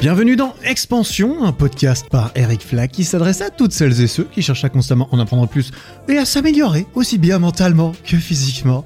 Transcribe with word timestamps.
Bienvenue 0.00 0.36
dans 0.36 0.54
Expansion, 0.62 1.42
un 1.42 1.52
podcast 1.52 2.08
par 2.10 2.30
Eric 2.34 2.60
Flack 2.60 2.92
qui 2.92 3.02
s'adresse 3.02 3.40
à 3.40 3.48
toutes 3.48 3.72
celles 3.72 4.00
et 4.02 4.06
ceux 4.06 4.24
qui 4.24 4.42
cherchent 4.42 4.64
à 4.64 4.68
constamment 4.68 5.08
en 5.10 5.18
apprendre 5.18 5.48
plus 5.48 5.70
et 6.08 6.18
à 6.18 6.26
s'améliorer 6.26 6.86
aussi 6.94 7.16
bien 7.16 7.38
mentalement 7.38 7.92
que 8.04 8.16
physiquement. 8.18 8.84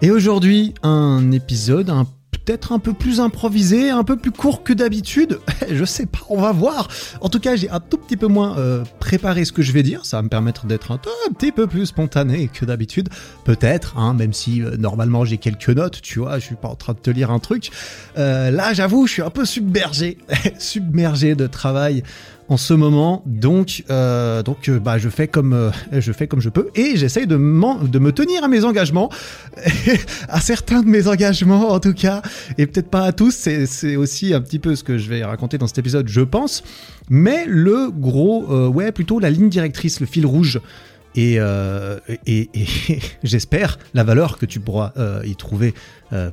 Et 0.00 0.12
aujourd'hui, 0.12 0.72
un 0.82 1.32
épisode 1.32 1.90
un 1.90 2.06
peut-être 2.44 2.72
un 2.72 2.78
peu 2.78 2.92
plus 2.92 3.20
improvisé, 3.20 3.90
un 3.90 4.04
peu 4.04 4.16
plus 4.16 4.30
court 4.30 4.62
que 4.62 4.72
d'habitude. 4.72 5.38
je 5.70 5.84
sais 5.84 6.06
pas, 6.06 6.20
on 6.28 6.40
va 6.40 6.52
voir. 6.52 6.88
En 7.20 7.28
tout 7.28 7.40
cas, 7.40 7.56
j'ai 7.56 7.70
un 7.70 7.80
tout 7.80 7.96
petit 7.96 8.16
peu 8.16 8.26
moins 8.26 8.58
euh, 8.58 8.84
préparé 9.00 9.44
ce 9.44 9.52
que 9.52 9.62
je 9.62 9.72
vais 9.72 9.82
dire. 9.82 10.04
Ça 10.04 10.18
va 10.18 10.22
me 10.22 10.28
permettre 10.28 10.66
d'être 10.66 10.92
un, 10.92 10.98
tout 10.98 11.10
petit 11.34 11.52
peu 11.52 11.66
plus 11.66 11.86
spontané 11.86 12.48
que 12.48 12.64
d'habitude. 12.64 13.08
Peut-être, 13.44 13.98
hein, 13.98 14.14
même 14.14 14.32
si 14.32 14.62
euh, 14.62 14.76
normalement 14.76 15.24
j'ai 15.24 15.38
quelques 15.38 15.70
notes, 15.70 16.00
tu 16.02 16.18
vois, 16.18 16.38
je 16.38 16.44
suis 16.44 16.56
pas 16.56 16.68
en 16.68 16.76
train 16.76 16.92
de 16.92 16.98
te 16.98 17.10
lire 17.10 17.30
un 17.30 17.38
truc. 17.38 17.70
Euh, 18.18 18.50
là, 18.50 18.72
j'avoue, 18.74 19.06
je 19.06 19.12
suis 19.12 19.22
un 19.22 19.30
peu 19.30 19.44
submergé, 19.44 20.18
submergé 20.58 21.34
de 21.34 21.46
travail 21.46 22.02
en 22.48 22.56
ce 22.56 22.74
moment. 22.74 23.22
Donc, 23.26 23.84
euh, 23.90 24.42
donc 24.42 24.68
euh, 24.68 24.78
bah, 24.78 24.98
je, 24.98 25.08
fais 25.08 25.28
comme, 25.28 25.52
euh, 25.52 25.70
je 25.92 26.12
fais 26.12 26.26
comme 26.26 26.40
je 26.40 26.48
peux 26.48 26.68
et 26.74 26.96
j'essaye 26.96 27.26
de, 27.26 27.36
me 27.36 28.10
tenir 28.10 28.44
à 28.44 28.48
mes 28.48 28.64
engagements, 28.64 29.10
à 30.28 30.40
certains 30.40 30.82
de 30.82 30.88
mes 30.88 31.08
engagements 31.08 31.70
en 31.70 31.80
tout 31.80 31.94
cas, 31.94 32.22
et 32.58 32.66
peut-être 32.66 32.88
pas 32.88 33.04
à 33.04 33.12
tous. 33.12 33.48
C'est 33.66 33.96
aussi 33.96 34.34
un 34.34 34.40
petit 34.40 34.58
peu 34.58 34.76
ce 34.76 34.84
que 34.84 34.98
je 34.98 35.08
vais 35.08 35.24
raconter 35.24 35.58
dans 35.58 35.66
cet 35.66 35.78
épisode, 35.78 36.08
je 36.08 36.20
pense. 36.20 36.62
Mais 37.10 37.44
le 37.46 37.90
gros, 37.90 38.68
ouais, 38.68 38.92
plutôt 38.92 39.18
la 39.20 39.30
ligne 39.30 39.48
directrice, 39.48 40.00
le 40.00 40.06
fil 40.06 40.26
rouge. 40.26 40.60
Et 41.16 41.38
j'espère 43.22 43.78
la 43.94 44.04
valeur 44.04 44.38
que 44.38 44.46
tu 44.46 44.60
pourras 44.60 44.92
y 45.24 45.36
trouver 45.36 45.74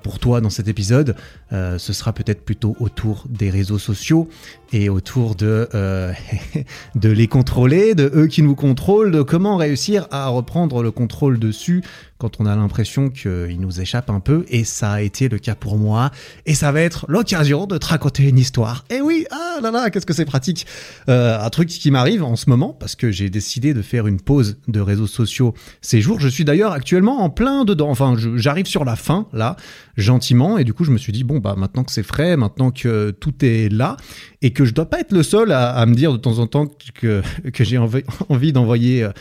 pour 0.03 0.19
toi 0.19 0.41
dans 0.41 0.49
cet 0.49 0.67
épisode. 0.67 1.15
ce 1.51 1.93
sera 1.93 2.13
peut-être 2.13 2.43
plutôt 2.43 2.75
autour 2.79 3.25
des 3.29 3.49
réseaux 3.49 3.79
sociaux 3.79 4.27
et 4.73 4.89
autour 4.89 5.35
de, 5.35 5.67
euh, 5.73 6.13
de 6.95 7.09
les 7.09 7.27
contrôler, 7.27 7.95
de 7.95 8.11
eux 8.15 8.27
qui 8.27 8.41
nous 8.41 8.55
contrôlent, 8.55 9.11
de 9.11 9.21
comment 9.21 9.57
réussir 9.57 10.07
à 10.11 10.27
reprendre 10.27 10.81
le 10.81 10.91
contrôle 10.91 11.39
dessus 11.39 11.83
quand 12.17 12.39
on 12.39 12.45
a 12.45 12.55
l'impression 12.55 13.09
qu'il 13.09 13.59
nous 13.59 13.81
échappe 13.81 14.11
un 14.11 14.19
peu. 14.19 14.45
Et 14.49 14.63
ça 14.63 14.91
a 14.91 15.01
été 15.01 15.27
le 15.27 15.39
cas 15.39 15.55
pour 15.55 15.77
moi. 15.77 16.11
Et 16.45 16.53
ça 16.53 16.71
va 16.71 16.81
être 16.81 17.05
l'occasion 17.09 17.65
de 17.65 17.79
te 17.79 17.87
raconter 17.87 18.29
une 18.29 18.37
histoire. 18.37 18.85
Et 18.91 19.01
oui, 19.01 19.25
ah 19.31 19.59
là 19.61 19.71
là, 19.71 19.89
qu'est-ce 19.89 20.05
que 20.05 20.13
c'est 20.13 20.25
pratique. 20.25 20.67
Euh, 21.09 21.39
un 21.39 21.49
truc 21.49 21.69
qui 21.69 21.89
m'arrive 21.89 22.23
en 22.23 22.35
ce 22.35 22.47
moment, 22.49 22.77
parce 22.79 22.95
que 22.95 23.11
j'ai 23.11 23.31
décidé 23.31 23.73
de 23.73 23.81
faire 23.81 24.05
une 24.05 24.21
pause 24.21 24.57
de 24.67 24.79
réseaux 24.79 25.07
sociaux 25.07 25.55
ces 25.81 25.99
jours. 25.99 26.19
Je 26.19 26.27
suis 26.27 26.45
d'ailleurs 26.45 26.73
actuellement 26.73 27.23
en 27.23 27.31
plein 27.31 27.65
dedans. 27.65 27.89
Enfin, 27.89 28.15
j'arrive 28.35 28.67
sur 28.67 28.85
la 28.85 28.95
fin, 28.95 29.25
là, 29.33 29.55
gentiment. 29.97 30.57
Et 30.57 30.63
du 30.63 30.73
coup, 30.73 30.83
je 30.83 30.91
me 30.91 30.97
suis 30.97 31.13
dit, 31.13 31.23
bon, 31.23 31.39
bah 31.39 31.55
maintenant 31.57 31.83
que 31.83 31.91
c'est 31.91 32.03
frais, 32.03 32.37
maintenant 32.37 32.71
que 32.71 33.11
tout 33.11 33.33
est 33.43 33.71
là, 33.71 33.97
et 34.41 34.51
que 34.51 34.65
je 34.65 34.73
dois 34.73 34.85
pas 34.85 34.99
être 34.99 35.11
le 35.11 35.23
seul 35.23 35.51
à, 35.51 35.85
me 35.85 35.95
dire 35.95 36.11
de 36.11 36.17
temps 36.17 36.39
en 36.39 36.47
temps 36.47 36.67
que, 36.95 37.21
que 37.53 37.63
j'ai 37.63 37.77
envie 37.77 38.53
d'envoyer 38.53 39.03
euh, 39.03 39.11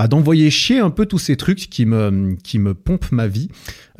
bah, 0.00 0.08
d'envoyer 0.08 0.48
chier 0.48 0.78
un 0.78 0.88
peu 0.88 1.04
tous 1.04 1.18
ces 1.18 1.36
trucs 1.36 1.68
qui 1.68 1.84
me, 1.84 2.34
qui 2.42 2.58
me 2.58 2.72
pompent 2.72 3.12
ma 3.12 3.26
vie, 3.26 3.50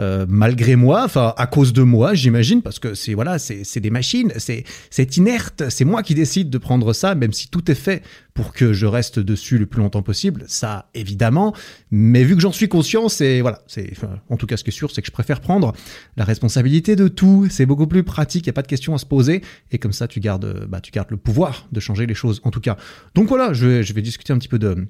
euh, 0.01 0.25
malgré 0.27 0.75
moi, 0.75 1.05
enfin 1.05 1.35
à 1.37 1.47
cause 1.47 1.75
de 1.75 1.83
moi, 1.83 2.15
j'imagine, 2.15 2.63
parce 2.63 2.79
que 2.79 2.95
c'est 2.95 3.13
voilà, 3.13 3.39
c'est 3.39 3.81
des 3.81 3.91
machines, 3.91 4.33
c'est 4.39 5.17
inerte, 5.19 5.65
c'est 5.69 5.85
moi 5.85 6.03
qui 6.03 6.15
décide 6.15 6.49
de 6.49 6.57
prendre 6.57 6.95
ça, 6.95 7.15
même 7.15 7.35
si 7.35 7.51
tout 7.51 7.71
est 7.71 7.75
fait 7.75 8.03
pour 8.33 8.55
que 8.55 8.73
je 8.73 8.87
reste 8.87 9.19
dessus 9.19 9.59
le 9.59 9.67
plus 9.67 9.83
longtemps 9.83 10.01
possible, 10.01 10.45
ça 10.47 10.89
évidemment, 10.95 11.55
mais 11.91 12.25
vu 12.25 12.35
que 12.35 12.41
j'en 12.41 12.53
suis 12.53 12.69
conscient, 12.69 13.11
c'est 13.11 13.43
voilà, 13.43 13.61
c'est 13.67 13.93
en 14.31 14.39
tout 14.39 14.47
cas 14.47 14.57
ce 14.57 14.65
qui 14.65 14.71
est 14.71 14.73
sûr, 14.73 14.91
c'est 14.91 15.03
que 15.03 15.07
je 15.07 15.13
préfère 15.13 15.43
prendre 15.43 15.75
la 16.17 16.25
responsabilité 16.25 16.97
de 16.97 17.09
tout, 17.09 17.47
c'est 17.51 17.67
beaucoup 17.67 17.87
plus 17.87 18.05
pratique, 18.05 18.47
il 18.47 18.49
a 18.49 18.55
pas 18.55 18.63
de 18.63 18.69
questions 18.69 18.95
à 18.95 18.99
se 18.99 19.05
poser, 19.05 19.43
et 19.71 19.77
comme 19.77 19.93
ça 19.93 20.09
tu 20.09 20.21
gardes, 20.21 20.67
bah, 20.67 20.81
tu 20.81 20.93
gardes 20.93 21.11
le 21.11 21.19
pouvoir 21.19 21.69
de 21.73 21.81
changer 21.81 22.07
les 22.07 22.15
choses, 22.15 22.41
en 22.45 22.51
tout 22.51 22.61
cas. 22.61 22.79
Donc 23.15 23.29
voilà, 23.29 23.53
je 23.53 23.67
vais, 23.67 23.83
je 23.83 23.93
vais 23.93 24.01
discuter 24.01 24.33
un 24.33 24.39
petit 24.39 24.49
peu 24.49 24.59
de 24.59 24.87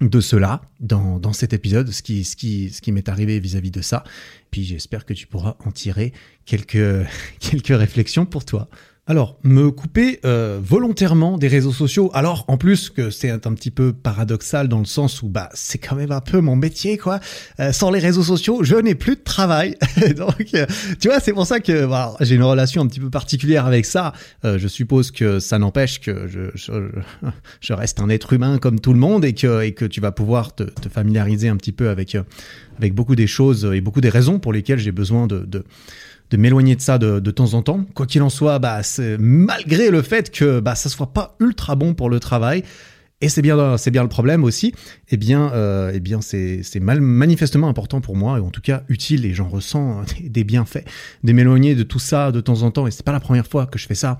de 0.00 0.20
cela 0.20 0.62
dans, 0.80 1.18
dans 1.18 1.32
cet 1.32 1.52
épisode, 1.52 1.90
ce 1.90 2.02
qui, 2.02 2.24
ce 2.24 2.36
qui, 2.36 2.70
ce 2.70 2.80
qui 2.80 2.92
m'est 2.92 3.08
arrivé 3.08 3.40
vis-à-vis 3.40 3.70
de 3.70 3.80
ça. 3.80 4.04
Puis 4.50 4.64
j'espère 4.64 5.04
que 5.04 5.14
tu 5.14 5.26
pourras 5.26 5.56
en 5.64 5.70
tirer 5.70 6.12
quelques, 6.44 7.06
quelques 7.40 7.76
réflexions 7.76 8.26
pour 8.26 8.44
toi. 8.44 8.68
Alors, 9.08 9.38
me 9.44 9.70
couper 9.70 10.18
euh, 10.24 10.58
volontairement 10.60 11.38
des 11.38 11.46
réseaux 11.46 11.72
sociaux, 11.72 12.10
alors 12.12 12.44
en 12.48 12.56
plus 12.56 12.90
que 12.90 13.10
c'est 13.10 13.30
un, 13.30 13.38
petit 13.38 13.70
peu 13.70 13.92
paradoxal 13.92 14.66
dans 14.66 14.80
le 14.80 14.84
sens 14.84 15.22
où 15.22 15.28
bah 15.28 15.48
c'est 15.54 15.78
quand 15.78 15.94
même 15.94 16.10
un 16.10 16.20
peu 16.20 16.40
mon 16.40 16.56
métier 16.56 16.98
quoi. 16.98 17.20
Euh, 17.60 17.70
sans 17.70 17.92
les 17.92 18.00
réseaux 18.00 18.24
sociaux, 18.24 18.64
je 18.64 18.74
n'ai 18.74 18.96
plus 18.96 19.14
de 19.14 19.22
travail. 19.22 19.76
Donc 20.16 20.48
euh, 20.54 20.66
tu 20.98 21.06
vois, 21.06 21.20
c'est 21.20 21.32
pour 21.32 21.46
ça 21.46 21.60
que 21.60 21.84
voilà, 21.84 22.14
j'ai 22.20 22.34
une 22.34 22.42
relation 22.42 22.82
un 22.82 22.88
petit 22.88 22.98
peu 22.98 23.08
particulière 23.08 23.64
avec 23.66 23.86
ça. 23.86 24.12
je 24.42 24.66
suppose 24.66 25.12
que 25.12 25.38
ça 25.38 25.60
n'empêche 25.60 26.00
que 26.00 26.26
je, 26.26 26.50
je, 26.56 26.72
je, 27.60 27.72
reste 27.74 28.00
un 28.00 28.08
être 28.08 28.32
humain 28.32 28.58
comme 28.58 28.80
tout 28.80 28.92
le 28.92 28.98
monde 28.98 29.24
et 29.24 29.34
que, 29.34 29.62
et 29.62 29.72
que 29.72 29.84
tu 29.84 30.00
vas 30.00 30.10
pouvoir 30.10 30.52
te, 30.52 30.64
te 30.64 30.88
familiariser 30.88 31.48
un 31.48 31.56
petit 31.56 31.70
peu 31.70 31.90
avec, 31.90 32.16
avec 32.78 32.92
beaucoup 32.92 33.14
des 33.14 33.28
choses 33.28 33.70
et 33.72 33.80
beaucoup 33.80 34.00
des 34.00 34.08
raisons 34.08 34.40
pour 34.40 34.52
lesquelles 34.52 34.80
j'ai 34.80 34.90
besoin 34.90 35.28
de, 35.28 35.44
de 35.44 35.64
de 36.30 36.36
m'éloigner 36.36 36.76
de 36.76 36.80
ça 36.80 36.98
de, 36.98 37.20
de, 37.20 37.30
temps 37.30 37.54
en 37.54 37.62
temps. 37.62 37.84
Quoi 37.94 38.06
qu'il 38.06 38.22
en 38.22 38.30
soit, 38.30 38.58
bah, 38.58 38.80
malgré 39.18 39.90
le 39.90 40.02
fait 40.02 40.30
que 40.30 40.60
bah, 40.60 40.74
ça 40.74 40.88
soit 40.88 41.12
pas 41.12 41.36
ultra 41.40 41.76
bon 41.76 41.94
pour 41.94 42.10
le 42.10 42.20
travail, 42.20 42.62
et 43.22 43.30
c'est 43.30 43.40
bien, 43.40 43.78
c'est 43.78 43.90
bien 43.90 44.02
le 44.02 44.10
problème 44.10 44.44
aussi, 44.44 44.74
eh 45.08 45.16
bien, 45.16 45.50
euh, 45.54 45.90
eh 45.94 46.00
bien 46.00 46.20
c'est, 46.20 46.62
manifestement 46.80 47.68
important 47.68 48.02
pour 48.02 48.14
moi, 48.14 48.38
et 48.38 48.40
en 48.40 48.50
tout 48.50 48.60
cas 48.60 48.82
utile, 48.88 49.24
et 49.24 49.32
j'en 49.32 49.48
ressens 49.48 50.02
des 50.20 50.44
bienfaits, 50.44 50.84
de 51.24 51.32
m'éloigner 51.32 51.74
de 51.74 51.82
tout 51.82 51.98
ça 51.98 52.30
de 52.30 52.40
temps 52.40 52.62
en 52.62 52.70
temps, 52.70 52.86
et 52.86 52.90
c'est 52.90 53.04
pas 53.04 53.12
la 53.12 53.20
première 53.20 53.46
fois 53.46 53.66
que 53.66 53.78
je 53.78 53.86
fais 53.86 53.94
ça. 53.94 54.18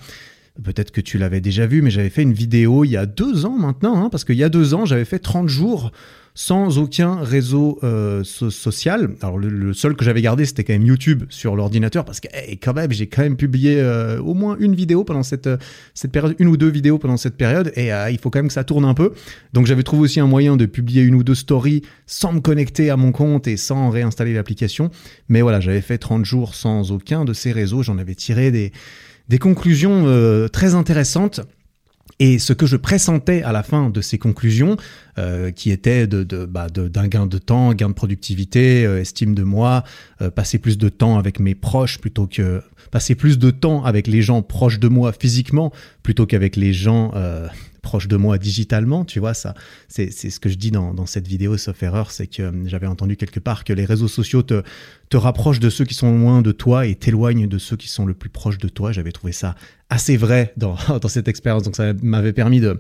Peut-être 0.65 0.91
que 0.91 1.03
tu 1.03 1.19
l'avais 1.19 1.43
déjà 1.43 1.66
vu, 1.66 1.83
mais 1.83 1.91
j'avais 1.91 2.09
fait 2.09 2.22
une 2.22 2.33
vidéo 2.33 2.84
il 2.84 2.91
y 2.91 2.97
a 2.97 3.05
deux 3.05 3.45
ans 3.45 3.59
maintenant, 3.59 4.03
hein, 4.03 4.09
parce 4.09 4.25
qu'il 4.25 4.37
y 4.37 4.45
a 4.45 4.49
deux 4.49 4.72
ans, 4.72 4.87
j'avais 4.87 5.05
fait 5.05 5.19
30 5.19 5.50
jours 5.50 5.93
sans 6.37 6.77
aucun 6.77 7.17
réseau 7.23 7.79
euh, 7.83 8.23
social. 8.23 9.17
Alors 9.23 9.39
le, 9.39 9.73
seul 9.73 9.97
que 9.97 10.05
j'avais 10.05 10.21
gardé, 10.21 10.45
c'était 10.45 10.65
quand 10.65 10.75
même 10.75 10.85
YouTube 10.85 11.25
sur 11.31 11.57
l'ordinateur, 11.57 12.05
parce 12.05 12.21
que 12.21 12.29
quand 12.63 12.75
même, 12.75 12.93
j'ai 12.93 13.07
quand 13.07 13.23
même 13.23 13.39
publié 13.39 13.81
euh, 13.81 14.21
au 14.21 14.35
moins 14.35 14.55
une 14.61 14.75
vidéo 14.75 15.03
pendant 15.03 15.23
cette, 15.23 15.49
cette 15.95 16.13
période, 16.13 16.37
une 16.39 16.49
ou 16.49 16.59
deux 16.59 16.69
vidéos 16.69 16.99
pendant 16.99 17.17
cette 17.17 17.39
période, 17.39 17.73
et 17.75 17.91
euh, 17.91 18.11
il 18.11 18.19
faut 18.19 18.29
quand 18.29 18.39
même 18.39 18.49
que 18.49 18.53
ça 18.53 18.65
tourne 18.65 18.85
un 18.85 18.93
peu. 18.93 19.15
Donc 19.55 19.65
j'avais 19.65 19.83
trouvé 19.83 20.03
aussi 20.03 20.21
un 20.21 20.27
moyen 20.27 20.59
de 20.59 20.67
publier 20.67 21.03
une 21.03 21.15
ou 21.15 21.25
deux 21.25 21.35
stories 21.35 21.81
sans 22.05 22.35
me 22.35 22.41
connecter 22.41 22.91
à 22.91 22.99
mon 22.99 23.13
compte 23.13 23.49
et 23.49 23.57
sans 23.57 23.89
réinstaller 23.89 24.35
l'application. 24.35 24.91
Mais 25.31 25.41
voilà, 25.41 25.61
j'avais 25.61 25.81
fait 25.81 25.97
30 25.97 26.27
jours 26.27 26.55
sans 26.55 26.93
aucun 26.93 27.25
de 27.25 27.33
ces 27.33 27.51
réseaux, 27.51 27.83
j'en 27.83 27.97
avais 27.97 28.15
tiré 28.15 28.51
des, 28.51 28.73
des 29.31 29.39
conclusions 29.39 30.05
très 30.53 30.75
intéressantes 30.75 31.41
et 32.19 32.38
ce 32.38 32.53
que 32.53 32.66
je 32.66 32.77
pressentais 32.77 33.43
à 33.43 33.53
la 33.53 33.62
fin 33.62 33.91
de 33.91 34.00
ces 34.00 34.19
conclusions, 34.19 34.77
euh, 35.19 35.50
qui 35.50 35.71
étaient 35.71 36.06
de, 36.06 36.25
de, 36.25 36.47
bah, 36.47 36.69
d'un 36.69 37.09
gain 37.09 37.27
de 37.27 37.38
temps, 37.38 37.75
gain 37.75 37.88
de 37.88 37.94
productivité, 37.94 38.87
euh, 38.87 39.00
estime 39.00 39.34
de 39.34 39.43
moi, 39.43 39.84
euh, 40.22 40.31
passer 40.31 40.59
plus 40.59 40.78
de 40.78 40.88
temps 40.88 41.19
avec 41.19 41.41
mes 41.41 41.54
proches 41.54 41.99
plutôt 41.99 42.27
que 42.27 42.62
passer 42.91 43.15
plus 43.15 43.38
de 43.38 43.50
temps 43.50 43.84
avec 43.84 44.06
les 44.06 44.22
gens 44.22 44.43
proches 44.43 44.78
de 44.78 44.88
moi 44.88 45.12
physiquement 45.12 45.72
plutôt 46.03 46.25
qu'avec 46.25 46.56
les 46.56 46.72
gens 46.72 47.12
proche 47.87 48.09
de 48.09 48.17
moi 48.17 48.37
digitalement, 48.37 49.05
tu 49.05 49.21
vois, 49.21 49.33
ça, 49.33 49.55
c'est 49.87 50.11
ce 50.11 50.41
que 50.41 50.49
je 50.49 50.57
dis 50.57 50.73
dans, 50.73 51.07
cette 51.07 51.29
vidéo, 51.29 51.57
sauf 51.57 51.81
erreur, 51.85 52.11
c'est 52.11 52.27
que 52.27 52.43
euh, 52.43 52.53
j'avais 52.67 52.89
entendu 52.89 53.17
quelque 53.17 53.39
part 53.39 53.63
que 53.63 53.73
les 53.73 53.85
réseaux 53.85 54.09
sociaux 54.09 54.43
te, 54.43 54.65
te 55.09 55.17
rapprochent 55.17 55.61
de 55.61 55.71
ceux 55.71 55.85
qui 55.85 55.95
sont 55.95 56.11
loin 56.19 56.43
de 56.43 56.51
toi 56.51 56.87
et 56.87 56.97
t'éloignent 56.97 57.47
de 57.47 57.59
ceux 57.59 57.77
qui 57.77 57.87
sont 57.87 58.05
le 58.05 58.13
plus 58.13 58.29
proches 58.29 58.59
de 58.59 58.69
toi. 58.69 58.91
J'avais 58.91 59.13
trouvé 59.13 59.33
ça 59.33 59.55
assez 59.89 60.17
vrai 60.17 60.53
dans, 60.57 60.77
dans 61.01 61.09
cette 61.09 61.29
expérience, 61.29 61.63
donc 61.63 61.77
ça 61.77 61.93
m'avait 62.03 62.33
permis 62.33 62.59
de, 62.59 62.77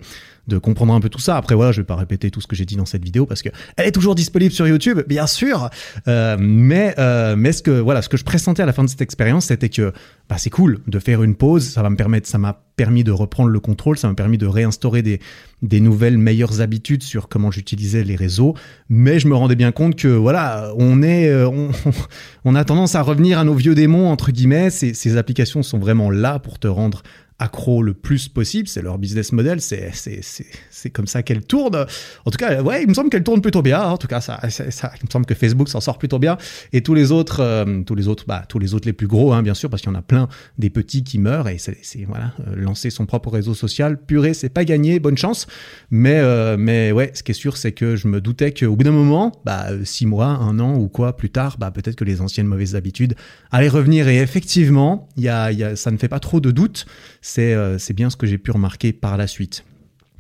de 0.48 0.58
comprendre 0.58 0.94
un 0.94 1.00
peu 1.00 1.08
tout 1.08 1.18
ça. 1.18 1.36
Après 1.36 1.54
voilà, 1.54 1.72
je 1.72 1.80
vais 1.80 1.86
pas 1.86 1.96
répéter 1.96 2.30
tout 2.30 2.40
ce 2.40 2.46
que 2.46 2.56
j'ai 2.56 2.64
dit 2.64 2.76
dans 2.76 2.86
cette 2.86 3.04
vidéo 3.04 3.26
parce 3.26 3.42
que 3.42 3.48
elle 3.76 3.86
est 3.86 3.92
toujours 3.92 4.14
disponible 4.14 4.52
sur 4.52 4.66
YouTube, 4.66 5.00
bien 5.08 5.26
sûr. 5.26 5.70
Euh, 6.08 6.36
mais 6.38 6.94
euh, 6.98 7.36
mais 7.36 7.52
ce 7.52 7.62
que 7.62 7.70
voilà, 7.70 8.02
ce 8.02 8.08
que 8.08 8.16
je 8.16 8.24
pressentais 8.24 8.62
à 8.62 8.66
la 8.66 8.72
fin 8.72 8.84
de 8.84 8.88
cette 8.88 9.02
expérience, 9.02 9.46
c'était 9.46 9.68
que 9.68 9.92
bah, 10.28 10.36
c'est 10.38 10.50
cool 10.50 10.80
de 10.86 10.98
faire 10.98 11.22
une 11.22 11.34
pause. 11.34 11.64
Ça 11.64 11.82
va 11.82 11.90
me 11.90 11.96
permettre, 11.96 12.28
ça 12.28 12.38
m'a 12.38 12.62
permis 12.76 13.04
de 13.04 13.12
reprendre 13.12 13.48
le 13.48 13.60
contrôle, 13.60 13.96
ça 13.96 14.08
m'a 14.08 14.14
permis 14.14 14.38
de 14.38 14.46
réinstaurer 14.46 15.02
des 15.02 15.20
des 15.62 15.80
nouvelles 15.80 16.18
meilleures 16.18 16.60
habitudes 16.60 17.02
sur 17.02 17.28
comment 17.28 17.50
j'utilisais 17.50 18.04
les 18.04 18.16
réseaux. 18.16 18.54
Mais 18.88 19.18
je 19.18 19.26
me 19.26 19.34
rendais 19.34 19.56
bien 19.56 19.72
compte 19.72 19.96
que 19.96 20.08
voilà, 20.08 20.72
on 20.76 21.02
est 21.02 21.28
euh, 21.28 21.48
on, 21.48 21.70
on 22.44 22.54
a 22.54 22.64
tendance 22.64 22.94
à 22.94 23.02
revenir 23.02 23.38
à 23.38 23.44
nos 23.44 23.54
vieux 23.54 23.74
démons 23.74 24.10
entre 24.10 24.30
guillemets. 24.30 24.70
Ces, 24.70 24.94
ces 24.94 25.16
applications 25.16 25.62
sont 25.62 25.78
vraiment 25.78 26.10
là 26.10 26.38
pour 26.38 26.58
te 26.58 26.68
rendre 26.68 27.02
accro 27.38 27.82
le 27.82 27.94
plus 27.94 28.28
possible. 28.28 28.68
C'est 28.68 28.82
leur 28.82 28.98
business 28.98 29.32
model, 29.32 29.60
c'est 29.60 30.90
comme 30.92 31.06
ça 31.06 31.22
qu'elle 31.22 31.44
tourne. 31.44 31.86
En 32.24 32.30
tout 32.30 32.38
cas, 32.38 32.62
ouais, 32.62 32.82
il 32.82 32.88
me 32.88 32.94
semble 32.94 33.10
qu'elle 33.10 33.24
tourne 33.24 33.40
plutôt 33.40 33.62
bien. 33.62 33.82
En 33.82 33.98
tout 33.98 34.06
cas, 34.06 34.20
ça, 34.20 34.40
ça, 34.48 34.92
il 35.00 35.06
me 35.06 35.10
semble 35.10 35.26
que 35.26 35.34
Facebook 35.34 35.68
s'en 35.68 35.80
sort 35.80 35.98
plutôt 35.98 36.18
bien. 36.18 36.38
Et 36.72 36.82
tous 36.82 36.94
les 36.94 37.12
autres, 37.12 37.40
euh, 37.40 37.82
tous 37.82 37.94
les 37.94 38.08
autres, 38.08 38.24
bah, 38.26 38.44
tous 38.48 38.58
les 38.58 38.74
autres 38.74 38.86
les 38.86 38.92
plus 38.92 39.06
gros, 39.06 39.32
hein, 39.32 39.42
bien 39.42 39.54
sûr, 39.54 39.68
parce 39.68 39.82
qu'il 39.82 39.90
y 39.90 39.94
en 39.94 39.98
a 39.98 40.02
plein 40.02 40.28
des 40.58 40.70
petits 40.70 41.04
qui 41.04 41.18
meurent. 41.18 41.48
Et 41.48 41.58
c'est 41.58 41.76
voilà, 42.06 42.32
euh, 42.46 42.56
lancer 42.56 42.90
son 42.90 43.06
propre 43.06 43.30
réseau 43.30 43.54
social, 43.54 44.00
purée, 44.00 44.34
c'est 44.34 44.48
pas 44.48 44.64
gagné. 44.64 44.98
Bonne 44.98 45.18
chance. 45.18 45.46
Mais 45.90 46.18
euh, 46.18 46.56
mais 46.58 46.92
ouais, 46.92 47.10
ce 47.14 47.22
qui 47.22 47.32
est 47.32 47.34
sûr, 47.34 47.56
c'est 47.56 47.72
que 47.72 47.96
je 47.96 48.08
me 48.08 48.20
doutais 48.20 48.52
qu'au 48.52 48.76
bout 48.76 48.84
d'un 48.84 48.90
moment, 48.92 49.32
bah, 49.44 49.66
six 49.84 50.06
mois, 50.06 50.26
un 50.26 50.58
an 50.58 50.76
ou 50.76 50.88
quoi 50.88 51.16
plus 51.16 51.30
tard, 51.30 51.56
bah, 51.58 51.70
peut-être 51.70 51.96
que 51.96 52.04
les 52.04 52.20
anciennes 52.20 52.46
mauvaises 52.46 52.74
habitudes 52.74 53.14
allaient 53.50 53.68
revenir. 53.68 54.08
Et 54.08 54.18
effectivement, 54.18 55.08
y 55.16 55.28
a, 55.28 55.52
y 55.52 55.62
a, 55.62 55.76
ça 55.76 55.90
ne 55.90 55.98
fait 55.98 56.08
pas 56.08 56.20
trop 56.20 56.40
de 56.40 56.50
doute 56.50 56.86
c'est 57.26 57.78
c'est 57.78 57.94
bien 57.94 58.10
ce 58.10 58.16
que 58.16 58.26
j'ai 58.26 58.38
pu 58.38 58.50
remarquer 58.50 58.92
par 58.92 59.16
la 59.16 59.26
suite. 59.26 59.64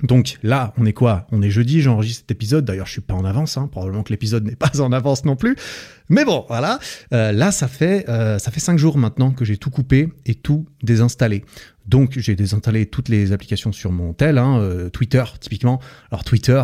Donc 0.02 0.38
là, 0.42 0.74
on 0.76 0.84
est 0.84 0.92
quoi? 0.92 1.26
On 1.32 1.40
est 1.40 1.50
jeudi, 1.50 1.80
j'enregistre 1.80 2.20
cet 2.20 2.30
épisode. 2.30 2.64
D'ailleurs, 2.64 2.86
je 2.86 2.92
suis 2.92 3.00
pas 3.00 3.14
en 3.14 3.24
avance. 3.24 3.56
Hein. 3.56 3.68
Probablement 3.70 4.02
que 4.02 4.12
l'épisode 4.12 4.44
n'est 4.44 4.56
pas 4.56 4.80
en 4.80 4.92
avance 4.92 5.24
non 5.24 5.36
plus. 5.36 5.56
Mais 6.08 6.24
bon, 6.24 6.44
voilà. 6.48 6.78
Euh, 7.12 7.32
là, 7.32 7.50
ça 7.50 7.66
fait 7.66 8.08
euh, 8.08 8.38
ça 8.38 8.50
fait 8.50 8.60
cinq 8.60 8.78
jours 8.78 8.98
maintenant 8.98 9.30
que 9.30 9.44
j'ai 9.44 9.56
tout 9.56 9.70
coupé 9.70 10.12
et 10.26 10.34
tout 10.34 10.66
désinstallé. 10.82 11.44
Donc 11.88 12.18
j'ai 12.18 12.34
désinstallé 12.34 12.86
toutes 12.86 13.08
les 13.08 13.32
applications 13.32 13.70
sur 13.72 13.92
mon 13.92 14.12
tel, 14.12 14.38
hein, 14.38 14.58
euh, 14.58 14.90
Twitter 14.90 15.22
typiquement. 15.40 15.80
Alors 16.10 16.24
Twitter, 16.24 16.62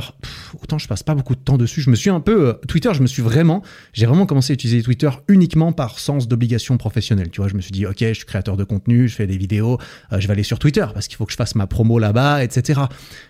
autant 0.61 0.79
je 0.79 0.89
passe 0.89 1.03
pas 1.03 1.15
beaucoup 1.15 1.37
de 1.37 1.41
temps 1.41 1.57
dessus. 1.57 1.81
Je 1.81 1.91
me 1.91 1.95
suis 1.95 2.11
un 2.11 2.21
peu 2.21 2.49
euh, 2.49 2.53
Twitter, 2.67 2.91
je 2.93 3.03
me 3.03 3.07
suis 3.07 3.23
vraiment, 3.23 3.63
j'ai 3.93 4.07
vraiment 4.07 4.27
commencé 4.27 4.53
à 4.53 4.55
utiliser 4.55 4.83
Twitter 4.83 5.11
uniquement 5.29 5.73
par 5.73 6.01
sens 6.01 6.27
d'obligation 6.27 6.77
professionnelle. 6.77 7.31
Tu 7.31 7.41
vois, 7.41 7.49
je 7.49 7.55
me 7.55 7.61
suis 7.61 7.71
dit 7.71 7.87
ok, 7.87 7.99
je 8.01 8.13
suis 8.15 8.25
créateur 8.25 8.57
de 8.57 8.65
contenu, 8.65 9.09
je 9.09 9.15
fais 9.15 9.29
des 9.29 9.37
vidéos, 9.37 9.79
euh, 10.13 10.19
je 10.19 10.27
vais 10.27 10.33
aller 10.33 10.43
sur 10.43 10.59
Twitter 10.59 10.87
parce 10.93 11.07
qu'il 11.07 11.17
faut 11.17 11.27
que 11.27 11.33
je 11.33 11.37
fasse 11.37 11.55
ma 11.55 11.69
promo 11.69 11.99
là-bas, 11.99 12.43
etc. 12.43 12.81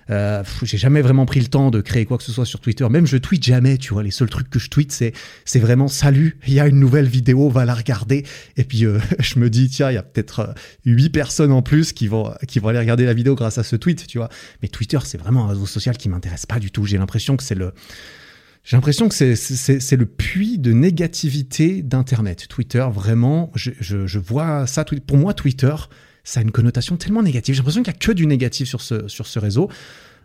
j'ai 0.09 0.79
jamais 0.79 1.03
vraiment 1.03 1.27
pris 1.27 1.41
le 1.41 1.47
temps 1.47 1.71
de 1.71 1.81
créer 1.81 2.07
quoi 2.07 2.19
que 2.19 2.25
ce 2.25 2.33
soit 2.33 2.47
sur 2.47 2.61
Twitter. 2.61 2.89
Même 2.89 3.07
je 3.07 3.19
tweete 3.19 3.45
jamais. 3.45 3.77
Tu 3.77 3.93
vois, 3.93 4.03
les 4.03 4.11
seuls 4.11 4.31
trucs 4.31 4.49
que 4.49 4.59
je 4.59 4.71
tweete 4.71 4.93
c'est 4.93 5.59
vraiment 5.59 5.89
salut, 5.89 6.39
il 6.47 6.55
y 6.55 6.61
a 6.61 6.67
une 6.67 6.79
nouvelle 6.79 7.07
vidéo, 7.07 7.51
va 7.51 7.65
la 7.65 7.75
regarder. 7.75 8.25
Et 8.57 8.65
puis 8.65 8.85
je 9.19 9.39
me 9.39 9.51
dis 9.51 9.69
tiens, 9.69 9.91
il 9.91 9.95
y 9.95 9.99
a 9.99 10.03
peut-être 10.03 10.55
huit 10.85 11.11
personnes 11.11 11.53
en 11.53 11.63
plus 11.63 11.82
qui 11.91 12.07
vont, 12.07 12.33
qui 12.47 12.61
vont 12.61 12.69
aller 12.69 12.79
regarder 12.79 13.05
la 13.05 13.15
vidéo 13.15 13.35
grâce 13.35 13.59
à 13.59 13.65
ce 13.65 13.75
tweet, 13.75 14.07
tu 14.07 14.19
vois. 14.19 14.29
Mais 14.63 14.69
Twitter, 14.69 14.99
c'est 15.05 15.19
vraiment 15.19 15.47
un 15.47 15.49
réseau 15.49 15.67
social 15.67 15.97
qui 15.97 16.09
m'intéresse 16.09 16.47
pas 16.47 16.61
du 16.61 16.71
tout. 16.71 16.85
J'ai 16.85 16.99
l'impression 16.99 17.37
que 17.37 17.43
c'est 17.43 17.57
le, 17.57 17.73
j'ai 18.65 18.77
l'impression 18.77 19.09
que 19.09 19.15
c'est 19.15 19.97
le 19.97 20.07
puits 20.07 20.59
de 20.59 20.73
négativité 20.73 21.83
d'Internet. 21.83 22.47
Twitter, 22.49 22.87
vraiment, 22.93 23.51
je, 23.57 23.73
je, 23.81 24.19
vois 24.19 24.69
ça. 24.69 24.85
Pour 24.85 25.17
moi, 25.17 25.35
Twitter, 25.35 25.75
ça 26.23 26.41
a 26.41 26.43
une 26.45 26.53
connotation 26.53 26.97
tellement 26.97 27.23
négative. 27.23 27.57
J'ai 27.57 27.61
l'impression 27.61 27.83
qu'il 27.83 27.93
n'y 27.93 27.97
a 27.97 27.99
que 27.99 28.13
du 28.13 28.27
négatif 28.27 28.69
sur 28.69 28.81
ce, 28.81 29.09
sur 29.09 29.27
ce 29.27 29.41
réseau. 29.41 29.69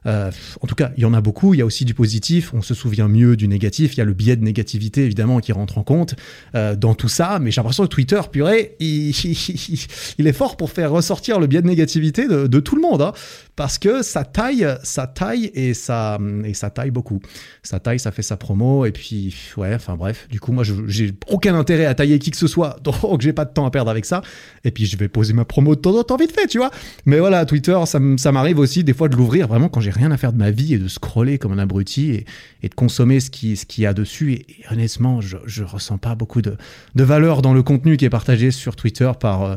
Euh, 0.05 0.31
en 0.61 0.67
tout 0.67 0.75
cas, 0.75 0.91
il 0.97 1.03
y 1.03 1.05
en 1.05 1.13
a 1.13 1.21
beaucoup. 1.21 1.53
Il 1.53 1.57
y 1.57 1.61
a 1.61 1.65
aussi 1.65 1.85
du 1.85 1.93
positif. 1.93 2.53
On 2.53 2.61
se 2.61 2.73
souvient 2.73 3.07
mieux 3.07 3.35
du 3.35 3.47
négatif. 3.47 3.93
Il 3.95 3.97
y 3.97 4.01
a 4.01 4.05
le 4.05 4.13
biais 4.13 4.35
de 4.35 4.43
négativité, 4.43 5.03
évidemment, 5.03 5.39
qui 5.39 5.51
rentre 5.51 5.77
en 5.77 5.83
compte 5.83 6.15
euh, 6.55 6.75
dans 6.75 6.95
tout 6.95 7.09
ça. 7.09 7.39
Mais 7.39 7.51
j'ai 7.51 7.59
l'impression 7.59 7.83
que 7.83 7.89
Twitter, 7.89 8.21
purée, 8.31 8.75
il, 8.79 10.27
est 10.27 10.33
fort 10.33 10.57
pour 10.57 10.71
faire 10.71 10.91
ressortir 10.91 11.39
le 11.39 11.47
biais 11.47 11.61
de 11.61 11.67
négativité 11.67 12.27
de, 12.27 12.47
de 12.47 12.59
tout 12.59 12.75
le 12.75 12.81
monde. 12.81 13.01
Hein 13.01 13.13
parce 13.57 13.79
que 13.79 14.03
ça 14.03 14.23
taille, 14.23 14.67
ça 14.83 15.07
taille 15.07 15.51
et 15.55 15.73
ça, 15.73 16.19
et 16.45 16.53
ça 16.53 16.69
taille 16.69 16.91
beaucoup. 16.91 17.19
Ça 17.63 17.79
taille, 17.79 17.99
ça 17.99 18.11
fait 18.11 18.21
sa 18.21 18.37
promo 18.37 18.85
et 18.85 18.91
puis 18.91 19.35
ouais, 19.57 19.73
enfin 19.73 19.95
bref. 19.95 20.27
Du 20.29 20.39
coup, 20.39 20.51
moi, 20.51 20.63
j'ai 20.63 21.11
aucun 21.27 21.55
intérêt 21.55 21.87
à 21.87 21.95
tailler 21.95 22.19
qui 22.19 22.29
que 22.29 22.37
ce 22.37 22.45
soit, 22.45 22.77
donc 22.83 23.19
j'ai 23.19 23.33
pas 23.33 23.45
de 23.45 23.51
temps 23.51 23.65
à 23.65 23.71
perdre 23.71 23.89
avec 23.89 24.05
ça. 24.05 24.21
Et 24.63 24.69
puis 24.69 24.85
je 24.85 24.95
vais 24.95 25.07
poser 25.07 25.33
ma 25.33 25.43
promo 25.43 25.75
de 25.75 25.81
temps 25.81 25.97
en 25.97 26.03
temps 26.03 26.17
vite 26.17 26.31
fait, 26.31 26.45
tu 26.45 26.59
vois. 26.59 26.69
Mais 27.05 27.19
voilà, 27.19 27.45
Twitter, 27.45 27.77
ça, 27.87 27.99
ça 28.17 28.31
m'arrive 28.31 28.59
aussi 28.59 28.83
des 28.83 28.93
fois 28.93 29.09
de 29.09 29.15
l'ouvrir 29.15 29.47
vraiment 29.47 29.69
quand 29.69 29.81
j'ai 29.81 29.86
rien 29.89 30.11
à 30.11 30.17
faire 30.17 30.33
de 30.33 30.37
ma 30.37 30.51
vie 30.51 30.73
et 30.73 30.77
de 30.77 30.87
scroller 30.87 31.37
comme 31.37 31.51
un 31.51 31.59
abruti 31.59 32.11
et, 32.11 32.25
et 32.63 32.69
de 32.69 32.75
consommer 32.75 33.19
ce 33.19 33.29
qui, 33.29 33.55
ce 33.55 33.65
qu'il 33.65 33.83
y 33.83 33.87
a 33.87 33.93
dessus. 33.93 34.33
Et, 34.33 34.45
honnêtement, 34.71 35.21
je, 35.21 35.37
je 35.45 35.63
ressens 35.63 35.97
pas 35.97 36.15
beaucoup 36.15 36.41
de, 36.41 36.57
de 36.95 37.03
valeur 37.03 37.41
dans 37.41 37.53
le 37.53 37.63
contenu 37.63 37.97
qui 37.97 38.05
est 38.05 38.09
partagé 38.09 38.51
sur 38.51 38.75
Twitter 38.75 39.11
par 39.19 39.43
euh, 39.43 39.55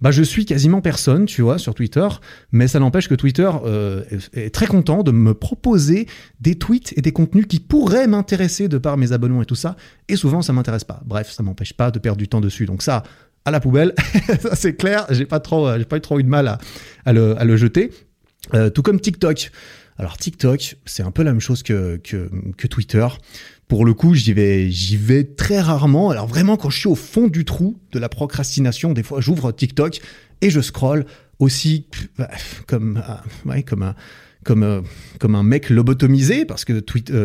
bah, 0.00 0.10
je 0.10 0.22
suis 0.22 0.44
quasiment 0.44 0.80
personne, 0.80 1.26
tu 1.26 1.42
vois, 1.42 1.58
sur 1.58 1.74
Twitter, 1.74 2.06
mais 2.52 2.68
ça 2.68 2.78
n'empêche 2.78 3.08
que 3.08 3.14
Twitter 3.14 3.50
euh, 3.64 4.04
est 4.32 4.54
très 4.54 4.66
content 4.66 5.02
de 5.02 5.10
me 5.10 5.34
proposer 5.34 6.06
des 6.40 6.56
tweets 6.56 6.94
et 6.96 7.02
des 7.02 7.12
contenus 7.12 7.46
qui 7.48 7.60
pourraient 7.60 8.06
m'intéresser 8.06 8.68
de 8.68 8.78
par 8.78 8.96
mes 8.96 9.12
abonnements 9.12 9.42
et 9.42 9.46
tout 9.46 9.54
ça, 9.54 9.76
et 10.08 10.16
souvent 10.16 10.42
ça 10.42 10.52
m'intéresse 10.52 10.84
pas. 10.84 11.00
Bref, 11.04 11.30
ça 11.30 11.42
m'empêche 11.42 11.72
pas 11.72 11.90
de 11.90 11.98
perdre 11.98 12.18
du 12.18 12.28
temps 12.28 12.40
dessus. 12.40 12.66
Donc 12.66 12.82
ça, 12.82 13.02
à 13.44 13.50
la 13.50 13.60
poubelle, 13.60 13.94
ça 14.40 14.54
c'est 14.54 14.74
clair, 14.74 15.06
j'ai 15.10 15.26
pas 15.26 15.40
trop, 15.40 15.76
j'ai 15.76 15.84
pas 15.84 15.96
eu 15.96 16.00
trop 16.00 16.18
eu 16.20 16.22
de 16.22 16.28
mal 16.28 16.48
à, 16.48 16.58
à, 17.04 17.12
le, 17.12 17.38
à 17.38 17.44
le, 17.44 17.56
jeter. 17.56 17.90
Euh, 18.54 18.70
tout 18.70 18.82
comme 18.82 19.00
TikTok. 19.00 19.50
Alors 19.98 20.16
TikTok, 20.16 20.76
c'est 20.86 21.02
un 21.02 21.10
peu 21.10 21.22
la 21.22 21.32
même 21.32 21.40
chose 21.40 21.62
que, 21.62 21.96
que, 21.96 22.66
Twitter. 22.66 23.06
Pour 23.66 23.84
le 23.84 23.94
coup, 23.94 24.14
j'y 24.14 24.32
vais, 24.32 24.70
j'y 24.70 24.96
vais 24.96 25.24
très 25.24 25.60
rarement. 25.60 26.10
Alors 26.10 26.26
vraiment, 26.26 26.56
quand 26.56 26.70
je 26.70 26.78
suis 26.78 26.88
au 26.88 26.94
fond 26.94 27.26
du 27.26 27.44
trou 27.44 27.78
de 27.92 27.98
la 27.98 28.08
procrastination, 28.08 28.92
des 28.92 29.02
fois, 29.02 29.20
j'ouvre 29.20 29.50
TikTok 29.52 30.00
et 30.40 30.50
je 30.50 30.60
scroll 30.60 31.04
aussi 31.40 31.86
bah, 32.16 32.30
comme, 32.66 33.02
euh, 33.48 33.60
comme 33.62 33.82
un, 33.82 33.96
euh, 34.50 34.82
comme 35.18 35.34
un 35.34 35.42
mec 35.42 35.68
lobotomisé 35.68 36.44
parce 36.44 36.64
que 36.64 36.78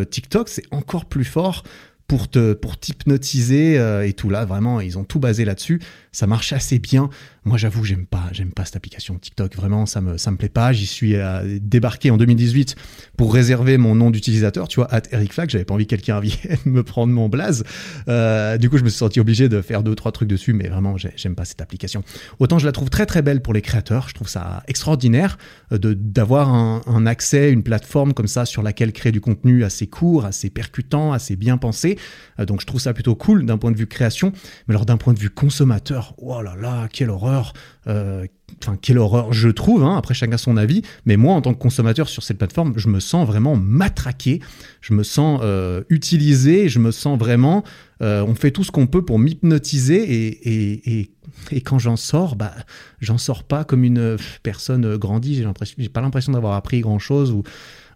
TikTok, 0.04 0.50
c'est 0.50 0.66
encore 0.71 1.06
plus 1.06 1.25
fort 1.25 1.63
pour 2.07 2.30
te 2.30 2.54
pour 2.54 2.77
t'hypnotiser 2.77 3.75
et 4.06 4.12
tout 4.12 4.30
là 4.30 4.44
vraiment 4.44 4.81
ils 4.81 4.98
ont 4.98 5.06
tout 5.06 5.19
basé 5.19 5.45
là-dessus 5.45 5.80
ça 6.13 6.25
marche 6.25 6.54
assez 6.54 6.80
bien 6.80 7.10
moi, 7.45 7.57
j'avoue, 7.57 7.83
j'aime 7.83 8.06
pas, 8.06 8.24
j'aime 8.31 8.54
pas 8.54 8.63
cette 8.63 8.77
application 8.77 9.15
TikTok. 9.15 9.54
Vraiment, 9.57 9.86
ça 9.86 10.00
me, 10.00 10.18
ça 10.18 10.31
me 10.31 10.38
plaît 10.38 10.48
pas. 10.48 10.71
J'y 10.71 10.86
suis 10.86 11.15
euh, 11.15 11.60
débarqué 11.62 12.10
en 12.10 12.15
2018 12.15 12.75
pour 13.18 13.33
réserver 13.33 13.77
mon 13.77 13.95
nom 13.95 14.12
d'utilisateur, 14.12 14.69
tu 14.69 14.80
vois, 14.80 14.94
at 14.94 15.01
Eric 15.12 15.33
Flack. 15.33 15.50
J'avais 15.50 15.65
pas 15.65 15.74
envie 15.74 15.86
que 15.86 15.89
quelqu'un 15.89 16.19
vienne 16.21 16.57
me 16.65 16.83
prendre 16.83 17.12
mon 17.12 17.27
blaze. 17.27 17.65
Euh, 18.07 18.57
du 18.57 18.69
coup, 18.69 18.77
je 18.77 18.86
me 18.86 18.89
suis 18.89 18.98
senti 18.98 19.19
obligé 19.19 19.50
de 19.50 19.62
faire 19.62 19.83
deux, 19.83 19.94
trois 19.94 20.13
trucs 20.13 20.30
dessus, 20.30 20.54
mais 20.54 20.69
vraiment, 20.69 20.95
j'aime 20.98 21.36
pas 21.36 21.44
cette 21.44 21.62
application. 21.62 22.04
Autant 22.39 22.59
je 22.59 22.66
la 22.66 22.71
trouve 22.71 22.89
très, 22.89 23.06
très 23.06 23.21
belle 23.21 23.42
pour 23.42 23.54
les 23.54 23.62
créateurs. 23.62 24.07
Je 24.07 24.13
trouve 24.13 24.30
ça 24.30 24.63
extraordinaire 24.69 25.38
euh, 25.74 25.77
d'avoir 25.77 26.54
un, 26.54 27.06
accès, 27.06 27.51
une 27.51 27.63
plateforme 27.63 28.13
comme 28.13 28.27
ça 28.27 28.45
sur 28.45 28.63
laquelle 28.63 28.94
créer 28.94 29.12
du 29.12 29.19
contenu 29.19 29.66
assez 29.66 29.88
court, 29.88 30.24
assez 30.24 30.50
percutant, 30.50 31.12
assez 31.12 31.36
bien 31.36 31.57
pensé. 31.57 32.00
Donc, 32.39 32.62
je 32.62 32.66
trouve 32.66 32.80
ça 32.80 32.94
plutôt 32.94 33.16
cool 33.16 33.45
d'un 33.45 33.57
point 33.57 33.71
de 33.71 33.77
vue 33.77 33.88
création. 33.88 34.31
Mais 34.68 34.75
alors, 34.75 34.86
d'un 34.86 34.95
point 34.95 35.13
de 35.13 35.19
vue 35.19 35.30
consommateur, 35.30 36.03
oh 36.18 36.42
là 36.42 36.56
là, 36.56 36.88
quelle 36.92 37.10
horreur. 37.10 37.54
Euh, 37.88 38.26
enfin 38.62 38.78
quelle 38.82 38.98
horreur 38.98 39.34
je 39.34 39.50
trouve, 39.50 39.84
hein, 39.84 39.98
après 39.98 40.14
chacun 40.14 40.38
son 40.38 40.58
avis, 40.58 40.84
mais 41.06 41.18
moi 41.18 41.34
en 41.34 41.42
tant 41.42 41.54
que 41.54 41.60
consommateur 41.60 42.08
sur 42.08 42.24
cette 42.24 42.38
plateforme, 42.38 42.74
je 42.78 42.88
me 42.88 43.00
sens 43.00 43.26
vraiment 43.28 43.56
matraqué, 43.56 44.42
je 44.82 44.94
me 44.94 45.04
sens 45.04 45.40
euh, 45.44 45.84
utilisé, 45.90 46.70
je 46.70 46.80
me 46.80 46.92
sens 46.92 47.18
vraiment, 47.18 47.64
euh, 48.02 48.24
on 48.26 48.36
fait 48.36 48.52
tout 48.52 48.64
ce 48.64 48.72
qu'on 48.72 48.88
peut 48.88 49.04
pour 49.04 49.20
m'hypnotiser. 49.20 49.96
Et, 49.96 51.00
et, 51.00 51.12
et, 51.52 51.62
quand 51.62 51.80
j'en 51.80 51.96
sors, 51.96 52.36
bah, 52.36 52.54
j'en 53.00 53.18
sors 53.18 53.44
pas 53.44 53.64
comme 53.64 53.84
une 53.84 54.18
personne 54.44 54.98
grandie, 54.98 55.44
j'ai 55.78 55.90
pas 55.90 56.02
l'impression 56.02 56.34
d'avoir 56.34 56.54
appris 56.54 56.82
grand 56.82 57.00
chose 57.00 57.32
ou 57.32 57.44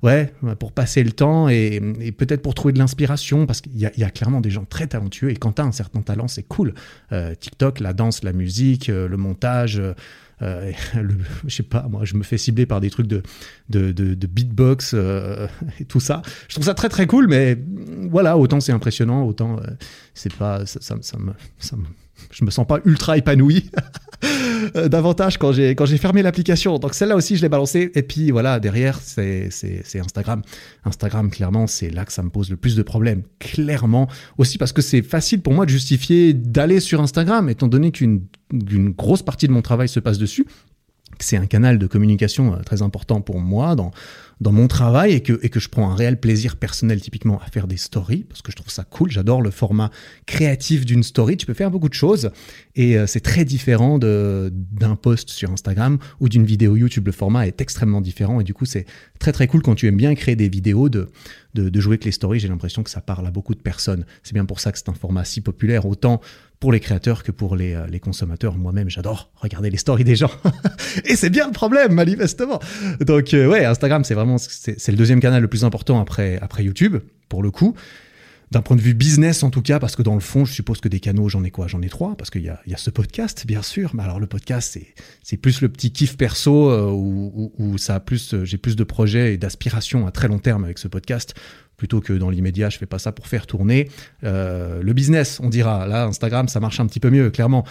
ouais, 0.04 0.34
pour 0.60 0.72
passer 0.72 1.04
le 1.04 1.12
temps 1.12 1.50
et, 1.50 1.82
peut-être 2.18 2.42
pour 2.42 2.56
trouver 2.56 2.74
de 2.74 2.80
l'inspiration, 2.80 3.46
parce 3.46 3.62
qu'il 3.62 3.78
y, 3.78 3.86
a 3.86 4.10
clairement 4.10 4.42
des 4.42 4.50
gens 4.50 4.66
très 4.66 4.88
talentueux, 4.88 5.32
et 5.32 5.36
quand 5.36 5.54
tu 5.54 5.62
as 5.62 5.66
un 5.66 5.72
certain 5.72 6.02
talent, 6.02 6.28
c'est 6.28 6.44
cool. 6.44 6.74
Euh, 7.12 7.36
TikTok, 7.36 7.80
la 7.80 7.94
danse, 7.94 8.24
la 8.24 8.34
musique, 8.34 8.90
euh, 8.90 9.08
le 9.08 9.18
montage, 9.18 9.82
euh, 10.42 10.72
je 11.48 11.56
sais 11.56 11.64
pas, 11.64 11.88
moi 11.90 12.06
je 12.06 12.16
me 12.16 12.24
fais 12.24 12.38
cibler 12.38 12.66
par 12.66 12.80
des 12.80 12.90
trucs 12.90 13.08
de, 13.08 13.24
de, 13.70 13.92
de, 13.92 14.28
beatbox 14.28 14.96
et 15.80 15.86
tout 15.86 16.00
ça. 16.00 16.22
Je 16.48 16.56
trouve 16.56 16.66
ça 16.66 16.74
très 16.74 16.90
très 16.90 17.08
cool, 17.08 17.28
mais 17.28 17.58
voilà, 18.10 18.38
autant 18.38 18.60
c'est 18.60 18.72
impressionnant, 18.72 19.24
autant 19.24 19.60
c'est 20.14 20.34
pas, 20.34 20.66
ça, 20.66 20.80
ça, 20.82 20.96
ça, 21.02 21.18
me, 21.18 21.34
ça 21.58 21.76
me 21.76 21.86
je 22.32 22.46
me 22.46 22.52
sens 22.52 22.68
pas 22.68 22.80
ultra 22.86 23.18
épanoui 23.18 23.70
davantage 24.88 25.38
quand 25.38 25.52
j'ai 25.52 25.76
quand 25.76 25.86
j'ai 25.86 25.98
fermé 25.98 26.22
l'application. 26.22 26.80
Donc 26.80 26.94
celle-là 26.94 27.16
aussi 27.16 27.36
je 27.36 27.42
l'ai 27.42 27.50
balancée 27.50 27.92
et 27.94 28.02
puis 28.02 28.32
voilà 28.32 28.60
derrière 28.60 29.00
c'est 29.00 29.50
c'est 29.52 30.00
Instagram. 30.00 30.42
Instagram 30.86 31.30
clairement 31.30 31.68
c'est 31.68 31.90
là 31.90 32.06
que 32.06 32.14
ça 32.14 32.24
me 32.24 32.30
pose 32.30 32.50
le 32.50 32.58
plus 32.58 32.76
de 32.76 32.84
problèmes. 32.84 33.24
Clairement 33.40 34.08
aussi 34.38 34.58
parce 34.58 34.74
que 34.74 34.82
c'est 34.82 35.02
facile 35.02 35.42
pour 35.42 35.54
moi 35.54 35.66
de 35.66 35.70
justifier 35.70 36.34
d'aller 36.34 36.80
sur 36.80 37.02
Instagram 37.02 37.50
étant 37.50 37.68
donné 37.68 37.92
qu'une 37.92 38.28
grosse 38.52 39.24
partie 39.24 39.48
de 39.48 39.54
mon 39.54 39.62
travail 39.62 39.90
se 39.90 40.00
passe 40.00 40.18
dessus. 40.18 40.46
C'est 41.20 41.38
un 41.38 41.46
canal 41.46 41.80
de 41.80 41.88
communication 41.88 42.54
euh, 42.54 42.62
très 42.62 42.82
important 42.82 43.22
pour 43.22 43.40
moi 43.40 43.76
dans 43.76 44.52
mon 44.52 44.68
travail 44.68 45.14
et 45.14 45.22
que, 45.22 45.40
et 45.42 45.50
que 45.50 45.60
je 45.60 45.68
prends 45.68 45.90
un 45.90 45.96
réel 45.96 46.20
plaisir 46.20 46.58
personnel 46.58 47.02
typiquement 47.02 47.40
à 47.42 47.48
faire 47.48 47.66
des 47.68 47.78
stories 47.78 48.24
parce 48.30 48.42
que 48.42 48.52
je 48.52 48.58
trouve 48.58 48.70
ça 48.70 48.84
cool. 48.84 49.10
J'adore 49.10 49.42
le 49.42 49.50
format 49.50 49.90
créatif 50.26 50.86
d'une 50.86 51.02
story. 51.02 51.38
Tu 51.38 51.46
peux 51.46 51.56
faire 51.56 51.72
beaucoup 51.72 51.90
de 51.90 51.96
choses 51.96 52.30
et 52.76 52.98
euh, 52.98 53.08
c'est 53.08 53.22
très 53.22 53.46
différent 53.46 53.98
d'un 53.98 54.96
post 54.96 55.30
sur 55.30 55.52
Instagram 55.52 55.98
ou 56.20 56.30
d'une 56.30 56.46
vidéo 56.46 56.76
YouTube. 56.76 57.08
Le 57.08 57.14
format 57.14 57.48
est 57.48 57.62
extrêmement 57.62 58.02
différent 58.02 58.40
et 58.40 58.44
du 58.44 58.54
coup 58.54 58.66
c'est 58.66 58.86
très 59.18 59.32
très 59.32 59.48
cool 59.48 59.62
quand 59.62 59.76
tu 59.76 59.88
aimes 59.88 59.98
bien 59.98 60.14
créer 60.14 60.36
des 60.36 60.50
vidéos 60.50 60.90
de, 60.90 61.10
de, 61.56 61.70
de 61.70 61.80
jouer 61.80 61.94
avec 61.94 62.06
les 62.06 62.12
stories. 62.12 62.40
J'ai 62.40 62.48
l'impression 62.48 62.84
que 62.84 62.90
ça 62.90 63.02
parle 63.02 63.26
à 63.26 63.32
beaucoup 63.32 63.56
de 63.56 63.62
personnes. 63.62 64.06
C'est 64.22 64.34
bien 64.34 64.46
pour 64.46 64.60
ça 64.60 64.72
que 64.72 64.78
c'est 64.78 64.90
un 64.90 64.94
format 64.94 65.26
si 65.26 65.42
populaire 65.42 65.86
autant 65.88 66.22
pour 66.60 66.72
les 66.72 66.80
créateurs 66.80 67.24
que 67.24 67.32
pour 67.32 67.56
les, 67.56 67.74
euh, 67.74 67.88
les 67.88 68.00
consommateurs. 68.00 68.58
Moi-même, 68.58 68.90
j'adore 68.90 69.32
regarder 69.36 69.70
les 69.70 69.78
stories 69.78 70.04
des 70.04 70.16
gens. 70.16 70.32
et 71.06 71.16
c'est 71.16 71.30
bien 71.30 71.48
le 71.48 71.54
problème, 71.54 71.94
manifestement. 71.94 72.60
Donc, 73.00 73.34
euh, 73.34 73.48
ouais, 73.48 73.66
Instagram, 73.66 74.04
c'est 74.04 74.16
vraiment, 74.16 74.38
c'est 74.38 74.88
le 74.88 74.98
deuxième 74.98 75.20
canal 75.20 75.42
le 75.42 75.48
plus 75.48 75.64
important 75.64 76.00
après, 76.00 76.40
après 76.42 76.64
YouTube, 76.64 76.98
pour 77.30 77.44
le 77.44 77.52
coup. 77.52 77.76
D'un 78.50 78.62
point 78.62 78.78
de 78.78 78.82
vue 78.82 78.94
business, 78.94 79.44
en 79.44 79.50
tout 79.50 79.62
cas, 79.62 79.78
parce 79.78 79.98
que 79.98 80.02
dans 80.02 80.14
le 80.14 80.22
fond, 80.22 80.46
je 80.46 80.54
suppose 80.54 80.80
que 80.80 80.88
des 80.88 81.02
canaux, 81.02 81.28
j'en 81.28 81.44
ai 81.44 81.52
quoi? 81.52 81.68
J'en 81.68 81.82
ai 81.82 81.90
trois, 81.90 82.16
parce 82.16 82.30
qu'il 82.30 82.44
y 82.44 82.50
a, 82.50 82.62
y 82.66 82.74
a 82.74 82.78
ce 82.78 82.90
podcast, 82.90 83.46
bien 83.46 83.62
sûr. 83.62 83.94
Mais 83.94 84.04
alors, 84.04 84.22
le 84.22 84.28
podcast, 84.28 84.80
c'est 85.22 85.38
plus 85.38 85.60
le 85.60 85.68
petit 85.68 85.92
kiff 85.92 86.16
perso 86.16 86.72
euh, 86.72 86.90
où, 86.90 87.52
où, 87.58 87.78
ça 87.78 87.96
a 87.96 88.00
plus, 88.00 88.36
j'ai 88.46 88.58
plus 88.58 88.78
de 88.78 88.86
projets 88.86 89.34
et 89.34 89.38
d'aspirations 89.38 90.08
à 90.08 90.12
très 90.12 90.30
long 90.30 90.40
terme 90.40 90.64
avec 90.64 90.78
ce 90.78 90.88
podcast 90.88 91.36
plutôt 91.78 92.02
que 92.02 92.14
dans 92.14 92.30
l'immédiat, 92.30 92.70
je 92.70 92.78
fais 92.78 92.86
pas 92.86 93.00
ça 93.00 93.12
pour 93.12 93.28
faire 93.28 93.46
tourner. 93.48 93.90
Euh, 94.24 94.82
le 94.82 94.94
business, 94.94 95.40
on 95.42 95.50
dira. 95.50 95.88
Là, 95.88 96.06
Instagram, 96.06 96.48
ça 96.48 96.60
marche 96.60 96.80
un 96.80 96.88
petit 96.88 97.00
peu 97.00 97.12
mieux, 97.12 97.30
clairement. 97.30 97.64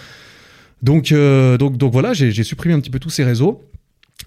Donc, 0.81 1.11
euh, 1.11 1.57
donc, 1.57 1.77
donc 1.77 1.91
voilà, 1.91 2.13
j'ai 2.13 2.43
supprimé 2.43 2.73
un 2.73 2.79
petit 2.79 2.89
peu 2.89 2.99
tous 2.99 3.09
ces 3.09 3.23
réseaux. 3.23 3.63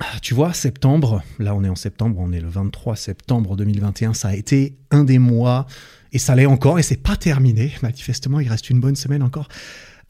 ah, 0.01 0.05
tu 0.21 0.35
vois, 0.35 0.53
septembre, 0.53 1.23
là 1.39 1.55
on 1.55 1.65
est 1.65 1.69
en 1.69 1.77
septembre, 1.77 2.19
on 2.21 2.33
est 2.33 2.41
le 2.41 2.49
23 2.49 2.97
septembre 2.97 3.57
2021, 3.57 4.15
ça 4.15 4.29
a 4.29 4.35
été 4.35 4.77
un 4.91 5.05
des 5.05 5.19
mois, 5.19 5.67
et 6.13 6.19
ça 6.19 6.35
l'est 6.35 6.47
encore, 6.47 6.79
et 6.79 6.83
c'est 6.83 7.03
pas 7.03 7.17
terminé, 7.17 7.73
manifestement, 7.83 8.41
il 8.41 8.49
reste 8.49 8.71
une 8.71 8.81
bonne 8.81 8.97
semaine 8.97 9.23
encore 9.23 9.49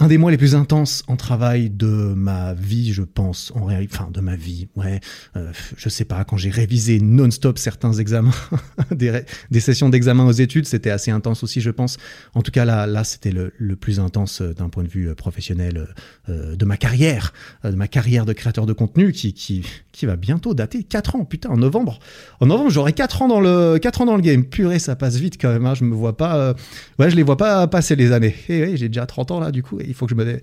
un 0.00 0.09
des 0.09 0.16
mois 0.16 0.30
les 0.30 0.38
plus 0.38 0.54
intenses 0.54 1.02
en 1.09 1.16
travail 1.16 1.69
de 1.69 1.87
ma 1.87 2.54
vie, 2.54 2.95
je 2.95 3.02
pense, 3.02 3.52
en 3.54 3.66
réalité, 3.66 3.97
enfin 3.99 4.11
de 4.11 4.21
ma 4.23 4.35
vie, 4.35 4.69
ouais, 4.75 4.99
euh, 5.37 5.52
je 5.76 5.88
sais 5.90 6.07
pas, 6.07 6.25
quand 6.25 6.38
j'ai 6.38 6.49
révisé 6.49 7.00
non-stop 7.00 7.59
certains 7.59 7.92
examens, 7.92 8.33
des, 8.90 9.61
sessions 9.61 9.90
d'examen 9.90 10.25
aux 10.25 10.33
études, 10.33 10.66
c'était 10.66 10.88
assez 10.88 11.11
intense 11.11 11.42
aussi, 11.42 11.61
je 11.61 11.71
pense. 11.71 11.99
En 12.33 12.40
tout 12.40 12.50
cas, 12.50 12.64
là, 12.64 12.87
là 12.87 13.04
c'était 13.04 13.30
le, 13.30 13.52
plus 13.76 14.00
intense 14.00 14.40
euh, 14.40 14.54
d'un 14.54 14.71
point 14.71 14.85
de 14.85 14.88
vue 14.88 15.11
euh, 15.11 15.14
professionnel 15.14 15.87
euh, 16.30 16.57
de 16.57 16.64
ma 16.64 16.78
carrière, 16.78 17.35
de 17.62 17.71
ma 17.71 17.87
carrière 17.87 18.25
de 18.25 18.33
créateur 18.33 18.64
de 18.64 18.73
contenu 18.73 19.12
qui, 19.12 19.35
qui, 19.35 19.64
qui 19.92 20.07
va 20.07 20.16
bientôt 20.16 20.54
dater 20.54 20.83
4 20.83 21.16
ans, 21.16 21.25
putain, 21.26 21.50
en 21.50 21.59
novembre. 21.59 21.99
En 22.40 22.47
novembre, 22.47 22.71
j'aurai 22.71 22.95
4 22.95 23.23
ans 23.23 23.28
dans 23.28 23.40
le 23.40 23.78
4 23.78 24.00
ans 24.00 24.07
dans 24.07 24.16
le 24.16 24.23
game. 24.23 24.45
Purée, 24.45 24.78
ça 24.78 24.97
passe 24.97 25.16
vite 25.16 25.37
quand 25.38 25.50
même, 25.50 25.66
hein, 25.66 25.75
je 25.75 25.85
me 25.85 25.95
vois 25.95 26.16
pas, 26.16 26.54
ouais, 26.99 27.11
je 27.11 27.16
les 27.16 27.23
vois 27.23 27.37
pas 27.37 27.66
passer 27.66 27.97
les 27.97 28.12
années. 28.12 28.35
Et 28.49 28.62
ouais, 28.62 28.76
j'ai 28.76 28.88
déjà 28.88 29.04
30 29.04 29.30
ans 29.33 29.40
là, 29.40 29.50
du 29.50 29.62
coup 29.62 29.78
il 29.90 29.94
faut 29.94 30.06
que 30.06 30.12
je 30.12 30.16
me. 30.16 30.40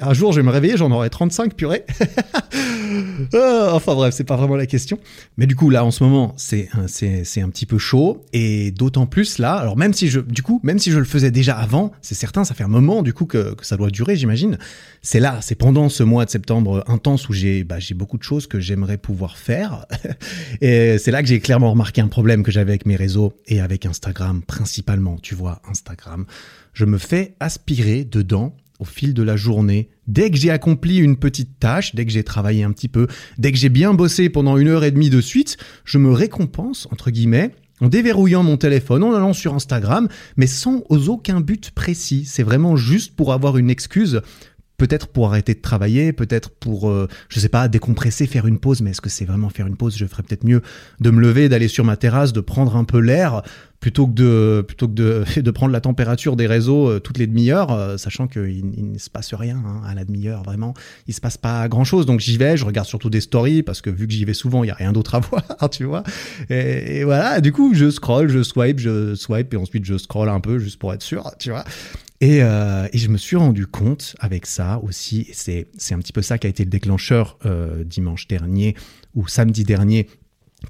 Un 0.00 0.14
jour, 0.14 0.32
je 0.32 0.40
vais 0.40 0.46
me 0.46 0.50
réveiller, 0.50 0.76
j'en 0.76 0.90
aurai 0.90 1.10
35, 1.10 1.54
purée. 1.54 1.84
Ah, 3.32 3.70
enfin 3.72 3.94
bref, 3.94 4.14
c'est 4.14 4.24
pas 4.24 4.36
vraiment 4.36 4.54
la 4.54 4.66
question. 4.66 4.98
Mais 5.36 5.46
du 5.46 5.56
coup, 5.56 5.68
là, 5.70 5.84
en 5.84 5.90
ce 5.90 6.04
moment, 6.04 6.32
c'est 6.36 6.68
c'est, 6.86 7.40
un 7.40 7.48
petit 7.48 7.66
peu 7.66 7.78
chaud. 7.78 8.24
Et 8.32 8.70
d'autant 8.70 9.06
plus 9.06 9.38
là, 9.38 9.54
alors 9.54 9.76
même 9.76 9.92
si 9.92 10.08
je, 10.08 10.20
du 10.20 10.42
coup, 10.42 10.60
même 10.62 10.78
si 10.78 10.92
je 10.92 10.98
le 10.98 11.04
faisais 11.04 11.30
déjà 11.30 11.56
avant, 11.56 11.92
c'est 12.02 12.14
certain, 12.14 12.44
ça 12.44 12.54
fait 12.54 12.62
un 12.62 12.68
moment 12.68 13.02
du 13.02 13.12
coup 13.12 13.26
que, 13.26 13.54
que 13.54 13.66
ça 13.66 13.76
doit 13.76 13.90
durer, 13.90 14.14
j'imagine. 14.14 14.58
C'est 15.02 15.20
là, 15.20 15.38
c'est 15.42 15.54
pendant 15.54 15.88
ce 15.88 16.02
mois 16.02 16.24
de 16.24 16.30
septembre 16.30 16.84
intense 16.86 17.28
où 17.28 17.32
j'ai, 17.32 17.64
bah, 17.64 17.78
j'ai 17.78 17.94
beaucoup 17.94 18.18
de 18.18 18.22
choses 18.22 18.46
que 18.46 18.60
j'aimerais 18.60 18.98
pouvoir 18.98 19.38
faire. 19.38 19.86
et 20.60 20.98
c'est 20.98 21.10
là 21.10 21.22
que 21.22 21.28
j'ai 21.28 21.40
clairement 21.40 21.70
remarqué 21.70 22.00
un 22.00 22.08
problème 22.08 22.42
que 22.42 22.52
j'avais 22.52 22.72
avec 22.72 22.86
mes 22.86 22.96
réseaux 22.96 23.32
et 23.46 23.60
avec 23.60 23.86
Instagram 23.86 24.42
principalement. 24.42 25.16
Tu 25.20 25.34
vois, 25.34 25.60
Instagram. 25.68 26.26
Je 26.72 26.84
me 26.84 26.98
fais 26.98 27.34
aspirer 27.40 28.04
dedans 28.04 28.54
au 28.78 28.84
fil 28.84 29.14
de 29.14 29.22
la 29.22 29.36
journée, 29.36 29.88
dès 30.06 30.30
que 30.30 30.36
j'ai 30.36 30.50
accompli 30.50 30.98
une 30.98 31.16
petite 31.16 31.58
tâche, 31.58 31.94
dès 31.94 32.04
que 32.04 32.12
j'ai 32.12 32.24
travaillé 32.24 32.64
un 32.64 32.72
petit 32.72 32.88
peu, 32.88 33.06
dès 33.38 33.52
que 33.52 33.58
j'ai 33.58 33.68
bien 33.68 33.94
bossé 33.94 34.28
pendant 34.28 34.56
une 34.56 34.68
heure 34.68 34.84
et 34.84 34.90
demie 34.90 35.10
de 35.10 35.20
suite, 35.20 35.56
je 35.84 35.98
me 35.98 36.10
récompense, 36.10 36.88
entre 36.90 37.10
guillemets, 37.10 37.52
en 37.80 37.88
déverrouillant 37.88 38.42
mon 38.42 38.56
téléphone, 38.56 39.02
en 39.02 39.14
allant 39.14 39.32
sur 39.32 39.54
Instagram, 39.54 40.08
mais 40.36 40.46
sans 40.46 40.82
aucun 40.88 41.40
but 41.40 41.70
précis. 41.70 42.24
C'est 42.24 42.42
vraiment 42.42 42.76
juste 42.76 43.14
pour 43.16 43.32
avoir 43.32 43.58
une 43.58 43.70
excuse. 43.70 44.20
Peut-être 44.76 45.06
pour 45.06 45.28
arrêter 45.28 45.54
de 45.54 45.60
travailler, 45.60 46.12
peut-être 46.12 46.50
pour, 46.50 46.90
euh, 46.90 47.08
je 47.28 47.38
sais 47.38 47.48
pas, 47.48 47.68
décompresser, 47.68 48.26
faire 48.26 48.46
une 48.48 48.58
pause, 48.58 48.82
mais 48.82 48.90
est-ce 48.90 49.00
que 49.00 49.08
c'est 49.08 49.24
vraiment 49.24 49.48
faire 49.48 49.68
une 49.68 49.76
pause? 49.76 49.96
Je 49.96 50.04
ferais 50.04 50.24
peut-être 50.24 50.44
mieux 50.44 50.62
de 51.00 51.10
me 51.10 51.20
lever, 51.20 51.48
d'aller 51.48 51.68
sur 51.68 51.84
ma 51.84 51.96
terrasse, 51.96 52.32
de 52.32 52.40
prendre 52.40 52.74
un 52.74 52.82
peu 52.82 52.98
l'air, 52.98 53.42
plutôt 53.84 54.06
que 54.06 54.12
de, 54.12 54.64
plutôt 54.66 54.88
que 54.88 54.94
de, 54.94 55.24
de 55.42 55.50
prendre 55.50 55.70
la 55.70 55.82
température 55.82 56.36
des 56.36 56.46
réseaux 56.46 56.88
euh, 56.88 57.00
toutes 57.00 57.18
les 57.18 57.26
demi-heures, 57.26 57.70
euh, 57.70 57.98
sachant 57.98 58.28
qu'il 58.28 58.92
ne 58.92 58.96
se 58.96 59.10
passe 59.10 59.34
rien 59.34 59.58
hein, 59.58 59.82
à 59.86 59.94
la 59.94 60.06
demi-heure, 60.06 60.42
vraiment. 60.42 60.72
Il 61.06 61.12
se 61.12 61.20
passe 61.20 61.36
pas 61.36 61.68
grand-chose, 61.68 62.06
donc 62.06 62.20
j'y 62.20 62.38
vais, 62.38 62.56
je 62.56 62.64
regarde 62.64 62.88
surtout 62.88 63.10
des 63.10 63.20
stories, 63.20 63.62
parce 63.62 63.82
que 63.82 63.90
vu 63.90 64.06
que 64.06 64.14
j'y 64.14 64.24
vais 64.24 64.32
souvent, 64.32 64.64
il 64.64 64.68
y 64.68 64.70
a 64.70 64.74
rien 64.74 64.94
d'autre 64.94 65.16
à 65.16 65.20
voir, 65.30 65.44
tu 65.70 65.84
vois. 65.84 66.02
Et, 66.48 67.00
et, 67.00 67.04
voilà, 67.04 67.42
du 67.42 67.52
coup, 67.52 67.74
je 67.74 67.90
scroll, 67.90 68.30
je 68.30 68.42
swipe, 68.42 68.78
je 68.78 69.14
swipe, 69.14 69.52
et 69.52 69.58
ensuite 69.58 69.84
je 69.84 69.98
scroll 69.98 70.30
un 70.30 70.40
peu, 70.40 70.58
juste 70.58 70.78
pour 70.78 70.94
être 70.94 71.02
sûr, 71.02 71.30
tu 71.38 71.50
vois. 71.50 71.64
Euh, 72.22 72.88
et, 72.90 72.96
je 72.96 73.08
me 73.10 73.18
suis 73.18 73.36
rendu 73.36 73.66
compte 73.66 74.16
avec 74.18 74.46
ça 74.46 74.80
aussi, 74.82 75.28
c'est 75.34 75.66
un 75.90 75.98
petit 75.98 76.14
peu 76.14 76.22
ça 76.22 76.38
qui 76.38 76.46
a 76.46 76.50
été 76.50 76.64
le 76.64 76.70
déclencheur 76.70 77.38
dimanche 77.84 78.28
dernier 78.28 78.76
ou 79.14 79.28
samedi 79.28 79.64
dernier 79.64 80.08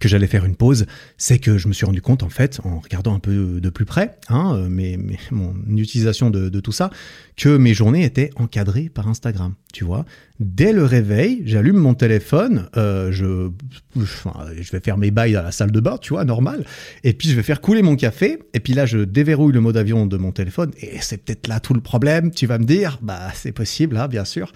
que 0.00 0.08
j'allais 0.08 0.26
faire 0.26 0.44
une 0.44 0.56
pause, 0.56 0.86
c'est 1.16 1.38
que 1.38 1.58
je 1.58 1.68
me 1.68 1.72
suis 1.72 1.86
rendu 1.86 2.02
compte 2.02 2.22
en 2.22 2.28
fait, 2.28 2.60
en 2.64 2.80
regardant 2.80 3.14
un 3.14 3.18
peu 3.18 3.60
de 3.60 3.70
plus 3.70 3.84
près, 3.84 4.16
hein, 4.28 4.54
euh, 4.56 4.68
mais, 4.70 4.98
mon 5.30 5.54
utilisation 5.76 6.30
de, 6.30 6.60
tout 6.60 6.72
ça, 6.72 6.90
que 7.36 7.56
mes 7.56 7.74
journées 7.74 8.04
étaient 8.04 8.30
encadrées 8.36 8.88
par 8.88 9.08
Instagram 9.08 9.54
tu 9.74 9.84
vois. 9.84 10.06
Dès 10.40 10.72
le 10.72 10.84
réveil, 10.84 11.42
j'allume 11.44 11.76
mon 11.76 11.94
téléphone, 11.94 12.68
euh, 12.76 13.12
je, 13.12 13.50
je 13.96 14.72
vais 14.72 14.80
faire 14.80 14.96
mes 14.96 15.10
bails 15.10 15.32
dans 15.32 15.42
la 15.42 15.52
salle 15.52 15.70
de 15.70 15.80
bain, 15.80 15.98
tu 16.00 16.12
vois, 16.12 16.24
normal. 16.24 16.64
Et 17.02 17.12
puis 17.12 17.28
je 17.28 17.36
vais 17.36 17.42
faire 17.42 17.60
couler 17.60 17.82
mon 17.82 17.96
café. 17.96 18.38
Et 18.54 18.60
puis 18.60 18.72
là, 18.72 18.86
je 18.86 18.98
déverrouille 18.98 19.52
le 19.52 19.60
mode 19.60 19.76
avion 19.76 20.06
de 20.06 20.16
mon 20.16 20.32
téléphone. 20.32 20.70
Et 20.80 20.98
c'est 21.00 21.18
peut-être 21.18 21.48
là 21.48 21.60
tout 21.60 21.74
le 21.74 21.80
problème. 21.80 22.30
Tu 22.30 22.46
vas 22.46 22.58
me 22.58 22.64
dire, 22.64 22.98
bah 23.02 23.30
c'est 23.34 23.52
possible, 23.52 23.96
hein, 23.96 24.08
bien 24.08 24.24
sûr. 24.24 24.52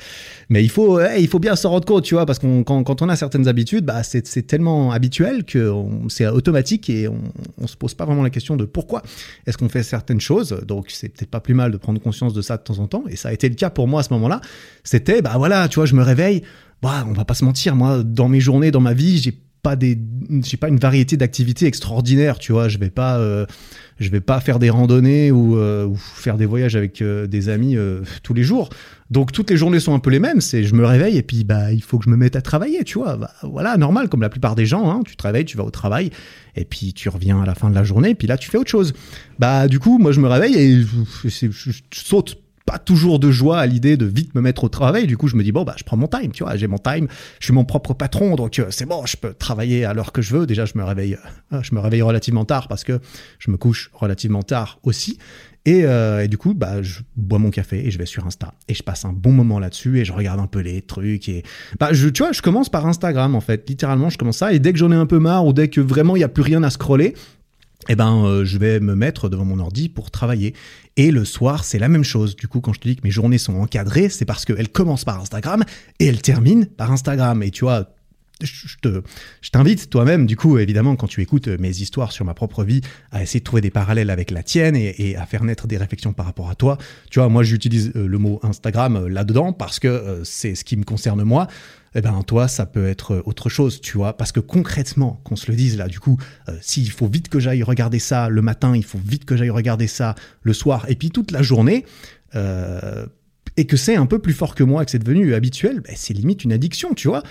Mais 0.48 0.64
il 0.64 0.70
faut, 0.70 1.00
il 1.00 1.28
faut 1.28 1.40
bien 1.40 1.56
s'en 1.56 1.70
rendre 1.70 1.86
compte, 1.86 2.04
tu 2.04 2.14
vois, 2.14 2.26
parce 2.26 2.38
qu'on 2.38 2.62
quand, 2.62 2.82
quand, 2.84 3.02
on 3.02 3.08
a 3.08 3.16
certaines 3.16 3.48
habitudes, 3.48 3.84
bah 3.84 4.02
c'est 4.02 4.46
tellement 4.46 4.92
habituel 4.92 5.27
que 5.44 5.72
c'est 6.08 6.26
automatique 6.26 6.90
et 6.90 7.08
on, 7.08 7.20
on 7.58 7.66
se 7.66 7.76
pose 7.76 7.94
pas 7.94 8.04
vraiment 8.04 8.22
la 8.22 8.30
question 8.30 8.56
de 8.56 8.64
pourquoi 8.64 9.02
est-ce 9.46 9.58
qu'on 9.58 9.68
fait 9.68 9.82
certaines 9.82 10.20
choses. 10.20 10.60
Donc 10.66 10.90
c'est 10.90 11.08
peut-être 11.08 11.30
pas 11.30 11.40
plus 11.40 11.54
mal 11.54 11.72
de 11.72 11.76
prendre 11.76 12.00
conscience 12.00 12.34
de 12.34 12.42
ça 12.42 12.56
de 12.56 12.62
temps 12.62 12.78
en 12.78 12.86
temps. 12.86 13.04
Et 13.08 13.16
ça 13.16 13.30
a 13.30 13.32
été 13.32 13.48
le 13.48 13.54
cas 13.54 13.70
pour 13.70 13.88
moi 13.88 14.00
à 14.00 14.02
ce 14.02 14.12
moment-là. 14.14 14.40
C'était 14.84 15.22
bah 15.22 15.34
voilà, 15.36 15.68
tu 15.68 15.76
vois, 15.76 15.86
je 15.86 15.94
me 15.94 16.02
réveille. 16.02 16.42
Bah, 16.80 17.04
on 17.08 17.12
va 17.12 17.24
pas 17.24 17.34
se 17.34 17.44
mentir, 17.44 17.74
moi, 17.74 18.04
dans 18.04 18.28
mes 18.28 18.38
journées, 18.38 18.70
dans 18.70 18.80
ma 18.80 18.94
vie, 18.94 19.18
j'ai 19.18 19.36
pas 19.62 19.76
des, 19.76 19.98
j'ai 20.42 20.56
pas 20.56 20.68
une 20.68 20.78
variété 20.78 21.16
d'activités 21.16 21.66
extraordinaires, 21.66 22.38
tu 22.38 22.52
vois. 22.52 22.68
Je 22.68 22.78
vais 22.78 22.90
pas, 22.90 23.18
euh, 23.18 23.46
je 23.98 24.08
vais 24.10 24.20
pas 24.20 24.40
faire 24.40 24.58
des 24.58 24.70
randonnées 24.70 25.30
ou, 25.30 25.56
euh, 25.56 25.88
faire 25.96 26.36
des 26.36 26.46
voyages 26.46 26.76
avec 26.76 27.02
euh, 27.02 27.26
des 27.26 27.48
amis 27.48 27.76
tous 28.22 28.34
les 28.34 28.42
jours. 28.42 28.70
Donc 29.10 29.32
toutes 29.32 29.50
les 29.50 29.56
journées 29.56 29.80
sont 29.80 29.94
un 29.94 29.98
peu 29.98 30.10
les 30.10 30.18
mêmes. 30.18 30.40
C'est, 30.40 30.64
je 30.64 30.74
me 30.74 30.84
réveille 30.84 31.16
et 31.16 31.22
puis 31.22 31.44
bah 31.44 31.72
il 31.72 31.82
faut 31.82 31.98
que 31.98 32.04
je 32.04 32.10
me 32.10 32.16
mette 32.16 32.36
à 32.36 32.42
travailler, 32.42 32.84
tu 32.84 32.98
vois. 32.98 33.16
Bah, 33.16 33.30
voilà, 33.42 33.76
normal, 33.76 34.08
comme 34.08 34.20
la 34.20 34.28
plupart 34.28 34.54
des 34.54 34.66
gens. 34.66 34.90
Hein. 34.90 35.02
tu 35.06 35.16
te 35.16 35.22
réveilles, 35.22 35.44
tu 35.46 35.56
vas 35.56 35.64
au 35.64 35.70
travail 35.70 36.10
et 36.56 36.64
puis 36.64 36.92
tu 36.92 37.08
reviens 37.08 37.40
à 37.40 37.46
la 37.46 37.54
fin 37.54 37.70
de 37.70 37.74
la 37.74 37.84
journée. 37.84 38.10
Et 38.10 38.14
puis 38.14 38.28
là, 38.28 38.36
tu 38.36 38.50
fais 38.50 38.58
autre 38.58 38.70
chose. 38.70 38.92
Bah 39.38 39.68
du 39.68 39.78
coup, 39.78 39.98
moi 39.98 40.12
je 40.12 40.20
me 40.20 40.28
réveille 40.28 40.56
et 40.56 40.82
je 41.24 41.72
saute 41.92 42.38
pas 42.68 42.78
toujours 42.78 43.18
de 43.18 43.30
joie 43.30 43.58
à 43.60 43.66
l'idée 43.66 43.96
de 43.96 44.04
vite 44.04 44.34
me 44.34 44.42
mettre 44.42 44.64
au 44.64 44.68
travail. 44.68 45.06
Du 45.06 45.16
coup, 45.16 45.26
je 45.26 45.36
me 45.36 45.42
dis 45.42 45.52
bon 45.52 45.64
bah 45.64 45.74
je 45.78 45.84
prends 45.84 45.96
mon 45.96 46.06
time, 46.06 46.32
tu 46.32 46.44
vois, 46.44 46.54
j'ai 46.56 46.66
mon 46.66 46.76
time, 46.76 47.08
je 47.40 47.46
suis 47.46 47.54
mon 47.54 47.64
propre 47.64 47.94
patron, 47.94 48.36
donc 48.36 48.58
euh, 48.58 48.66
c'est 48.68 48.84
bon, 48.84 49.06
je 49.06 49.16
peux 49.16 49.32
travailler 49.32 49.86
à 49.86 49.94
l'heure 49.94 50.12
que 50.12 50.20
je 50.20 50.36
veux. 50.36 50.46
Déjà, 50.46 50.66
je 50.66 50.74
me 50.76 50.84
réveille, 50.84 51.16
euh, 51.54 51.62
je 51.62 51.74
me 51.74 51.80
réveille 51.80 52.02
relativement 52.02 52.44
tard 52.44 52.68
parce 52.68 52.84
que 52.84 53.00
je 53.38 53.50
me 53.50 53.56
couche 53.56 53.90
relativement 53.94 54.42
tard 54.42 54.80
aussi. 54.82 55.16
Et, 55.64 55.86
euh, 55.86 56.24
et, 56.24 56.28
du 56.28 56.36
coup, 56.36 56.52
bah, 56.52 56.82
je 56.82 57.00
bois 57.16 57.38
mon 57.38 57.50
café 57.50 57.86
et 57.86 57.90
je 57.90 57.98
vais 57.98 58.06
sur 58.06 58.26
Insta. 58.26 58.52
Et 58.68 58.74
je 58.74 58.82
passe 58.82 59.06
un 59.06 59.12
bon 59.12 59.32
moment 59.32 59.58
là-dessus 59.58 59.98
et 59.98 60.04
je 60.04 60.12
regarde 60.12 60.38
un 60.38 60.46
peu 60.46 60.60
les 60.60 60.82
trucs. 60.82 61.28
Et 61.30 61.44
bah, 61.80 61.92
je, 61.92 62.08
tu 62.08 62.22
vois, 62.22 62.32
je 62.32 62.42
commence 62.42 62.68
par 62.68 62.86
Instagram 62.86 63.34
en 63.34 63.40
fait. 63.40 63.66
Littéralement, 63.66 64.10
je 64.10 64.18
commence 64.18 64.38
ça. 64.38 64.52
Et 64.52 64.58
dès 64.58 64.74
que 64.74 64.78
j'en 64.78 64.92
ai 64.92 64.96
un 64.96 65.06
peu 65.06 65.18
marre 65.18 65.46
ou 65.46 65.54
dès 65.54 65.68
que 65.68 65.80
vraiment 65.80 66.16
il 66.16 66.20
n'y 66.20 66.24
a 66.24 66.28
plus 66.28 66.42
rien 66.42 66.62
à 66.62 66.70
scroller, 66.70 67.14
eh 67.88 67.96
ben, 67.96 68.44
je 68.44 68.58
vais 68.58 68.80
me 68.80 68.94
mettre 68.94 69.30
devant 69.30 69.46
mon 69.46 69.58
ordi 69.58 69.88
pour 69.88 70.10
travailler. 70.10 70.54
Et 70.98 71.12
le 71.12 71.24
soir, 71.24 71.62
c'est 71.64 71.78
la 71.78 71.88
même 71.88 72.02
chose. 72.02 72.34
Du 72.34 72.48
coup, 72.48 72.60
quand 72.60 72.72
je 72.72 72.80
te 72.80 72.88
dis 72.88 72.96
que 72.96 73.02
mes 73.04 73.12
journées 73.12 73.38
sont 73.38 73.54
encadrées, 73.54 74.08
c'est 74.08 74.24
parce 74.24 74.44
qu'elles 74.44 74.68
commencent 74.68 75.04
par 75.04 75.20
Instagram 75.20 75.64
et 76.00 76.06
elles 76.06 76.20
terminent 76.20 76.66
par 76.76 76.90
Instagram. 76.90 77.40
Et 77.44 77.52
tu 77.52 77.64
vois, 77.64 77.88
je 78.42 78.76
te, 78.82 79.02
je 79.40 79.50
t'invite 79.50 79.90
toi-même, 79.90 80.26
du 80.26 80.36
coup, 80.36 80.58
évidemment, 80.58 80.96
quand 80.96 81.06
tu 81.06 81.22
écoutes 81.22 81.46
mes 81.46 81.70
histoires 81.70 82.10
sur 82.10 82.24
ma 82.24 82.34
propre 82.34 82.64
vie, 82.64 82.80
à 83.12 83.22
essayer 83.22 83.38
de 83.38 83.44
trouver 83.44 83.62
des 83.62 83.70
parallèles 83.70 84.10
avec 84.10 84.32
la 84.32 84.42
tienne 84.42 84.74
et, 84.74 85.14
à 85.16 85.24
faire 85.24 85.44
naître 85.44 85.68
des 85.68 85.76
réflexions 85.76 86.12
par 86.12 86.26
rapport 86.26 86.50
à 86.50 86.56
toi. 86.56 86.78
Tu 87.10 87.20
vois, 87.20 87.28
moi, 87.28 87.44
j'utilise 87.44 87.92
euh, 87.94 88.08
le 88.08 88.18
mot 88.18 88.40
Instagram 88.42 88.96
euh, 88.96 89.08
là-dedans 89.08 89.52
parce 89.52 89.78
que 89.78 90.22
c'est 90.24 90.56
ce 90.56 90.64
qui 90.64 90.76
me 90.76 90.84
concerne 90.84 91.22
moi 91.22 91.46
eh 91.94 92.00
ben 92.00 92.22
toi, 92.22 92.48
ça 92.48 92.66
peut 92.66 92.86
être 92.86 93.22
autre 93.24 93.48
chose, 93.48 93.80
tu 93.80 93.96
vois. 93.96 94.16
Parce 94.16 94.32
que 94.32 94.40
concrètement, 94.40 95.20
qu'on 95.24 95.36
se 95.36 95.50
le 95.50 95.56
dise 95.56 95.76
là, 95.76 95.88
du 95.88 96.00
coup, 96.00 96.18
euh, 96.48 96.56
s'il 96.60 96.90
faut 96.90 97.08
vite 97.08 97.28
que 97.28 97.40
j'aille 97.40 97.62
regarder 97.62 97.98
ça 97.98 98.28
le 98.28 98.42
matin, 98.42 98.76
il 98.76 98.84
faut 98.84 99.00
vite 99.04 99.24
que 99.24 99.36
j'aille 99.36 99.50
regarder 99.50 99.86
ça 99.86 100.14
le 100.42 100.52
soir, 100.52 100.86
et 100.88 100.94
puis 100.94 101.10
toute 101.10 101.30
la 101.30 101.42
journée, 101.42 101.84
euh, 102.34 103.06
et 103.56 103.66
que 103.66 103.76
c'est 103.76 103.96
un 103.96 104.06
peu 104.06 104.18
plus 104.18 104.34
fort 104.34 104.54
que 104.54 104.64
moi, 104.64 104.84
que 104.84 104.90
c'est 104.90 104.98
devenu 104.98 105.34
habituel, 105.34 105.80
ben, 105.80 105.94
c'est 105.96 106.14
limite 106.14 106.44
une 106.44 106.52
addiction, 106.52 106.94
tu 106.94 107.08
vois. 107.08 107.22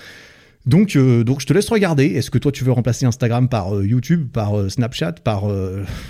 Donc, 0.66 0.98
euh, 0.98 1.24
donc 1.24 1.40
je 1.40 1.46
te 1.46 1.54
laisse 1.54 1.70
regarder. 1.70 2.08
Est-ce 2.08 2.30
que 2.30 2.38
toi 2.38 2.52
tu 2.52 2.66
veux 2.66 2.74
remplacer 2.74 3.06
Instagram 3.06 3.48
par 3.48 3.82
YouTube, 3.82 4.28
par 4.34 4.70
Snapchat, 4.70 5.14
par 5.24 5.46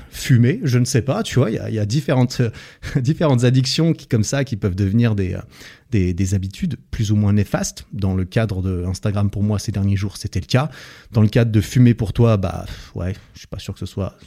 fumer 0.09 0.61
Je 0.63 0.79
ne 0.79 0.85
sais 0.85 1.03
pas. 1.03 1.21
Tu 1.21 1.35
vois, 1.35 1.51
il 1.51 1.57
y 1.57 1.59
a, 1.59 1.69
y 1.69 1.77
a, 1.77 1.85
différentes 1.85 2.41
différentes 2.95 3.43
addictions 3.43 3.93
qui 3.93 4.07
comme 4.07 4.23
ça 4.23 4.43
qui 4.43 4.55
peuvent 4.55 4.73
devenir 4.73 5.13
des 5.13 5.37
des, 5.91 6.33
habitudes 6.33 6.77
plus 6.91 7.11
ou 7.11 7.15
moins 7.15 7.33
néfastes. 7.33 7.85
Dans 7.93 8.13
le 8.13 8.25
cadre 8.25 8.61
de 8.61 8.85
Instagram, 8.85 9.29
pour 9.29 9.43
moi, 9.43 9.59
ces 9.59 9.71
derniers 9.71 9.95
jours, 9.95 10.17
c'était 10.17 10.39
le 10.39 10.45
cas. 10.45 10.69
Dans 11.11 11.21
le 11.21 11.29
cadre 11.29 11.51
de 11.51 11.61
fumer 11.61 11.93
pour 11.93 12.13
toi, 12.13 12.37
bah 12.37 12.65
ouais, 12.95 13.13
je 13.33 13.39
suis 13.39 13.47
pas 13.47 13.59
sûr 13.59 13.73
que 13.73 13.79
ce 13.79 13.85
soit 13.85 14.17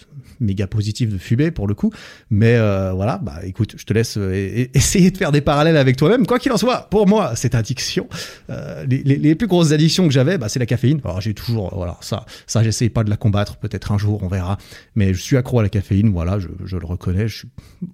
méga 0.40 0.66
positif 0.66 1.10
de 1.10 1.18
fumer 1.18 1.50
pour 1.50 1.66
le 1.66 1.74
coup. 1.74 1.92
Mais 2.30 2.56
euh, 2.56 2.92
voilà, 2.92 3.18
bah 3.18 3.40
écoute, 3.44 3.74
je 3.76 3.84
te 3.84 3.92
laisse 3.92 4.16
euh, 4.16 4.66
essayer 4.74 5.10
de 5.10 5.16
faire 5.16 5.32
des 5.32 5.40
parallèles 5.40 5.76
avec 5.76 5.96
toi-même. 5.96 6.26
Quoi 6.26 6.38
qu'il 6.38 6.52
en 6.52 6.56
soit, 6.56 6.88
pour 6.90 7.06
moi, 7.06 7.36
cette 7.36 7.54
addiction, 7.54 8.08
euh, 8.48 8.84
les, 8.86 9.34
plus 9.34 9.46
grosses 9.46 9.72
addictions 9.72 10.06
que 10.06 10.12
j'avais, 10.12 10.38
bah, 10.38 10.48
c'est 10.48 10.58
la 10.58 10.66
caféine. 10.66 11.00
Alors 11.04 11.20
j'ai 11.20 11.34
toujours, 11.34 11.74
voilà, 11.74 11.96
ça, 12.00 12.24
ça 12.46 12.62
j'essaye 12.62 12.90
pas 12.90 13.04
de 13.04 13.10
la 13.10 13.16
combattre. 13.16 13.56
Peut-être 13.56 13.92
un 13.92 13.98
jour, 13.98 14.22
on 14.22 14.28
verra. 14.28 14.58
Mais 14.94 15.14
je 15.14 15.20
suis 15.20 15.36
accro 15.36 15.60
à 15.60 15.62
la 15.62 15.68
caféine. 15.68 16.10
Voilà, 16.10 16.38
je, 16.38 16.76
le 16.76 16.86
reconnais. 16.86 17.28
Je 17.28 17.38
suis 17.38 17.48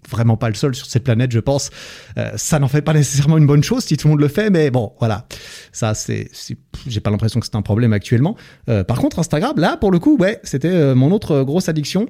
vraiment 0.09 0.37
pas 0.37 0.49
le 0.49 0.55
seul 0.55 0.75
sur 0.75 0.87
cette 0.87 1.05
planète, 1.05 1.33
je 1.33 1.41
pense. 1.41 1.71
ça 2.37 2.59
n'en 2.59 2.69
fait 2.69 2.83
pas 2.83 2.93
nécessairement 2.93 3.39
une 3.39 3.47
bonne 3.47 3.56
bonne 3.57 3.65
chose 3.65 3.85
si 3.85 3.97
tout 3.97 4.07
le 4.09 4.13
monde 4.13 4.21
le 4.21 4.29
fait, 4.29 4.51
mais 4.51 4.71
bon, 4.71 4.93
voilà. 4.99 5.27
Ça, 5.73 5.95
c'est, 5.95 6.31
j'ai 6.87 7.01
pas 7.01 7.11
l'impression 7.11 7.41
que 7.41 7.47
c'est 7.47 7.57
un 7.57 7.63
problème 7.63 7.95
actuellement. 7.95 8.37
Euh, 8.69 8.85
par 8.85 8.99
contre, 8.99 9.19
Instagram, 9.19 9.55
là, 9.57 9.79
pour 9.79 9.91
le 9.91 9.99
coup, 9.99 10.17
ouais, 10.19 10.41
c'était 10.43 10.69
euh, 10.69 10.95
mon 10.95 11.11
autre 11.11 11.43
grosse 11.43 11.69
addiction. 11.71 12.07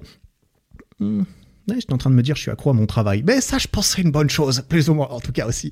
Hmm. 0.99 1.23
Ouais, 1.69 1.75
j'étais 1.81 1.93
en 1.93 1.99
train 1.99 2.11
de 2.11 2.15
me 2.15 2.23
dire, 2.23 2.37
je 2.37 2.43
suis 2.43 2.51
accro 2.51 2.71
à 2.71 2.75
mon 2.75 2.87
travail. 2.87 3.25
Mais 3.27 3.41
ça, 3.41 3.59
je 3.59 3.67
pense, 3.67 3.89
c'est 3.89 4.03
une 4.03 4.13
bonne 4.13 4.31
chose, 4.31 4.63
plus 4.69 4.89
ou 4.89 4.95
moins, 4.95 5.09
en 5.09 5.19
tout 5.19 5.33
cas 5.33 5.47
aussi. 5.47 5.71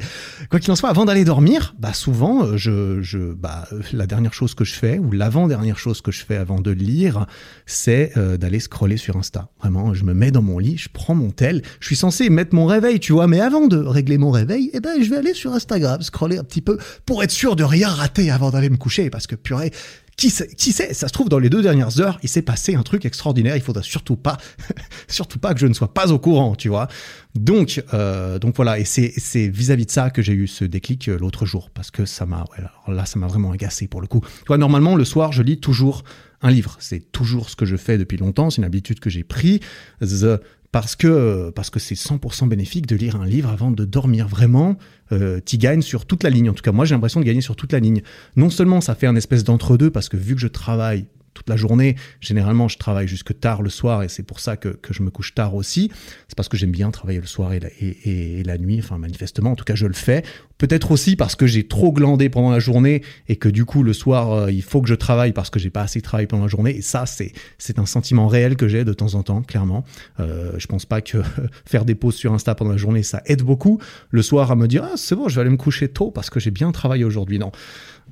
Quoi 0.50 0.58
qu'il 0.58 0.72
en 0.72 0.76
soit, 0.76 0.88
avant 0.90 1.04
d'aller 1.04 1.24
dormir, 1.24 1.76
bah 1.78 1.92
souvent, 1.92 2.44
euh, 2.44 2.56
je, 2.56 3.00
je, 3.00 3.32
bah, 3.32 3.68
la 3.92 4.06
dernière 4.06 4.34
chose 4.34 4.54
que 4.54 4.64
je 4.64 4.74
fais, 4.74 4.98
ou 4.98 5.12
l'avant-dernière 5.12 5.78
chose 5.78 6.00
que 6.00 6.10
je 6.10 6.24
fais 6.24 6.36
avant 6.36 6.60
de 6.60 6.72
lire, 6.72 7.26
c'est 7.66 8.10
euh, 8.16 8.36
d'aller 8.36 8.58
scroller 8.58 8.96
sur 8.96 9.16
Insta. 9.16 9.50
Vraiment, 9.60 9.94
je 9.94 10.02
me 10.02 10.14
mets 10.14 10.32
dans 10.32 10.42
mon 10.42 10.58
lit, 10.58 10.78
je 10.78 10.88
prends 10.92 11.14
mon 11.14 11.30
tel, 11.30 11.62
je 11.78 11.86
suis 11.86 11.96
censé 11.96 12.28
mettre 12.28 12.56
mon 12.56 12.66
réveil, 12.66 12.98
tu 12.98 13.12
vois, 13.12 13.28
mais 13.28 13.40
avant 13.40 13.68
de 13.68 13.76
régler 13.76 14.18
mon 14.18 14.32
réveil, 14.32 14.70
eh 14.72 14.80
ben, 14.80 15.00
je 15.00 15.08
vais 15.10 15.18
aller 15.18 15.34
sur 15.34 15.52
Instagram, 15.52 16.02
scroller 16.02 16.38
un 16.38 16.44
petit 16.44 16.60
peu, 16.60 16.76
pour 17.06 17.22
être 17.22 17.30
sûr 17.30 17.54
de 17.54 17.62
rien 17.62 17.88
rater 17.88 18.32
avant 18.32 18.50
d'aller 18.50 18.68
me 18.70 18.76
coucher, 18.76 19.10
parce 19.10 19.28
que 19.28 19.36
purée, 19.36 19.70
qui 20.16 20.30
sait, 20.30 20.48
qui 20.48 20.72
sait, 20.72 20.94
ça 20.94 21.08
se 21.08 21.12
trouve 21.12 21.28
dans 21.28 21.38
les 21.38 21.50
deux 21.50 21.62
dernières 21.62 22.00
heures, 22.00 22.18
il 22.22 22.28
s'est 22.28 22.42
passé 22.42 22.74
un 22.74 22.82
truc 22.82 23.04
extraordinaire. 23.04 23.56
Il 23.56 23.62
faudra 23.62 23.82
surtout 23.82 24.16
pas, 24.16 24.38
surtout 25.08 25.38
pas 25.38 25.54
que 25.54 25.60
je 25.60 25.66
ne 25.66 25.74
sois 25.74 25.92
pas 25.92 26.12
au 26.12 26.18
courant, 26.18 26.54
tu 26.54 26.68
vois. 26.68 26.88
Donc, 27.34 27.82
euh, 27.92 28.38
donc 28.38 28.54
voilà, 28.56 28.78
et 28.78 28.84
c'est 28.84 29.48
vis-à-vis 29.48 29.86
de 29.86 29.90
ça 29.90 30.10
que 30.10 30.22
j'ai 30.22 30.32
eu 30.32 30.46
ce 30.46 30.64
déclic 30.64 31.08
euh, 31.08 31.18
l'autre 31.18 31.46
jour 31.46 31.70
parce 31.70 31.90
que 31.90 32.04
ça 32.04 32.26
m'a, 32.26 32.44
ouais, 32.56 32.94
là, 32.94 33.06
ça 33.06 33.18
m'a 33.18 33.26
vraiment 33.26 33.50
agacé 33.50 33.88
pour 33.88 34.00
le 34.00 34.06
coup. 34.06 34.20
Tu 34.20 34.46
vois, 34.46 34.58
normalement 34.58 34.94
le 34.96 35.04
soir, 35.04 35.32
je 35.32 35.42
lis 35.42 35.58
toujours 35.58 36.04
un 36.42 36.50
livre. 36.50 36.76
C'est 36.78 37.10
toujours 37.10 37.50
ce 37.50 37.56
que 37.56 37.64
je 37.64 37.76
fais 37.76 37.98
depuis 37.98 38.18
longtemps. 38.18 38.50
C'est 38.50 38.58
une 38.58 38.64
habitude 38.64 39.00
que 39.00 39.10
j'ai 39.10 39.24
pris. 39.24 39.60
The 40.00 40.40
parce 40.74 40.96
que 40.96 41.52
parce 41.54 41.70
que 41.70 41.78
c'est 41.78 41.94
100% 41.94 42.48
bénéfique 42.48 42.88
de 42.88 42.96
lire 42.96 43.14
un 43.14 43.26
livre 43.26 43.48
avant 43.48 43.70
de 43.70 43.84
dormir 43.84 44.26
vraiment. 44.26 44.76
Euh, 45.12 45.38
tu 45.46 45.56
gagnes 45.56 45.82
sur 45.82 46.04
toute 46.04 46.24
la 46.24 46.30
ligne. 46.30 46.50
En 46.50 46.52
tout 46.52 46.64
cas, 46.64 46.72
moi 46.72 46.84
j'ai 46.84 46.96
l'impression 46.96 47.20
de 47.20 47.24
gagner 47.24 47.42
sur 47.42 47.54
toute 47.54 47.70
la 47.70 47.78
ligne. 47.78 48.02
Non 48.34 48.50
seulement 48.50 48.80
ça 48.80 48.96
fait 48.96 49.06
un 49.06 49.14
espèce 49.14 49.44
d'entre-deux 49.44 49.90
parce 49.90 50.08
que 50.08 50.16
vu 50.16 50.34
que 50.34 50.40
je 50.40 50.48
travaille 50.48 51.06
toute 51.34 51.48
la 51.48 51.56
journée. 51.56 51.96
Généralement, 52.20 52.68
je 52.68 52.78
travaille 52.78 53.08
jusque 53.08 53.38
tard 53.38 53.62
le 53.62 53.70
soir 53.70 54.02
et 54.02 54.08
c'est 54.08 54.22
pour 54.22 54.40
ça 54.40 54.56
que, 54.56 54.68
que, 54.68 54.94
je 54.94 55.02
me 55.02 55.10
couche 55.10 55.34
tard 55.34 55.54
aussi. 55.54 55.90
C'est 56.28 56.36
parce 56.36 56.48
que 56.48 56.56
j'aime 56.56 56.70
bien 56.70 56.90
travailler 56.90 57.20
le 57.20 57.26
soir 57.26 57.52
et 57.52 57.60
la, 57.60 57.68
et, 57.80 58.42
la, 58.44 58.56
nuit, 58.56 58.78
enfin 58.78 58.98
manifestement, 58.98 59.52
en 59.52 59.56
tout 59.56 59.64
cas 59.64 59.74
je 59.74 59.86
le 59.86 59.92
fais. 59.92 60.22
Peut-être 60.56 60.92
aussi 60.92 61.16
parce 61.16 61.34
que 61.34 61.46
j'ai 61.46 61.66
trop 61.66 61.92
glandé 61.92 62.28
pendant 62.28 62.50
la 62.50 62.60
journée 62.60 63.02
et 63.28 63.36
que 63.36 63.48
du 63.48 63.64
coup 63.64 63.82
le 63.82 63.92
soir 63.92 64.32
euh, 64.32 64.52
il 64.52 64.62
faut 64.62 64.80
que 64.80 64.88
je 64.88 64.94
travaille 64.94 65.32
parce 65.32 65.50
que 65.50 65.58
j'ai 65.58 65.70
pas 65.70 65.82
assez 65.82 66.00
travaillé 66.00 66.28
pendant 66.28 66.44
la 66.44 66.48
journée. 66.48 66.76
Et 66.76 66.82
ça 66.82 67.06
c'est 67.06 67.32
c'est 67.58 67.78
un 67.78 67.86
sentiment 67.86 68.28
réel 68.28 68.56
que 68.56 68.68
j'ai 68.68 68.84
de 68.84 68.92
temps 68.92 69.14
en 69.14 69.22
temps, 69.24 69.42
clairement. 69.42 69.84
Euh, 70.20 70.52
je 70.58 70.66
pense 70.68 70.86
pas 70.86 71.00
que 71.00 71.18
faire 71.66 71.84
des 71.84 71.96
pauses 71.96 72.14
sur 72.14 72.32
Insta 72.32 72.54
pendant 72.54 72.70
la 72.70 72.76
journée 72.76 73.02
ça 73.02 73.20
aide 73.26 73.42
beaucoup. 73.42 73.80
Le 74.10 74.22
soir 74.22 74.52
à 74.52 74.56
me 74.56 74.68
dire 74.68 74.84
ah 74.84 74.96
c'est 74.96 75.16
bon 75.16 75.28
je 75.28 75.34
vais 75.34 75.40
aller 75.40 75.50
me 75.50 75.56
coucher 75.56 75.88
tôt 75.88 76.12
parce 76.12 76.30
que 76.30 76.38
j'ai 76.38 76.52
bien 76.52 76.70
travaillé 76.70 77.04
aujourd'hui. 77.04 77.38
Non. 77.38 77.50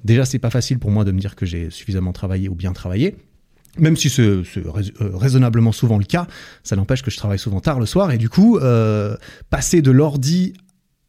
Déjà, 0.04 0.24
c'est 0.24 0.38
pas 0.38 0.50
facile 0.50 0.78
pour 0.78 0.90
moi 0.90 1.04
de 1.04 1.12
me 1.12 1.20
dire 1.20 1.36
que 1.36 1.46
j'ai 1.46 1.70
suffisamment 1.70 2.12
travaillé 2.12 2.48
ou 2.48 2.54
bien 2.54 2.72
travaillé. 2.72 3.16
Même 3.78 3.96
si 3.96 4.10
c'est 4.10 4.22
euh, 4.22 4.42
raisonnablement 5.00 5.72
souvent 5.72 5.96
le 5.96 6.04
cas, 6.04 6.26
ça 6.62 6.76
n'empêche 6.76 7.02
que 7.02 7.10
je 7.10 7.16
travaille 7.16 7.38
souvent 7.38 7.60
tard 7.60 7.80
le 7.80 7.86
soir 7.86 8.12
et 8.12 8.18
du 8.18 8.28
coup, 8.28 8.58
euh, 8.58 9.16
passer 9.48 9.80
de 9.80 9.90
l'ordi 9.90 10.52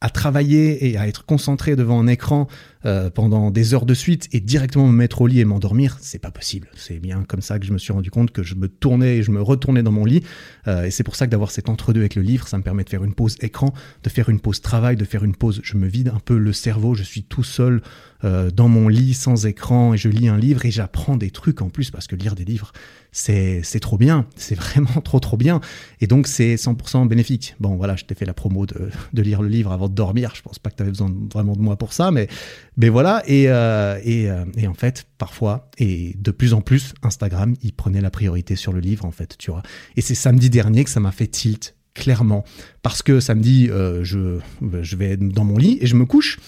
à 0.03 0.09
travailler 0.09 0.89
et 0.89 0.97
à 0.97 1.07
être 1.07 1.25
concentré 1.25 1.77
devant 1.77 1.97
un 1.97 2.07
écran 2.07 2.47
euh, 2.85 3.09
pendant 3.09 3.51
des 3.51 3.73
heures 3.73 3.85
de 3.85 3.93
suite 3.93 4.27
et 4.33 4.41
directement 4.41 4.85
me 4.85 4.91
mettre 4.91 5.21
au 5.21 5.27
lit 5.27 5.39
et 5.39 5.45
m'endormir, 5.45 5.97
c'est 6.01 6.19
pas 6.19 6.29
possible. 6.29 6.67
C'est 6.75 6.99
bien 6.99 7.23
comme 7.25 7.41
ça 7.41 7.57
que 7.57 7.65
je 7.65 7.71
me 7.71 7.77
suis 7.77 7.93
rendu 7.93 8.11
compte 8.11 8.31
que 8.31 8.43
je 8.43 8.55
me 8.55 8.67
tournais 8.67 9.19
et 9.19 9.23
je 9.23 9.31
me 9.31 9.41
retournais 9.41 9.81
dans 9.81 9.93
mon 9.93 10.03
lit. 10.03 10.21
Euh, 10.67 10.83
et 10.83 10.91
c'est 10.91 11.03
pour 11.03 11.15
ça 11.15 11.25
que 11.25 11.31
d'avoir 11.31 11.51
cet 11.51 11.69
entre-deux 11.69 12.01
avec 12.01 12.15
le 12.15 12.21
livre, 12.21 12.49
ça 12.49 12.57
me 12.57 12.63
permet 12.63 12.83
de 12.83 12.89
faire 12.89 13.05
une 13.05 13.13
pause 13.13 13.37
écran, 13.39 13.73
de 14.03 14.09
faire 14.09 14.27
une 14.27 14.41
pause 14.41 14.59
travail, 14.59 14.97
de 14.97 15.05
faire 15.05 15.23
une 15.23 15.37
pause. 15.37 15.61
Je 15.63 15.77
me 15.77 15.87
vide 15.87 16.09
un 16.13 16.19
peu 16.19 16.37
le 16.37 16.51
cerveau. 16.51 16.95
Je 16.95 17.03
suis 17.03 17.23
tout 17.23 17.45
seul 17.45 17.81
euh, 18.25 18.51
dans 18.51 18.67
mon 18.67 18.89
lit 18.89 19.13
sans 19.13 19.45
écran 19.45 19.93
et 19.93 19.97
je 19.97 20.09
lis 20.09 20.27
un 20.27 20.37
livre 20.37 20.65
et 20.65 20.71
j'apprends 20.71 21.15
des 21.15 21.31
trucs 21.31 21.61
en 21.61 21.69
plus 21.69 21.91
parce 21.91 22.07
que 22.07 22.17
lire 22.17 22.35
des 22.35 22.43
livres, 22.43 22.73
c'est 23.13 23.79
trop 23.79 23.97
bien. 23.97 24.25
C'est 24.35 24.55
vraiment 24.55 25.01
trop 25.03 25.19
trop 25.19 25.37
bien. 25.37 25.61
Et 26.01 26.07
donc 26.07 26.27
c'est 26.27 26.55
100% 26.55 27.07
bénéfique. 27.07 27.55
Bon 27.59 27.75
voilà, 27.75 27.95
je 27.95 28.03
t'ai 28.03 28.15
fait 28.15 28.25
la 28.25 28.33
promo 28.33 28.65
de, 28.65 29.21
lire 29.21 29.41
le 29.41 29.47
livre 29.47 29.71
avant 29.71 29.87
de 29.87 29.93
dormir. 29.93 30.33
Je 30.35 30.41
pense 30.41 30.59
pas 30.59 30.69
que 30.69 30.75
tu 30.75 30.81
avais 30.81 30.91
besoin 30.91 31.13
vraiment 31.31 31.55
de 31.55 31.61
moi 31.61 31.77
pour 31.77 31.93
ça, 31.93 32.11
mais 32.11 32.27
mais 32.75 32.89
voilà, 32.89 33.21
et, 33.27 33.49
euh, 33.49 33.99
euh, 34.05 34.45
et, 34.57 34.67
en 34.67 34.73
fait, 34.73 35.05
parfois, 35.17 35.69
et 35.77 36.15
de 36.17 36.31
plus 36.31 36.53
en 36.55 36.61
plus, 36.61 36.93
Instagram, 37.03 37.55
il 37.61 37.71
prenait 37.71 38.01
la 38.01 38.09
priorité 38.09 38.55
sur 38.55 38.73
le 38.73 38.79
livre, 38.79 39.05
en 39.05 39.11
fait, 39.11 39.35
tu 39.37 39.51
vois. 39.51 39.61
Et 39.95 40.01
c'est 40.01 40.15
samedi 40.15 40.49
dernier 40.49 40.83
que 40.83 40.89
ça 40.89 40.99
m'a 40.99 41.11
fait 41.11 41.27
tilt, 41.27 41.75
clairement. 41.93 42.43
Parce 42.81 43.03
que 43.03 43.19
samedi, 43.19 43.69
euh, 43.69 44.03
je, 44.03 44.39
je 44.81 44.95
vais 44.95 45.17
dans 45.17 45.45
mon 45.45 45.57
lit 45.57 45.77
et 45.81 45.87
je 45.87 45.95
me 45.95 46.05
couche 46.05 46.39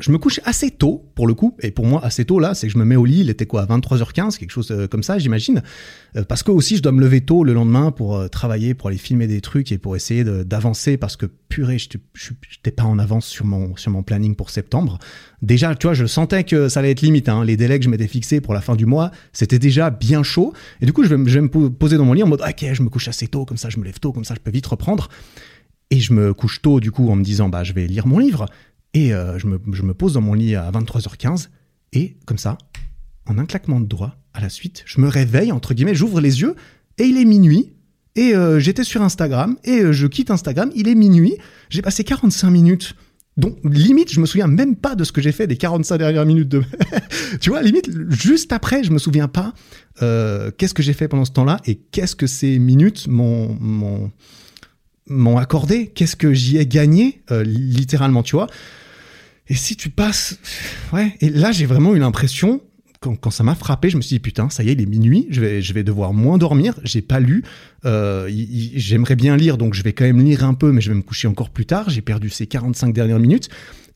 je 0.00 0.10
me 0.10 0.18
couche 0.18 0.40
assez 0.44 0.70
tôt, 0.70 1.10
pour 1.14 1.26
le 1.26 1.34
coup, 1.34 1.56
et 1.60 1.70
pour 1.70 1.86
moi, 1.86 2.04
assez 2.04 2.24
tôt, 2.24 2.38
là, 2.38 2.54
c'est 2.54 2.66
que 2.66 2.72
je 2.72 2.78
me 2.78 2.84
mets 2.84 2.96
au 2.96 3.04
lit, 3.04 3.20
il 3.20 3.30
était 3.30 3.46
quoi, 3.46 3.62
à 3.62 3.66
23h15, 3.66 4.38
quelque 4.38 4.50
chose 4.50 4.70
euh, 4.70 4.86
comme 4.86 5.02
ça, 5.02 5.18
j'imagine. 5.18 5.62
Euh, 6.16 6.24
parce 6.24 6.42
que 6.42 6.50
aussi, 6.50 6.76
je 6.76 6.82
dois 6.82 6.92
me 6.92 7.00
lever 7.00 7.22
tôt 7.22 7.44
le 7.44 7.54
lendemain 7.54 7.90
pour 7.90 8.16
euh, 8.16 8.28
travailler, 8.28 8.74
pour 8.74 8.88
aller 8.88 8.98
filmer 8.98 9.26
des 9.26 9.40
trucs 9.40 9.72
et 9.72 9.78
pour 9.78 9.96
essayer 9.96 10.24
d'avancer, 10.24 10.96
parce 10.96 11.16
que 11.16 11.26
purée, 11.48 11.78
je 11.78 11.88
n'étais 12.58 12.70
pas 12.70 12.84
en 12.84 12.98
avance 12.98 13.26
sur 13.26 13.46
mon, 13.46 13.76
sur 13.76 13.90
mon 13.90 14.02
planning 14.02 14.34
pour 14.34 14.50
septembre. 14.50 14.98
Déjà, 15.40 15.74
tu 15.74 15.86
vois, 15.86 15.94
je 15.94 16.06
sentais 16.06 16.44
que 16.44 16.68
ça 16.68 16.80
allait 16.80 16.90
être 16.90 17.02
limite, 17.02 17.28
hein. 17.28 17.44
les 17.44 17.56
délais 17.56 17.78
que 17.78 17.84
je 17.84 17.90
m'étais 17.90 18.08
fixés 18.08 18.40
pour 18.40 18.52
la 18.52 18.60
fin 18.60 18.76
du 18.76 18.86
mois, 18.86 19.10
c'était 19.32 19.58
déjà 19.58 19.90
bien 19.90 20.22
chaud. 20.22 20.52
Et 20.80 20.86
du 20.86 20.92
coup, 20.92 21.04
je 21.04 21.14
vais, 21.14 21.30
je 21.30 21.38
vais 21.38 21.42
me 21.42 21.70
poser 21.70 21.96
dans 21.96 22.04
mon 22.04 22.12
lit 22.12 22.22
en 22.22 22.28
mode, 22.28 22.42
ok, 22.42 22.66
je 22.72 22.82
me 22.82 22.88
couche 22.88 23.08
assez 23.08 23.28
tôt, 23.28 23.44
comme 23.44 23.56
ça, 23.56 23.70
je 23.70 23.78
me 23.78 23.84
lève 23.84 23.98
tôt, 23.98 24.12
comme 24.12 24.24
ça, 24.24 24.34
je 24.34 24.40
peux 24.40 24.50
vite 24.50 24.66
reprendre. 24.66 25.08
Et 25.90 26.00
je 26.00 26.12
me 26.12 26.34
couche 26.34 26.62
tôt, 26.62 26.80
du 26.80 26.90
coup, 26.90 27.08
en 27.10 27.16
me 27.16 27.22
disant, 27.22 27.48
bah, 27.48 27.62
je 27.62 27.72
vais 27.72 27.86
lire 27.86 28.06
mon 28.06 28.18
livre. 28.18 28.46
Et 28.96 29.12
euh, 29.12 29.38
je, 29.38 29.46
me, 29.46 29.60
je, 29.72 29.82
me, 29.82 29.92
pose 29.92 30.14
dans 30.14 30.22
mon 30.22 30.32
lit 30.32 30.56
à 30.56 30.70
23h15, 30.70 31.48
et 31.92 32.16
comme 32.24 32.38
ça, 32.38 32.56
en 33.26 33.36
un 33.36 33.44
claquement 33.44 33.78
de 33.78 33.84
doigts, 33.84 34.16
à 34.32 34.40
la 34.40 34.48
suite, 34.48 34.84
je 34.86 35.02
me 35.02 35.08
réveille, 35.08 35.52
entre 35.52 35.74
guillemets, 35.74 35.94
j'ouvre 35.94 36.18
les 36.18 36.40
yeux, 36.40 36.54
et 36.96 37.02
il 37.02 37.18
est 37.18 37.26
minuit, 37.26 37.74
et 38.14 38.34
euh, 38.34 38.58
j'étais 38.58 38.84
sur 38.84 39.02
Instagram, 39.02 39.58
et 39.64 39.80
euh, 39.80 39.92
je 39.92 40.06
quitte 40.06 40.30
Instagram, 40.30 40.70
il 40.74 40.88
est 40.88 40.94
minuit, 40.94 41.36
j'ai 41.68 41.82
passé 41.82 42.04
45 42.04 42.48
minutes. 42.48 42.96
Donc, 43.36 43.58
limite, 43.64 44.10
je 44.10 44.18
me 44.18 44.24
souviens 44.24 44.46
même 44.46 44.76
pas 44.76 44.94
de 44.94 45.04
ce 45.04 45.12
que 45.12 45.20
j'ai 45.20 45.32
fait 45.32 45.46
des 45.46 45.58
45 45.58 45.98
dernières 45.98 46.24
minutes 46.24 46.48
de... 46.48 46.62
tu 47.42 47.50
vois, 47.50 47.60
limite, 47.60 47.90
juste 48.08 48.50
après, 48.50 48.82
je 48.82 48.92
me 48.92 48.98
souviens 48.98 49.28
pas 49.28 49.52
qu'est-ce 50.00 50.72
que 50.72 50.82
j'ai 50.82 50.94
fait 50.94 51.06
pendant 51.06 51.26
ce 51.26 51.32
temps-là, 51.32 51.58
et 51.66 51.74
qu'est-ce 51.74 52.16
que 52.16 52.26
ces 52.26 52.58
minutes 52.58 53.08
m'ont... 53.08 54.10
m'ont 55.06 55.36
accordé, 55.36 55.88
qu'est-ce 55.88 56.16
que 56.16 56.32
j'y 56.32 56.56
ai 56.56 56.66
gagné, 56.66 57.20
littéralement, 57.44 58.22
tu 58.22 58.36
vois. 58.36 58.46
Et 59.48 59.54
si 59.54 59.76
tu 59.76 59.90
passes, 59.90 60.38
ouais. 60.92 61.14
Et 61.20 61.30
là, 61.30 61.52
j'ai 61.52 61.66
vraiment 61.66 61.94
eu 61.94 61.98
l'impression 61.98 62.60
quand, 63.00 63.14
quand, 63.16 63.30
ça 63.30 63.44
m'a 63.44 63.54
frappé, 63.54 63.90
je 63.90 63.96
me 63.96 64.02
suis 64.02 64.16
dit 64.16 64.20
putain, 64.20 64.48
ça 64.50 64.62
y 64.62 64.70
est, 64.70 64.72
il 64.72 64.80
est 64.80 64.86
minuit, 64.86 65.26
je 65.30 65.40
vais, 65.40 65.62
je 65.62 65.72
vais 65.72 65.84
devoir 65.84 66.12
moins 66.12 66.38
dormir. 66.38 66.78
J'ai 66.82 67.02
pas 67.02 67.20
lu. 67.20 67.44
Euh, 67.84 68.28
J'aimerais 68.74 69.16
bien 69.16 69.36
lire, 69.36 69.58
donc 69.58 69.74
je 69.74 69.82
vais 69.82 69.92
quand 69.92 70.04
même 70.04 70.20
lire 70.20 70.44
un 70.44 70.54
peu, 70.54 70.72
mais 70.72 70.80
je 70.80 70.90
vais 70.90 70.96
me 70.96 71.02
coucher 71.02 71.28
encore 71.28 71.50
plus 71.50 71.66
tard. 71.66 71.90
J'ai 71.90 72.00
perdu 72.00 72.30
ces 72.30 72.46
45 72.46 72.92
dernières 72.92 73.20
minutes. 73.20 73.48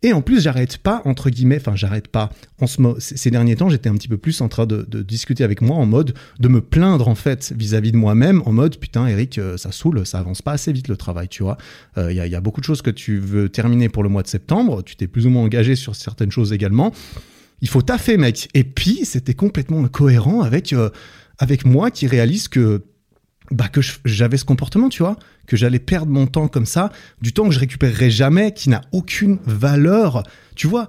Et 0.02 0.14
en 0.14 0.22
plus, 0.22 0.42
j'arrête 0.42 0.78
pas, 0.78 1.02
entre 1.04 1.28
guillemets, 1.28 1.58
enfin, 1.58 1.76
j'arrête 1.76 2.08
pas. 2.08 2.30
En 2.60 2.66
ce 2.66 2.80
ces 2.98 3.30
derniers 3.30 3.56
temps, 3.56 3.68
j'étais 3.68 3.90
un 3.90 3.94
petit 3.94 4.08
peu 4.08 4.16
plus 4.16 4.40
en 4.40 4.48
train 4.48 4.64
de, 4.64 4.82
discuter 5.02 5.44
avec 5.44 5.60
moi 5.60 5.76
en 5.76 5.84
mode 5.84 6.14
de 6.38 6.48
me 6.48 6.62
plaindre, 6.62 7.08
en 7.08 7.14
fait, 7.14 7.52
vis-à-vis 7.54 7.92
de 7.92 7.98
moi-même, 7.98 8.42
en 8.46 8.52
mode, 8.52 8.78
putain, 8.78 9.06
Eric, 9.06 9.38
euh, 9.38 9.58
ça 9.58 9.72
saoule, 9.72 10.06
ça 10.06 10.18
avance 10.18 10.40
pas 10.40 10.52
assez 10.52 10.72
vite 10.72 10.88
le 10.88 10.96
travail, 10.96 11.28
tu 11.28 11.42
vois. 11.42 11.58
Il 11.96 12.02
euh, 12.02 12.12
y, 12.12 12.20
a, 12.20 12.26
y, 12.26 12.34
a, 12.34 12.40
beaucoup 12.40 12.60
de 12.60 12.66
choses 12.66 12.80
que 12.80 12.90
tu 12.90 13.18
veux 13.18 13.50
terminer 13.50 13.90
pour 13.90 14.02
le 14.02 14.08
mois 14.08 14.22
de 14.22 14.28
septembre. 14.28 14.82
Tu 14.82 14.96
t'es 14.96 15.06
plus 15.06 15.26
ou 15.26 15.30
moins 15.30 15.42
engagé 15.42 15.76
sur 15.76 15.94
certaines 15.94 16.32
choses 16.32 16.52
également. 16.54 16.92
Il 17.60 17.68
faut 17.68 17.82
taffer, 17.82 18.16
mec. 18.16 18.48
Et 18.54 18.64
puis, 18.64 19.04
c'était 19.04 19.34
complètement 19.34 19.86
cohérent 19.88 20.40
avec, 20.40 20.72
euh, 20.72 20.88
avec 21.38 21.66
moi 21.66 21.90
qui 21.90 22.06
réalise 22.06 22.48
que 22.48 22.82
bah 23.50 23.68
que 23.68 23.80
j'avais 24.04 24.36
ce 24.36 24.44
comportement, 24.44 24.88
tu 24.88 25.02
vois, 25.02 25.16
que 25.46 25.56
j'allais 25.56 25.80
perdre 25.80 26.12
mon 26.12 26.26
temps 26.26 26.46
comme 26.46 26.66
ça, 26.66 26.92
du 27.20 27.32
temps 27.32 27.48
que 27.48 27.54
je 27.54 27.58
récupérerai 27.58 28.10
jamais, 28.10 28.52
qui 28.52 28.70
n'a 28.70 28.82
aucune 28.92 29.38
valeur. 29.44 30.22
Tu 30.54 30.68
vois, 30.68 30.86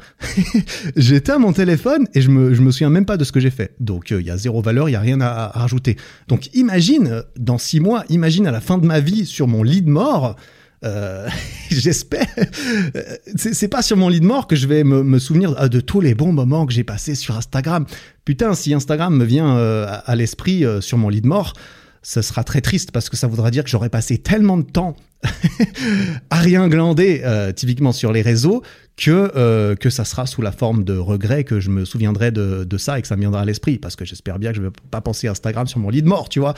j'étais 0.95 1.31
à 1.31 1.39
mon 1.39 1.53
téléphone 1.53 2.07
et 2.13 2.21
je 2.21 2.29
me, 2.29 2.53
je 2.53 2.61
me 2.61 2.71
souviens 2.71 2.91
même 2.91 3.05
pas 3.05 3.17
de 3.17 3.23
ce 3.23 3.31
que 3.31 3.39
j'ai 3.39 3.49
fait. 3.49 3.73
Donc 3.79 4.11
euh, 4.11 4.21
il 4.21 4.27
y 4.27 4.29
a 4.29 4.37
zéro 4.37 4.61
valeur, 4.61 4.89
il 4.89 4.91
y 4.91 4.95
a 4.95 4.99
rien 4.99 5.19
à, 5.21 5.47
rajouter. 5.47 5.97
Donc 6.27 6.53
imagine, 6.53 7.07
euh, 7.07 7.21
dans 7.37 7.57
six 7.57 7.79
mois, 7.79 8.03
imagine 8.09 8.45
à 8.45 8.51
la 8.51 8.61
fin 8.61 8.77
de 8.77 8.85
ma 8.85 8.99
vie 8.99 9.25
sur 9.25 9.47
mon 9.47 9.63
lit 9.63 9.81
de 9.81 9.89
mort, 9.89 10.35
euh, 10.85 11.27
j'espère. 11.71 12.27
C'est 13.35 13.67
pas 13.67 13.81
sur 13.81 13.97
mon 13.97 14.09
lit 14.09 14.19
de 14.19 14.25
mort 14.25 14.45
que 14.45 14.55
je 14.55 14.67
vais 14.67 14.83
me, 14.83 15.03
me 15.03 15.17
souvenir 15.17 15.55
ah, 15.57 15.69
de 15.69 15.79
tous 15.79 16.01
les 16.01 16.13
bons 16.13 16.33
moments 16.33 16.67
que 16.67 16.73
j'ai 16.73 16.83
passés 16.83 17.15
sur 17.15 17.35
Instagram. 17.35 17.85
Putain, 18.25 18.53
si 18.53 18.73
Instagram 18.75 19.15
me 19.15 19.25
vient 19.25 19.57
euh, 19.57 19.87
à 20.05 20.15
l'esprit 20.15 20.63
sur 20.81 20.99
mon 20.99 21.09
lit 21.09 21.21
de 21.21 21.27
mort, 21.27 21.53
ce 22.03 22.21
sera 22.21 22.43
très 22.43 22.61
triste 22.61 22.91
parce 22.91 23.09
que 23.09 23.17
ça 23.17 23.27
voudra 23.27 23.51
dire 23.51 23.63
que 23.63 23.69
j'aurais 23.69 23.89
passé 23.89 24.17
tellement 24.17 24.57
de 24.57 24.63
temps 24.63 24.95
à 26.31 26.39
rien 26.39 26.67
glander 26.67 27.21
euh, 27.23 27.51
typiquement 27.51 27.91
sur 27.91 28.11
les 28.11 28.23
réseaux 28.23 28.63
que 28.97 29.31
euh, 29.35 29.75
que 29.75 29.91
ça 29.91 30.03
sera 30.03 30.25
sous 30.25 30.41
la 30.41 30.51
forme 30.51 30.83
de 30.83 30.97
regret 30.97 31.43
que 31.43 31.59
je 31.59 31.69
me 31.69 31.85
souviendrai 31.85 32.31
de, 32.31 32.63
de 32.63 32.77
ça 32.77 32.97
et 32.97 33.01
que 33.03 33.07
ça 33.07 33.15
me 33.15 33.21
viendra 33.21 33.41
à 33.41 33.45
l'esprit 33.45 33.77
parce 33.77 33.95
que 33.95 34.03
j'espère 34.03 34.39
bien 34.39 34.51
que 34.51 34.57
je 34.57 34.63
vais 34.63 34.71
pas 34.89 35.01
penser 35.01 35.27
Instagram 35.27 35.67
sur 35.67 35.79
mon 35.79 35.89
lit 35.89 36.01
de 36.01 36.07
mort 36.07 36.27
tu 36.27 36.39
vois 36.39 36.55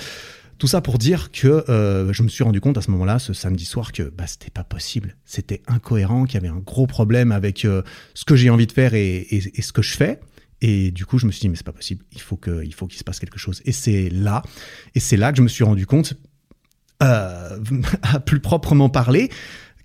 tout 0.60 0.68
ça 0.68 0.80
pour 0.80 0.98
dire 0.98 1.32
que 1.32 1.70
euh, 1.70 2.14
je 2.14 2.24
me 2.24 2.30
suis 2.30 2.44
rendu 2.44 2.62
compte 2.62 2.78
à 2.78 2.82
ce 2.82 2.90
moment-là, 2.92 3.20
ce 3.20 3.34
samedi 3.34 3.66
soir, 3.66 3.92
que 3.92 4.04
bah, 4.04 4.28
c'était 4.28 4.52
pas 4.52 4.64
possible. 4.64 5.18
C'était 5.26 5.62
incohérent, 5.68 6.26
qu'il 6.26 6.36
y 6.36 6.38
avait 6.38 6.56
un 6.56 6.60
gros 6.60 6.86
problème 6.86 7.32
avec 7.32 7.68
ce 8.14 8.26
que 8.26 8.36
j'ai 8.36 8.50
envie 8.50 8.68
de 8.68 8.72
faire 8.72 8.94
et, 8.94 9.28
et, 9.30 9.62
ce 9.62 9.74
que 9.74 9.82
je 9.82 9.96
fais. 9.96 10.20
Et 10.66 10.92
du 10.92 11.06
coup, 11.06 11.20
je 11.20 11.26
me 11.26 11.32
suis 11.32 11.42
dit, 11.42 11.50
mais 11.50 11.58
c'est 11.58 11.66
pas 11.66 11.74
possible, 11.74 12.06
il 12.14 12.22
faut 12.22 12.38
qu'il 12.38 12.98
se 12.98 13.04
passe 13.04 13.20
quelque 13.20 13.38
chose. 13.38 13.62
Et 13.66 13.74
c'est 13.74 14.10
là, 14.10 14.42
et 14.96 15.02
c'est 15.02 15.18
là 15.18 15.34
que 15.34 15.38
je 15.38 15.42
me 15.42 15.50
suis 15.50 15.66
rendu 15.66 15.86
compte, 15.86 16.14
euh, 17.04 17.60
à 18.02 18.22
plus 18.22 18.40
proprement 18.40 18.88
parler, 18.88 19.30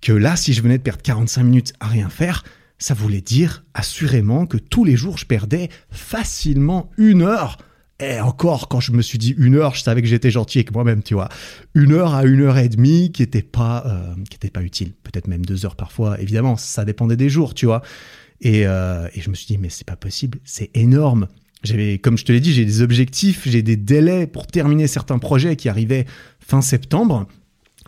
que 0.01 0.13
là, 0.13 0.37
si 0.37 0.53
je 0.53 0.63
venais 0.63 0.79
de 0.79 0.83
perdre 0.85 1.03
45 1.03 1.43
minutes 1.43 1.73
à 1.81 1.89
rien 1.89 2.09
faire, 2.09 2.45
ça 2.79 2.95
voulait 2.95 3.21
dire 3.21 3.65
assurément 3.75 4.47
que 4.47 4.57
tous 4.57 4.85
les 4.85 4.97
jours, 4.97 5.19
je 5.19 5.27
perdais 5.27 5.69
facilement 5.91 6.91
une 6.97 7.23
heure. 7.23 7.59
Et 7.99 8.21
encore, 8.21 8.69
quand 8.69 8.79
je 8.79 8.93
me 8.93 9.03
suis 9.03 9.19
dit 9.19 9.35
une 9.37 9.57
heure, 9.57 9.75
je 9.75 9.83
savais 9.83 10.01
que 10.01 10.07
j'étais 10.07 10.31
gentil 10.31 10.59
avec 10.59 10.73
moi-même, 10.73 11.03
tu 11.03 11.15
vois. 11.15 11.29
Une 11.75 11.93
heure 11.93 12.15
à 12.15 12.23
une 12.23 12.43
heure 12.43 12.57
et 12.57 12.69
demie 12.69 13.11
qui 13.11 13.23
n'était 13.23 13.43
pas, 13.43 13.83
euh, 13.87 14.49
pas 14.53 14.63
utile. 14.63 14.93
Peut-être 15.03 15.27
même 15.27 15.45
deux 15.45 15.67
heures 15.67 15.75
parfois. 15.75 16.21
Évidemment, 16.21 16.57
ça 16.57 16.85
dépendait 16.85 17.17
des 17.17 17.29
jours, 17.29 17.55
tu 17.55 17.67
vois. 17.67 17.83
Et, 18.41 18.67
euh, 18.67 19.09
et 19.15 19.21
je 19.21 19.31
me 19.31 19.35
suis 19.35 19.47
dit, 19.47 19.59
mais 19.59 19.69
c'est 19.69 19.87
pas 19.87 19.97
possible, 19.97 20.39
c'est 20.45 20.71
énorme. 20.75 21.29
J'avais, 21.65 21.99
comme 21.99 22.17
je 22.17 22.25
te 22.25 22.33
l'ai 22.33 22.41
dit, 22.41 22.53
j'ai 22.53 22.65
des 22.65 22.83
objectifs, 22.83 23.43
j'ai 23.47 23.63
des 23.63 23.77
délais 23.77 24.27
pour 24.27 24.47
terminer 24.47 24.87
certains 24.87 25.19
projets 25.19 25.57
qui 25.57 25.69
arrivaient 25.69 26.07
fin 26.39 26.61
septembre. 26.61 27.27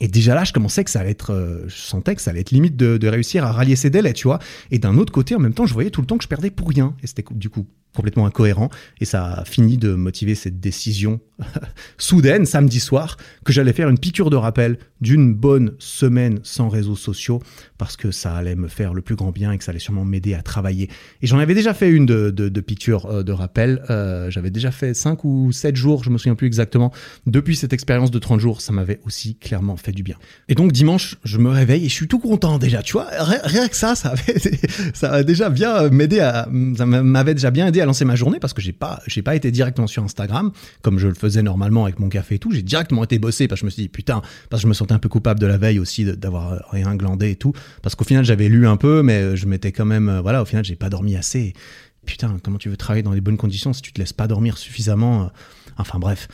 Et 0.01 0.09
déjà 0.09 0.35
là, 0.35 0.45
je 0.45 0.53
commençais 0.53 0.83
que 0.83 0.91
ça 0.91 1.01
allait 1.01 1.11
être, 1.11 1.33
euh, 1.33 1.69
je 1.69 1.77
sentais 1.77 2.15
que 2.17 2.23
ça 2.23 2.31
allait 2.31 2.41
être 2.41 2.51
limite 2.51 2.77
de, 2.77 2.97
de 2.97 3.09
réussir 3.09 3.45
à 3.45 3.53
rallier 3.53 3.77
ces 3.77 3.91
délais, 3.91 4.13
tu 4.13 4.25
vois. 4.25 4.39
Et 4.71 4.79
d'un 4.79 4.97
autre 4.97 5.13
côté, 5.13 5.37
en 5.37 5.39
même 5.39 5.55
temps, 5.55 5.67
je 5.67 5.75
voyais 5.75 5.91
tout 5.91 6.01
le 6.01 6.07
temps 6.07 6.17
que 6.17 6.25
je 6.25 6.29
perdais 6.29 6.51
pour 6.51 6.69
rien. 6.69 6.97
Et 7.03 7.07
c'était 7.07 7.25
du 7.33 7.51
coup 7.51 7.67
complètement 7.95 8.27
incohérent. 8.27 8.71
Et 9.01 9.05
ça 9.05 9.27
a 9.27 9.45
fini 9.45 9.79
de 9.79 9.95
motiver 9.95 10.35
cette 10.35 10.61
décision 10.61 11.21
soudaine, 11.99 12.47
samedi 12.47 12.81
soir, 12.81 13.17
que 13.45 13.53
j'allais 13.53 13.73
faire 13.73 13.89
une 13.89 13.99
piqûre 13.99 14.31
de 14.31 14.37
rappel 14.37 14.79
d'une 15.01 15.35
bonne 15.35 15.73
semaine 15.79 16.41
sans 16.43 16.69
réseaux 16.69 16.97
sociaux, 16.97 17.43
parce 17.79 17.97
que 17.97 18.11
ça 18.11 18.35
allait 18.35 18.57
me 18.57 18.69
faire 18.69 18.95
le 18.95 19.03
plus 19.03 19.17
grand 19.17 19.33
bien 19.33 19.53
et 19.53 19.59
que 19.59 19.65
ça 19.65 19.71
allait 19.71 19.79
sûrement 19.79 20.05
m'aider 20.05 20.35
à 20.35 20.43
travailler. 20.43 20.89
Et 21.23 21.27
j'en 21.27 21.39
avais 21.39 21.55
déjà 21.55 21.75
fait 21.75 21.91
une 21.91 22.07
de, 22.07 22.31
de, 22.31 22.49
de 22.49 22.61
piqûre 22.61 23.07
euh, 23.07 23.23
de 23.23 23.33
rappel. 23.33 23.83
Euh, 23.91 24.31
J'avais 24.31 24.51
déjà 24.51 24.71
fait 24.71 24.95
5 24.95 25.25
ou 25.25 25.53
7 25.53 25.77
jours, 25.77 26.05
je 26.05 26.11
me 26.11 26.19
souviens 26.19 26.35
plus 26.35 26.47
exactement. 26.47 26.93
Depuis 27.27 27.57
cette 27.57 27.73
expérience 27.73 28.11
de 28.11 28.19
30 28.19 28.41
jours, 28.41 28.61
ça 28.61 28.73
m'avait 28.73 29.01
aussi 29.05 29.37
clairement 29.37 29.77
fait 29.77 29.93
du 29.93 30.03
bien. 30.03 30.17
Et 30.49 30.55
donc 30.55 30.73
dimanche, 30.73 31.17
je 31.25 31.39
me 31.39 31.49
réveille 31.51 31.87
et 31.87 31.89
je 31.89 31.95
suis 31.95 32.09
tout 32.09 32.19
content 32.19 32.59
déjà. 32.59 32.83
Tu 32.83 32.93
vois, 32.93 33.09
rien 33.11 33.69
que 33.69 33.77
ça, 33.77 33.95
ça 34.95 35.13
a 35.13 35.23
déjà 35.23 35.51
bien 35.51 35.89
m'aider 35.89 36.21
ça 36.77 36.87
m'avait 36.87 37.35
déjà 37.35 37.51
bien 37.51 37.67
aidé 37.67 37.80
à 37.81 37.87
lancer 37.87 38.05
ma 38.05 38.17
journée 38.17 38.39
parce 38.39 38.53
que 38.53 38.61
j'ai 38.61 38.73
pas, 38.73 39.01
j'ai 39.07 39.23
pas 39.23 39.35
été 39.35 39.51
directement 39.51 39.87
sur 39.87 40.03
Instagram 40.03 40.53
comme 40.83 40.99
je 40.99 41.09
le 41.09 41.15
faisais 41.15 41.43
normalement 41.43 41.85
avec 41.85 41.99
mon 41.99 42.09
café 42.09 42.37
et 42.37 42.39
tout. 42.39 42.51
J'ai 42.51 42.63
directement 42.63 43.05
été 43.05 43.19
bossé 43.19 43.49
parce 43.49 43.61
que 43.61 43.63
je 43.63 43.67
me 43.67 43.71
suis 43.71 43.83
dit 43.83 43.89
putain, 43.89 44.23
parce 44.49 44.63
que 44.63 44.65
je 44.65 44.69
me 44.69 44.75
sentais 44.75 44.95
un 44.95 44.99
peu 44.99 45.09
coupable 45.09 45.41
de 45.41 45.47
la 45.47 45.59
veille 45.59 45.79
aussi 45.79 46.05
d'avoir 46.05 46.63
rien 46.71 46.95
glandé 46.95 47.31
et 47.31 47.37
tout. 47.37 47.53
Parce 47.83 47.95
qu'au 47.95 48.05
final 48.05 48.25
j'avais 48.25 48.49
lu 48.49 48.67
un 48.67 48.77
peu, 48.77 49.03
mais 49.03 49.37
je 49.37 49.47
m'étais 49.47 49.73
quand 49.73 49.85
même, 49.85 50.09
euh, 50.09 50.21
voilà, 50.21 50.43
au 50.43 50.45
final 50.45 50.65
j'ai 50.65 50.77
pas 50.77 50.91
dormi 50.91 51.17
assez. 51.17 51.55
Putain, 52.07 52.39
comment 52.43 52.59
tu 52.59 52.69
veux 52.69 52.77
travailler 52.77 53.03
dans 53.03 53.13
des 53.13 53.21
bonnes 53.21 53.37
conditions 53.37 53.73
si 53.73 53.83
tu 53.83 53.93
te 53.93 54.01
laisses 54.01 54.13
pas 54.13 54.27
dormir 54.27 54.59
suffisamment 54.59 55.25
euh, 55.25 55.27
Enfin 55.77 55.99
bref. 55.99 56.29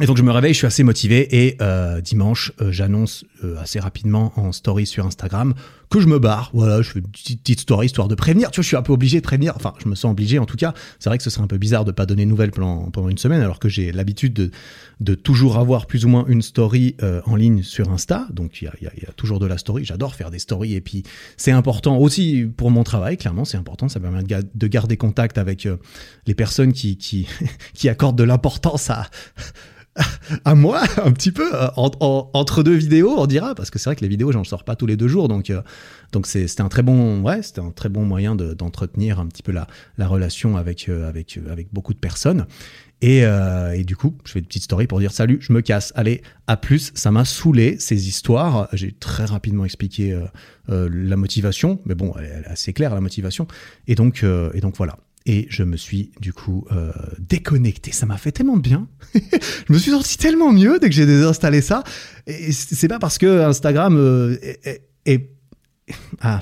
Et 0.00 0.06
donc 0.06 0.16
je 0.16 0.22
me 0.22 0.30
réveille, 0.30 0.54
je 0.54 0.58
suis 0.58 0.66
assez 0.66 0.84
motivé 0.84 1.44
et 1.44 1.56
euh, 1.60 2.00
dimanche, 2.00 2.52
j'annonce 2.70 3.24
euh, 3.44 3.60
assez 3.60 3.80
rapidement 3.80 4.32
en 4.36 4.52
story 4.52 4.86
sur 4.86 5.06
Instagram 5.06 5.54
que 5.90 6.00
je 6.00 6.06
me 6.06 6.18
barre. 6.18 6.50
Voilà, 6.54 6.80
je 6.80 6.90
fais 6.90 7.00
une 7.00 7.08
petite 7.08 7.60
story 7.60 7.86
histoire 7.86 8.08
de 8.08 8.14
prévenir. 8.14 8.50
Tu 8.50 8.56
vois, 8.56 8.62
je 8.62 8.68
suis 8.68 8.76
un 8.76 8.82
peu 8.82 8.92
obligé 8.92 9.18
de 9.20 9.24
prévenir. 9.24 9.52
Enfin, 9.56 9.74
je 9.82 9.88
me 9.88 9.94
sens 9.94 10.10
obligé 10.10 10.38
en 10.38 10.46
tout 10.46 10.56
cas. 10.56 10.72
C'est 10.98 11.10
vrai 11.10 11.18
que 11.18 11.24
ce 11.24 11.30
serait 11.30 11.42
un 11.42 11.46
peu 11.46 11.58
bizarre 11.58 11.84
de 11.84 11.92
pas 11.92 12.06
donner 12.06 12.24
de 12.24 12.30
nouvelles 12.30 12.50
pendant, 12.50 13.08
une 13.08 13.18
semaine 13.18 13.42
alors 13.42 13.58
que 13.58 13.68
j'ai 13.68 13.92
l'habitude 13.92 14.50
de, 15.00 15.14
toujours 15.14 15.58
avoir 15.58 15.86
plus 15.86 16.04
ou 16.04 16.08
moins 16.08 16.24
une 16.28 16.40
story 16.40 16.96
euh, 17.02 17.20
en 17.26 17.36
ligne 17.36 17.62
sur 17.62 17.90
Insta. 17.90 18.26
Donc 18.32 18.62
il 18.62 18.70
y 18.80 18.86
a, 18.86 19.12
toujours 19.16 19.38
de 19.38 19.46
la 19.46 19.58
story. 19.58 19.84
J'adore 19.84 20.14
faire 20.14 20.30
des 20.30 20.38
stories 20.38 20.74
et 20.74 20.80
puis 20.80 21.02
c'est 21.36 21.52
important 21.52 21.98
aussi 21.98 22.46
pour 22.56 22.70
mon 22.70 22.84
travail. 22.84 23.18
Clairement, 23.18 23.44
c'est 23.44 23.58
important. 23.58 23.88
Ça 23.88 24.00
permet 24.00 24.22
de 24.22 24.66
garder 24.66 24.96
contact 24.96 25.36
avec 25.36 25.66
euh, 25.66 25.76
les 26.26 26.34
personnes 26.34 26.72
qui, 26.72 26.96
qui 26.96 27.26
accordent 27.88 28.16
de 28.16 28.24
l'importance 28.24 28.88
à 28.88 29.08
à 30.44 30.54
moi 30.54 30.82
un 31.04 31.12
petit 31.12 31.32
peu 31.32 31.54
euh, 31.54 31.68
en, 31.76 31.90
en, 32.00 32.30
entre 32.32 32.62
deux 32.62 32.74
vidéos 32.74 33.14
on 33.18 33.26
dira 33.26 33.54
parce 33.54 33.70
que 33.70 33.78
c'est 33.78 33.90
vrai 33.90 33.96
que 33.96 34.00
les 34.00 34.08
vidéos 34.08 34.32
j'en 34.32 34.44
sors 34.44 34.64
pas 34.64 34.74
tous 34.74 34.86
les 34.86 34.96
deux 34.96 35.08
jours 35.08 35.28
donc 35.28 35.50
euh, 35.50 35.60
donc 36.12 36.26
c'était 36.26 36.62
un 36.62 36.68
très 36.68 36.82
bon 36.82 37.20
ouais 37.20 37.42
c'était 37.42 37.60
un 37.60 37.70
très 37.70 37.90
bon 37.90 38.04
moyen 38.04 38.34
d'entretenir 38.34 39.20
un 39.20 39.26
petit 39.26 39.42
peu 39.42 39.52
la, 39.52 39.66
la 39.98 40.06
relation 40.06 40.56
avec 40.56 40.88
euh, 40.88 41.08
avec 41.08 41.38
avec 41.50 41.68
beaucoup 41.72 41.92
de 41.92 41.98
personnes 41.98 42.46
et, 43.02 43.24
euh, 43.24 43.82
du 43.82 43.96
coup, 43.96 44.16
je 44.24 44.30
fais 44.30 44.38
une 44.38 44.46
petite 44.46 44.62
story 44.62 44.86
pour 44.86 45.00
dire 45.00 45.10
salut, 45.10 45.38
je 45.40 45.52
me 45.52 45.60
casse. 45.60 45.92
Allez, 45.96 46.22
à 46.46 46.56
plus. 46.56 46.92
Ça 46.94 47.10
m'a 47.10 47.24
saoulé 47.24 47.76
ces 47.80 48.08
histoires. 48.08 48.68
J'ai 48.72 48.92
très 48.92 49.24
rapidement 49.24 49.64
expliqué 49.64 50.12
euh, 50.12 50.20
euh, 50.70 50.88
la 50.90 51.16
motivation, 51.16 51.80
mais 51.84 51.96
bon, 51.96 52.14
elle 52.16 52.44
est 52.44 52.46
assez 52.46 52.72
claire 52.72 52.94
la 52.94 53.00
motivation. 53.00 53.48
Et 53.88 53.96
donc, 53.96 54.24
et 54.54 54.60
donc 54.60 54.76
voilà 54.76 54.98
et 55.26 55.46
je 55.50 55.62
me 55.62 55.76
suis 55.76 56.12
du 56.20 56.32
coup 56.32 56.66
euh, 56.72 56.92
déconnecté. 57.18 57.92
Ça 57.92 58.06
m'a 58.06 58.16
fait 58.16 58.32
tellement 58.32 58.56
de 58.56 58.62
bien. 58.62 58.88
je 59.14 59.72
me 59.72 59.78
suis 59.78 59.90
senti 59.90 60.18
tellement 60.18 60.52
mieux 60.52 60.78
dès 60.78 60.88
que 60.88 60.94
j'ai 60.94 61.06
désinstallé 61.06 61.60
ça. 61.60 61.84
Et 62.26 62.52
c'est 62.52 62.88
pas 62.88 62.98
parce 62.98 63.18
que 63.18 63.42
Instagram 63.42 63.96
euh, 63.96 64.36
est, 64.42 64.60
est, 64.64 64.88
est 65.06 65.30
ah, 66.20 66.40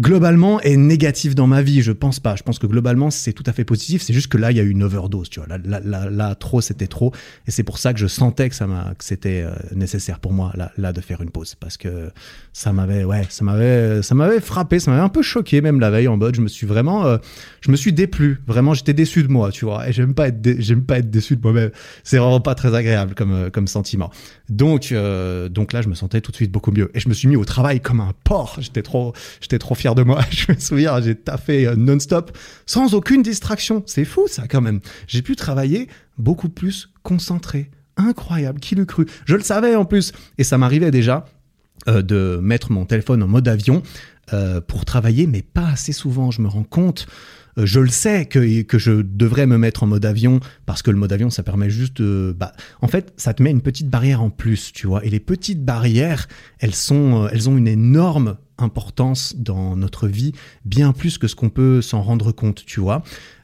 globalement 0.00 0.60
est 0.60 0.76
négatif 0.76 1.34
dans 1.34 1.46
ma 1.46 1.62
vie. 1.62 1.82
Je 1.82 1.92
pense 1.92 2.20
pas. 2.20 2.36
Je 2.36 2.42
pense 2.42 2.58
que 2.58 2.66
globalement 2.66 3.10
c'est 3.10 3.32
tout 3.32 3.44
à 3.46 3.52
fait 3.52 3.64
positif. 3.64 4.02
C'est 4.02 4.12
juste 4.12 4.28
que 4.28 4.38
là 4.38 4.50
il 4.50 4.56
y 4.56 4.60
a 4.60 4.62
eu 4.62 4.70
une 4.70 4.82
overdose. 4.82 5.30
Tu 5.30 5.40
vois, 5.40 5.48
là, 5.48 5.80
là, 5.84 6.10
là, 6.10 6.34
trop 6.34 6.60
c'était 6.60 6.86
trop. 6.86 7.12
Et 7.46 7.50
c'est 7.50 7.62
pour 7.62 7.78
ça 7.78 7.92
que 7.92 7.98
je 7.98 8.06
sentais 8.06 8.48
que 8.48 8.54
ça 8.54 8.66
m'a, 8.66 8.94
que 8.96 9.04
c'était 9.04 9.42
euh, 9.42 9.52
nécessaire 9.74 10.20
pour 10.20 10.32
moi 10.32 10.52
là, 10.54 10.72
là 10.76 10.92
de 10.92 11.00
faire 11.00 11.20
une 11.20 11.30
pause 11.30 11.54
parce 11.54 11.76
que 11.76 12.10
ça 12.52 12.72
m'avait, 12.72 13.04
ouais, 13.04 13.26
ça 13.28 13.44
m'avait, 13.44 14.02
ça 14.02 14.14
m'avait 14.14 14.40
frappé, 14.40 14.78
ça 14.78 14.90
m'avait 14.90 15.02
un 15.02 15.08
peu 15.08 15.22
choqué 15.22 15.60
même 15.60 15.80
la 15.80 15.90
veille 15.90 16.08
en 16.08 16.16
mode. 16.16 16.34
Je 16.34 16.40
me 16.40 16.48
suis 16.48 16.66
vraiment, 16.66 17.06
euh, 17.06 17.18
je 17.60 17.70
me 17.70 17.76
suis 17.76 17.92
déplu. 17.92 18.40
Vraiment, 18.46 18.74
j'étais 18.74 18.94
déçu 18.94 19.22
de 19.22 19.28
moi. 19.28 19.50
Tu 19.50 19.64
vois. 19.64 19.88
Et 19.88 19.92
j'aime 19.92 20.14
pas 20.14 20.28
être, 20.28 20.40
j'aime 20.58 20.84
pas 20.84 20.98
être 20.98 21.10
déçu 21.10 21.36
de 21.36 21.42
moi-même. 21.42 21.70
C'est 22.04 22.18
vraiment 22.18 22.40
pas 22.40 22.54
très 22.54 22.74
agréable 22.74 23.14
comme 23.14 23.32
euh, 23.32 23.50
comme 23.50 23.66
sentiment. 23.66 24.10
Donc 24.48 24.92
donc 25.50 25.72
là 25.72 25.82
je 25.82 25.88
me 25.88 25.94
sentais 25.94 26.20
tout 26.20 26.30
de 26.30 26.36
suite 26.36 26.50
beaucoup 26.50 26.72
mieux. 26.72 26.90
Et 26.94 27.00
je 27.00 27.08
me 27.08 27.14
suis 27.14 27.28
mis 27.28 27.36
au 27.36 27.44
travail 27.44 27.80
comme 27.80 28.00
un 28.00 28.12
porc. 28.24 28.58
J'étais 28.60 28.82
trop, 28.82 29.12
j'étais 29.40 29.58
trop 29.58 29.74
de 29.90 30.02
moi. 30.02 30.20
Je 30.30 30.52
me 30.52 30.58
souviens, 30.58 31.00
j'ai 31.00 31.14
taffé 31.14 31.66
euh, 31.66 31.74
non-stop, 31.76 32.36
sans 32.66 32.94
aucune 32.94 33.22
distraction. 33.22 33.82
C'est 33.86 34.04
fou, 34.04 34.26
ça, 34.28 34.46
quand 34.48 34.60
même. 34.60 34.80
J'ai 35.06 35.22
pu 35.22 35.36
travailler 35.36 35.88
beaucoup 36.18 36.48
plus 36.48 36.90
concentré. 37.02 37.70
Incroyable, 37.96 38.60
qui 38.60 38.74
l'eût 38.74 38.86
cru 38.86 39.06
Je 39.26 39.36
le 39.36 39.42
savais 39.42 39.74
en 39.74 39.84
plus. 39.84 40.12
Et 40.38 40.44
ça 40.44 40.56
m'arrivait 40.56 40.90
déjà 40.90 41.26
euh, 41.88 42.00
de 42.00 42.38
mettre 42.40 42.72
mon 42.72 42.86
téléphone 42.86 43.22
en 43.22 43.28
mode 43.28 43.48
avion 43.48 43.82
euh, 44.32 44.60
pour 44.60 44.84
travailler, 44.84 45.26
mais 45.26 45.42
pas 45.42 45.68
assez 45.68 45.92
souvent. 45.92 46.30
Je 46.30 46.40
me 46.40 46.48
rends 46.48 46.64
compte 46.64 47.06
je 47.56 47.80
le 47.80 47.88
sais 47.88 48.26
que, 48.26 48.62
que 48.62 48.78
je 48.78 49.02
devrais 49.02 49.46
me 49.46 49.58
mettre 49.58 49.82
en 49.82 49.86
mode 49.86 50.04
avion 50.04 50.40
parce 50.66 50.82
que 50.82 50.90
le 50.90 50.96
mode 50.96 51.12
avion 51.12 51.30
ça 51.30 51.42
permet 51.42 51.70
juste 51.70 52.00
de, 52.00 52.34
bah, 52.38 52.52
en 52.80 52.88
fait 52.88 53.12
ça 53.16 53.34
te 53.34 53.42
met 53.42 53.50
une 53.50 53.60
petite 53.60 53.88
barrière 53.88 54.22
en 54.22 54.30
plus 54.30 54.72
tu 54.72 54.86
vois 54.86 55.04
et 55.04 55.10
les 55.10 55.20
petites 55.20 55.64
barrières 55.64 56.28
elles 56.60 56.74
sont 56.74 57.28
elles 57.30 57.50
ont 57.50 57.56
une 57.56 57.68
énorme 57.68 58.36
importance 58.62 59.34
dans 59.36 59.76
notre 59.76 60.08
vie, 60.08 60.32
bien 60.64 60.92
plus 60.92 61.18
que 61.18 61.28
ce 61.28 61.34
qu'on 61.34 61.50
peut 61.50 61.82
s'en 61.82 62.02
rendre 62.02 62.32
compte, 62.32 62.64
tu 62.64 62.80
vois. 62.80 63.02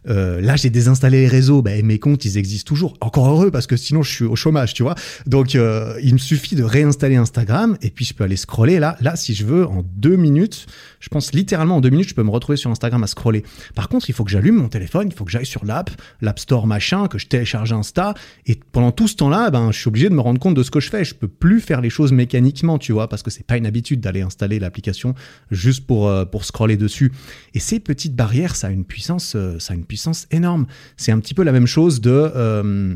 Euh, 0.09 0.41
là, 0.41 0.57
j'ai 0.57 0.71
désinstallé 0.71 1.21
les 1.23 1.29
réseaux, 1.29 1.63
bah, 1.63 1.71
mes 1.83 1.99
comptes, 1.99 2.25
ils 2.25 2.39
existent 2.39 2.69
toujours. 2.69 2.97
Encore 3.01 3.29
heureux, 3.29 3.51
parce 3.51 3.67
que 3.67 3.77
sinon, 3.77 4.03
je 4.03 4.11
suis 4.11 4.25
au 4.25 4.37
chômage, 4.37 4.75
tu 4.75 4.83
vois. 4.83 4.95
Donc, 5.27 5.55
euh, 5.55 5.99
il 6.03 6.15
me 6.15 6.19
suffit 6.19 6.55
de 6.55 6.65
réinstaller 6.65 7.17
Instagram, 7.17 7.77
et 7.83 7.91
puis 7.91 8.05
je 8.05 8.15
peux 8.15 8.25
aller 8.25 8.37
scroller. 8.37 8.79
Là, 8.79 8.97
là, 9.01 9.17
si 9.17 9.35
je 9.35 9.45
veux, 9.45 9.67
en 9.67 9.83
deux 9.97 10.17
minutes, 10.17 10.67
je 11.01 11.09
pense 11.09 11.33
littéralement 11.33 11.77
en 11.77 11.81
deux 11.81 11.91
minutes, 11.91 12.09
je 12.09 12.15
peux 12.15 12.23
me 12.23 12.31
retrouver 12.31 12.57
sur 12.57 12.71
Instagram 12.71 13.03
à 13.03 13.07
scroller. 13.07 13.45
Par 13.75 13.89
contre, 13.89 14.09
il 14.09 14.13
faut 14.13 14.25
que 14.25 14.31
j'allume 14.31 14.57
mon 14.57 14.69
téléphone, 14.69 15.09
il 15.11 15.15
faut 15.15 15.25
que 15.25 15.31
j'aille 15.31 15.47
sur 15.47 15.65
l'app, 15.65 15.91
l'App 16.21 16.39
Store 16.39 16.67
machin, 16.67 17.09
que 17.09 17.19
je 17.19 17.27
télécharge 17.27 17.73
Insta, 17.73 18.15
et 18.47 18.59
pendant 18.73 18.93
tout 18.93 19.09
ce 19.09 19.17
temps-là, 19.17 19.51
ben, 19.51 19.71
je 19.73 19.79
suis 19.79 19.89
obligé 19.89 20.09
de 20.09 20.15
me 20.15 20.21
rendre 20.21 20.41
compte 20.41 20.55
de 20.55 20.63
ce 20.63 20.71
que 20.71 20.81
je 20.81 20.89
fais. 20.89 21.05
Je 21.05 21.15
peux 21.15 21.29
plus 21.29 21.61
faire 21.61 21.81
les 21.81 21.91
choses 21.91 22.13
mécaniquement, 22.13 22.79
tu 22.79 22.93
vois, 22.93 23.09
parce 23.09 23.23
que 23.23 23.31
c'est 23.31 23.47
pas 23.47 23.57
une 23.57 23.67
habitude 23.67 24.01
d'aller 24.01 24.23
installer 24.23 24.59
l'application 24.59 25.15
juste 25.51 25.87
pour, 25.87 26.09
euh, 26.09 26.25
pour 26.25 26.45
scroller 26.45 26.77
dessus. 26.77 27.13
Et 27.55 27.61
ces 27.61 27.81
petites 27.81 28.15
barrières, 28.15 28.57
ça 28.57 28.69
a 28.69 28.71
une 28.71 28.85
puissance, 28.85 29.37
ça 29.59 29.73
a 29.73 29.77
une 29.77 29.85
puissance 29.85 29.98
énorme. 30.31 30.67
C'est 30.97 31.13
un 31.13 31.21
petit 31.21 31.35
peu 31.35 31.43
la 31.43 31.53
même 31.53 31.67
chose 31.67 32.01
de... 32.01 32.11
Euh, 32.11 32.95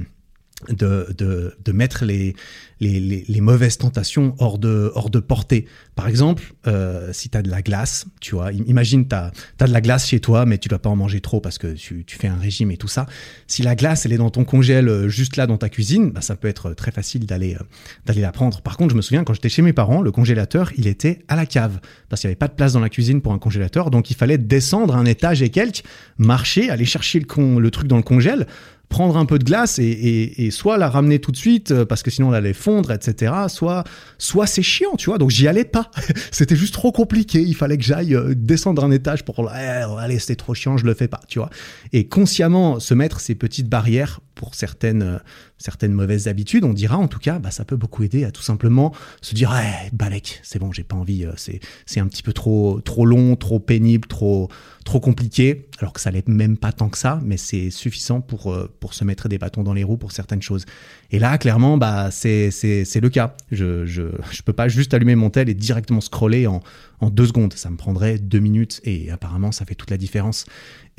de, 0.68 1.08
de, 1.16 1.54
de, 1.64 1.72
mettre 1.72 2.04
les, 2.04 2.34
les, 2.80 3.24
les, 3.26 3.40
mauvaises 3.40 3.78
tentations 3.78 4.34
hors 4.38 4.58
de, 4.58 4.92
hors 4.94 5.10
de 5.10 5.18
portée. 5.18 5.66
Par 5.94 6.08
exemple, 6.08 6.54
euh, 6.66 7.12
si 7.12 7.28
tu 7.28 7.38
as 7.38 7.42
de 7.42 7.50
la 7.50 7.62
glace, 7.62 8.06
tu 8.20 8.34
vois, 8.34 8.52
imagine 8.52 9.06
tu 9.08 9.14
as, 9.14 9.32
de 9.58 9.72
la 9.72 9.80
glace 9.80 10.08
chez 10.08 10.20
toi, 10.20 10.46
mais 10.46 10.58
tu 10.58 10.68
dois 10.68 10.78
pas 10.78 10.90
en 10.90 10.96
manger 10.96 11.20
trop 11.20 11.40
parce 11.40 11.58
que 11.58 11.72
tu, 11.74 12.04
tu, 12.04 12.16
fais 12.16 12.28
un 12.28 12.36
régime 12.36 12.70
et 12.70 12.76
tout 12.76 12.88
ça. 12.88 13.06
Si 13.46 13.62
la 13.62 13.74
glace, 13.74 14.06
elle 14.06 14.12
est 14.12 14.18
dans 14.18 14.30
ton 14.30 14.44
congèle 14.44 14.88
euh, 14.88 15.08
juste 15.08 15.36
là 15.36 15.46
dans 15.46 15.58
ta 15.58 15.68
cuisine, 15.68 16.10
bah, 16.10 16.20
ça 16.20 16.36
peut 16.36 16.48
être 16.48 16.74
très 16.74 16.90
facile 16.90 17.26
d'aller 17.26 17.54
euh, 17.54 17.64
d'aller 18.06 18.20
la 18.20 18.32
prendre. 18.32 18.60
Par 18.62 18.76
contre, 18.76 18.92
je 18.92 18.96
me 18.96 19.02
souviens 19.02 19.24
quand 19.24 19.34
j'étais 19.34 19.48
chez 19.48 19.62
mes 19.62 19.72
parents, 19.72 20.02
le 20.02 20.12
congélateur, 20.12 20.72
il 20.76 20.86
était 20.86 21.24
à 21.28 21.36
la 21.36 21.46
cave 21.46 21.80
parce 22.08 22.20
qu'il 22.20 22.28
n'y 22.28 22.32
avait 22.32 22.38
pas 22.38 22.48
de 22.48 22.54
place 22.54 22.72
dans 22.72 22.80
la 22.80 22.88
cuisine 22.88 23.20
pour 23.20 23.32
un 23.32 23.38
congélateur, 23.38 23.90
donc 23.90 24.10
il 24.10 24.16
fallait 24.16 24.38
descendre 24.38 24.96
un 24.96 25.04
étage 25.04 25.42
et 25.42 25.50
quelques, 25.50 25.82
marcher, 26.18 26.70
aller 26.70 26.84
chercher 26.84 27.18
le, 27.18 27.26
con, 27.26 27.58
le 27.58 27.70
truc 27.70 27.88
dans 27.88 27.96
le 27.96 28.02
congèle 28.02 28.46
prendre 28.92 29.16
un 29.16 29.24
peu 29.24 29.38
de 29.38 29.44
glace 29.44 29.78
et, 29.78 30.50
soit 30.52 30.76
la 30.76 30.90
ramener 30.90 31.18
tout 31.18 31.32
de 31.32 31.36
suite 31.36 31.70
euh, 31.70 31.86
parce 31.86 32.02
que 32.02 32.10
sinon 32.10 32.28
elle 32.28 32.36
allait 32.36 32.52
fondre, 32.52 32.92
etc. 32.92 33.32
Soit, 33.48 33.84
soit 34.18 34.46
c'est 34.46 34.62
chiant, 34.62 34.96
tu 34.96 35.06
vois. 35.06 35.16
Donc 35.18 35.30
j'y 35.30 35.48
allais 35.48 35.64
pas. 35.64 35.90
c'était 36.30 36.56
juste 36.56 36.74
trop 36.74 36.92
compliqué. 36.92 37.40
Il 37.40 37.56
fallait 37.56 37.78
que 37.78 37.84
j'aille 37.84 38.14
euh, 38.14 38.34
descendre 38.36 38.84
un 38.84 38.90
étage 38.90 39.24
pour 39.24 39.50
eh, 39.50 39.84
allez, 39.98 40.18
c'était 40.18 40.36
trop 40.36 40.52
chiant, 40.52 40.76
je 40.76 40.84
le 40.84 40.92
fais 40.92 41.08
pas, 41.08 41.20
tu 41.26 41.38
vois. 41.38 41.48
Et 41.92 42.06
consciemment 42.06 42.80
se 42.80 42.92
mettre 42.92 43.20
ces 43.20 43.34
petites 43.34 43.68
barrières 43.68 44.20
pour 44.34 44.54
certaines, 44.54 45.02
euh, 45.02 45.18
certaines 45.62 45.92
mauvaises 45.92 46.28
habitudes, 46.28 46.64
on 46.64 46.72
dira 46.72 46.98
en 46.98 47.08
tout 47.08 47.18
cas, 47.18 47.38
bah, 47.38 47.50
ça 47.50 47.64
peut 47.64 47.76
beaucoup 47.76 48.02
aider 48.02 48.24
à 48.24 48.30
tout 48.30 48.42
simplement 48.42 48.92
se 49.20 49.34
dire, 49.34 49.54
eh, 49.54 49.94
balek, 49.94 50.40
c'est 50.42 50.58
bon, 50.58 50.72
j'ai 50.72 50.84
pas 50.84 50.96
envie, 50.96 51.26
c'est, 51.36 51.60
c'est 51.86 52.00
un 52.00 52.06
petit 52.06 52.22
peu 52.22 52.32
trop, 52.32 52.80
trop 52.80 53.06
long, 53.06 53.36
trop 53.36 53.60
pénible, 53.60 54.08
trop, 54.08 54.48
trop 54.84 55.00
compliqué, 55.00 55.68
alors 55.78 55.92
que 55.92 56.00
ça 56.00 56.10
l'est 56.10 56.28
même 56.28 56.56
pas 56.56 56.72
tant 56.72 56.88
que 56.88 56.98
ça, 56.98 57.20
mais 57.24 57.36
c'est 57.36 57.70
suffisant 57.70 58.20
pour, 58.20 58.52
euh, 58.52 58.70
pour 58.80 58.94
se 58.94 59.04
mettre 59.04 59.28
des 59.28 59.38
bâtons 59.38 59.62
dans 59.62 59.72
les 59.72 59.84
roues 59.84 59.96
pour 59.96 60.12
certaines 60.12 60.42
choses. 60.42 60.64
Et 61.10 61.18
là, 61.18 61.38
clairement, 61.38 61.76
bah, 61.78 62.10
c'est, 62.10 62.50
c'est, 62.50 63.00
le 63.00 63.08
cas. 63.08 63.36
Je, 63.50 63.86
je, 63.86 64.02
je 64.30 64.42
peux 64.42 64.52
pas 64.52 64.68
juste 64.68 64.94
allumer 64.94 65.14
mon 65.14 65.30
tel 65.30 65.48
et 65.48 65.54
directement 65.54 66.00
scroller 66.00 66.46
en, 66.46 66.60
en 67.00 67.10
deux 67.10 67.26
secondes. 67.26 67.52
Ça 67.54 67.70
me 67.70 67.76
prendrait 67.76 68.18
deux 68.18 68.38
minutes 68.40 68.80
et 68.84 69.10
apparemment, 69.10 69.52
ça 69.52 69.64
fait 69.64 69.74
toute 69.74 69.90
la 69.90 69.98
différence. 69.98 70.46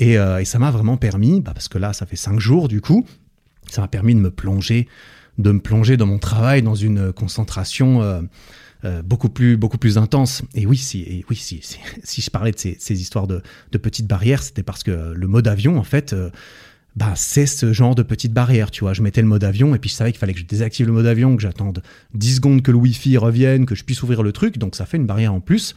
Et, 0.00 0.18
euh, 0.18 0.40
et 0.40 0.44
ça 0.44 0.58
m'a 0.58 0.70
vraiment 0.70 0.96
permis, 0.96 1.40
bah, 1.40 1.52
parce 1.54 1.68
que 1.68 1.78
là, 1.78 1.92
ça 1.92 2.06
fait 2.06 2.16
cinq 2.16 2.40
jours 2.40 2.68
du 2.68 2.80
coup, 2.80 3.04
ça 3.70 3.80
m'a 3.80 3.88
permis 3.88 4.14
de 4.14 4.20
me 4.20 4.30
plonger, 4.30 4.88
de 5.38 5.52
me 5.52 5.60
plonger 5.60 5.96
dans 5.96 6.06
mon 6.06 6.18
travail, 6.18 6.62
dans 6.62 6.74
une 6.74 7.12
concentration. 7.12 8.02
Euh, 8.02 8.22
euh, 8.84 9.00
beaucoup 9.00 9.30
plus 9.30 9.56
beaucoup 9.56 9.78
plus 9.78 9.96
intense. 9.96 10.42
Et 10.54 10.66
oui, 10.66 10.76
si, 10.76 11.24
oui, 11.30 11.36
si, 11.36 11.60
si, 12.02 12.20
je 12.20 12.30
parlais 12.30 12.52
de 12.52 12.58
ces, 12.58 13.00
histoires 13.00 13.26
de, 13.26 13.42
petites 13.78 14.06
barrières, 14.06 14.42
c'était 14.42 14.62
parce 14.62 14.82
que 14.82 15.14
le 15.14 15.26
mode 15.26 15.48
avion, 15.48 15.78
en 15.78 15.84
fait, 15.84 16.12
euh, 16.12 16.28
bah, 16.94 17.14
c'est 17.16 17.46
ce 17.46 17.72
genre 17.72 17.94
de 17.94 18.02
petites 18.02 18.34
barrières, 18.34 18.70
tu 18.70 18.84
vois. 18.84 18.92
Je 18.92 19.00
mettais 19.00 19.22
le 19.22 19.26
mode 19.26 19.42
avion 19.42 19.74
et 19.74 19.78
puis 19.78 19.88
je 19.88 19.94
savais 19.94 20.12
qu'il 20.12 20.18
fallait 20.18 20.34
que 20.34 20.40
je 20.40 20.44
désactive 20.44 20.86
le 20.86 20.92
mode 20.92 21.06
avion, 21.06 21.34
que 21.34 21.42
j'attende 21.42 21.82
10 22.12 22.36
secondes 22.36 22.62
que 22.62 22.70
le 22.70 22.76
Wi-Fi 22.76 23.16
revienne, 23.16 23.64
que 23.64 23.74
je 23.74 23.84
puisse 23.84 24.02
ouvrir 24.02 24.22
le 24.22 24.32
truc. 24.32 24.58
Donc 24.58 24.76
ça 24.76 24.84
fait 24.84 24.98
une 24.98 25.06
barrière 25.06 25.32
en 25.32 25.40
plus. 25.40 25.74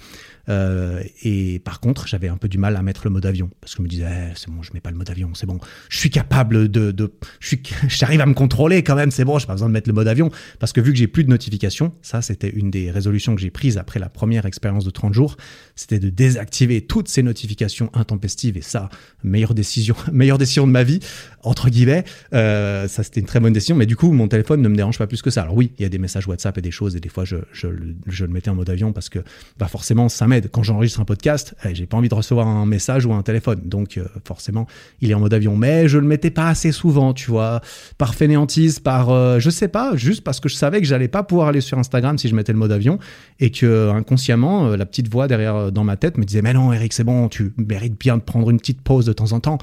Euh, 0.50 1.04
et 1.24 1.60
par 1.60 1.80
contre, 1.80 2.08
j'avais 2.08 2.28
un 2.28 2.38
peu 2.38 2.48
du 2.48 2.58
mal 2.58 2.76
à 2.76 2.82
mettre 2.82 3.02
le 3.06 3.10
mode 3.12 3.26
avion 3.26 3.50
parce 3.62 3.74
que 3.74 3.78
je 3.78 3.84
me 3.84 3.88
disais, 3.88 4.06
eh, 4.08 4.34
c'est 4.36 4.50
bon, 4.50 4.62
je 4.64 4.72
mets 4.74 4.80
pas 4.80 4.92
le 4.92 4.98
mode 4.98 5.10
avion, 5.10 5.32
c'est 5.34 5.46
bon. 5.46 5.60
Je 5.90 5.98
suis 5.98 6.10
capable 6.10 6.70
de, 6.70 6.94
je 7.40 7.48
suis, 7.48 7.62
j'arrive 7.88 8.22
à 8.22 8.26
me 8.26 8.34
contrôler 8.34 8.84
quand 8.84 8.96
même, 8.96 9.12
c'est 9.12 9.26
bon, 9.26 9.40
j'ai 9.40 9.48
pas 9.48 9.54
besoin 9.54 9.68
de 9.68 9.74
mettre 9.74 9.90
le 9.90 9.94
mode 9.94 10.08
avion 10.08 10.32
parce 10.60 10.74
que 10.74 10.82
vu 10.82 10.92
que 10.92 10.98
j'ai 10.98 11.08
plus 11.08 11.24
de 11.24 11.30
notifications, 11.30 11.94
ça 12.02 12.22
c'était 12.22 12.50
une 12.50 12.72
des 12.72 12.92
résolutions 12.92 13.36
que 13.36 13.42
j'ai 13.42 13.52
prises 13.52 13.78
après 13.78 14.00
la 14.00 14.10
première 14.10 14.46
expérience 14.46 14.86
de 14.86 14.90
30 14.90 15.14
jours, 15.14 15.38
c'était 15.76 16.00
de 16.00 16.10
désactiver 16.10 16.82
toutes 16.82 17.08
ces 17.08 17.24
notifications 17.24 17.90
intempestives 17.94 18.58
et 18.58 18.62
ça, 18.62 18.90
meilleure 19.24 19.54
décision, 19.54 19.96
meilleure 20.12 20.38
décision 20.38 20.68
de 20.68 20.72
ma 20.72 20.84
vie 20.84 21.00
entre 21.44 21.70
guillemets. 21.70 22.04
Euh, 22.34 22.88
ça 22.88 23.04
c'était 23.04 23.20
une 23.20 23.26
très 23.26 23.40
bonne 23.40 23.54
décision, 23.54 23.76
mais 23.76 23.86
du 23.86 23.96
coup 23.96 24.12
mon 24.12 24.28
téléphone 24.28 24.62
ne 24.62 24.70
me 24.70 24.76
dérange 24.76 24.98
pas 24.98 25.08
plus 25.08 25.22
que 25.22 25.30
ça. 25.30 25.42
Alors 25.44 25.56
oui, 25.56 25.72
il 25.78 25.84
y 25.84 25.86
a 25.86 25.90
des 25.90 25.98
messages 25.98 26.28
WhatsApp 26.28 26.58
et 26.58 26.62
des 26.62 26.72
choses 26.72 26.96
et 26.96 27.00
des 27.00 27.10
fois 27.10 27.26
je, 27.26 27.38
je, 27.52 27.68
je 28.06 28.26
le 28.26 28.32
mettais 28.32 28.50
en 28.50 28.56
mode 28.56 28.70
avion 28.70 28.94
parce 28.94 29.10
que 29.10 29.20
bah 29.58 29.68
forcément 29.68 30.10
ça 30.10 30.28
m'aide 30.28 30.37
quand 30.42 30.64
j'enregistre 30.64 31.00
un 31.00 31.06
podcast, 31.06 31.56
eh, 31.66 31.76
j'ai 31.76 31.86
pas 31.86 31.98
envie 31.98 32.10
de 32.10 32.16
recevoir 32.16 32.48
un 32.48 32.66
message 32.66 33.06
ou 33.06 33.14
un 33.14 33.22
téléphone. 33.22 33.62
Donc, 33.64 33.98
euh, 33.98 34.06
forcément, 34.26 34.68
il 35.02 35.12
est 35.12 35.14
en 35.14 35.20
mode 35.20 35.34
avion. 35.34 35.56
Mais 35.56 35.88
je 35.88 35.98
le 35.98 36.08
mettais 36.08 36.32
pas 36.32 36.48
assez 36.48 36.72
souvent, 36.72 37.14
tu 37.14 37.32
vois. 37.32 37.62
Par 37.98 38.16
fainéantise, 38.16 38.80
par, 38.80 39.10
euh, 39.10 39.40
je 39.40 39.50
sais 39.50 39.68
pas, 39.68 39.96
juste 39.96 40.24
parce 40.24 40.40
que 40.40 40.50
je 40.50 40.56
savais 40.56 40.82
que 40.82 40.88
j'allais 40.88 41.08
pas 41.08 41.24
pouvoir 41.24 41.50
aller 41.50 41.62
sur 41.62 41.78
Instagram 41.78 42.18
si 42.18 42.28
je 42.30 42.36
mettais 42.36 42.54
le 42.54 42.60
mode 42.60 42.72
avion 42.72 43.00
et 43.40 43.52
que 43.52 43.90
inconsciemment, 43.92 44.68
euh, 44.68 44.78
la 44.78 44.86
petite 44.86 45.12
voix 45.12 45.28
derrière 45.28 45.72
dans 45.72 45.84
ma 45.84 45.98
tête 45.98 46.18
me 46.18 46.24
disait, 46.24 46.42
mais 46.42 46.54
non, 46.54 46.74
Eric, 46.74 46.94
c'est 46.94 47.04
bon, 47.04 47.30
tu 47.30 47.54
mérites 47.58 48.00
bien 48.00 48.18
de 48.18 48.24
prendre 48.24 48.50
une 48.50 48.58
petite 48.58 48.82
pause 48.82 49.06
de 49.06 49.14
temps 49.14 49.32
en 49.32 49.40
temps. 49.40 49.58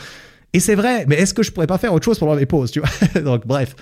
Et 0.52 0.60
c'est 0.60 0.76
vrai, 0.76 1.04
mais 1.08 1.16
est-ce 1.16 1.34
que 1.34 1.42
je 1.42 1.50
pourrais 1.50 1.66
pas 1.66 1.78
faire 1.78 1.92
autre 1.92 2.04
chose 2.04 2.18
pendant 2.18 2.34
les 2.34 2.46
pauses, 2.46 2.70
tu 2.70 2.80
vois? 2.80 3.20
Donc, 3.22 3.46
bref 3.46 3.74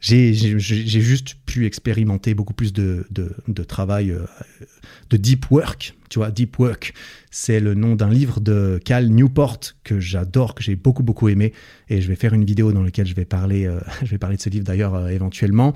j'ai 0.00 0.34
juste 0.34 1.36
pu 1.46 1.66
expérimenter 1.66 2.34
beaucoup 2.34 2.54
plus 2.54 2.72
de, 2.72 3.06
travail, 3.66 4.10
euh, 4.10 4.24
de 5.10 5.16
deep 5.16 5.50
work. 5.50 5.94
Tu 6.10 6.18
vois, 6.18 6.30
deep 6.30 6.58
work, 6.58 6.94
c'est 7.30 7.60
le 7.60 7.74
nom 7.74 7.96
d'un 7.96 8.10
livre 8.10 8.40
de 8.40 8.80
Cal 8.84 9.08
Newport 9.08 9.58
que 9.82 9.98
j'adore, 9.98 10.54
que 10.54 10.62
j'ai 10.62 10.76
beaucoup 10.76 11.02
beaucoup 11.02 11.28
aimé, 11.28 11.52
et 11.88 12.00
je 12.00 12.08
vais 12.08 12.14
faire 12.14 12.34
une 12.34 12.44
vidéo 12.44 12.72
dans 12.72 12.82
laquelle 12.82 13.06
je 13.06 13.14
vais 13.14 13.24
parler, 13.24 13.66
euh, 13.66 13.80
je 14.02 14.10
vais 14.10 14.18
parler 14.18 14.36
de 14.36 14.42
ce 14.42 14.50
livre 14.50 14.64
d'ailleurs 14.64 14.94
euh, 14.94 15.08
éventuellement. 15.08 15.72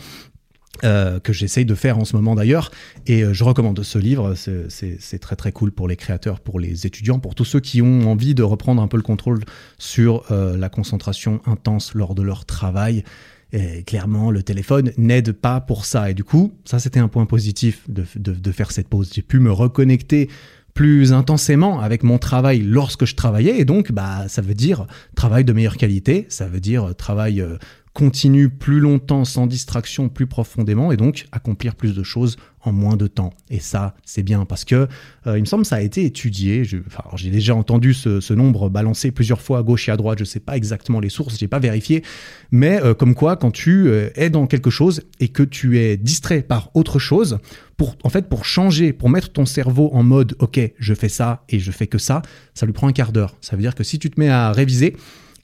que 0.83 1.33
j'essaye 1.33 1.67
de 1.67 1.75
faire 1.75 1.99
en 1.99 2.05
ce 2.05 2.17
moment 2.17 2.35
d'ailleurs. 2.35 2.71
Et 3.07 3.23
je 3.35 3.45
recommande 3.45 3.83
ce 3.83 3.99
livre, 3.99 4.35
c'est 4.35 5.19
très 5.19 5.37
très 5.37 5.53
cool 5.53 5.73
pour 5.73 5.89
les 5.89 5.97
créateurs, 5.97 6.41
pour 6.41 6.59
les 6.59 6.87
étudiants, 6.87 7.19
pour 7.19 7.35
tous 7.35 7.45
ceux 7.45 7.61
qui 7.61 7.83
ont 7.83 8.11
envie 8.11 8.35
de 8.35 8.43
reprendre 8.43 8.81
un 8.81 8.89
peu 8.89 8.97
le 8.97 9.03
contrôle 9.03 9.45
sur 9.79 10.25
la 10.31 10.69
concentration 10.71 11.43
intense 11.45 11.93
lors 11.95 12.15
de 12.15 12.23
leur 12.23 12.47
travail. 12.47 13.05
Et 13.53 13.83
clairement, 13.83 14.31
le 14.31 14.43
téléphone 14.43 14.93
n'aide 14.97 15.33
pas 15.33 15.61
pour 15.61 15.85
ça. 15.85 16.11
Et 16.11 16.15
du 16.15 16.25
coup, 16.25 16.53
ça, 16.65 16.79
c'était 16.79 17.01
un 17.01 17.09
point 17.09 17.27
positif 17.27 17.83
de, 17.89 18.05
de, 18.17 18.33
de 18.33 18.53
faire 18.53 18.71
cette 18.71 18.89
pause. 18.89 19.11
J'ai 19.13 19.23
pu 19.23 19.41
me 19.41 19.51
reconnecter 19.51 20.29
plus 20.75 21.13
intensément 21.13 21.81
avec 21.81 22.03
mon 22.03 22.19
travail 22.19 22.61
lorsque 22.61 23.05
je 23.05 23.15
travaillais. 23.15 23.59
Et 23.59 23.65
donc, 23.65 23.93
bah, 23.93 24.29
ça 24.29 24.41
veut 24.41 24.55
dire 24.55 24.87
travail 25.15 25.45
de 25.45 25.53
meilleure 25.53 25.77
qualité. 25.77 26.27
Ça 26.29 26.47
veut 26.47 26.61
dire 26.61 26.95
travail 26.97 27.41
euh, 27.41 27.57
continue 27.93 28.49
plus 28.49 28.79
longtemps 28.79 29.25
sans 29.25 29.47
distraction, 29.47 30.09
plus 30.09 30.27
profondément, 30.27 30.93
et 30.93 30.97
donc 30.97 31.27
accomplir 31.33 31.75
plus 31.75 31.95
de 31.95 32.03
choses 32.03 32.37
en 32.63 32.73
moins 32.73 32.97
de 32.97 33.07
temps. 33.07 33.33
Et 33.49 33.59
ça, 33.59 33.95
c'est 34.05 34.23
bien 34.23 34.45
parce 34.45 34.65
que 34.65 34.87
euh, 35.27 35.39
il 35.39 35.41
me 35.41 35.47
semble 35.47 35.65
ça 35.65 35.77
a 35.77 35.81
été 35.81 36.05
étudié. 36.05 36.63
J'ai 36.65 37.31
déjà 37.31 37.55
entendu 37.55 37.95
ce, 37.95 38.33
nombre 38.33 38.69
balancé 38.69 39.11
plusieurs 39.11 39.41
fois 39.41 39.59
à 39.59 39.63
gauche 39.63 39.89
et 39.89 39.93
à 39.93 39.97
droite. 39.97 40.19
Je 40.19 40.25
ne 40.25 40.29
sais 40.29 40.41
pas 40.41 40.57
exactement 40.57 41.01
les 41.01 41.09
sources, 41.09 41.39
j'ai 41.39 41.49
pas 41.49 41.59
vérifié, 41.59 42.05
mais 42.51 42.81
euh, 42.83 42.95
comme 42.95 43.15
quoi, 43.15 43.37
quand 43.37 43.51
tu 43.51 43.89
euh, 43.89 44.11
es 44.15 44.31
dans 44.31 44.47
quelque 44.47 44.71
chose 44.71 45.03
et 45.19 45.29
que 45.29 45.43
tu 45.43 45.79
es 45.79 45.97
distrait 45.97 46.43
par 46.43 46.71
autre 46.75 46.99
chose, 46.99 47.39
pour 47.77 47.97
en 48.05 48.09
fait 48.09 48.29
pour 48.29 48.45
changer, 48.45 48.93
pour 48.93 49.09
mettre 49.09 49.33
ton 49.33 49.47
cerveau 49.47 49.91
en 49.95 50.03
mode 50.03 50.37
OK, 50.39 50.61
je 50.79 50.95
fais 50.95 51.09
ça 51.09 51.45
et 51.49 51.59
je 51.59 51.73
fais 51.73 51.87
que 51.87 51.99
ça, 51.99 52.23
ça 52.55 52.67
lui 52.67 52.73
prend 52.73 52.87
un 52.87 52.93
quart 52.93 53.13
d'heure. 53.13 53.37
Ça 53.41 53.57
veut 53.57 53.63
dire 53.63 53.75
que 53.75 53.85
si 53.85 53.99
tu 53.99 54.11
te 54.11 54.21
mets 54.21 54.29
à 54.29 54.53
réviser 54.53 54.97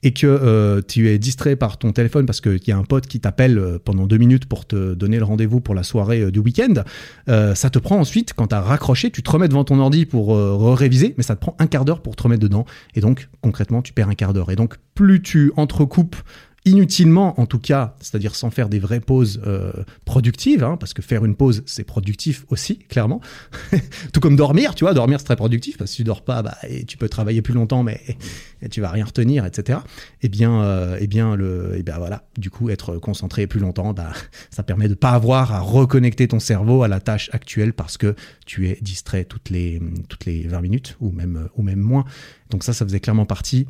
et 0.03 0.13
que 0.13 0.27
euh, 0.27 0.81
tu 0.87 1.09
es 1.09 1.17
distrait 1.17 1.55
par 1.55 1.77
ton 1.77 1.91
téléphone 1.91 2.25
parce 2.25 2.41
qu'il 2.41 2.59
y 2.67 2.71
a 2.71 2.77
un 2.77 2.83
pote 2.83 3.07
qui 3.07 3.19
t'appelle 3.19 3.57
euh, 3.57 3.79
pendant 3.83 4.05
deux 4.05 4.17
minutes 4.17 4.45
pour 4.45 4.65
te 4.65 4.93
donner 4.93 5.17
le 5.17 5.23
rendez-vous 5.23 5.59
pour 5.59 5.75
la 5.75 5.83
soirée 5.83 6.21
euh, 6.21 6.31
du 6.31 6.39
week-end, 6.39 6.83
ça 7.27 7.69
te 7.69 7.79
prend 7.79 7.97
ensuite, 7.97 8.33
quand 8.33 8.47
tu 8.47 8.55
as 8.55 8.61
raccroché, 8.61 9.11
tu 9.11 9.21
te 9.21 9.29
remets 9.29 9.47
devant 9.47 9.63
ton 9.63 9.79
ordi 9.79 10.05
pour 10.05 10.35
réviser, 10.77 11.13
mais 11.17 11.23
ça 11.23 11.35
te 11.35 11.41
prend 11.41 11.55
un 11.59 11.67
quart 11.67 11.85
d'heure 11.85 12.01
pour 12.01 12.15
te 12.15 12.23
remettre 12.23 12.41
dedans. 12.41 12.65
Et 12.95 13.01
donc, 13.01 13.29
concrètement, 13.41 13.81
tu 13.81 13.93
perds 13.93 14.09
un 14.09 14.15
quart 14.15 14.33
d'heure. 14.33 14.51
Et 14.51 14.55
donc, 14.55 14.75
plus 14.95 15.21
tu 15.21 15.51
entrecoupes 15.55 16.15
inutilement 16.67 17.39
en 17.39 17.45
tout 17.45 17.59
cas, 17.59 17.95
c'est-à-dire 17.99 18.35
sans 18.35 18.49
faire 18.49 18.69
des 18.69 18.79
vraies 18.79 18.99
pauses 18.99 19.41
euh, 19.45 19.71
productives, 20.05 20.63
hein, 20.63 20.77
parce 20.77 20.93
que 20.93 21.01
faire 21.01 21.25
une 21.25 21.35
pause 21.35 21.63
c'est 21.65 21.83
productif 21.83 22.45
aussi, 22.49 22.79
clairement. 22.79 23.21
tout 24.13 24.19
comme 24.19 24.35
dormir, 24.35 24.75
tu 24.75 24.83
vois, 24.83 24.93
dormir 24.93 25.19
c'est 25.19 25.25
très 25.25 25.35
productif, 25.35 25.77
parce 25.77 25.91
que 25.91 25.95
si 25.95 25.97
tu 25.97 26.03
dors 26.03 26.23
pas, 26.23 26.41
bah, 26.41 26.57
et 26.67 26.85
tu 26.85 26.97
peux 26.97 27.09
travailler 27.09 27.41
plus 27.41 27.53
longtemps, 27.53 27.83
mais 27.83 28.01
et 28.61 28.69
tu 28.69 28.81
vas 28.81 28.89
rien 28.89 29.05
retenir, 29.05 29.45
etc. 29.45 29.79
Eh 30.21 30.29
bien, 30.29 30.61
euh, 30.61 30.97
eh 30.99 31.07
bien, 31.07 31.35
le, 31.35 31.73
eh 31.77 31.83
bien 31.83 31.97
voilà, 31.97 32.23
du 32.37 32.49
coup, 32.49 32.69
être 32.69 32.97
concentré 32.97 33.47
plus 33.47 33.59
longtemps, 33.59 33.93
bah, 33.93 34.11
ça 34.49 34.63
permet 34.63 34.87
de 34.87 34.95
pas 34.95 35.11
avoir 35.11 35.53
à 35.53 35.59
reconnecter 35.59 36.27
ton 36.27 36.39
cerveau 36.39 36.83
à 36.83 36.87
la 36.87 36.99
tâche 36.99 37.29
actuelle 37.33 37.73
parce 37.73 37.97
que 37.97 38.15
tu 38.45 38.67
es 38.67 38.77
distrait 38.81 39.25
toutes 39.25 39.49
les 39.49 39.81
toutes 40.09 40.25
les 40.25 40.47
20 40.47 40.61
minutes 40.61 40.97
ou 40.99 41.11
même 41.11 41.49
ou 41.55 41.61
même 41.61 41.79
moins. 41.79 42.05
Donc 42.49 42.63
ça, 42.63 42.73
ça 42.73 42.85
faisait 42.85 42.99
clairement 42.99 43.25
partie 43.25 43.67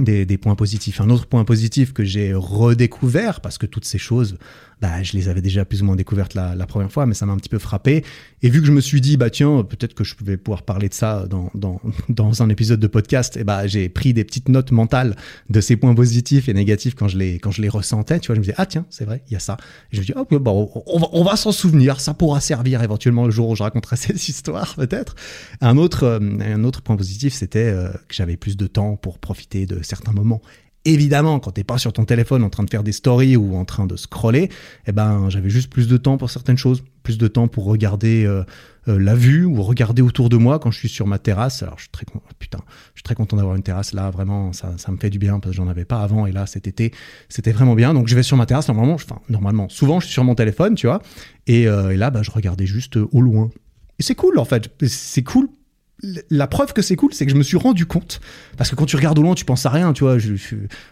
des, 0.00 0.38
points 0.38 0.54
positifs. 0.54 1.00
Un 1.00 1.10
autre 1.10 1.26
point 1.26 1.44
positif 1.44 1.92
que 1.92 2.04
j'ai 2.04 2.34
redécouvert, 2.34 3.40
parce 3.40 3.58
que 3.58 3.66
toutes 3.66 3.84
ces 3.84 3.98
choses 3.98 4.36
bah, 4.80 5.02
je 5.02 5.12
les 5.12 5.28
avais 5.28 5.42
déjà 5.42 5.64
plus 5.64 5.82
ou 5.82 5.84
moins 5.84 5.96
découvertes 5.96 6.34
la, 6.34 6.54
la 6.54 6.66
première 6.66 6.90
fois, 6.90 7.06
mais 7.06 7.14
ça 7.14 7.26
m'a 7.26 7.32
un 7.32 7.36
petit 7.36 7.48
peu 7.48 7.58
frappé. 7.58 8.04
Et 8.42 8.48
vu 8.48 8.60
que 8.60 8.66
je 8.66 8.72
me 8.72 8.80
suis 8.80 9.00
dit, 9.00 9.16
bah 9.16 9.30
tiens, 9.30 9.62
peut-être 9.62 9.94
que 9.94 10.04
je 10.04 10.14
pouvais 10.14 10.36
pouvoir 10.36 10.62
parler 10.62 10.88
de 10.88 10.94
ça 10.94 11.26
dans, 11.28 11.50
dans, 11.54 11.80
dans 12.08 12.42
un 12.42 12.48
épisode 12.48 12.80
de 12.80 12.86
podcast, 12.86 13.36
et 13.36 13.44
bah 13.44 13.66
j'ai 13.66 13.88
pris 13.88 14.14
des 14.14 14.24
petites 14.24 14.48
notes 14.48 14.72
mentales 14.72 15.16
de 15.50 15.60
ces 15.60 15.76
points 15.76 15.94
positifs 15.94 16.48
et 16.48 16.54
négatifs 16.54 16.94
quand 16.94 17.08
je 17.08 17.18
les, 17.18 17.38
quand 17.38 17.50
je 17.50 17.62
les 17.62 17.68
ressentais. 17.68 18.20
Tu 18.20 18.28
vois, 18.28 18.36
je 18.36 18.40
me 18.40 18.44
disais, 18.44 18.56
ah 18.56 18.66
tiens, 18.66 18.86
c'est 18.90 19.04
vrai, 19.04 19.22
il 19.28 19.34
y 19.34 19.36
a 19.36 19.40
ça. 19.40 19.56
Je 19.90 20.00
me 20.00 20.04
dis, 20.04 20.12
oh, 20.16 20.24
bon, 20.30 20.70
on 20.86 20.98
va, 20.98 21.08
on 21.12 21.24
va 21.24 21.36
s'en 21.36 21.52
souvenir, 21.52 22.00
ça 22.00 22.14
pourra 22.14 22.40
servir 22.40 22.82
éventuellement 22.82 23.26
le 23.26 23.30
jour 23.30 23.50
où 23.50 23.56
je 23.56 23.62
raconterai 23.62 23.96
cette 23.96 24.28
histoire, 24.28 24.74
peut-être. 24.76 25.14
Un 25.60 25.76
autre, 25.76 26.04
euh, 26.04 26.18
un 26.20 26.64
autre 26.64 26.80
point 26.82 26.96
positif, 26.96 27.34
c'était 27.34 27.58
euh, 27.58 27.90
que 28.08 28.14
j'avais 28.14 28.36
plus 28.36 28.56
de 28.56 28.66
temps 28.66 28.96
pour 28.96 29.18
profiter 29.18 29.66
de 29.66 29.82
certains 29.82 30.12
moments. 30.12 30.40
Évidemment, 30.86 31.40
quand 31.40 31.50
t'es 31.50 31.64
pas 31.64 31.76
sur 31.76 31.92
ton 31.92 32.06
téléphone 32.06 32.42
en 32.42 32.48
train 32.48 32.64
de 32.64 32.70
faire 32.70 32.82
des 32.82 32.92
stories 32.92 33.36
ou 33.36 33.54
en 33.54 33.66
train 33.66 33.86
de 33.86 33.96
scroller, 33.96 34.48
eh 34.86 34.92
ben 34.92 35.28
j'avais 35.28 35.50
juste 35.50 35.70
plus 35.70 35.88
de 35.88 35.98
temps 35.98 36.16
pour 36.16 36.30
certaines 36.30 36.56
choses, 36.56 36.82
plus 37.02 37.18
de 37.18 37.28
temps 37.28 37.48
pour 37.48 37.64
regarder 37.64 38.24
euh, 38.24 38.44
euh, 38.88 38.98
la 38.98 39.14
vue 39.14 39.44
ou 39.44 39.62
regarder 39.62 40.00
autour 40.00 40.30
de 40.30 40.38
moi 40.38 40.58
quand 40.58 40.70
je 40.70 40.78
suis 40.78 40.88
sur 40.88 41.06
ma 41.06 41.18
terrasse. 41.18 41.62
Alors 41.62 41.76
je 41.76 41.82
suis 41.82 41.90
très 41.90 42.06
putain, 42.38 42.60
je 42.94 43.00
suis 43.00 43.02
très 43.02 43.14
content 43.14 43.36
d'avoir 43.36 43.56
une 43.56 43.62
terrasse 43.62 43.92
là, 43.92 44.08
vraiment 44.10 44.54
ça, 44.54 44.72
ça 44.78 44.90
me 44.90 44.96
fait 44.96 45.10
du 45.10 45.18
bien 45.18 45.38
parce 45.38 45.50
que 45.50 45.56
j'en 45.56 45.68
avais 45.68 45.84
pas 45.84 46.00
avant 46.00 46.24
et 46.24 46.32
là 46.32 46.46
cet 46.46 46.66
été 46.66 46.94
c'était 47.28 47.52
vraiment 47.52 47.74
bien. 47.74 47.92
Donc 47.92 48.08
je 48.08 48.14
vais 48.14 48.22
sur 48.22 48.38
ma 48.38 48.46
terrasse 48.46 48.68
normalement, 48.68 48.94
enfin 48.94 49.20
normalement, 49.28 49.68
souvent 49.68 50.00
je 50.00 50.06
suis 50.06 50.14
sur 50.14 50.24
mon 50.24 50.34
téléphone, 50.34 50.76
tu 50.76 50.86
vois, 50.86 51.02
et, 51.46 51.68
euh, 51.68 51.90
et 51.90 51.98
là 51.98 52.08
bah 52.08 52.22
je 52.22 52.30
regardais 52.30 52.64
juste 52.66 52.96
au 52.96 53.20
loin. 53.20 53.50
Et 53.98 54.02
c'est 54.02 54.14
cool 54.14 54.38
en 54.38 54.46
fait, 54.46 54.70
c'est 54.86 55.24
cool 55.24 55.50
la 56.30 56.46
preuve 56.46 56.72
que 56.72 56.82
c'est 56.82 56.96
cool, 56.96 57.12
c'est 57.12 57.26
que 57.26 57.32
je 57.32 57.36
me 57.36 57.42
suis 57.42 57.56
rendu 57.56 57.86
compte, 57.86 58.20
parce 58.56 58.70
que 58.70 58.76
quand 58.76 58.86
tu 58.86 58.96
regardes 58.96 59.18
au 59.18 59.22
loin, 59.22 59.34
tu 59.34 59.44
penses 59.44 59.66
à 59.66 59.70
rien, 59.70 59.92
tu 59.92 60.04
vois, 60.04 60.18
je, 60.18 60.34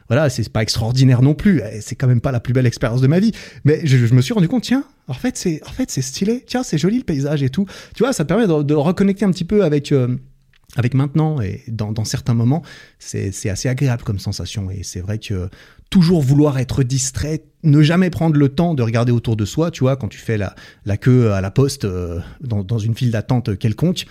voilà, 0.09 0.31
c'est 0.31 0.49
pas 0.49 0.62
extraordinaire 0.62 1.23
non 1.23 1.35
plus, 1.35 1.61
eh, 1.61 1.81
c'est 1.81 1.94
quand 1.94 2.07
même 2.07 2.21
pas 2.21 2.33
la 2.33 2.40
plus 2.40 2.53
belle 2.53 2.66
expérience 2.66 3.01
de 3.01 3.07
ma 3.07 3.18
vie, 3.18 3.33
mais 3.64 3.81
je, 3.85 4.12
me 4.14 4.21
suis 4.21 4.35
rendu 4.35 4.49
compte, 4.49 4.64
tiens, 4.64 4.85
en 5.07 5.14
fait, 5.14 5.37
c'est, 5.37 5.61
en 5.66 5.73
fait, 5.73 5.90
stylé, 5.90 6.44
tiens, 6.47 6.62
c'est 6.62 6.79
joli 6.79 6.99
le 6.99 7.05
paysage 7.05 7.42
et 7.42 7.51
tout, 7.51 7.66
tu 7.94 8.03
vois, 8.03 8.12
ça 8.12 8.25
te 8.25 8.29
permet 8.29 8.47
de, 8.47 8.75
reconnecter 8.75 9.25
un 9.25 9.31
petit 9.31 9.44
peu 9.44 9.64
avec, 9.64 9.92
euh, 9.92 10.16
avec 10.77 10.94
maintenant 10.94 11.40
et 11.40 11.62
dans, 11.68 11.92
dans 11.92 12.05
certains 12.05 12.35
moments, 12.35 12.62
c'est 12.99 13.49
assez 13.49 13.68
agréable 13.68 14.03
comme 14.03 14.18
sensation. 14.18 14.71
Et 14.71 14.83
c'est 14.83 15.01
vrai 15.01 15.18
que 15.18 15.49
toujours 15.90 16.23
vouloir 16.23 16.59
être 16.59 16.83
distrait, 16.83 17.42
ne 17.62 17.81
jamais 17.83 18.11
prendre 18.11 18.37
le 18.37 18.49
temps 18.51 18.75
de 18.75 18.83
regarder 18.83 19.12
autour 19.12 19.37
de 19.37 19.44
soi, 19.44 19.71
tu 19.71 19.81
vois, 19.81 19.97
quand 19.97 20.09
tu 20.09 20.18
fais 20.18 20.37
la, 20.37 20.55
la 20.85 20.97
queue 20.97 21.33
à 21.33 21.40
la 21.40 21.51
poste 21.51 21.85
euh, 21.85 22.21
dans, 22.40 22.62
dans 22.62 22.79
une 22.79 22.94
file 22.94 23.11
d'attente 23.11 23.57
quelconque, 23.59 24.05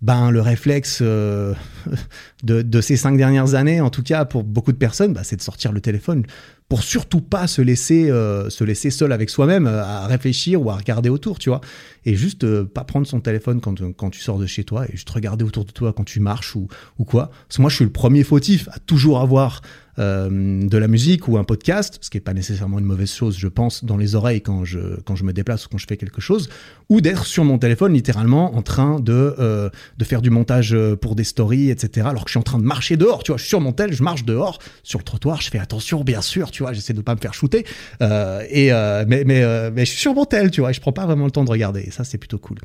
ben 0.00 0.30
le 0.30 0.40
réflexe 0.40 1.00
euh, 1.02 1.54
de, 2.42 2.80
ces 2.80 2.96
cinq 2.96 3.16
dernières 3.16 3.54
années, 3.54 3.80
en 3.80 3.90
tout 3.90 4.02
cas 4.02 4.24
pour 4.24 4.44
beaucoup 4.44 4.72
de 4.72 4.76
personnes, 4.76 5.12
ben, 5.12 5.24
c'est 5.24 5.36
de 5.36 5.42
sortir 5.42 5.72
le 5.72 5.80
téléphone 5.80 6.24
pour 6.68 6.82
surtout 6.82 7.20
pas 7.22 7.46
se 7.46 7.62
laisser 7.62 8.10
euh, 8.10 8.50
se 8.50 8.62
laisser 8.62 8.90
seul 8.90 9.10
avec 9.10 9.30
soi-même 9.30 9.66
euh, 9.66 9.82
à 9.82 10.06
réfléchir 10.06 10.62
ou 10.62 10.70
à 10.70 10.76
regarder 10.76 11.08
autour, 11.08 11.38
tu 11.38 11.48
vois, 11.48 11.60
et 12.04 12.14
juste 12.14 12.64
pas 12.64 12.84
prendre 12.84 13.06
son 13.06 13.20
téléphone 13.20 13.60
quand, 13.60 13.80
quand 13.92 14.10
tu 14.10 14.20
sors 14.20 14.38
de 14.38 14.46
chez 14.46 14.64
toi 14.64 14.86
et 14.86 14.92
juste 14.92 15.10
regarder 15.10 15.44
autour 15.44 15.64
de 15.64 15.72
toi 15.72 15.92
quand 15.92 16.04
tu 16.04 16.20
marches 16.20 16.54
ou, 16.54 16.68
ou 16.98 17.04
quoi. 17.04 17.30
Parce 17.48 17.56
que 17.56 17.62
moi, 17.62 17.70
je 17.70 17.76
suis 17.76 17.84
le 17.84 17.92
premier 17.92 18.22
fautif 18.22 18.68
à 18.70 18.78
toujours 18.78 19.20
avoir 19.20 19.62
de 19.98 20.78
la 20.78 20.88
musique 20.88 21.26
ou 21.28 21.38
un 21.38 21.44
podcast, 21.44 21.98
ce 22.00 22.10
qui 22.10 22.16
n'est 22.16 22.22
pas 22.22 22.34
nécessairement 22.34 22.78
une 22.78 22.84
mauvaise 22.84 23.12
chose, 23.12 23.36
je 23.36 23.48
pense, 23.48 23.84
dans 23.84 23.96
les 23.96 24.14
oreilles 24.14 24.40
quand 24.40 24.64
je, 24.64 25.00
quand 25.04 25.16
je 25.16 25.24
me 25.24 25.32
déplace 25.32 25.66
ou 25.66 25.68
quand 25.68 25.78
je 25.78 25.86
fais 25.86 25.96
quelque 25.96 26.20
chose, 26.20 26.48
ou 26.88 27.00
d'être 27.00 27.26
sur 27.26 27.44
mon 27.44 27.58
téléphone 27.58 27.92
littéralement 27.92 28.54
en 28.54 28.62
train 28.62 29.00
de, 29.00 29.34
euh, 29.38 29.70
de 29.96 30.04
faire 30.04 30.22
du 30.22 30.30
montage 30.30 30.72
euh, 30.72 30.96
pour 30.96 31.14
des 31.14 31.24
stories, 31.24 31.70
etc. 31.70 32.06
Alors 32.08 32.24
que 32.24 32.28
je 32.28 32.32
suis 32.32 32.38
en 32.38 32.44
train 32.44 32.58
de 32.58 32.64
marcher 32.64 32.96
dehors, 32.96 33.22
tu 33.22 33.32
vois, 33.32 33.36
je 33.36 33.42
suis 33.42 33.48
sur 33.48 33.60
mon 33.60 33.72
tel, 33.72 33.92
je 33.92 34.02
marche 34.02 34.24
dehors, 34.24 34.58
sur 34.82 34.98
le 34.98 35.04
trottoir, 35.04 35.40
je 35.40 35.50
fais 35.50 35.58
attention, 35.58 36.04
bien 36.04 36.22
sûr, 36.22 36.50
tu 36.50 36.62
vois, 36.62 36.72
j'essaie 36.72 36.92
de 36.92 36.98
ne 36.98 37.02
pas 37.02 37.14
me 37.14 37.20
faire 37.20 37.34
shooter, 37.34 37.64
et, 38.00 38.70
mais, 38.70 39.24
mais, 39.24 39.70
mais 39.70 39.84
je 39.84 39.90
suis 39.90 40.00
sur 40.00 40.14
mon 40.14 40.24
tel, 40.24 40.50
tu 40.50 40.60
vois, 40.60 40.70
et 40.70 40.74
je 40.74 40.80
prends 40.80 40.92
pas 40.92 41.06
vraiment 41.06 41.24
le 41.24 41.30
temps 41.30 41.44
de 41.44 41.50
regarder, 41.50 41.80
et 41.80 41.90
ça 41.90 42.04
c'est 42.04 42.18
plutôt 42.18 42.38
cool. 42.38 42.58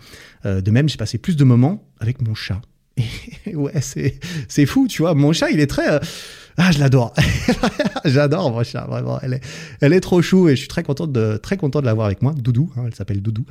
de 0.46 0.72
même, 0.72 0.88
j'ai 0.88 0.98
passé 0.98 1.18
plus 1.18 1.36
de 1.36 1.44
moments 1.44 1.84
avec 2.00 2.22
mon 2.22 2.36
chat. 2.36 2.62
Ouais, 3.54 3.74
c'est 3.82 4.66
fou, 4.66 4.88
tu 4.88 5.02
vois, 5.02 5.14
mon 5.16 5.34
chat, 5.34 5.50
il 5.52 5.60
est 5.60 5.68
très... 5.68 6.00
Ah, 6.58 6.72
je 6.72 6.80
l'adore. 6.80 7.14
J'adore 8.06 8.52
mon 8.52 8.64
chat, 8.64 8.86
vraiment. 8.86 9.20
Elle 9.22 9.34
est, 9.34 9.42
elle 9.82 9.94
est 9.94 10.00
trop 10.00 10.22
chou 10.22 10.50
et 10.50 10.52
je 10.56 10.60
suis 10.60 10.68
très 10.68 10.84
content 10.84 11.08
de, 11.08 11.38
très 11.38 11.58
content 11.58 11.82
de 11.82 11.86
l'avoir 11.86 12.06
avec 12.08 12.22
moi. 12.22 12.34
Doudou, 12.34 12.72
hein, 12.78 12.84
elle 12.86 12.96
s'appelle 12.96 13.22
Doudou. 13.22 13.46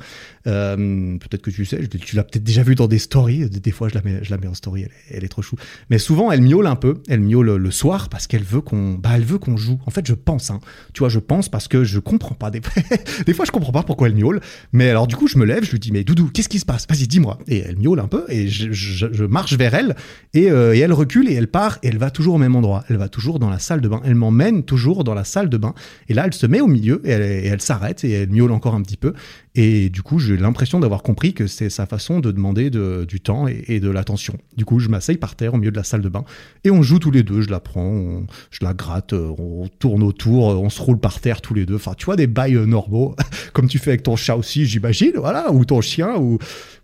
Euh, 0.47 1.17
peut-être 1.17 1.41
que 1.41 1.51
tu 1.51 1.65
sais, 1.65 1.85
tu 1.87 2.15
l'as 2.15 2.23
peut-être 2.23 2.43
déjà 2.43 2.63
vu 2.63 2.75
dans 2.75 2.87
des 2.87 2.99
stories. 2.99 3.49
Des 3.49 3.71
fois, 3.71 3.89
je 3.89 3.95
la 3.95 4.01
mets, 4.01 4.23
je 4.23 4.31
la 4.31 4.37
mets 4.37 4.47
en 4.47 4.53
story. 4.53 4.85
Elle 5.09 5.23
est, 5.23 5.27
trop 5.27 5.41
chou. 5.41 5.55
Mais 5.89 5.97
souvent, 5.97 6.31
elle 6.31 6.41
miaule 6.41 6.67
un 6.67 6.75
peu. 6.75 7.01
Elle 7.09 7.21
miaule 7.21 7.55
le 7.55 7.71
soir 7.71 8.09
parce 8.09 8.27
qu'elle 8.27 8.43
veut 8.43 8.61
qu'on, 8.61 8.93
bah, 8.93 9.11
elle 9.15 9.25
veut 9.25 9.37
qu'on 9.37 9.57
joue. 9.57 9.79
En 9.85 9.91
fait, 9.91 10.07
je 10.07 10.13
pense, 10.13 10.49
hein. 10.49 10.59
Tu 10.93 10.99
vois, 10.99 11.09
je 11.09 11.19
pense 11.19 11.49
parce 11.49 11.67
que 11.67 11.83
je 11.83 11.99
comprends 11.99 12.35
pas. 12.35 12.51
Des, 12.51 12.61
des 13.25 13.33
fois, 13.33 13.45
je 13.45 13.51
comprends 13.51 13.71
pas 13.71 13.83
pourquoi 13.83 14.07
elle 14.07 14.15
miaule. 14.15 14.39
Mais 14.71 14.89
alors, 14.89 15.07
du 15.07 15.15
coup, 15.15 15.27
je 15.27 15.37
me 15.37 15.45
lève, 15.45 15.63
je 15.65 15.71
lui 15.71 15.79
dis, 15.79 15.91
mais 15.91 16.03
Doudou, 16.03 16.29
qu'est-ce 16.33 16.49
qui 16.49 16.59
se 16.59 16.65
passe? 16.65 16.85
Vas-y, 16.87 17.07
dis-moi. 17.07 17.37
Et 17.47 17.59
elle 17.59 17.77
miaule 17.77 17.99
un 17.99 18.07
peu 18.07 18.25
et 18.29 18.47
je, 18.47 18.71
je, 18.71 19.23
marche 19.23 19.53
vers 19.53 19.73
elle 19.73 19.95
et, 20.33 20.51
euh, 20.51 20.75
et 20.75 20.79
elle 20.79 20.93
recule 20.93 21.29
et 21.29 21.33
elle 21.33 21.47
part 21.47 21.79
et 21.81 21.87
elle 21.87 21.97
va 21.97 22.11
toujours 22.11 22.35
au 22.35 22.37
même 22.37 22.55
endroit 22.55 22.83
elle 22.93 22.99
va 22.99 23.09
toujours 23.09 23.39
dans 23.39 23.49
la 23.49 23.59
salle 23.59 23.81
de 23.81 23.87
bain. 23.87 24.01
Elle 24.05 24.15
m'emmène 24.15 24.63
toujours 24.63 25.03
dans 25.03 25.13
la 25.13 25.23
salle 25.23 25.49
de 25.49 25.57
bain. 25.57 25.73
Et 26.07 26.13
là, 26.13 26.23
elle 26.25 26.33
se 26.33 26.45
met 26.45 26.61
au 26.61 26.67
milieu 26.67 27.01
et 27.03 27.11
elle, 27.11 27.61
s'arrête 27.61 28.03
et 28.03 28.11
elle 28.11 28.29
miaule 28.29 28.51
encore 28.51 28.75
un 28.75 28.81
petit 28.81 28.97
peu. 28.97 29.13
Et 29.55 29.89
du 29.89 30.01
coup, 30.01 30.17
j'ai 30.17 30.35
l'impression 30.35 30.79
d'avoir 30.79 31.03
compris 31.03 31.33
que 31.33 31.45
c'est 31.45 31.69
sa 31.69 31.85
façon 31.85 32.19
de 32.19 32.31
demander 32.31 32.71
du 32.71 33.19
temps 33.19 33.47
et, 33.47 33.79
de 33.79 33.89
l'attention. 33.89 34.35
Du 34.57 34.65
coup, 34.65 34.79
je 34.79 34.89
m'asseye 34.89 35.17
par 35.17 35.35
terre 35.35 35.53
au 35.53 35.57
milieu 35.57 35.71
de 35.71 35.77
la 35.77 35.83
salle 35.83 36.01
de 36.01 36.09
bain 36.09 36.23
et 36.63 36.71
on 36.71 36.81
joue 36.81 36.97
tous 36.97 37.11
les 37.11 37.21
deux. 37.21 37.41
Je 37.41 37.49
la 37.49 37.59
prends, 37.59 38.23
je 38.49 38.59
la 38.63 38.73
gratte, 38.73 39.13
on 39.13 39.67
tourne 39.79 40.01
autour, 40.01 40.45
on 40.45 40.69
se 40.69 40.81
roule 40.81 40.99
par 40.99 41.19
terre 41.19 41.41
tous 41.41 41.53
les 41.53 41.65
deux. 41.65 41.75
Enfin, 41.75 41.93
tu 41.95 42.05
vois, 42.05 42.15
des 42.15 42.27
bails 42.27 42.65
normaux, 42.65 43.15
comme 43.53 43.67
tu 43.67 43.77
fais 43.77 43.91
avec 43.91 44.03
ton 44.03 44.15
chat 44.15 44.35
aussi, 44.35 44.65
j'imagine, 44.65 45.13
voilà, 45.17 45.51
ou 45.51 45.65
ton 45.65 45.81
chien, 45.81 46.15
ou, 46.17 46.39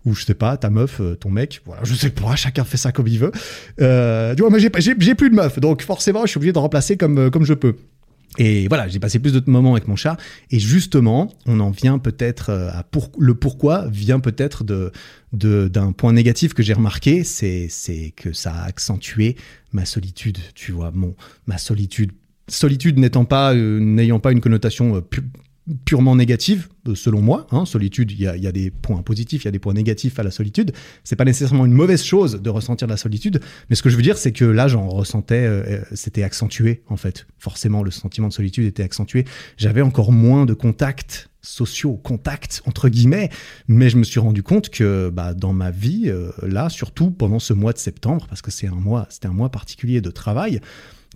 ou 0.05 0.13
je 0.13 0.25
sais 0.25 0.33
pas, 0.33 0.57
ta 0.57 0.69
meuf, 0.69 0.99
euh, 1.01 1.15
ton 1.15 1.29
mec, 1.29 1.61
voilà, 1.65 1.83
je 1.83 1.93
sais 1.93 2.09
pas, 2.09 2.35
chacun 2.35 2.63
fait 2.63 2.77
ça 2.77 2.91
comme 2.91 3.07
il 3.07 3.19
veut. 3.19 3.31
Euh, 3.81 4.35
tu 4.35 4.41
vois, 4.41 4.49
moi 4.49 4.59
j'ai, 4.59 4.69
plus 4.69 5.29
de 5.29 5.35
meuf, 5.35 5.59
donc 5.59 5.81
forcément 5.81 6.21
je 6.25 6.31
suis 6.31 6.37
obligé 6.37 6.53
de 6.53 6.59
remplacer 6.59 6.97
comme, 6.97 7.17
euh, 7.17 7.29
comme 7.29 7.45
je 7.45 7.53
peux. 7.53 7.75
Et 8.37 8.67
voilà, 8.67 8.87
j'ai 8.87 8.99
passé 8.99 9.19
plus 9.19 9.33
de 9.33 9.41
moments 9.47 9.73
avec 9.73 9.87
mon 9.87 9.95
chat. 9.95 10.17
Et 10.51 10.59
justement, 10.59 11.33
on 11.45 11.59
en 11.59 11.71
vient 11.71 11.97
peut-être 11.97 12.51
à 12.51 12.83
pour, 12.83 13.11
le 13.17 13.33
pourquoi 13.33 13.87
vient 13.89 14.19
peut-être 14.19 14.63
de, 14.63 14.91
d'un 15.31 15.91
point 15.91 16.13
négatif 16.13 16.53
que 16.53 16.63
j'ai 16.63 16.73
remarqué, 16.73 17.23
c'est, 17.23 17.67
c'est 17.69 18.13
que 18.15 18.31
ça 18.31 18.53
a 18.53 18.65
accentué 18.65 19.35
ma 19.73 19.85
solitude, 19.85 20.37
tu 20.53 20.71
vois, 20.71 20.91
mon, 20.91 21.15
ma 21.47 21.57
solitude. 21.57 22.11
Solitude 22.47 22.97
n'étant 22.97 23.25
pas, 23.25 23.53
n'ayant 23.53 24.19
pas 24.19 24.31
une 24.31 24.41
connotation 24.41 25.03
purement 25.85 26.15
négative, 26.15 26.67
euh, 26.87 26.95
selon 26.95 27.21
moi. 27.21 27.47
Hein, 27.51 27.65
solitude, 27.65 28.11
il 28.11 28.19
y 28.19 28.27
a, 28.27 28.51
des 28.51 28.71
points 28.71 29.01
positifs, 29.01 29.43
il 29.43 29.45
y 29.45 29.47
a 29.47 29.51
des 29.51 29.59
points 29.59 29.73
négatifs 29.73 30.19
à 30.19 30.23
la 30.23 30.31
solitude. 30.31 30.71
C'est 31.03 31.15
pas 31.15 31.25
nécessairement 31.25 31.65
une 31.65 31.73
mauvaise 31.73 32.03
chose 32.03 32.41
de 32.41 32.49
ressentir 32.49 32.87
la 32.87 32.97
solitude, 32.97 33.39
mais 33.69 33.75
ce 33.75 33.83
que 33.83 33.89
je 33.89 33.95
veux 33.95 34.01
dire, 34.01 34.17
c'est 34.17 34.31
que 34.31 34.45
là, 34.45 34.67
j'en 34.67 34.87
ressentais, 34.87 35.45
euh, 35.45 35.63
euh, 35.67 35.81
c'était 35.93 36.23
accentué 36.23 36.83
en 36.87 36.97
fait. 36.97 37.27
Forcément, 37.37 37.83
le 37.83 37.91
sentiment 37.91 38.27
de 38.27 38.33
solitude 38.33 38.65
était 38.65 38.83
accentué. 38.83 39.25
J'avais 39.57 39.81
encore 39.81 40.11
moins 40.11 40.45
de 40.45 40.53
contacts 40.53 41.29
sociaux, 41.41 41.95
contacts 41.95 42.61
entre 42.65 42.89
guillemets, 42.89 43.29
mais 43.67 43.89
je 43.89 43.97
me 43.97 44.03
suis 44.03 44.19
rendu 44.19 44.43
compte 44.43 44.69
que 44.69 45.09
bah, 45.09 45.33
dans 45.33 45.53
ma 45.53 45.71
vie, 45.71 46.11
là, 46.41 46.69
surtout 46.69 47.11
pendant 47.11 47.39
ce 47.39 47.53
mois 47.53 47.71
de 47.71 47.77
septembre, 47.77 48.25
parce 48.27 48.41
que 48.41 48.51
c'est 48.51 48.67
un 48.67 48.75
mois, 48.75 49.07
c'était 49.09 49.27
un 49.27 49.33
mois 49.33 49.49
particulier 49.49 50.01
de 50.01 50.11
travail 50.11 50.59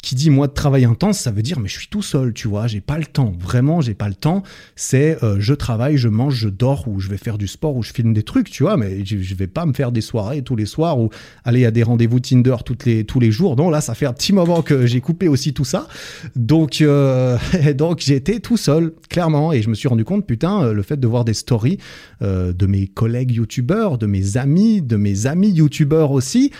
qui 0.03 0.15
dit 0.15 0.29
mois 0.29 0.47
de 0.47 0.53
travail 0.53 0.83
intense, 0.83 1.17
ça 1.17 1.31
veut 1.31 1.41
dire 1.41 1.61
mais 1.61 1.69
je 1.69 1.79
suis 1.79 1.87
tout 1.87 2.01
seul, 2.01 2.33
tu 2.33 2.49
vois, 2.49 2.67
j'ai 2.67 2.81
pas 2.81 2.97
le 2.97 3.05
temps, 3.05 3.33
vraiment 3.39 3.79
j'ai 3.79 3.93
pas 3.93 4.09
le 4.09 4.13
temps. 4.13 4.43
C'est 4.75 5.23
euh, 5.23 5.37
je 5.39 5.53
travaille, 5.53 5.95
je 5.95 6.09
mange, 6.09 6.35
je 6.35 6.49
dors 6.49 6.89
ou 6.89 6.99
je 6.99 7.07
vais 7.07 7.17
faire 7.17 7.37
du 7.37 7.47
sport 7.47 7.77
ou 7.77 7.83
je 7.83 7.93
filme 7.93 8.13
des 8.13 8.21
trucs, 8.21 8.51
tu 8.51 8.63
vois, 8.63 8.75
mais 8.75 9.05
je, 9.05 9.33
vais 9.33 9.47
pas 9.47 9.65
me 9.65 9.71
faire 9.71 9.93
des 9.93 10.01
soirées 10.01 10.41
tous 10.41 10.57
les 10.57 10.65
soirs 10.65 10.99
ou 10.99 11.09
aller 11.45 11.65
à 11.65 11.71
des 11.71 11.83
rendez-vous 11.83 12.19
Tinder 12.19 12.57
toutes 12.65 12.83
les 12.83 13.05
tous 13.05 13.21
les 13.21 13.31
jours. 13.31 13.55
Non, 13.55 13.69
là 13.69 13.79
ça 13.79 13.95
fait 13.95 14.05
un 14.05 14.11
petit 14.11 14.33
moment 14.33 14.61
que 14.61 14.85
j'ai 14.85 14.99
coupé 14.99 15.29
aussi 15.29 15.53
tout 15.53 15.65
ça. 15.65 15.87
Donc 16.35 16.81
euh, 16.81 17.37
donc 17.73 18.01
j'étais 18.01 18.41
tout 18.41 18.57
seul, 18.57 18.93
clairement, 19.09 19.53
et 19.53 19.61
je 19.61 19.69
me 19.69 19.73
suis 19.73 19.87
rendu 19.87 20.03
compte 20.03 20.27
putain 20.27 20.63
euh, 20.63 20.73
le 20.73 20.81
fait 20.83 20.99
de 20.99 21.07
voir 21.07 21.23
des 21.23 21.33
stories 21.33 21.77
de 22.21 22.67
mes 22.67 22.87
collègues 22.87 23.31
youtubeurs, 23.31 23.97
de 23.97 24.05
mes 24.05 24.37
amis, 24.37 24.81
de 24.81 24.95
mes 24.95 25.27
amis 25.27 25.49
youtubeurs 25.49 26.11
aussi 26.11 26.51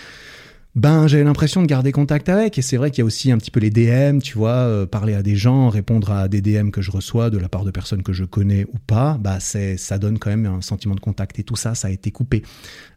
ben 0.74 1.06
j'avais 1.06 1.22
l'impression 1.22 1.62
de 1.62 1.66
garder 1.66 1.92
contact 1.92 2.28
avec. 2.28 2.58
Et 2.58 2.62
c'est 2.62 2.76
vrai 2.76 2.90
qu'il 2.90 2.98
y 2.98 3.02
a 3.02 3.04
aussi 3.04 3.30
un 3.30 3.38
petit 3.38 3.50
peu 3.50 3.60
les 3.60 3.70
DM 3.70 4.18
tu 4.18 4.36
vois 4.36 4.50
euh, 4.50 4.86
parler 4.86 5.14
à 5.14 5.22
des 5.22 5.36
gens 5.36 5.68
répondre 5.68 6.10
à 6.10 6.28
des 6.28 6.40
DM 6.40 6.70
que 6.70 6.82
je 6.82 6.90
reçois 6.90 7.30
de 7.30 7.38
la 7.38 7.48
part 7.48 7.64
de 7.64 7.70
personnes 7.70 8.02
que 8.02 8.12
je 8.12 8.24
connais 8.24 8.64
ou 8.64 8.78
pas. 8.84 9.16
Bah 9.20 9.38
c'est 9.40 9.76
ça 9.76 9.98
donne 9.98 10.18
quand 10.18 10.30
même 10.30 10.46
un 10.46 10.60
sentiment 10.60 10.94
de 10.94 11.00
contact 11.00 11.38
et 11.38 11.44
tout 11.44 11.56
ça 11.56 11.74
ça 11.74 11.88
a 11.88 11.90
été 11.90 12.10
coupé. 12.10 12.42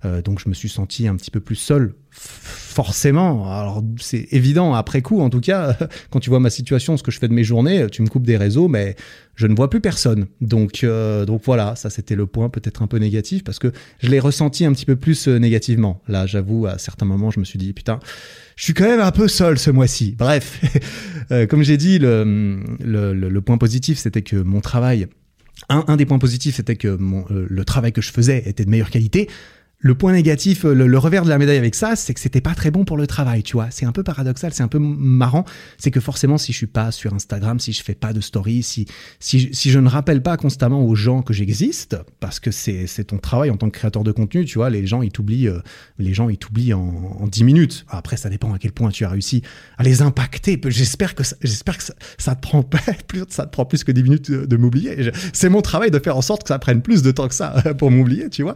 Euh, 0.06 0.22
donc 0.22 0.40
je 0.40 0.50
me 0.50 0.54
suis 0.54 0.70
senti 0.70 1.08
un 1.08 1.16
petit 1.16 1.32
peu 1.32 1.40
plus 1.40 1.56
seul 1.56 1.94
forcément, 2.78 3.52
alors 3.52 3.84
c'est 4.00 4.28
évident 4.32 4.76
après 4.76 5.02
coup, 5.02 5.22
en 5.22 5.32
tout 5.32 5.40
cas, 5.40 5.76
quand 6.12 6.20
tu 6.20 6.30
vois 6.30 6.40
ma 6.40 6.52
situation, 6.52 6.96
ce 6.96 7.02
que 7.02 7.10
je 7.10 7.18
fais 7.18 7.28
de 7.28 7.34
mes 7.34 7.44
journées, 7.44 7.88
tu 7.92 8.04
me 8.04 8.08
coupes 8.08 8.26
des 8.26 8.38
réseaux, 8.38 8.68
mais 8.68 8.96
je 9.36 9.48
ne 9.48 9.56
vois 9.56 9.70
plus 9.70 9.82
personne. 9.82 10.28
Donc, 10.42 10.84
euh, 10.84 11.26
donc 11.26 11.42
voilà, 11.44 11.76
ça 11.76 11.90
c'était 11.90 12.16
le 12.16 12.28
point 12.28 12.50
peut-être 12.50 12.84
un 12.84 12.88
peu 12.88 12.98
négatif 12.98 13.44
parce 13.44 13.58
que 13.58 13.72
je 14.00 14.10
l'ai 14.10 14.20
ressenti 14.20 14.64
un 14.64 14.74
petit 14.74 14.86
peu 14.86 14.96
plus 14.96 15.28
euh, 15.28 15.40
négativement. 15.40 16.02
Là, 16.08 16.28
j'avoue, 16.28 16.68
à 16.68 16.78
certains 16.78 17.06
moments, 17.06 17.32
je 17.32 17.40
me 17.40 17.46
suis 17.46 17.58
dit 17.58 17.74
putain, 17.74 18.00
je 18.56 18.66
suis 18.66 18.74
quand 18.74 18.86
même 18.86 19.02
un 19.02 19.12
peu 19.12 19.28
seul 19.28 19.58
ce 19.58 19.72
mois-ci. 19.72 20.16
Bref, 20.16 20.62
euh, 21.32 21.48
comme 21.48 21.64
j'ai 21.64 21.78
dit, 21.78 21.98
le, 21.98 22.60
le, 22.80 23.14
le, 23.14 23.42
point 23.42 23.58
positif, 23.58 23.98
c'était 23.98 24.22
que 24.22 24.36
mon 24.36 24.62
travail, 24.62 25.08
un, 25.70 25.84
un, 25.88 25.98
des 25.98 26.06
points 26.06 26.20
positifs, 26.20 26.58
c'était 26.58 26.76
que 26.76 26.96
mon, 26.96 27.26
le 27.30 27.66
travail 27.66 27.92
que 27.92 28.02
je 28.02 28.12
faisais 28.12 28.44
était 28.46 28.66
de 28.66 28.70
meilleure 28.70 28.92
qualité. 28.92 29.30
Le 29.80 29.94
point 29.94 30.12
négatif, 30.12 30.64
le, 30.64 30.98
revers 30.98 31.24
de 31.24 31.30
la 31.30 31.38
médaille 31.38 31.58
avec 31.58 31.76
ça, 31.76 31.96
c'est 31.96 32.16
que 32.16 32.20
c'était 32.20 32.42
pas 32.42 32.56
très 32.56 32.72
bon 32.72 32.84
pour 32.84 32.98
le 32.98 33.06
travail, 33.06 33.44
tu 33.44 33.54
vois. 33.54 33.68
C'est 33.70 33.86
un 33.86 33.92
peu 33.92 34.02
paradoxal, 34.02 34.52
c'est 34.52 34.64
un 34.64 34.68
peu 34.68 34.80
marrant. 34.80 35.46
C'est 35.78 35.92
que 35.92 36.00
forcément, 36.00 36.40
si 36.40 36.52
je 36.52 36.58
suis 36.58 36.66
pas 36.66 36.92
sur 36.92 37.14
Instagram, 37.14 37.60
si 37.60 37.74
je 37.74 37.84
fais 37.84 37.94
pas 37.94 38.12
de 38.12 38.20
story, 38.20 38.64
si, 38.64 38.88
si, 39.20 39.52
je 39.54 39.80
ne 39.80 39.88
rappelle 39.88 40.24
pas 40.24 40.36
constamment 40.36 40.84
aux 40.84 40.96
gens 40.96 41.22
que 41.22 41.32
j'existe, 41.32 41.96
parce 42.20 42.40
que 42.40 42.50
c'est, 42.50 42.88
c'est 42.88 43.04
ton 43.04 43.20
travail 43.20 43.52
en 43.52 43.58
tant 43.58 43.70
que 43.70 43.78
créateur 43.78 44.04
de 44.04 44.12
contenu, 44.12 44.46
tu 44.46 44.58
vois, 44.58 44.72
les 44.72 44.88
gens, 44.88 45.04
ils 45.04 45.12
t'oublient, 45.12 45.48
euh, 45.48 45.60
les 46.00 46.16
gens, 46.16 46.30
ils 46.30 46.40
t'oublient 46.40 46.74
en, 46.74 47.18
en 47.20 47.28
10 47.28 47.44
minutes. 47.44 47.86
Après, 47.88 48.18
ça 48.18 48.30
dépend 48.30 48.52
à 48.54 48.58
quel 48.58 48.72
point 48.72 48.90
tu 48.90 49.06
as 49.06 49.10
réussi 49.10 49.44
à 49.78 49.84
les 49.84 50.02
impacter. 50.02 50.60
J'espère 50.66 51.14
que 51.14 51.24
ça, 51.24 51.36
j'espère 51.44 51.78
que 51.78 51.84
ça, 52.18 52.36
te 52.36 52.42
prend 52.42 52.64
plus, 53.08 53.26
ça 53.30 53.46
te 53.46 53.52
prend 53.52 53.66
plus 53.66 53.84
que 53.84 53.92
10 53.92 54.04
minutes 54.04 54.32
de, 54.32 54.58
m'oublier. 54.58 55.12
C'est 55.34 55.50
mon 55.50 55.62
travail 55.62 55.92
de 55.92 56.00
faire 56.00 56.18
en 56.18 56.24
sorte 56.24 56.42
que 56.42 56.48
ça 56.48 56.58
prenne 56.58 56.82
plus 56.82 57.04
de 57.04 57.12
temps 57.12 57.28
que 57.28 57.36
ça 57.36 57.52
pour 57.78 57.92
m'oublier, 57.92 58.32
tu 58.32 58.42
vois. 58.42 58.56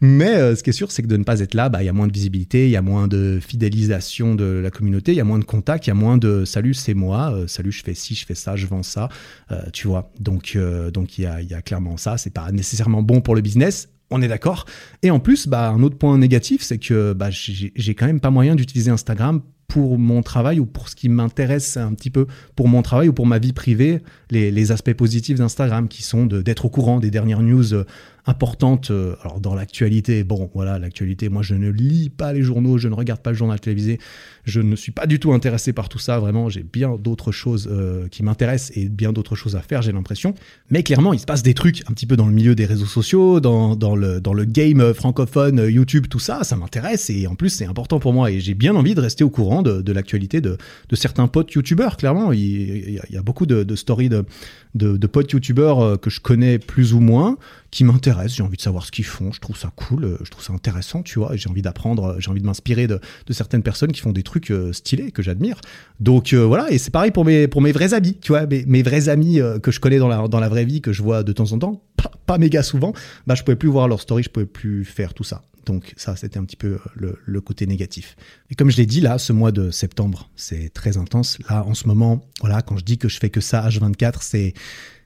Mais, 0.00 0.34
euh, 0.34 0.56
ce 0.62 0.64
qui 0.64 0.70
est 0.70 0.74
sûr, 0.74 0.92
c'est 0.92 1.02
que 1.02 1.08
de 1.08 1.16
ne 1.16 1.24
pas 1.24 1.40
être 1.40 1.54
là, 1.54 1.68
bah, 1.68 1.82
il 1.82 1.86
y 1.86 1.88
a 1.88 1.92
moins 1.92 2.06
de 2.06 2.12
visibilité, 2.12 2.66
il 2.66 2.70
y 2.70 2.76
a 2.76 2.82
moins 2.82 3.08
de 3.08 3.40
fidélisation 3.44 4.36
de 4.36 4.44
la 4.44 4.70
communauté, 4.70 5.10
il 5.10 5.16
y 5.16 5.20
a 5.20 5.24
moins 5.24 5.40
de 5.40 5.44
contacts, 5.44 5.88
il 5.88 5.90
y 5.90 5.90
a 5.90 5.94
moins 5.94 6.18
de 6.18 6.44
salut, 6.44 6.72
c'est 6.72 6.94
moi, 6.94 7.32
euh, 7.34 7.48
salut, 7.48 7.72
je 7.72 7.82
fais 7.82 7.94
ci, 7.94 8.14
je 8.14 8.24
fais 8.24 8.36
ça, 8.36 8.54
je 8.54 8.68
vends 8.68 8.84
ça, 8.84 9.08
euh, 9.50 9.60
tu 9.72 9.88
vois. 9.88 10.12
Donc, 10.20 10.52
euh, 10.54 10.92
donc 10.92 11.18
il 11.18 11.22
y 11.22 11.26
a, 11.26 11.42
y 11.42 11.52
a 11.52 11.62
clairement 11.62 11.96
ça. 11.96 12.16
C'est 12.16 12.32
pas 12.32 12.52
nécessairement 12.52 13.02
bon 13.02 13.20
pour 13.20 13.34
le 13.34 13.40
business. 13.40 13.88
On 14.10 14.22
est 14.22 14.28
d'accord. 14.28 14.66
Et 15.02 15.10
en 15.10 15.18
plus, 15.18 15.48
bah, 15.48 15.70
un 15.70 15.82
autre 15.82 15.98
point 15.98 16.16
négatif, 16.16 16.62
c'est 16.62 16.78
que 16.78 17.12
bah, 17.12 17.30
j'ai 17.30 17.94
quand 17.96 18.06
même 18.06 18.20
pas 18.20 18.30
moyen 18.30 18.54
d'utiliser 18.54 18.92
Instagram 18.92 19.40
pour 19.66 19.98
mon 19.98 20.22
travail 20.22 20.60
ou 20.60 20.66
pour 20.66 20.88
ce 20.88 20.94
qui 20.94 21.08
m'intéresse 21.08 21.76
un 21.76 21.94
petit 21.94 22.10
peu 22.10 22.26
pour 22.54 22.68
mon 22.68 22.82
travail 22.82 23.08
ou 23.08 23.12
pour 23.12 23.26
ma 23.26 23.38
vie 23.40 23.54
privée, 23.54 24.02
les, 24.30 24.52
les 24.52 24.70
aspects 24.70 24.92
positifs 24.92 25.38
d'Instagram 25.38 25.88
qui 25.88 26.02
sont 26.02 26.26
d'être 26.26 26.66
au 26.66 26.68
courant 26.68 27.00
des 27.00 27.10
dernières 27.10 27.40
news 27.40 27.74
importante 28.26 28.90
euh, 28.90 29.16
alors 29.22 29.40
dans 29.40 29.54
l'actualité. 29.54 30.24
Bon, 30.24 30.50
voilà, 30.54 30.78
l'actualité, 30.78 31.28
moi 31.28 31.42
je 31.42 31.54
ne 31.54 31.70
lis 31.70 32.10
pas 32.10 32.32
les 32.32 32.42
journaux, 32.42 32.78
je 32.78 32.88
ne 32.88 32.94
regarde 32.94 33.20
pas 33.20 33.30
le 33.30 33.36
journal 33.36 33.58
télévisé, 33.58 33.98
je 34.44 34.60
ne 34.60 34.76
suis 34.76 34.92
pas 34.92 35.06
du 35.06 35.18
tout 35.18 35.32
intéressé 35.32 35.72
par 35.72 35.88
tout 35.88 35.98
ça, 35.98 36.20
vraiment, 36.20 36.48
j'ai 36.48 36.62
bien 36.62 36.96
d'autres 36.96 37.32
choses 37.32 37.68
euh, 37.70 38.08
qui 38.08 38.22
m'intéressent 38.22 38.76
et 38.76 38.88
bien 38.88 39.12
d'autres 39.12 39.34
choses 39.34 39.56
à 39.56 39.60
faire, 39.60 39.82
j'ai 39.82 39.92
l'impression. 39.92 40.34
Mais 40.70 40.82
clairement, 40.82 41.12
il 41.12 41.18
se 41.18 41.26
passe 41.26 41.42
des 41.42 41.54
trucs 41.54 41.82
un 41.90 41.94
petit 41.94 42.06
peu 42.06 42.16
dans 42.16 42.26
le 42.26 42.32
milieu 42.32 42.54
des 42.54 42.64
réseaux 42.64 42.86
sociaux, 42.86 43.40
dans, 43.40 43.74
dans, 43.74 43.96
le, 43.96 44.20
dans 44.20 44.34
le 44.34 44.44
game 44.44 44.94
francophone, 44.94 45.66
YouTube, 45.68 46.06
tout 46.08 46.20
ça, 46.20 46.44
ça 46.44 46.56
m'intéresse 46.56 47.10
et 47.10 47.26
en 47.26 47.34
plus 47.34 47.50
c'est 47.50 47.66
important 47.66 47.98
pour 47.98 48.12
moi 48.12 48.30
et 48.30 48.40
j'ai 48.40 48.54
bien 48.54 48.74
envie 48.76 48.94
de 48.94 49.00
rester 49.00 49.24
au 49.24 49.30
courant 49.30 49.62
de, 49.62 49.82
de 49.82 49.92
l'actualité 49.92 50.40
de, 50.40 50.56
de, 50.88 50.96
certains 50.96 51.26
potes 51.26 51.52
youtubeurs, 51.52 51.96
clairement. 51.96 52.32
Il, 52.32 53.00
y, 53.10 53.16
a, 53.16 53.22
beaucoup 53.22 53.46
de, 53.46 53.62
de 53.64 53.76
stories 53.76 54.08
de, 54.08 54.24
de, 54.74 55.06
potes 55.06 55.32
youtubeurs 55.32 55.80
euh, 55.80 55.96
que 55.96 56.10
je 56.10 56.20
connais 56.20 56.58
plus 56.58 56.94
ou 56.94 57.00
moins 57.00 57.36
qui 57.70 57.84
m'intéressent. 57.84 58.36
J'ai 58.36 58.42
envie 58.42 58.56
de 58.56 58.62
savoir 58.62 58.84
ce 58.84 58.92
qu'ils 58.92 59.04
font. 59.04 59.32
Je 59.32 59.40
trouve 59.40 59.56
ça 59.56 59.70
cool, 59.74 60.04
euh, 60.04 60.16
je 60.24 60.30
trouve 60.30 60.44
ça 60.44 60.52
intéressant, 60.52 61.02
tu 61.02 61.18
vois. 61.18 61.36
J'ai 61.36 61.48
envie 61.48 61.62
d'apprendre, 61.62 62.04
euh, 62.04 62.16
j'ai 62.18 62.30
envie 62.30 62.40
de 62.40 62.46
m'inspirer 62.46 62.86
de, 62.86 63.00
certaines 63.30 63.62
personnes 63.62 63.92
qui 63.92 64.00
font 64.00 64.12
des 64.12 64.22
trucs 64.22 64.52
stylés 64.72 65.10
que 65.10 65.22
j'admire. 65.22 65.60
Donc 66.00 66.34
voilà, 66.34 66.70
et 66.70 66.78
c'est 66.78 66.90
pareil 66.90 67.10
pour 67.10 67.24
mes, 67.24 67.48
pour 67.48 67.62
mes 67.62 67.72
vrais 67.72 67.94
amis, 67.94 68.18
tu 68.20 68.32
vois, 68.32 68.46
mes, 68.46 68.64
mes 68.66 68.82
vrais 68.82 69.08
amis 69.08 69.40
que 69.62 69.70
je 69.70 69.80
connais 69.80 69.98
dans 69.98 70.08
la, 70.08 70.28
dans 70.28 70.40
la 70.40 70.48
vraie 70.48 70.64
vie, 70.64 70.82
que 70.82 70.92
je 70.92 71.02
vois 71.02 71.22
de 71.22 71.32
temps 71.32 71.50
en 71.52 71.58
temps, 71.58 71.82
pas 72.26 72.38
méga 72.38 72.62
souvent, 72.62 72.92
bah 73.26 73.34
je 73.34 73.42
pouvais 73.42 73.56
plus 73.56 73.68
voir 73.68 73.88
leur 73.88 74.00
story, 74.00 74.22
je 74.22 74.30
pouvais 74.30 74.46
plus 74.46 74.84
faire 74.84 75.14
tout 75.14 75.24
ça. 75.24 75.42
Donc 75.64 75.94
ça, 75.96 76.16
c'était 76.16 76.38
un 76.38 76.44
petit 76.44 76.56
peu 76.56 76.78
le, 76.94 77.18
le, 77.24 77.40
côté 77.40 77.66
négatif. 77.66 78.16
Et 78.50 78.56
comme 78.56 78.70
je 78.70 78.76
l'ai 78.76 78.86
dit, 78.86 79.00
là, 79.00 79.18
ce 79.18 79.32
mois 79.32 79.52
de 79.52 79.70
septembre, 79.70 80.28
c'est 80.34 80.72
très 80.72 80.96
intense. 80.96 81.38
Là, 81.48 81.64
en 81.64 81.74
ce 81.74 81.86
moment, 81.86 82.24
voilà, 82.40 82.62
quand 82.62 82.76
je 82.76 82.84
dis 82.84 82.98
que 82.98 83.08
je 83.08 83.18
fais 83.18 83.30
que 83.30 83.40
ça 83.40 83.68
H24, 83.68 84.16
c'est 84.22 84.54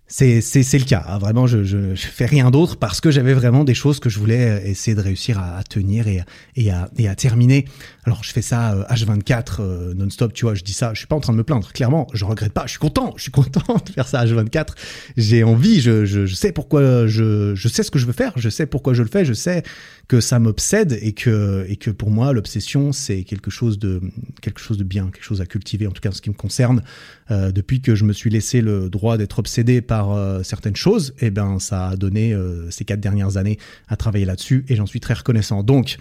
c'est 0.08 0.78
le 0.78 0.84
cas. 0.84 1.04
Hein. 1.08 1.18
Vraiment, 1.18 1.46
je, 1.46 1.64
je, 1.64 1.94
je, 1.94 2.06
fais 2.06 2.26
rien 2.26 2.50
d'autre 2.50 2.76
parce 2.76 3.00
que 3.00 3.10
j'avais 3.10 3.34
vraiment 3.34 3.64
des 3.64 3.74
choses 3.74 3.98
que 3.98 4.08
je 4.08 4.18
voulais 4.18 4.50
euh, 4.50 4.64
essayer 4.64 4.94
de 4.94 5.00
réussir 5.00 5.38
à, 5.38 5.56
à 5.56 5.62
tenir 5.64 6.06
et, 6.06 6.22
et, 6.54 6.70
à, 6.70 6.88
et, 6.96 7.08
à, 7.08 7.14
terminer. 7.16 7.64
Alors, 8.04 8.22
je 8.22 8.32
fais 8.32 8.42
ça 8.42 8.86
H24 8.90 9.60
euh, 9.60 9.90
euh, 9.90 9.94
non-stop, 9.94 10.32
tu 10.32 10.44
vois. 10.44 10.54
Je 10.54 10.62
dis 10.62 10.72
ça, 10.72 10.94
je 10.94 10.98
suis 10.98 11.08
pas 11.08 11.16
en 11.16 11.20
train 11.20 11.32
de 11.32 11.38
me 11.38 11.44
plaindre. 11.44 11.72
Clairement, 11.72 12.06
je 12.12 12.24
regrette 12.24 12.52
pas. 12.52 12.66
Je 12.66 12.70
suis 12.70 12.78
content. 12.78 13.14
Je 13.16 13.22
suis 13.22 13.32
content 13.32 13.80
de 13.84 13.90
faire 13.90 14.06
ça 14.06 14.24
H24. 14.24 14.68
J'ai 15.16 15.42
envie. 15.42 15.80
Je, 15.80 16.04
je, 16.04 16.26
sais 16.34 16.52
pourquoi. 16.52 17.06
Je, 17.06 17.54
je 17.54 17.68
sais 17.68 17.82
ce 17.82 17.90
que 17.90 17.98
je 17.98 18.06
veux 18.06 18.12
faire. 18.12 18.32
Je 18.36 18.48
sais 18.48 18.66
pourquoi 18.66 18.94
je 18.94 19.02
le 19.02 19.08
fais. 19.08 19.24
Je 19.24 19.32
sais 19.32 19.64
que 20.08 20.20
ça 20.20 20.38
m'obsède 20.38 20.98
et 21.02 21.12
que 21.12 21.66
et 21.68 21.76
que 21.76 21.90
pour 21.90 22.10
moi, 22.10 22.32
l'obsession, 22.32 22.92
c'est 22.92 23.24
quelque 23.24 23.50
chose 23.50 23.78
de 23.78 24.00
quelque 24.40 24.60
chose 24.60 24.78
de 24.78 24.84
bien, 24.84 25.10
quelque 25.10 25.24
chose 25.24 25.40
à 25.40 25.46
cultiver. 25.46 25.86
En 25.86 25.90
tout 25.90 26.00
cas, 26.00 26.10
en 26.10 26.12
ce 26.12 26.22
qui 26.22 26.30
me 26.30 26.34
concerne, 26.34 26.82
euh, 27.30 27.50
depuis 27.50 27.80
que 27.80 27.94
je 27.94 28.04
me 28.04 28.12
suis 28.12 28.30
laissé 28.30 28.60
le 28.60 28.88
droit 28.88 29.16
d'être 29.18 29.38
obsédé 29.38 29.80
par 29.80 30.12
euh, 30.12 30.42
certaines 30.42 30.76
choses, 30.76 31.14
eh 31.20 31.30
ben 31.30 31.58
ça 31.58 31.88
a 31.88 31.96
donné 31.96 32.32
euh, 32.32 32.70
ces 32.70 32.84
quatre 32.84 33.00
dernières 33.00 33.36
années 33.36 33.58
à 33.88 33.96
travailler 33.96 34.24
là-dessus 34.24 34.64
et 34.68 34.76
j'en 34.76 34.86
suis 34.86 35.00
très 35.00 35.14
reconnaissant. 35.14 35.62
Donc 35.62 35.98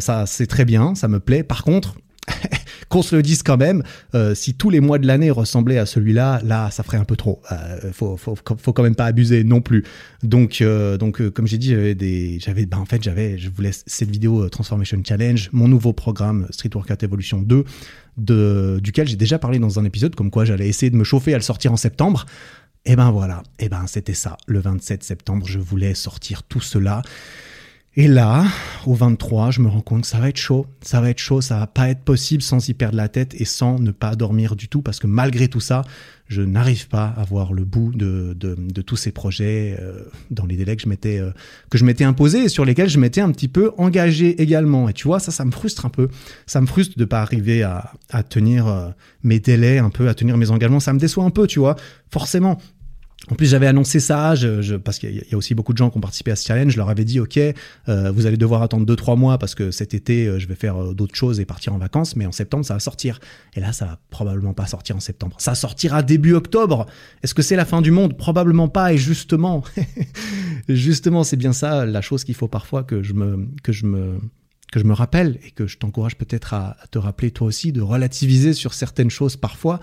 ça 0.00 0.26
c'est 0.26 0.46
très 0.46 0.64
bien, 0.64 0.94
ça 0.94 1.08
me 1.08 1.20
plaît. 1.20 1.42
Par 1.42 1.64
contre, 1.64 1.96
qu'on 2.88 3.02
se 3.02 3.16
le 3.16 3.22
dise 3.22 3.42
quand 3.42 3.56
même, 3.56 3.82
si 4.34 4.54
tous 4.54 4.68
les 4.68 4.80
mois 4.80 4.98
de 4.98 5.06
l'année 5.06 5.30
ressemblaient 5.30 5.78
à 5.78 5.86
celui-là, 5.86 6.42
là, 6.44 6.70
ça 6.70 6.82
ferait 6.82 6.98
un 6.98 7.04
peu 7.04 7.16
trop. 7.16 7.40
Euh, 7.50 7.90
faut, 7.92 8.18
faut, 8.18 8.34
quand 8.34 8.82
même 8.82 8.94
pas 8.94 9.06
abuser 9.06 9.44
non 9.44 9.62
plus. 9.62 9.84
Donc, 10.22 10.62
donc, 10.98 11.30
comme 11.30 11.46
j'ai 11.46 11.56
dit, 11.56 11.70
j'avais 11.70 11.94
des, 11.94 12.38
j'avais, 12.38 12.66
ben, 12.66 12.78
en 12.78 12.84
fait, 12.84 13.02
j'avais, 13.02 13.38
je 13.38 13.48
vous 13.48 13.62
laisse 13.62 13.82
cette 13.86 14.10
vidéo 14.10 14.46
Transformation 14.50 15.00
Challenge, 15.06 15.48
mon 15.52 15.68
nouveau 15.68 15.94
programme 15.94 16.46
Street 16.50 16.70
Workout 16.74 17.02
Evolution 17.02 17.40
2, 17.40 17.64
de, 18.16 18.80
duquel 18.82 19.08
j'ai 19.08 19.16
déjà 19.16 19.38
parlé 19.38 19.58
dans 19.58 19.78
un 19.78 19.84
épisode, 19.84 20.14
comme 20.14 20.30
quoi 20.30 20.44
j'allais 20.44 20.68
essayer 20.68 20.90
de 20.90 20.96
me 20.96 21.04
chauffer 21.04 21.34
à 21.34 21.38
le 21.38 21.42
sortir 21.42 21.72
en 21.72 21.76
septembre. 21.76 22.26
Et 22.84 22.96
ben 22.96 23.10
voilà, 23.10 23.42
et 23.58 23.68
ben 23.68 23.86
c'était 23.86 24.14
ça. 24.14 24.36
Le 24.46 24.58
27 24.58 25.04
septembre, 25.04 25.46
je 25.46 25.60
voulais 25.60 25.94
sortir 25.94 26.42
tout 26.42 26.60
cela. 26.60 27.02
Et 27.94 28.08
là, 28.08 28.46
au 28.86 28.94
23, 28.94 29.50
je 29.50 29.60
me 29.60 29.68
rends 29.68 29.82
compte 29.82 30.02
que 30.02 30.06
ça 30.06 30.18
va 30.18 30.30
être 30.30 30.38
chaud. 30.38 30.64
Ça 30.80 31.02
va 31.02 31.10
être 31.10 31.18
chaud, 31.18 31.42
ça 31.42 31.58
va 31.58 31.66
pas 31.66 31.90
être 31.90 32.00
possible 32.00 32.42
sans 32.42 32.66
y 32.66 32.72
perdre 32.72 32.96
la 32.96 33.08
tête 33.08 33.34
et 33.38 33.44
sans 33.44 33.78
ne 33.78 33.90
pas 33.90 34.16
dormir 34.16 34.56
du 34.56 34.68
tout 34.68 34.80
parce 34.80 34.98
que 34.98 35.06
malgré 35.06 35.48
tout 35.48 35.60
ça, 35.60 35.82
je 36.26 36.40
n'arrive 36.40 36.88
pas 36.88 37.12
à 37.18 37.24
voir 37.24 37.52
le 37.52 37.64
bout 37.64 37.92
de, 37.92 38.34
de, 38.34 38.56
de 38.58 38.82
tous 38.82 38.96
ces 38.96 39.12
projets 39.12 39.76
euh, 39.78 40.04
dans 40.30 40.46
les 40.46 40.56
délais 40.56 40.76
que 40.76 40.82
je 40.82 40.88
m'étais 40.88 41.18
euh, 41.18 41.32
que 41.68 41.76
je 41.76 41.84
m'étais 41.84 42.04
imposé 42.04 42.44
et 42.44 42.48
sur 42.48 42.64
lesquels 42.64 42.88
je 42.88 42.98
m'étais 42.98 43.20
un 43.20 43.30
petit 43.30 43.48
peu 43.48 43.72
engagé 43.76 44.40
également. 44.40 44.88
Et 44.88 44.94
tu 44.94 45.06
vois, 45.06 45.20
ça, 45.20 45.30
ça 45.30 45.44
me 45.44 45.50
frustre 45.50 45.84
un 45.84 45.90
peu. 45.90 46.08
Ça 46.46 46.62
me 46.62 46.66
frustre 46.66 46.98
de 46.98 47.04
pas 47.04 47.20
arriver 47.20 47.62
à, 47.62 47.92
à 48.08 48.22
tenir 48.22 48.68
euh, 48.68 48.88
mes 49.22 49.38
délais, 49.38 49.76
un 49.76 49.90
peu 49.90 50.08
à 50.08 50.14
tenir 50.14 50.38
mes 50.38 50.50
engagements. 50.50 50.80
Ça 50.80 50.94
me 50.94 50.98
déçoit 50.98 51.24
un 51.24 51.30
peu, 51.30 51.46
tu 51.46 51.58
vois. 51.58 51.76
Forcément, 52.10 52.58
en 53.30 53.36
plus, 53.36 53.46
j'avais 53.46 53.68
annoncé 53.68 54.00
ça, 54.00 54.34
parce 54.84 54.98
qu'il 54.98 55.24
y 55.30 55.34
a 55.34 55.36
aussi 55.36 55.54
beaucoup 55.54 55.72
de 55.72 55.78
gens 55.78 55.90
qui 55.90 55.96
ont 55.96 56.00
participé 56.00 56.32
à 56.32 56.36
ce 56.36 56.44
challenge. 56.44 56.72
Je 56.72 56.76
leur 56.76 56.88
avais 56.88 57.04
dit, 57.04 57.20
OK, 57.20 57.38
euh, 57.38 58.10
vous 58.10 58.26
allez 58.26 58.36
devoir 58.36 58.62
attendre 58.62 58.84
2-3 58.92 59.16
mois 59.16 59.38
parce 59.38 59.54
que 59.54 59.70
cet 59.70 59.94
été, 59.94 60.26
euh, 60.26 60.38
je 60.40 60.48
vais 60.48 60.56
faire 60.56 60.76
euh, 60.76 60.92
d'autres 60.92 61.14
choses 61.14 61.38
et 61.38 61.44
partir 61.44 61.72
en 61.72 61.78
vacances, 61.78 62.16
mais 62.16 62.26
en 62.26 62.32
septembre, 62.32 62.64
ça 62.64 62.74
va 62.74 62.80
sortir. 62.80 63.20
Et 63.54 63.60
là, 63.60 63.72
ça 63.72 63.84
va 63.84 64.00
probablement 64.10 64.54
pas 64.54 64.66
sortir 64.66 64.96
en 64.96 65.00
septembre. 65.00 65.36
Ça 65.38 65.54
sortira 65.54 66.02
début 66.02 66.34
octobre. 66.34 66.86
Est-ce 67.22 67.32
que 67.32 67.42
c'est 67.42 67.56
la 67.56 67.64
fin 67.64 67.80
du 67.80 67.92
monde? 67.92 68.16
Probablement 68.16 68.68
pas. 68.68 68.92
Et 68.92 68.98
justement, 68.98 69.62
justement, 70.68 71.22
c'est 71.22 71.36
bien 71.36 71.52
ça 71.52 71.86
la 71.86 72.00
chose 72.00 72.24
qu'il 72.24 72.34
faut 72.34 72.48
parfois 72.48 72.82
que 72.82 73.04
je 73.04 73.12
me, 73.12 73.46
que 73.62 73.70
je 73.70 73.86
me, 73.86 74.18
que 74.72 74.80
je 74.80 74.84
me 74.84 74.94
rappelle 74.94 75.38
et 75.46 75.50
que 75.52 75.66
je 75.66 75.78
t'encourage 75.78 76.16
peut-être 76.16 76.54
à 76.54 76.76
te 76.90 76.98
rappeler 76.98 77.30
toi 77.30 77.46
aussi 77.46 77.72
de 77.72 77.82
relativiser 77.82 78.54
sur 78.54 78.74
certaines 78.74 79.10
choses 79.10 79.36
parfois. 79.36 79.78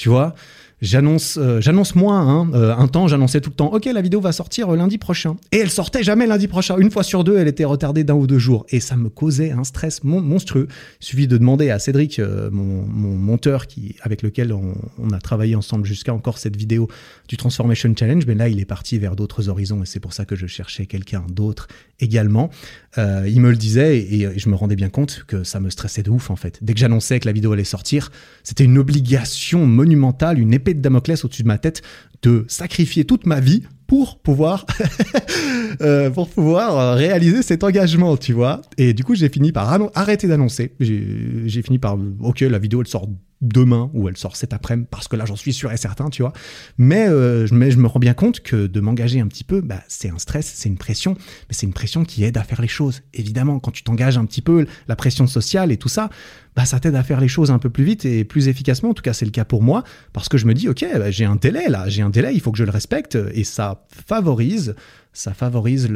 Tu 0.00 0.08
vois 0.08 0.34
J'annonce, 0.82 1.36
euh, 1.36 1.60
j'annonce 1.60 1.94
moins. 1.94 2.26
Hein. 2.26 2.50
Euh, 2.54 2.74
un 2.74 2.88
temps, 2.88 3.06
j'annonçais 3.06 3.40
tout 3.40 3.50
le 3.50 3.54
temps. 3.54 3.72
Ok, 3.72 3.84
la 3.84 4.00
vidéo 4.00 4.20
va 4.20 4.32
sortir 4.32 4.70
lundi 4.70 4.96
prochain. 4.96 5.36
Et 5.52 5.58
elle 5.58 5.70
sortait 5.70 6.02
jamais 6.02 6.26
lundi 6.26 6.48
prochain. 6.48 6.78
Une 6.78 6.90
fois 6.90 7.02
sur 7.02 7.22
deux, 7.22 7.36
elle 7.36 7.48
était 7.48 7.66
retardée 7.66 8.02
d'un 8.02 8.14
ou 8.14 8.26
deux 8.26 8.38
jours. 8.38 8.64
Et 8.70 8.80
ça 8.80 8.96
me 8.96 9.10
causait 9.10 9.50
un 9.50 9.64
stress 9.64 10.02
monstrueux. 10.04 10.68
Il 11.02 11.04
suffit 11.04 11.28
de 11.28 11.36
demander 11.36 11.68
à 11.68 11.78
Cédric, 11.78 12.18
euh, 12.18 12.48
mon, 12.50 12.82
mon, 12.86 13.14
monteur, 13.14 13.66
qui 13.66 13.96
avec 14.00 14.22
lequel 14.22 14.54
on, 14.54 15.10
a 15.12 15.18
travaillé 15.18 15.54
ensemble 15.54 15.84
jusqu'à 15.84 16.14
encore 16.14 16.38
cette 16.38 16.56
vidéo 16.56 16.88
du 17.28 17.36
Transformation 17.36 17.92
Challenge. 17.94 18.24
Mais 18.26 18.34
là, 18.34 18.48
il 18.48 18.58
est 18.58 18.64
parti 18.64 18.98
vers 18.98 19.16
d'autres 19.16 19.50
horizons 19.50 19.82
et 19.82 19.86
c'est 19.86 20.00
pour 20.00 20.14
ça 20.14 20.24
que 20.24 20.34
je 20.34 20.46
cherchais 20.46 20.86
quelqu'un 20.86 21.24
d'autre 21.30 21.68
également. 22.00 22.48
Euh, 22.96 23.28
il 23.28 23.40
me 23.42 23.50
le 23.50 23.56
disait 23.56 23.98
et, 23.98 24.22
et, 24.22 24.38
je 24.38 24.48
me 24.48 24.54
rendais 24.54 24.76
bien 24.76 24.88
compte 24.88 25.24
que 25.26 25.44
ça 25.44 25.60
me 25.60 25.68
stressait 25.68 26.02
de 26.02 26.10
ouf 26.10 26.30
en 26.30 26.36
fait. 26.36 26.58
Dès 26.62 26.72
que 26.72 26.80
j'annonçais 26.80 27.20
que 27.20 27.26
la 27.26 27.32
vidéo 27.32 27.52
allait 27.52 27.64
sortir, 27.64 28.10
c'était 28.42 28.64
une 28.64 28.78
obligation 28.78 29.66
monumentale, 29.66 29.89
une 29.92 30.54
épée 30.54 30.74
de 30.74 30.80
Damoclès 30.80 31.24
au-dessus 31.24 31.42
de 31.42 31.48
ma 31.48 31.58
tête 31.58 31.82
de 32.22 32.44
sacrifier 32.48 33.04
toute 33.04 33.26
ma 33.26 33.40
vie 33.40 33.62
pour 33.86 34.18
pouvoir 34.18 34.66
euh, 35.80 36.10
pour 36.10 36.28
pouvoir 36.28 36.78
euh, 36.78 36.94
réaliser 36.94 37.42
cet 37.42 37.64
engagement, 37.64 38.16
tu 38.16 38.32
vois. 38.32 38.60
Et 38.78 38.92
du 38.92 39.02
coup, 39.02 39.14
j'ai 39.14 39.28
fini 39.28 39.52
par 39.52 39.76
arrêter 39.94 40.28
d'annoncer. 40.28 40.74
J'ai 40.78 41.62
fini 41.62 41.78
par 41.78 41.98
OK, 42.20 42.40
la 42.40 42.58
vidéo 42.58 42.82
elle 42.82 42.86
sort 42.86 43.08
demain 43.40 43.90
ou 43.94 44.08
elle 44.08 44.16
sort 44.16 44.36
cet 44.36 44.52
après-midi 44.52 44.88
parce 44.90 45.08
que 45.08 45.16
là 45.16 45.24
j'en 45.24 45.36
suis 45.36 45.52
sûr 45.52 45.72
et 45.72 45.76
certain, 45.76 46.10
tu 46.10 46.22
vois. 46.22 46.32
Mais, 46.78 47.08
euh, 47.08 47.46
je 47.46 47.54
me 47.54 47.86
rends 47.86 48.00
bien 48.00 48.14
compte 48.14 48.40
que 48.40 48.66
de 48.66 48.80
m'engager 48.80 49.20
un 49.20 49.26
petit 49.26 49.44
peu, 49.44 49.60
bah, 49.60 49.82
c'est 49.88 50.10
un 50.10 50.18
stress, 50.18 50.52
c'est 50.54 50.68
une 50.68 50.76
pression, 50.76 51.14
mais 51.14 51.54
c'est 51.54 51.66
une 51.66 51.72
pression 51.72 52.04
qui 52.04 52.24
aide 52.24 52.36
à 52.36 52.44
faire 52.44 52.60
les 52.60 52.68
choses. 52.68 53.02
Évidemment, 53.14 53.58
quand 53.58 53.70
tu 53.70 53.82
t'engages 53.82 54.18
un 54.18 54.24
petit 54.24 54.42
peu, 54.42 54.66
la 54.88 54.96
pression 54.96 55.26
sociale 55.26 55.72
et 55.72 55.76
tout 55.76 55.88
ça, 55.88 56.10
bah, 56.56 56.64
ça 56.64 56.80
t'aide 56.80 56.94
à 56.94 57.02
faire 57.02 57.20
les 57.20 57.28
choses 57.28 57.50
un 57.50 57.58
peu 57.58 57.70
plus 57.70 57.84
vite 57.84 58.04
et 58.04 58.24
plus 58.24 58.48
efficacement. 58.48 58.90
En 58.90 58.94
tout 58.94 59.02
cas, 59.02 59.12
c'est 59.12 59.24
le 59.24 59.30
cas 59.30 59.44
pour 59.44 59.62
moi 59.62 59.84
parce 60.12 60.28
que 60.28 60.36
je 60.36 60.46
me 60.46 60.54
dis, 60.54 60.68
ok, 60.68 60.84
bah, 60.94 61.10
j'ai 61.10 61.24
un 61.24 61.36
délai 61.36 61.68
là, 61.68 61.88
j'ai 61.88 62.02
un 62.02 62.10
délai, 62.10 62.34
il 62.34 62.40
faut 62.40 62.52
que 62.52 62.58
je 62.58 62.64
le 62.64 62.70
respecte 62.70 63.16
et 63.32 63.44
ça 63.44 63.84
favorise 64.06 64.74
ça 65.12 65.34
favorise 65.34 65.90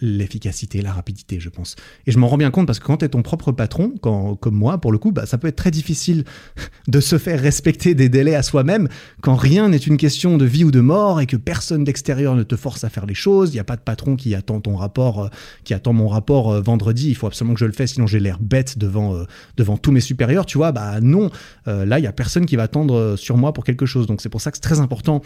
l'efficacité, 0.00 0.78
le, 0.78 0.84
la 0.84 0.92
rapidité, 0.92 1.40
je 1.40 1.48
pense. 1.48 1.76
Et 2.06 2.12
je 2.12 2.18
m'en 2.18 2.28
rends 2.28 2.36
bien 2.36 2.50
compte 2.50 2.66
parce 2.66 2.78
que 2.78 2.84
quand 2.84 2.98
tu 2.98 3.06
es 3.06 3.08
ton 3.08 3.22
propre 3.22 3.52
patron, 3.52 3.94
comme 4.00 4.54
moi, 4.54 4.78
pour 4.78 4.92
le 4.92 4.98
coup, 4.98 5.12
bah, 5.12 5.24
ça 5.24 5.38
peut 5.38 5.48
être 5.48 5.56
très 5.56 5.70
difficile 5.70 6.24
de 6.88 7.00
se 7.00 7.16
faire 7.16 7.40
respecter 7.40 7.94
des 7.94 8.08
délais 8.08 8.34
à 8.34 8.42
soi-même 8.42 8.88
quand 9.22 9.34
rien 9.34 9.70
n'est 9.70 9.78
une 9.78 9.96
question 9.96 10.36
de 10.36 10.44
vie 10.44 10.64
ou 10.64 10.70
de 10.70 10.80
mort 10.80 11.20
et 11.20 11.26
que 11.26 11.36
personne 11.36 11.84
d'extérieur 11.84 12.36
ne 12.36 12.42
te 12.42 12.54
force 12.56 12.84
à 12.84 12.90
faire 12.90 13.06
les 13.06 13.14
choses. 13.14 13.50
Il 13.50 13.54
n'y 13.54 13.60
a 13.60 13.64
pas 13.64 13.76
de 13.76 13.80
patron 13.80 14.16
qui 14.16 14.34
attend 14.34 14.60
ton 14.60 14.76
rapport, 14.76 15.24
euh, 15.24 15.28
qui 15.64 15.72
attend 15.72 15.94
mon 15.94 16.08
rapport 16.08 16.52
euh, 16.52 16.60
vendredi. 16.60 17.08
Il 17.08 17.14
faut 17.14 17.26
absolument 17.26 17.54
que 17.54 17.60
je 17.60 17.66
le 17.66 17.72
fasse, 17.72 17.92
sinon 17.92 18.06
j'ai 18.06 18.20
l'air 18.20 18.38
bête 18.40 18.76
devant, 18.78 19.14
euh, 19.14 19.24
devant 19.56 19.78
tous 19.78 19.92
mes 19.92 20.00
supérieurs. 20.00 20.44
Tu 20.44 20.58
vois, 20.58 20.72
bah 20.72 21.00
non. 21.00 21.30
là, 21.66 21.98
il 21.98 22.04
y 22.04 22.06
a 22.06 22.12
personne 22.12 22.46
qui 22.46 22.56
va 22.56 22.64
attendre 22.64 23.16
sur 23.16 23.36
moi 23.36 23.52
pour 23.52 23.64
quelque 23.64 23.86
chose. 23.86 24.06
Donc 24.06 24.20
c'est 24.20 24.28
pour 24.28 24.40
ça 24.40 24.50
que 24.50 24.58
c'est 24.58 24.62
très 24.62 24.80
important 24.80 25.22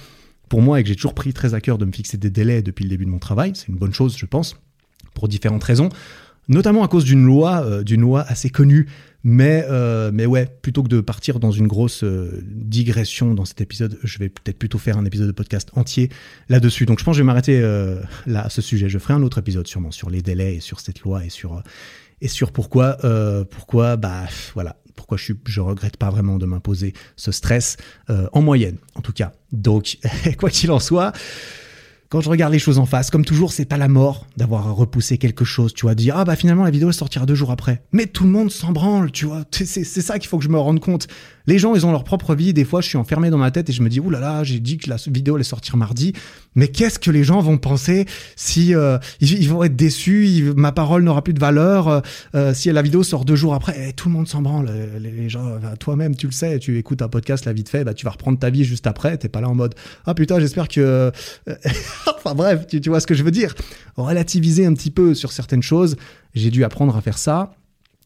pour 0.51 0.61
moi 0.61 0.79
et 0.79 0.83
que 0.83 0.91
j'ai 0.91 0.97
toujours 0.97 1.15
pris 1.15 1.33
très 1.33 1.55
à 1.55 1.63
cœur 1.63 1.79
de 1.79 1.87
me 1.87 1.93
fixer 1.93 2.19
des 2.19 2.29
délais 2.29 2.61
depuis 2.61 2.85
le 2.85 2.91
début 2.91 3.07
de 3.07 3.11
mon 3.11 3.19
travail. 3.19 3.53
C'est 3.55 3.69
une 3.69 3.77
bonne 3.77 3.95
chose, 3.95 4.19
je 4.19 4.27
pense, 4.27 4.57
pour 5.15 5.29
différentes 5.29 5.65
raisons 5.65 5.89
notamment 6.49 6.83
à 6.83 6.89
cause 6.89 7.05
d'une 7.05 7.25
loi, 7.25 7.85
d'une 7.85 8.01
loi 8.01 8.23
assez 8.23 8.51
connue 8.51 8.89
mais, 9.23 9.67
euh, 9.69 10.11
mais 10.13 10.27
ouais, 10.27 10.47
plutôt 10.63 10.83
que 10.83 10.89
de 10.89 11.01
partir 11.01 11.41
dans 11.41 11.51
une 11.51 11.67
grosse 11.67 12.05
euh, 12.05 12.43
digression 12.43 13.35
dans 13.35 13.45
cet 13.45 13.61
épisode, 13.61 13.99
je 14.03 14.19
vais 14.19 14.31
peut-être 14.31 14.59
plutôt 14.59 14.79
faire 14.79 14.97
un 14.97 15.05
épisode 15.05 15.27
de 15.27 15.33
podcast 15.33 15.71
entier 15.75 16.09
là-dessus. 16.49 16.87
Donc 16.87 16.99
je 16.99 17.05
pense 17.05 17.15
que 17.15 17.19
je 17.19 17.23
vais 17.23 17.27
m'arrêter 17.27 17.61
euh, 17.61 18.01
là 18.27 18.43
à 18.47 18.49
ce 18.49 18.63
sujet. 18.63 18.89
Je 18.89 18.99
ferai 18.99 19.15
un 19.15 19.23
autre 19.23 19.39
épisode 19.39 19.67
sûrement 19.67 19.91
sur 19.91 20.09
les 20.09 20.23
délais 20.23 20.57
et 20.57 20.61
sur 20.61 20.81
cette 20.81 21.01
loi 21.01 21.25
et 21.25 21.29
sur, 21.29 21.63
et 22.23 22.29
sur 22.29 22.53
pourquoi, 22.53 22.97
pourquoi, 23.51 23.97
bah 23.97 24.25
voilà, 24.55 24.77
pourquoi 24.97 25.19
je, 25.19 25.33
je 25.47 25.61
regrette 25.61 25.97
pas 25.97 26.11
vraiment 26.11 26.39
de 26.39 26.47
m'imposer 26.47 26.95
ce 27.17 27.33
stress 27.33 27.77
en 28.09 28.43
moyenne, 28.43 28.77
en 28.95 29.01
tout 29.01 29.13
cas. 29.13 29.33
Donc 29.53 29.99
quoi 30.39 30.51
qu'il 30.51 30.71
en 30.71 30.81
soit 30.81 31.13
quand 32.11 32.21
je 32.21 32.29
regarde 32.29 32.53
les 32.53 32.59
choses 32.59 32.81
en 32.81 32.87
face, 32.87 33.09
comme 33.09 33.25
toujours, 33.25 33.53
c'est 33.53 33.65
pas 33.65 33.77
la 33.77 33.87
mort 33.87 34.27
d'avoir 34.37 34.75
repoussé 34.75 35.17
quelque 35.17 35.45
chose, 35.45 35.73
tu 35.73 35.83
vois, 35.83 35.95
de 35.95 36.01
dire 36.01 36.17
ah 36.17 36.25
bah 36.25 36.35
finalement 36.35 36.65
la 36.65 36.73
vidéo 36.73 36.91
sortira 36.91 37.25
deux 37.25 37.37
jours 37.37 37.53
après. 37.53 37.85
Mais 37.93 38.07
tout 38.07 38.25
le 38.25 38.31
monde 38.31 38.51
s'en 38.51 38.73
branle, 38.73 39.13
tu 39.13 39.27
vois. 39.27 39.45
C'est 39.53 39.85
ça 39.85 40.19
qu'il 40.19 40.29
faut 40.29 40.37
que 40.37 40.43
je 40.43 40.49
me 40.49 40.59
rende 40.59 40.81
compte. 40.81 41.07
Les 41.51 41.59
gens, 41.59 41.75
ils 41.75 41.85
ont 41.85 41.91
leur 41.91 42.05
propre 42.05 42.37
vie. 42.37 42.53
Des 42.53 42.65
fois, 42.65 42.81
je 42.81 42.87
suis 42.87 42.97
enfermé 42.97 43.29
dans 43.29 43.37
ma 43.37 43.51
tête 43.51 43.69
et 43.69 43.73
je 43.73 43.83
me 43.83 43.89
dis, 43.89 44.01
là, 44.09 44.45
j'ai 44.45 44.61
dit 44.61 44.79
que 44.79 44.89
la 44.89 44.95
vidéo 45.09 45.35
allait 45.35 45.43
sortir 45.43 45.77
mardi. 45.77 46.13
Mais 46.55 46.69
qu'est-ce 46.69 47.01
que 47.01 47.11
les 47.11 47.25
gens 47.25 47.41
vont 47.41 47.59
penser 47.59 48.07
si 48.37 48.73
euh, 48.73 48.99
ils, 49.21 49.49
vont 49.49 49.65
être 49.65 49.75
déçus, 49.75 50.53
ma 50.55 50.71
parole 50.71 51.03
n'aura 51.03 51.25
plus 51.25 51.35
de 51.35 51.41
valeur 51.41 51.89
euh, 51.89 52.01
euh, 52.37 52.55
si 52.55 52.71
la 52.71 52.83
vidéo 52.83 53.03
sort 53.03 53.25
deux 53.25 53.35
jours 53.35 53.53
après. 53.53 53.89
Eh, 53.89 53.93
tout 53.95 54.09
le 54.09 54.15
monde 54.15 54.29
s'en 54.29 54.43
branle. 54.43 54.71
Les, 55.01 55.29
gens, 55.29 55.59
toi-même, 55.81 56.15
tu 56.15 56.27
le 56.27 56.33
sais, 56.33 56.61
tu 56.61 56.79
écoutes 56.79 57.03
un 57.03 57.09
podcast 57.09 57.45
la 57.47 57.53
vite 57.53 57.69
fait, 57.69 57.83
bah 57.83 57.95
tu 57.95 58.05
vas 58.05 58.13
reprendre 58.13 58.39
ta 58.39 58.51
vie 58.51 58.63
juste 58.63 58.87
après. 58.87 59.19
T'es 59.19 59.29
pas 59.29 59.41
là 59.41 59.49
en 59.49 59.57
mode, 59.57 59.75
ah 60.07 60.15
putain, 60.15 60.39
j'espère 60.39 60.69
que. 60.69 61.11
enfin 62.17 62.37
bref, 62.37 62.69
tu 62.69 62.89
vois 62.89 63.01
ce 63.01 63.09
que 63.09 63.15
je 63.15 63.25
veux 63.25 63.33
dire. 63.33 63.57
Relativiser 63.97 64.67
un 64.67 64.75
petit 64.75 64.93
peu 64.93 65.15
sur 65.15 65.33
certaines 65.33 65.65
choses. 65.65 65.97
J'ai 66.33 66.51
dû 66.51 66.63
apprendre 66.63 66.97
à 66.97 67.01
faire 67.01 67.19
ça. 67.19 67.51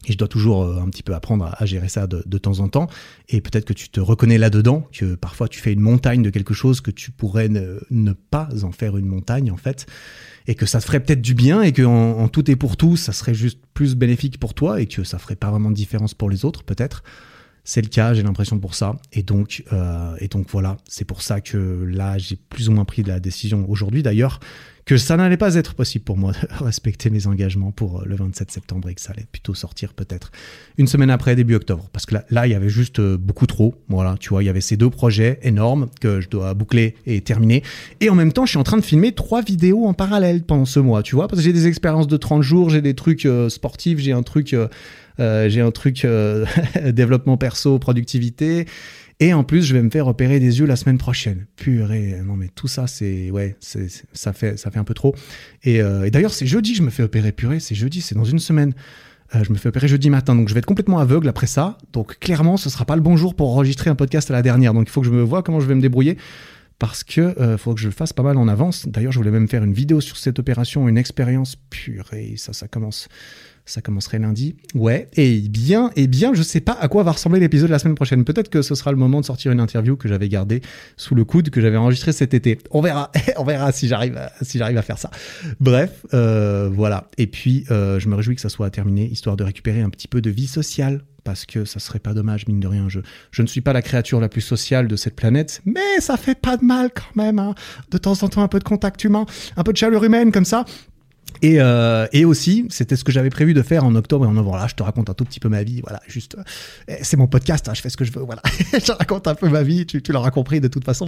Et 0.05 0.13
je 0.13 0.17
dois 0.17 0.27
toujours 0.27 0.63
euh, 0.63 0.81
un 0.81 0.89
petit 0.89 1.03
peu 1.03 1.13
apprendre 1.13 1.53
à, 1.57 1.65
gérer 1.65 1.89
ça 1.89 2.07
de, 2.07 2.23
de, 2.25 2.37
temps 2.37 2.59
en 2.59 2.67
temps. 2.67 2.87
Et 3.29 3.41
peut-être 3.41 3.65
que 3.65 3.73
tu 3.73 3.89
te 3.89 3.99
reconnais 3.99 4.37
là-dedans, 4.37 4.87
que 4.93 5.15
parfois 5.15 5.47
tu 5.47 5.59
fais 5.59 5.73
une 5.73 5.79
montagne 5.79 6.21
de 6.21 6.29
quelque 6.29 6.53
chose 6.53 6.81
que 6.81 6.91
tu 6.91 7.11
pourrais 7.11 7.49
ne, 7.49 8.13
pas 8.13 8.49
en 8.63 8.71
faire 8.71 8.97
une 8.97 9.07
montagne 9.07 9.51
en 9.51 9.57
fait. 9.57 9.85
Et 10.47 10.55
que 10.55 10.65
ça 10.65 10.79
te 10.79 10.85
ferait 10.85 10.99
peut-être 10.99 11.21
du 11.21 11.33
bien 11.33 11.61
et 11.63 11.71
que 11.71 11.81
en, 11.81 12.27
tout 12.27 12.49
et 12.51 12.55
pour 12.55 12.77
tout, 12.77 12.97
ça 12.97 13.13
serait 13.13 13.33
juste 13.33 13.59
plus 13.73 13.95
bénéfique 13.95 14.39
pour 14.39 14.53
toi 14.53 14.79
et 14.79 14.85
que 14.85 15.03
ça 15.03 15.17
ferait 15.17 15.35
pas 15.35 15.49
vraiment 15.49 15.71
de 15.71 15.75
différence 15.75 16.13
pour 16.13 16.29
les 16.29 16.45
autres 16.45 16.63
peut-être. 16.63 17.03
C'est 17.67 17.81
le 17.81 17.89
cas, 17.89 18.13
j'ai 18.13 18.21
l'impression 18.21 18.59
pour 18.59 18.75
ça. 18.75 18.95
Et 19.11 19.23
donc, 19.23 19.63
euh, 19.73 20.15
et 20.19 20.27
donc 20.27 20.45
voilà, 20.51 20.77
c'est 20.87 21.03
pour 21.03 21.23
ça 21.23 21.41
que 21.41 21.83
là, 21.91 22.19
j'ai 22.19 22.35
plus 22.35 22.69
ou 22.69 22.71
moins 22.71 22.85
pris 22.85 23.01
la 23.01 23.19
décision 23.19 23.65
aujourd'hui 23.67 24.03
d'ailleurs 24.03 24.39
que 24.85 24.97
ça 24.97 25.17
n'allait 25.17 25.35
pas 25.35 25.55
être 25.55 25.73
possible 25.73 26.05
pour 26.05 26.15
moi 26.15 26.31
de 26.33 26.37
respecter 26.63 27.09
mes 27.09 27.25
engagements 27.25 27.71
pour 27.71 28.01
euh, 28.01 28.05
le 28.05 28.15
27 28.15 28.51
septembre 28.51 28.87
et 28.87 28.93
que 28.93 29.01
ça 29.01 29.13
allait 29.13 29.25
plutôt 29.31 29.55
sortir 29.55 29.95
peut-être 29.95 30.31
une 30.77 30.85
semaine 30.85 31.09
après, 31.09 31.35
début 31.35 31.55
octobre. 31.55 31.89
Parce 31.91 32.05
que 32.05 32.13
là, 32.29 32.45
il 32.45 32.51
y 32.51 32.53
avait 32.55 32.69
juste 32.69 32.99
euh, 32.99 33.17
beaucoup 33.17 33.47
trop. 33.47 33.73
Voilà, 33.89 34.15
tu 34.19 34.29
vois, 34.29 34.43
il 34.43 34.45
y 34.45 34.49
avait 34.49 34.61
ces 34.61 34.77
deux 34.77 34.91
projets 34.91 35.39
énormes 35.41 35.87
que 35.99 36.21
je 36.21 36.29
dois 36.29 36.53
boucler 36.53 36.93
et 37.07 37.21
terminer. 37.21 37.63
Et 37.99 38.11
en 38.11 38.15
même 38.15 38.31
temps, 38.31 38.45
je 38.45 38.51
suis 38.51 38.59
en 38.59 38.63
train 38.63 38.77
de 38.77 38.85
filmer 38.85 39.11
trois 39.11 39.41
vidéos 39.41 39.87
en 39.87 39.95
parallèle 39.95 40.43
pendant 40.43 40.65
ce 40.65 40.79
mois, 40.79 41.01
tu 41.01 41.15
vois, 41.15 41.27
parce 41.27 41.39
que 41.39 41.45
j'ai 41.45 41.53
des 41.53 41.65
expériences 41.65 42.07
de 42.07 42.17
30 42.17 42.43
jours, 42.43 42.69
j'ai 42.69 42.83
des 42.83 42.93
trucs 42.93 43.27
sportifs, 43.49 43.97
j'ai 43.97 44.11
un 44.11 44.23
truc... 44.23 44.55
j'ai 45.19 45.61
un 45.61 45.71
truc 45.71 46.05
euh, 46.05 46.45
développement 46.91 47.37
perso, 47.37 47.79
productivité. 47.79 48.65
Et 49.21 49.33
en 49.33 49.45
plus, 49.45 49.63
je 49.63 49.73
vais 49.73 49.81
me 49.81 49.89
faire 49.89 50.07
opérer 50.07 50.39
des 50.39 50.59
yeux 50.59 50.65
la 50.65 50.75
semaine 50.75 50.97
prochaine. 50.97 51.45
Purée, 51.55 52.19
non 52.25 52.35
mais 52.35 52.49
tout 52.53 52.67
ça, 52.67 52.85
c'est 52.85 53.31
ouais, 53.31 53.55
c'est 53.61 53.87
ça 54.11 54.33
fait 54.33 54.57
ça 54.59 54.71
fait 54.71 54.79
un 54.79 54.83
peu 54.83 54.93
trop. 54.93 55.15
Et, 55.63 55.81
euh, 55.81 56.03
et 56.03 56.11
d'ailleurs, 56.11 56.33
c'est 56.33 56.45
jeudi 56.45 56.75
je 56.75 56.83
me 56.83 56.89
fais 56.89 57.03
opérer. 57.03 57.31
Purée, 57.31 57.61
c'est 57.61 57.75
jeudi, 57.75 58.01
c'est 58.01 58.15
dans 58.15 58.25
une 58.25 58.39
semaine. 58.39 58.73
je 59.33 59.51
me 59.51 59.57
fais 59.57 59.69
opérer 59.69 59.87
jeudi 59.87 60.09
matin, 60.09 60.35
donc 60.35 60.49
je 60.49 60.53
vais 60.53 60.59
être 60.59 60.65
complètement 60.65 60.99
aveugle 60.99 61.29
après 61.29 61.47
ça. 61.47 61.77
Donc 61.93 62.19
clairement, 62.19 62.57
ce 62.57 62.69
sera 62.69 62.83
pas 62.83 62.97
le 62.97 63.01
bon 63.01 63.15
jour 63.15 63.35
pour 63.35 63.49
enregistrer 63.51 63.89
un 63.89 63.95
podcast 63.95 64.29
à 64.31 64.33
la 64.33 64.41
dernière. 64.41 64.73
Donc 64.73 64.87
il 64.89 64.91
faut 64.91 65.01
que 65.01 65.07
je 65.07 65.13
me 65.13 65.21
vois 65.21 65.43
comment 65.43 65.61
je 65.61 65.67
vais 65.67 65.75
me 65.75 65.81
débrouiller 65.81 66.17
parce 66.79 67.03
que 67.03 67.21
euh, 67.21 67.57
faut 67.57 67.73
que 67.73 67.79
je 67.79 67.87
le 67.87 67.93
fasse 67.93 68.13
pas 68.13 68.23
mal 68.23 68.37
en 68.37 68.47
avance. 68.47 68.87
D'ailleurs, 68.87 69.11
je 69.11 69.17
voulais 69.17 69.31
même 69.31 69.47
faire 69.47 69.63
une 69.63 69.73
vidéo 69.73 70.01
sur 70.01 70.17
cette 70.17 70.39
opération, 70.39 70.87
une 70.87 70.97
expérience 70.97 71.55
purée. 71.69 72.35
Ça, 72.37 72.53
ça 72.53 72.67
commence 72.67 73.07
ça 73.65 73.81
commencerait 73.81 74.19
lundi. 74.19 74.55
Ouais. 74.73 75.07
Et 75.15 75.39
bien, 75.41 75.91
et 75.95 76.07
bien, 76.07 76.33
je 76.33 76.43
sais 76.43 76.61
pas 76.61 76.77
à 76.79 76.87
quoi 76.87 77.03
va 77.03 77.11
ressembler 77.11 77.39
l'épisode 77.39 77.67
de 77.67 77.71
la 77.71 77.79
semaine 77.79 77.95
prochaine. 77.95 78.23
Peut-être 78.23 78.49
que 78.49 78.61
ce 78.61 78.75
sera 78.75 78.91
le 78.91 78.97
moment 78.97 79.21
de 79.21 79.25
sortir 79.25 79.51
une 79.51 79.59
interview 79.59 79.95
que 79.95 80.07
j'avais 80.07 80.29
gardée 80.29 80.61
sous 80.97 81.15
le 81.15 81.25
coude, 81.25 81.49
que 81.49 81.61
j'avais 81.61 81.77
enregistrée 81.77 82.11
cet 82.11 82.33
été. 82.33 82.59
On 82.71 82.81
verra. 82.81 83.11
On 83.37 83.43
verra 83.43 83.71
si 83.71 83.87
j'arrive, 83.87 84.17
à, 84.17 84.31
si 84.41 84.57
j'arrive 84.57 84.77
à 84.77 84.81
faire 84.81 84.97
ça. 84.97 85.09
Bref, 85.59 86.05
euh, 86.13 86.69
voilà. 86.71 87.09
Et 87.17 87.27
puis, 87.27 87.65
euh, 87.71 87.99
je 87.99 88.07
me 88.07 88.15
réjouis 88.15 88.35
que 88.35 88.41
ça 88.41 88.49
soit 88.49 88.69
terminé, 88.69 89.09
histoire 89.09 89.35
de 89.35 89.43
récupérer 89.43 89.81
un 89.81 89.89
petit 89.89 90.07
peu 90.07 90.21
de 90.21 90.29
vie 90.29 90.47
sociale 90.47 91.01
parce 91.23 91.47
que 91.47 91.65
ça 91.65 91.79
serait 91.79 91.99
pas 91.99 92.13
dommage, 92.13 92.47
mine 92.47 92.59
de 92.59 92.67
rien. 92.67 92.87
Je, 92.87 92.99
je 93.31 93.41
ne 93.41 93.47
suis 93.47 93.61
pas 93.61 93.73
la 93.73 93.81
créature 93.81 94.19
la 94.19 94.29
plus 94.29 94.41
sociale 94.41 94.87
de 94.87 94.95
cette 94.95 95.15
planète, 95.15 95.61
mais 95.65 95.99
ça 95.99 96.17
fait 96.17 96.39
pas 96.39 96.55
de 96.55 96.63
mal 96.63 96.91
quand 96.93 97.15
même. 97.15 97.39
Hein. 97.39 97.55
De 97.89 97.97
temps 97.97 98.21
en 98.21 98.29
temps, 98.29 98.43
un 98.43 98.47
peu 98.47 98.59
de 98.59 98.63
contact 98.63 99.03
humain, 99.03 99.25
un 99.57 99.63
peu 99.63 99.73
de 99.73 99.77
chaleur 99.77 100.03
humaine 100.03 100.31
comme 100.31 100.45
ça. 100.45 100.65
Et, 101.41 101.59
euh, 101.59 102.07
et 102.13 102.25
aussi, 102.25 102.65
c'était 102.69 102.95
ce 102.95 103.03
que 103.03 103.11
j'avais 103.11 103.29
prévu 103.29 103.53
de 103.53 103.61
faire 103.61 103.83
en 103.83 103.95
octobre 103.95 104.25
et 104.25 104.27
en 104.27 104.33
novembre. 104.33 104.57
Là, 104.57 104.67
je 104.67 104.75
te 104.75 104.83
raconte 104.83 105.09
un 105.09 105.13
tout 105.13 105.25
petit 105.25 105.39
peu 105.39 105.49
ma 105.49 105.63
vie. 105.63 105.81
Voilà, 105.81 106.01
juste, 106.07 106.35
euh, 106.89 106.95
c'est 107.01 107.17
mon 107.17 107.27
podcast, 107.27 107.67
hein, 107.69 107.73
je 107.73 107.81
fais 107.81 107.89
ce 107.89 107.97
que 107.97 108.05
je 108.05 108.11
veux. 108.11 108.21
Voilà, 108.21 108.41
je 108.73 108.91
raconte 108.91 109.27
un 109.27 109.35
peu 109.35 109.49
ma 109.49 109.63
vie. 109.63 109.85
Tu, 109.85 110.01
tu 110.01 110.11
l'auras 110.11 110.31
compris 110.31 110.61
de 110.61 110.67
toute 110.67 110.85
façon. 110.85 111.07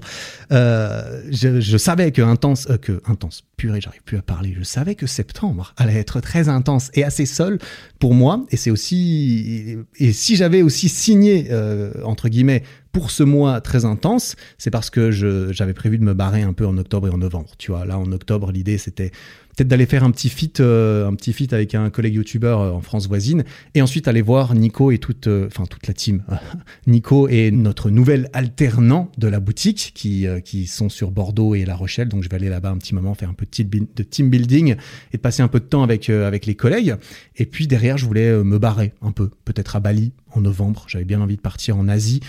Euh, 0.51 1.21
je, 1.31 1.59
je, 1.59 1.77
savais 1.77 2.11
que 2.11 2.21
intense, 2.21 2.67
euh, 2.69 2.77
que 2.77 3.01
intense, 3.05 3.43
purée, 3.57 3.81
j'arrive 3.81 4.03
plus 4.03 4.17
à 4.17 4.21
parler. 4.21 4.55
Je 4.57 4.63
savais 4.63 4.95
que 4.95 5.07
septembre 5.07 5.73
allait 5.77 5.95
être 5.95 6.21
très 6.21 6.49
intense 6.49 6.89
et 6.93 7.03
assez 7.03 7.25
seul 7.25 7.59
pour 7.99 8.13
moi. 8.13 8.45
Et 8.51 8.57
c'est 8.57 8.71
aussi, 8.71 9.77
et 9.97 10.13
si 10.13 10.35
j'avais 10.35 10.61
aussi 10.61 10.89
signé 10.89 11.47
euh, 11.51 11.91
entre 12.03 12.29
guillemets 12.29 12.63
pour 12.91 13.11
ce 13.11 13.23
mois 13.23 13.61
très 13.61 13.85
intense, 13.85 14.35
c'est 14.57 14.71
parce 14.71 14.89
que 14.89 15.11
j'avais 15.51 15.73
prévu 15.73 15.97
de 15.97 16.03
me 16.03 16.13
barrer 16.13 16.41
un 16.41 16.53
peu 16.53 16.65
en 16.65 16.77
octobre 16.77 17.07
et 17.07 17.11
en 17.11 17.17
novembre. 17.17 17.51
Tu 17.57 17.71
vois, 17.71 17.85
là 17.85 17.99
en 17.99 18.11
octobre, 18.11 18.51
l'idée 18.51 18.77
c'était 18.77 19.11
peut-être 19.57 19.69
d'aller 19.69 19.87
faire 19.87 20.03
un 20.03 20.11
petit 20.11 20.29
feat, 20.29 20.59
euh, 20.59 21.07
un 21.07 21.15
petit 21.15 21.33
feat 21.33 21.51
avec 21.51 21.73
un 21.73 21.89
collègue 21.89 22.13
youtubeur 22.13 22.61
euh, 22.61 22.71
en 22.71 22.81
France 22.81 23.07
voisine, 23.07 23.43
et 23.73 23.81
ensuite 23.81 24.07
aller 24.07 24.21
voir 24.21 24.53
Nico 24.53 24.91
et 24.91 24.99
toute, 24.99 25.25
euh, 25.25 25.47
enfin 25.47 25.65
toute 25.65 25.87
la 25.87 25.95
team, 25.95 26.23
Nico 26.87 27.27
et 27.27 27.49
notre 27.49 27.89
nouvel 27.89 28.29
alternant 28.33 29.11
de 29.17 29.27
la 29.27 29.39
boutique 29.39 29.91
qui 29.95 30.27
qui 30.45 30.67
sont 30.67 30.89
sur 30.89 31.11
Bordeaux 31.11 31.55
et 31.55 31.65
La 31.65 31.75
Rochelle. 31.75 32.07
Donc 32.07 32.23
je 32.23 32.29
vais 32.29 32.35
aller 32.35 32.49
là-bas 32.49 32.69
un 32.69 32.77
petit 32.77 32.93
moment 32.93 33.15
faire 33.15 33.29
un 33.29 33.33
peu 33.33 33.45
de 33.45 34.03
team 34.03 34.29
building 34.29 34.75
et 35.11 35.17
passer 35.17 35.41
un 35.41 35.47
peu 35.47 35.59
de 35.59 35.65
temps 35.65 35.81
avec 35.81 36.09
avec 36.09 36.45
les 36.45 36.55
collègues. 36.55 36.95
Et 37.35 37.45
puis 37.45 37.67
derrière, 37.67 37.97
je 37.97 38.05
voulais 38.05 38.43
me 38.43 38.59
barrer 38.59 38.93
un 39.01 39.11
peu, 39.11 39.29
peut-être 39.45 39.75
à 39.75 39.79
Bali 39.79 40.11
en 40.33 40.41
novembre. 40.41 40.85
J'avais 40.87 41.05
bien 41.05 41.21
envie 41.21 41.35
de 41.35 41.41
partir 41.41 41.77
en 41.77 41.87
Asie, 41.87 42.21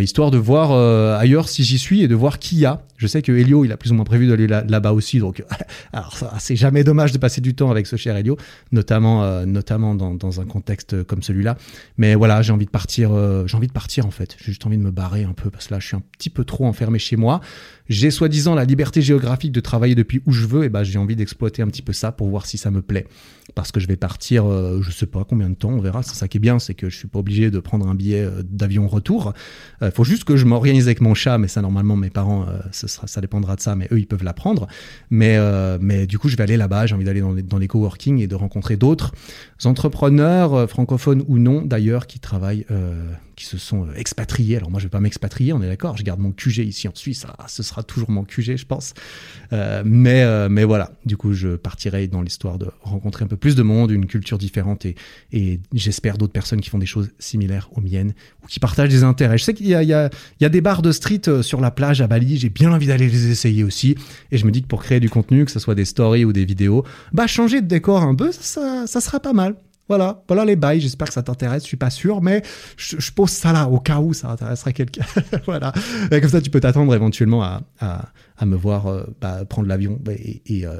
histoire 0.00 0.30
de 0.30 0.38
voir 0.38 0.72
ailleurs 1.18 1.48
si 1.48 1.64
j'y 1.64 1.78
suis 1.78 2.02
et 2.02 2.08
de 2.08 2.14
voir 2.14 2.38
qui 2.38 2.56
y 2.56 2.66
a. 2.66 2.82
Je 2.96 3.06
sais 3.06 3.22
que 3.22 3.32
Elio, 3.32 3.64
il 3.64 3.72
a 3.72 3.76
plus 3.76 3.92
ou 3.92 3.94
moins 3.94 4.04
prévu 4.04 4.26
d'aller 4.26 4.46
là-bas 4.46 4.92
aussi, 4.92 5.18
donc 5.18 5.42
alors 5.92 6.16
c'est 6.38 6.56
jamais 6.56 6.70
mais 6.80 6.84
dommage 6.84 7.12
de 7.12 7.18
passer 7.18 7.40
du 7.40 7.54
temps 7.54 7.70
avec 7.70 7.86
ce 7.86 7.96
cher 7.96 8.16
Elio, 8.16 8.36
notamment, 8.72 9.22
euh, 9.22 9.44
notamment 9.44 9.94
dans, 9.94 10.14
dans, 10.14 10.40
un 10.40 10.46
contexte 10.46 11.02
comme 11.04 11.22
celui-là. 11.22 11.56
Mais 11.98 12.14
voilà, 12.14 12.42
j'ai 12.42 12.52
envie 12.52 12.64
de 12.64 12.70
partir, 12.70 13.12
euh, 13.12 13.46
j'ai 13.46 13.56
envie 13.56 13.66
de 13.66 13.72
partir 13.72 14.06
en 14.06 14.10
fait. 14.10 14.36
J'ai 14.38 14.46
juste 14.46 14.64
envie 14.66 14.78
de 14.78 14.82
me 14.82 14.90
barrer 14.90 15.24
un 15.24 15.32
peu 15.32 15.50
parce 15.50 15.66
que 15.66 15.74
là, 15.74 15.80
je 15.80 15.86
suis 15.86 15.96
un 15.96 16.02
petit 16.16 16.30
peu 16.30 16.44
trop 16.44 16.66
enfermé 16.66 16.98
chez 16.98 17.16
moi. 17.16 17.40
J'ai 17.90 18.10
soi-disant 18.10 18.54
la 18.54 18.64
liberté 18.64 19.02
géographique 19.02 19.52
de 19.52 19.60
travailler 19.60 19.94
depuis 19.94 20.22
où 20.24 20.32
je 20.32 20.46
veux, 20.46 20.64
et 20.64 20.70
ben 20.70 20.82
j'ai 20.82 20.98
envie 20.98 21.16
d'exploiter 21.16 21.60
un 21.60 21.66
petit 21.66 21.82
peu 21.82 21.92
ça 21.92 22.10
pour 22.12 22.28
voir 22.28 22.46
si 22.46 22.56
ça 22.56 22.70
me 22.70 22.80
plaît. 22.80 23.06
Parce 23.54 23.72
que 23.72 23.80
je 23.80 23.88
vais 23.88 23.96
partir, 23.96 24.46
euh, 24.46 24.80
je 24.80 24.90
sais 24.90 25.06
pas 25.06 25.24
combien 25.28 25.50
de 25.50 25.56
temps, 25.56 25.70
on 25.70 25.80
verra. 25.80 26.02
C'est 26.02 26.14
ça 26.14 26.28
qui 26.28 26.38
est 26.38 26.40
bien, 26.40 26.58
c'est 26.58 26.74
que 26.74 26.88
je 26.88 26.96
suis 26.96 27.08
pas 27.08 27.18
obligé 27.18 27.50
de 27.50 27.58
prendre 27.58 27.86
un 27.88 27.94
billet 27.94 28.26
d'avion 28.44 28.88
retour. 28.88 29.34
Il 29.82 29.90
faut 29.90 30.04
juste 30.04 30.24
que 30.24 30.36
je 30.36 30.46
m'organise 30.46 30.86
avec 30.86 31.00
mon 31.00 31.14
chat, 31.14 31.36
mais 31.36 31.48
ça 31.48 31.60
normalement 31.60 31.96
mes 31.96 32.10
parents, 32.10 32.46
ce 32.70 32.86
sera, 32.86 33.06
ça 33.06 33.20
dépendra 33.20 33.56
de 33.56 33.60
ça, 33.60 33.74
mais 33.74 33.88
eux 33.92 33.98
ils 33.98 34.06
peuvent 34.06 34.24
l'apprendre. 34.24 34.68
Mais 35.10 35.38
mais 35.80 36.06
du 36.06 36.18
coup 36.18 36.28
je 36.28 36.36
vais 36.36 36.44
aller 36.44 36.56
là-bas, 36.56 36.86
j'ai 36.86 36.94
envie 36.94 37.04
d'aller 37.04 37.20
dans 37.20 37.32
les, 37.32 37.42
dans 37.42 37.58
les 37.58 37.68
coworking 37.68 38.20
et 38.20 38.26
de 38.26 38.34
rencontrer 38.34 38.76
d'autres 38.76 39.12
entrepreneurs, 39.68 40.54
euh, 40.54 40.66
francophones 40.66 41.24
ou 41.28 41.38
non 41.38 41.62
d'ailleurs, 41.62 42.06
qui 42.06 42.18
travaillent, 42.18 42.66
euh, 42.70 43.12
se 43.46 43.58
sont 43.58 43.86
euh, 43.86 43.94
expatriés. 43.94 44.56
Alors 44.56 44.70
moi 44.70 44.80
je 44.80 44.86
vais 44.86 44.90
pas 44.90 45.00
m'expatrier, 45.00 45.52
on 45.52 45.62
est 45.62 45.68
d'accord, 45.68 45.96
je 45.96 46.02
garde 46.02 46.20
mon 46.20 46.32
QG 46.32 46.58
ici 46.58 46.88
en 46.88 46.94
Suisse, 46.94 47.26
ah, 47.38 47.46
ce 47.48 47.62
sera 47.62 47.82
toujours 47.82 48.10
mon 48.10 48.24
QG 48.24 48.56
je 48.56 48.66
pense. 48.66 48.94
mais, 49.50 50.48
mais 50.48 50.64
voilà, 50.64 50.92
du 51.04 51.16
coup 51.16 51.32
je 51.32 51.56
partirai 51.56 52.06
dans 52.06 52.22
l'histoire 52.22 52.58
de 52.58 52.68
rencontrer 52.82 53.24
un 53.24 53.28
peu 53.28 53.36
plus 53.36 53.54
de 53.54 53.62
monde, 53.62 53.90
une 53.90 54.06
culture 54.06 54.38
différente 54.38 54.84
et, 54.84 54.94
et 55.32 55.60
j'espère 55.72 56.18
d'autres 56.18 56.32
personnes 56.32 56.60
qui 56.60 56.70
font 56.70 56.78
des 56.78 56.86
choses 56.86 57.10
similaires 57.18 57.68
aux 57.74 57.80
miennes 57.80 58.14
ou 58.42 58.46
qui 58.46 58.60
partagent 58.60 58.90
des 58.90 59.04
intérêts. 59.04 59.38
Je 59.38 59.44
sais 59.44 59.54
qu'il 59.54 59.66
y 59.66 59.70
y 59.70 60.10
y 60.40 60.44
a 60.44 60.48
des 60.48 60.60
bars 60.60 60.82
de 60.82 60.92
street 60.92 61.42
sur 61.42 61.60
la 61.60 61.70
plage 61.70 62.00
à 62.00 62.06
Bali, 62.06 62.38
j'ai 62.38 62.50
bien 62.50 62.72
envie 62.72 62.86
d'aller 62.86 63.08
les 63.08 63.30
essayer 63.30 63.64
aussi 63.64 63.96
et 64.30 64.38
je 64.38 64.46
me 64.46 64.50
dis 64.50 64.62
que 64.62 64.68
pour 64.68 64.82
créer 64.82 65.00
du 65.00 65.10
contenu, 65.10 65.44
que 65.44 65.50
ce 65.50 65.58
soit 65.58 65.74
des 65.74 65.84
stories 65.84 66.24
ou 66.24 66.32
des 66.32 66.44
vidéos, 66.44 66.84
bah 67.12 67.26
changer 67.26 67.60
de 67.60 67.66
décor 67.66 68.02
un 68.02 68.14
peu, 68.14 68.30
ça, 68.32 68.86
ça 68.86 69.00
sera 69.00 69.20
pas 69.20 69.32
mal. 69.32 69.54
Voilà, 69.90 70.22
voilà 70.28 70.44
les 70.44 70.54
bails. 70.54 70.80
J'espère 70.80 71.08
que 71.08 71.14
ça 71.14 71.24
t'intéresse. 71.24 71.64
Je 71.64 71.66
suis 71.66 71.76
pas 71.76 71.90
sûr, 71.90 72.22
mais 72.22 72.42
je, 72.76 73.10
pose 73.10 73.30
ça 73.30 73.50
là 73.50 73.66
au 73.66 73.80
cas 73.80 73.98
où 73.98 74.14
ça 74.14 74.28
intéresserait 74.28 74.72
quelqu'un. 74.72 75.04
voilà. 75.46 75.72
Comme 76.08 76.28
ça, 76.28 76.40
tu 76.40 76.48
peux 76.48 76.60
t'attendre 76.60 76.94
éventuellement 76.94 77.42
à, 77.42 78.46
me 78.46 78.54
voir 78.54 78.86
euh, 78.86 79.02
bah, 79.20 79.44
prendre 79.46 79.66
l'avion 79.66 79.98
et, 80.08 80.42
et, 80.46 80.64
euh, 80.64 80.76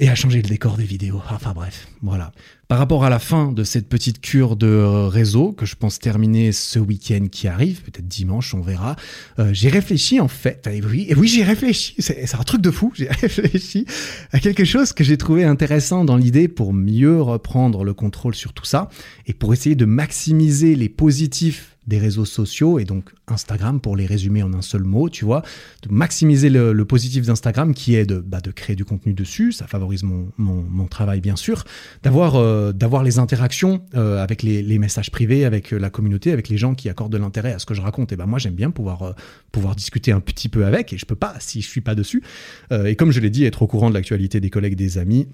et 0.00 0.08
à 0.08 0.16
changer 0.16 0.42
le 0.42 0.48
décor 0.48 0.76
des 0.76 0.82
vidéos. 0.82 1.22
Enfin 1.30 1.52
bref, 1.54 1.86
voilà. 2.02 2.32
Par 2.68 2.76
rapport 2.76 3.02
à 3.02 3.08
la 3.08 3.18
fin 3.18 3.50
de 3.50 3.64
cette 3.64 3.88
petite 3.88 4.20
cure 4.20 4.54
de 4.54 4.84
réseau 5.06 5.52
que 5.52 5.64
je 5.64 5.74
pense 5.74 5.98
terminer 5.98 6.52
ce 6.52 6.78
week-end 6.78 7.28
qui 7.32 7.48
arrive, 7.48 7.80
peut-être 7.80 8.06
dimanche, 8.06 8.52
on 8.52 8.60
verra, 8.60 8.94
euh, 9.38 9.54
j'ai 9.54 9.70
réfléchi 9.70 10.20
en 10.20 10.28
fait, 10.28 10.66
et 10.66 10.82
oui, 10.84 11.10
oui 11.16 11.28
j'ai 11.28 11.44
réfléchi, 11.44 11.94
c'est 11.98 12.34
un 12.34 12.42
truc 12.42 12.60
de 12.60 12.70
fou, 12.70 12.92
j'ai 12.94 13.08
réfléchi 13.22 13.86
à 14.32 14.38
quelque 14.38 14.66
chose 14.66 14.92
que 14.92 15.02
j'ai 15.02 15.16
trouvé 15.16 15.44
intéressant 15.44 16.04
dans 16.04 16.18
l'idée 16.18 16.46
pour 16.46 16.74
mieux 16.74 17.22
reprendre 17.22 17.84
le 17.84 17.94
contrôle 17.94 18.34
sur 18.34 18.52
tout 18.52 18.66
ça 18.66 18.90
et 19.26 19.32
pour 19.32 19.54
essayer 19.54 19.74
de 19.74 19.86
maximiser 19.86 20.74
les 20.76 20.90
positifs 20.90 21.78
des 21.88 21.98
réseaux 21.98 22.26
sociaux 22.26 22.78
et 22.78 22.84
donc 22.84 23.10
Instagram 23.26 23.80
pour 23.80 23.96
les 23.96 24.04
résumer 24.04 24.42
en 24.42 24.52
un 24.52 24.62
seul 24.62 24.84
mot, 24.84 25.08
tu 25.08 25.24
vois, 25.24 25.42
de 25.82 25.92
maximiser 25.92 26.50
le, 26.50 26.84
positif 26.84 27.26
d'Instagram 27.26 27.74
qui 27.74 27.94
est 27.96 28.04
de, 28.04 28.18
bah, 28.18 28.40
de 28.40 28.50
créer 28.50 28.76
du 28.76 28.84
contenu 28.84 29.14
dessus, 29.14 29.52
ça 29.52 29.66
favorise 29.66 30.02
mon, 30.02 30.28
mon, 30.36 30.86
travail 30.86 31.20
bien 31.20 31.36
sûr, 31.36 31.64
d'avoir 32.02 32.36
euh, 32.36 32.57
d'avoir 32.72 33.02
les 33.02 33.18
interactions 33.18 33.82
euh, 33.94 34.22
avec 34.22 34.42
les, 34.42 34.62
les, 34.62 34.78
messages 34.78 35.10
privés, 35.10 35.44
avec 35.44 35.72
euh, 35.72 35.78
la 35.78 35.90
communauté, 35.90 36.32
avec 36.32 36.48
les 36.48 36.56
gens 36.56 36.74
qui 36.74 36.88
accordent 36.88 37.12
de 37.12 37.18
l'intérêt 37.18 37.52
à 37.52 37.58
ce 37.58 37.66
que 37.66 37.74
je 37.74 37.80
raconte. 37.80 38.12
Et 38.12 38.16
ben 38.16 38.26
moi 38.26 38.38
j'aime 38.38 38.54
bien 38.54 38.70
pouvoir 38.70 39.14
pouvoir 39.52 39.74
discuter 39.74 40.12
un 40.12 40.20
petit 40.20 40.48
peu 40.48 40.64
avec 40.64 40.92
et 40.92 40.98
je 40.98 41.06
peux 41.06 41.16
pas 41.16 41.34
si 41.38 41.60
je 41.60 41.68
suis 41.68 41.80
pas 41.80 41.94
dessus. 41.94 42.22
et 42.70 42.96
comme 42.96 43.10
je 43.10 43.20
l'ai 43.20 43.30
dit, 43.30 43.44
être 43.44 43.62
au 43.62 43.66
courant 43.66 43.88
de 43.88 43.94
l'actualité 43.94 44.40
des 44.40 44.50
collègues, 44.50 44.76
des 44.76 44.98
amis 44.98 45.28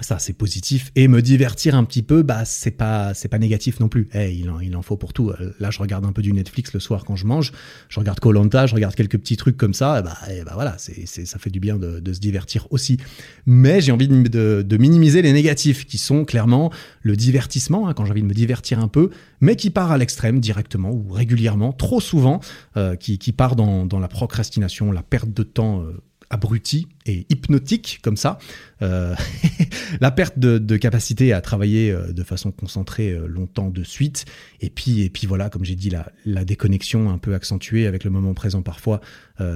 ça 0.00 0.18
c'est 0.18 0.32
positif. 0.32 0.90
Et 0.96 1.06
me 1.06 1.20
divertir 1.20 1.74
un 1.74 1.84
petit 1.84 2.02
peu 2.02 2.22
bah 2.22 2.44
c'est 2.44 2.70
pas 2.70 3.12
c'est 3.14 3.28
pas 3.28 3.38
négatif 3.38 3.78
non 3.80 3.88
plus. 3.88 4.08
Hey, 4.12 4.38
il 4.40 4.50
en 4.50 4.60
il 4.60 4.74
en 4.76 4.82
faut 4.82 4.96
pour 4.96 5.12
tout. 5.12 5.32
Là 5.60 5.70
je 5.70 5.78
regarde 5.78 6.04
un 6.06 6.12
peu 6.12 6.22
du 6.22 6.32
Netflix 6.32 6.72
le 6.72 6.80
soir 6.80 7.04
quand 7.04 7.16
je 7.16 7.26
mange. 7.26 7.52
Je 7.88 8.00
regarde 8.00 8.18
Colanta 8.20 8.66
je 8.66 8.74
regarde 8.74 8.94
quelques 8.94 9.18
petits 9.18 9.36
trucs 9.36 9.56
comme 9.56 9.74
ça. 9.74 10.00
Bah, 10.02 10.16
et 10.30 10.44
bah 10.44 10.52
voilà 10.54 10.76
c'est 10.78 11.06
ça 11.06 11.38
fait 11.38 11.50
du 11.50 11.60
bien 11.60 11.76
de, 11.76 12.00
de 12.00 12.12
se 12.12 12.20
divertir 12.20 12.66
aussi. 12.70 12.96
Mais 13.44 13.80
j'ai 13.80 13.92
envie 13.92 14.08
de, 14.08 14.62
de, 14.62 14.76
minimiser 14.76 15.22
les 15.22 15.32
négatifs 15.32 15.86
qui 15.86 15.98
sont 15.98 16.24
clairement 16.24 16.72
le 17.02 17.14
divertissement 17.16 17.88
hein, 17.88 17.94
quand 17.94 18.04
j'ai 18.04 18.12
envie 18.12 18.22
de 18.22 18.26
me 18.26 18.34
divertir 18.34 18.80
un 18.80 18.88
peu 18.88 19.10
mais 19.40 19.56
qui 19.56 19.70
part 19.70 19.92
à 19.92 19.98
l'extrême 19.98 20.40
directement 20.40 20.90
ou 20.90 21.10
régulièrement 21.10 21.72
trop 21.72 22.00
souvent 22.00 22.40
euh, 22.76 22.96
qui, 22.96 23.18
qui 23.18 23.32
part 23.32 23.56
dans, 23.56 23.86
dans 23.86 23.98
la 23.98 24.08
procrastination 24.08 24.92
la 24.92 25.02
perte 25.02 25.32
de 25.32 25.42
temps 25.42 25.82
euh, 25.82 26.02
abruti 26.32 26.88
et 27.06 27.26
hypnotique 27.28 28.00
comme 28.02 28.16
ça. 28.16 28.38
Euh, 28.80 29.14
la 30.00 30.10
perte 30.10 30.38
de, 30.38 30.76
capacité 30.76 31.32
à 31.32 31.40
travailler 31.40 31.92
euh, 31.92 32.12
de 32.12 32.22
façon 32.24 32.50
concentrée 32.50 33.10
euh, 33.10 33.26
longtemps 33.26 33.68
de 33.68 33.84
suite. 33.84 34.24
Et 34.60 34.70
puis, 34.70 35.02
et 35.02 35.10
puis 35.10 35.26
voilà, 35.26 35.50
comme 35.50 35.64
j'ai 35.64 35.76
dit, 35.76 35.90
la, 35.90 36.10
la, 36.24 36.44
déconnexion 36.44 37.10
un 37.10 37.18
peu 37.18 37.34
accentuée 37.34 37.86
avec 37.86 38.02
le 38.04 38.10
moment 38.10 38.34
présent 38.34 38.62
parfois, 38.62 39.00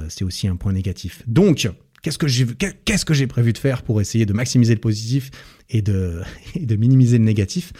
c'est 0.09 0.25
aussi 0.25 0.49
un 0.49 0.57
point 0.57 0.73
négatif. 0.73 1.23
Donc, 1.29 1.71
qu'est-ce 2.03 2.19
que 2.19 3.15
j'ai 3.15 3.27
prévu 3.27 3.53
de 3.53 3.59
faire 3.59 3.83
pour 3.83 4.01
essayer 4.01 4.27
de 4.27 4.33
maximiser 4.33 4.75
le 4.75 4.81
positif 4.81 5.31
et 5.71 5.81
de, 5.81 6.23
et 6.55 6.67
de 6.67 6.77
minimiser 6.77 7.19
le 7.19 7.25
négatif? 7.25 7.73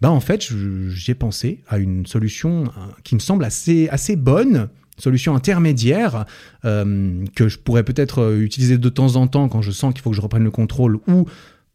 Bah 0.00 0.10
en 0.10 0.20
fait, 0.20 0.48
j'ai 0.88 1.14
pensé 1.14 1.60
à 1.68 1.78
une 1.78 2.06
solution 2.06 2.64
qui 3.04 3.14
me 3.14 3.20
semble 3.20 3.44
assez, 3.44 3.88
assez 3.90 4.16
bonne, 4.16 4.70
solution 5.00 5.34
intermédiaire 5.34 6.24
euh, 6.64 7.24
que 7.34 7.48
je 7.48 7.58
pourrais 7.58 7.84
peut-être 7.84 8.20
euh, 8.20 8.40
utiliser 8.40 8.78
de 8.78 8.88
temps 8.88 9.16
en 9.16 9.26
temps 9.26 9.48
quand 9.48 9.62
je 9.62 9.70
sens 9.70 9.92
qu'il 9.92 10.02
faut 10.02 10.10
que 10.10 10.16
je 10.16 10.20
reprenne 10.20 10.44
le 10.44 10.50
contrôle 10.50 11.00
ou 11.08 11.26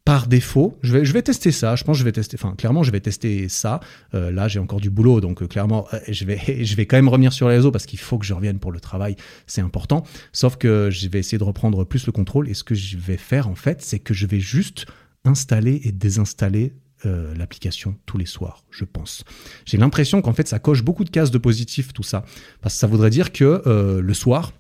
par 0.06 0.28
défaut. 0.28 0.78
Je 0.84 0.94
vais, 0.94 1.06
je 1.06 1.12
vais 1.14 1.24
tester 1.24 1.52
ça. 1.52 1.76
Je 1.76 1.84
pense 1.84 1.98
que 1.98 2.00
je 2.00 2.06
vais 2.06 2.12
tester. 2.12 2.38
Enfin, 2.40 2.54
clairement, 2.56 2.84
je 2.84 2.92
vais 2.92 3.00
tester 3.00 3.50
ça. 3.50 3.80
Euh, 4.14 4.32
là, 4.32 4.48
j'ai 4.48 4.60
encore 4.60 4.80
du 4.80 4.92
boulot, 4.92 5.20
donc 5.20 5.48
clairement, 5.48 5.88
je 6.08 6.26
vais, 6.26 6.40
je 6.64 6.76
vais 6.76 6.86
quand 6.86 6.98
même 6.98 7.10
revenir 7.10 7.34
sur 7.34 7.50
les 7.50 7.56
réseaux 7.56 7.72
parce 7.72 7.88
qu'il 7.88 7.98
faut 7.98 8.20
que 8.20 8.26
je 8.26 8.34
revienne 8.34 8.60
pour 8.60 8.72
le 8.72 8.80
travail. 8.80 9.16
C'est 9.48 9.62
important. 9.62 10.04
Sauf 10.32 10.58
que 10.58 10.90
je 10.92 11.08
vais 11.10 11.20
essayer 11.20 11.40
de 11.40 11.44
reprendre 11.44 11.84
plus 11.86 12.06
le 12.06 12.12
contrôle. 12.12 12.48
Et 12.50 12.54
ce 12.54 12.64
que 12.64 12.76
je 12.76 12.98
vais 12.98 13.18
faire 13.18 13.48
en 13.48 13.56
fait, 13.56 13.82
c'est 13.82 14.00
que 14.00 14.14
je 14.14 14.28
vais 14.28 14.40
juste 14.40 14.86
installer 15.26 15.82
et 15.84 15.92
désinstaller 15.92 16.74
euh, 17.06 17.34
l'application 17.36 17.96
tous 18.06 18.18
les 18.18 18.26
soirs, 18.26 18.64
je 18.72 18.86
pense. 18.86 19.24
J'ai 19.66 19.78
l'impression 19.78 20.22
qu'en 20.22 20.34
fait, 20.34 20.48
ça 20.48 20.60
coche 20.60 20.84
beaucoup 20.84 21.04
de 21.04 21.10
cases 21.10 21.32
de 21.32 21.38
positif, 21.38 21.94
tout 21.94 22.04
ça. 22.04 22.24
Parce 22.62 22.76
que 22.76 22.80
ça 22.80 22.88
voudrait 22.88 23.10
dire 23.10 23.32
que 23.32 23.62
euh, 23.66 24.02
le 24.02 24.14
soir, 24.14 24.54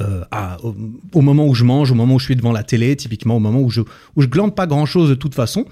euh, 0.00 0.24
au, 1.12 1.20
moment 1.20 1.46
où 1.46 1.54
je 1.54 1.64
mange, 1.64 1.90
au 1.90 1.94
moment 1.94 2.14
où 2.14 2.18
je 2.18 2.24
suis 2.24 2.36
devant 2.36 2.52
la 2.52 2.62
télé, 2.62 2.96
typiquement 2.96 3.36
au 3.36 3.40
moment 3.40 3.60
où 3.60 3.70
je, 3.70 3.82
où 4.16 4.22
je 4.22 4.28
glande 4.28 4.54
pas 4.54 4.66
grand 4.66 4.86
chose 4.86 5.10
de 5.10 5.14
toute 5.14 5.34
façon, 5.34 5.66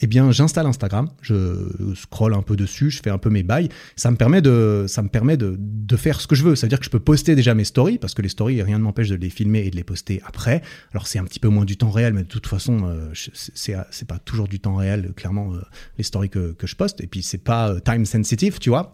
eh 0.00 0.06
bien, 0.06 0.30
j'installe 0.32 0.66
Instagram, 0.66 1.08
je 1.22 1.70
scrolle 1.94 2.34
un 2.34 2.42
peu 2.42 2.56
dessus, 2.56 2.90
je 2.90 3.00
fais 3.02 3.10
un 3.10 3.18
peu 3.18 3.30
mes 3.30 3.42
bails. 3.42 3.68
Ça 3.96 4.10
me 4.10 4.16
permet 4.16 4.42
de, 4.42 4.86
ça 4.88 5.02
me 5.02 5.08
permet 5.08 5.36
de, 5.36 5.56
faire 5.96 6.20
ce 6.20 6.26
que 6.26 6.34
je 6.34 6.42
veux. 6.42 6.56
C'est-à-dire 6.56 6.80
que 6.80 6.84
je 6.84 6.90
peux 6.90 6.98
poster 6.98 7.36
déjà 7.36 7.54
mes 7.54 7.64
stories, 7.64 7.98
parce 7.98 8.14
que 8.14 8.22
les 8.22 8.28
stories, 8.28 8.60
rien 8.62 8.78
ne 8.78 8.82
m'empêche 8.82 9.08
de 9.08 9.14
les 9.14 9.30
filmer 9.30 9.60
et 9.60 9.70
de 9.70 9.76
les 9.76 9.84
poster 9.84 10.20
après. 10.26 10.60
Alors, 10.92 11.06
c'est 11.06 11.18
un 11.18 11.24
petit 11.24 11.38
peu 11.38 11.48
moins 11.48 11.64
du 11.64 11.76
temps 11.76 11.90
réel, 11.90 12.14
mais 12.14 12.24
de 12.24 12.28
toute 12.28 12.46
façon, 12.46 12.80
euh, 12.84 13.12
c'est, 13.14 14.06
pas 14.06 14.18
toujours 14.18 14.48
du 14.48 14.58
temps 14.58 14.74
réel, 14.74 15.12
clairement, 15.16 15.54
euh, 15.54 15.62
les 15.98 16.04
stories 16.04 16.30
que, 16.30 16.54
je 16.64 16.74
poste. 16.74 17.00
Et 17.00 17.06
puis, 17.06 17.22
c'est 17.22 17.38
pas 17.38 17.70
euh, 17.70 17.80
time 17.80 18.04
sensitive, 18.04 18.58
tu 18.58 18.70
vois. 18.70 18.92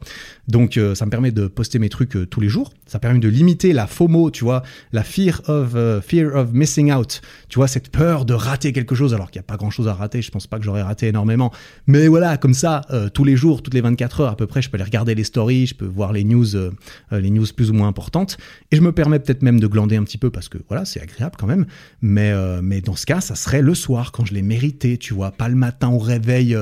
Donc, 0.49 0.79
ça 0.95 1.07
me 1.07 1.11
permet 1.11 1.33
de 1.33 1.47
poster 1.47 1.79
mes 1.79 1.89
trucs 1.89 2.29
tous 2.29 2.41
les 2.41 2.49
jours. 2.49 2.73
Ça 2.87 2.99
permet 2.99 3.21
de 3.21 3.29
limiter 3.29 3.73
la 3.73 3.87
FOMO, 3.87 4.31
tu 4.31 4.45
vois, 4.45 4.63
la 4.93 5.05
fear 5.05 5.41
of, 5.49 5.75
fear 6.05 6.35
of 6.35 6.53
missing 6.53 6.93
out. 6.93 7.23
Tu 7.49 7.59
vois, 7.59 7.69
cette 7.69 7.91
peur 7.91 8.25
de 8.25 8.35
rater 8.35 8.73
quelque 8.73 8.95
chose, 8.95 9.15
alors 9.15 9.31
qu'il 9.31 9.39
n'y 9.39 9.45
a 9.45 9.49
pas 9.49 9.57
grand 9.57 9.71
chose 9.71 9.89
à 9.89 9.95
rater. 9.95 10.23
Je 10.23 10.31
pense 10.31 10.47
pas 10.47 10.59
que 10.59 10.65
j'aurais 10.65 10.83
énormément. 11.03 11.53
Mais 11.87 12.09
voilà, 12.09 12.37
comme 12.37 12.55
ça, 12.55 12.83
euh, 12.91 13.09
tous 13.09 13.25
les 13.25 13.37
jours, 13.37 13.63
toutes 13.63 13.75
les 13.75 13.81
24 13.81 14.21
heures 14.21 14.31
à 14.33 14.37
peu 14.37 14.47
près, 14.47 14.63
je 14.63 14.71
peux 14.71 14.77
aller 14.77 14.85
regarder 14.85 15.15
les 15.15 15.25
stories, 15.25 15.67
je 15.67 15.75
peux 15.75 15.87
voir 15.87 16.13
les 16.13 16.25
news, 16.25 16.57
euh, 16.57 16.71
euh, 17.13 17.21
les 17.21 17.31
news 17.31 17.47
plus 17.55 17.71
ou 17.71 17.75
moins 17.75 17.89
importantes. 17.89 18.39
Et 18.71 18.77
je 18.77 18.83
me 18.83 18.93
permets 18.93 19.19
peut-être 19.19 19.43
même 19.43 19.61
de 19.61 19.67
glander 19.67 19.97
un 19.97 20.05
petit 20.05 20.19
peu 20.19 20.31
parce 20.31 20.49
que 20.49 20.59
voilà, 20.69 20.85
c'est 20.85 21.01
agréable 21.01 21.37
quand 21.39 21.47
même. 21.47 21.67
Mais, 22.03 22.33
mais 22.63 22.81
dans 22.81 22.97
ce 22.97 23.07
cas, 23.07 23.21
ça 23.21 23.35
serait 23.35 23.63
le 23.63 23.75
soir 23.75 24.13
quand 24.13 24.25
je 24.25 24.35
l'ai 24.35 24.43
mérité, 24.43 24.97
tu 24.97 25.15
vois, 25.15 25.33
pas 25.33 25.49
le 25.49 25.55
matin 25.55 25.89
au 25.89 25.99
réveil 25.99 26.57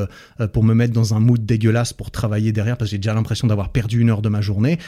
pour 0.52 0.64
me 0.64 0.74
mettre 0.74 0.92
dans 0.92 1.14
un 1.14 1.20
mood 1.20 1.44
dégueulasse 1.44 1.92
pour 1.92 2.10
travailler 2.10 2.52
derrière 2.52 2.76
parce 2.76 2.90
que 2.90 2.92
j'ai 2.92 2.98
déjà 2.98 3.14
l'impression 3.14 3.46
d'avoir 3.46 3.70
perdu 3.70 4.00
une 4.00 4.10
heure 4.10 4.22
de 4.22 4.28
ma 4.28 4.40
journée 4.40 4.78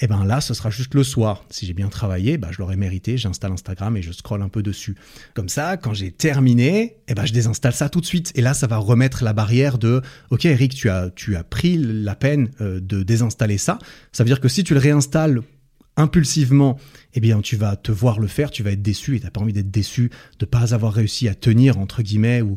et 0.00 0.04
eh 0.04 0.06
ben 0.06 0.24
là, 0.24 0.40
ce 0.40 0.54
sera 0.54 0.70
juste 0.70 0.94
le 0.94 1.04
soir. 1.04 1.44
Si 1.50 1.66
j'ai 1.66 1.74
bien 1.74 1.88
travaillé, 1.88 2.38
bah, 2.38 2.48
je 2.50 2.56
l'aurais 2.58 2.78
mérité, 2.78 3.18
j'installe 3.18 3.52
Instagram 3.52 3.98
et 3.98 4.02
je 4.02 4.12
scrolle 4.12 4.40
un 4.40 4.48
peu 4.48 4.62
dessus. 4.62 4.96
Comme 5.34 5.50
ça, 5.50 5.76
quand 5.76 5.92
j'ai 5.92 6.10
terminé, 6.10 6.80
et 6.80 6.96
eh 7.08 7.14
ben, 7.14 7.26
je 7.26 7.34
désinstalle 7.34 7.74
ça 7.74 7.90
tout 7.90 8.00
de 8.00 8.06
suite. 8.06 8.32
Et 8.34 8.40
là, 8.40 8.54
ça 8.54 8.66
va 8.66 8.78
remettre 8.78 9.22
la 9.24 9.34
barrière 9.34 9.76
de, 9.76 10.00
OK, 10.30 10.46
Eric, 10.46 10.74
tu 10.74 10.88
as, 10.88 11.10
tu 11.10 11.36
as 11.36 11.44
pris 11.44 11.76
la 11.76 12.14
peine 12.14 12.48
euh, 12.62 12.80
de 12.80 13.02
désinstaller 13.02 13.58
ça. 13.58 13.78
Ça 14.10 14.24
veut 14.24 14.28
dire 14.28 14.40
que 14.40 14.48
si 14.48 14.64
tu 14.64 14.72
le 14.72 14.80
réinstalles 14.80 15.42
impulsivement, 15.98 16.78
eh 17.12 17.20
bien, 17.20 17.42
tu 17.42 17.56
vas 17.56 17.76
te 17.76 17.92
voir 17.92 18.20
le 18.20 18.26
faire, 18.26 18.50
tu 18.50 18.62
vas 18.62 18.70
être 18.70 18.80
déçu 18.80 19.16
et 19.16 19.20
t'as 19.20 19.30
pas 19.30 19.42
envie 19.42 19.52
d'être 19.52 19.70
déçu 19.70 20.10
de 20.38 20.46
pas 20.46 20.72
avoir 20.72 20.94
réussi 20.94 21.28
à 21.28 21.34
tenir, 21.34 21.76
entre 21.76 22.00
guillemets, 22.00 22.40
ou, 22.40 22.56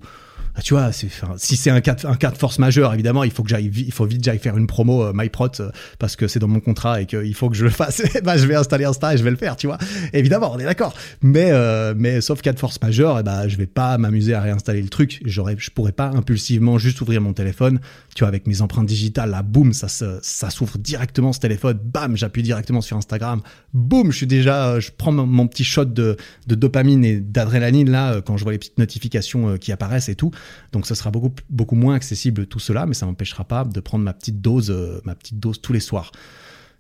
ah, 0.56 0.62
tu 0.62 0.76
vois, 0.76 0.92
c'est, 0.92 1.10
si 1.38 1.58
c'est 1.58 1.72
un 1.72 1.82
cas, 1.82 1.96
de 1.96 2.38
force 2.38 2.60
majeure, 2.60 2.94
évidemment, 2.94 3.24
il 3.24 3.32
faut 3.32 3.42
que 3.42 3.50
j'aille, 3.50 3.72
il 3.76 3.92
faut 3.92 4.06
vite 4.06 4.24
j'aille 4.24 4.38
faire 4.38 4.56
une 4.56 4.68
promo 4.68 5.04
euh, 5.04 5.12
MyProt 5.12 5.50
euh, 5.60 5.72
parce 5.98 6.16
que 6.16 6.28
c'est 6.28 6.38
dans 6.38 6.48
mon 6.48 6.60
contrat 6.60 7.02
et 7.02 7.08
qu'il 7.08 7.34
faut 7.34 7.50
que 7.50 7.56
je 7.56 7.64
le 7.64 7.72
fasse. 7.72 8.04
bah, 8.24 8.38
je 8.38 8.46
vais 8.46 8.54
installer 8.54 8.86
Insta 8.86 9.16
et 9.16 9.18
je 9.18 9.24
vais 9.24 9.32
le 9.32 9.36
faire, 9.36 9.56
tu 9.56 9.66
vois. 9.66 9.80
Évidemment, 10.14 10.52
on 10.54 10.60
est 10.60 10.64
d'accord. 10.66 10.94
Mais, 11.24 11.50
euh, 11.52 11.96
mais 11.98 12.22
sauf 12.22 12.42
cas 12.42 12.54
de 12.54 12.60
force 12.60 12.80
majeure, 12.84 13.18
et 13.18 13.22
eh 13.22 13.24
bah, 13.24 13.48
je 13.48 13.58
vais 13.58 13.66
pas 13.66 13.98
m'amuser 13.98 14.36
à 14.36 14.42
réinstaller 14.42 14.84
le 14.84 14.90
truc. 14.90 15.22
J'aurais, 15.26 15.56
je 15.58 15.72
pourrais 15.72 15.92
pas 15.92 16.10
impulsivement 16.10 16.78
juste 16.78 17.02
ouvrir 17.02 17.20
mon 17.20 17.34
téléphone, 17.34 17.80
tu 18.14 18.20
vois, 18.20 18.28
avec 18.28 18.46
mes 18.46 18.62
empreintes 18.62 18.86
digitales, 18.86 19.32
là, 19.32 19.42
boum, 19.42 19.74
ça, 19.74 19.88
ça 19.88 20.50
s'ouvre 20.52 20.78
directement 20.78 21.34
ce 21.34 21.40
téléphone, 21.40 21.80
bam, 21.84 22.16
j'appuie 22.16 22.44
directement 22.44 22.82
sur 22.82 22.96
Instagram, 22.96 23.42
boum, 23.74 24.12
je 24.12 24.18
suis 24.18 24.28
déjà, 24.28 24.80
je 24.80 24.92
prends 24.96 25.12
mon, 25.12 25.48
petit 25.48 25.64
shot 25.64 25.86
de, 25.86 26.16
de 26.46 26.56
dopamine 26.56 27.04
et 27.04 27.20
d'adrénaline 27.20 27.90
là 27.90 28.22
quand 28.22 28.38
je 28.38 28.44
vois 28.44 28.52
les 28.52 28.60
petites 28.60 28.78
notifications 28.78 29.58
qui 29.58 29.72
apparaissent 29.72 30.10
et 30.10 30.16
tout. 30.16 30.32
Donc 30.72 30.88
ce 30.88 30.96
sera 30.96 31.12
beaucoup, 31.12 31.34
beaucoup 31.50 31.76
moins 31.76 31.96
accessible 31.96 32.48
tout 32.48 32.60
cela, 32.60 32.86
mais 32.86 32.94
ça 32.94 33.06
m'empêchera 33.06 33.44
pas 33.44 33.64
de 33.64 33.80
prendre 33.80 34.04
ma 34.04 34.14
petite 34.14 34.42
dose, 34.42 34.72
euh, 34.72 35.02
ma 35.06 35.16
petite 35.16 35.40
dose 35.40 35.62
tous 35.62 35.74
les 35.74 35.80
soirs. 35.80 36.12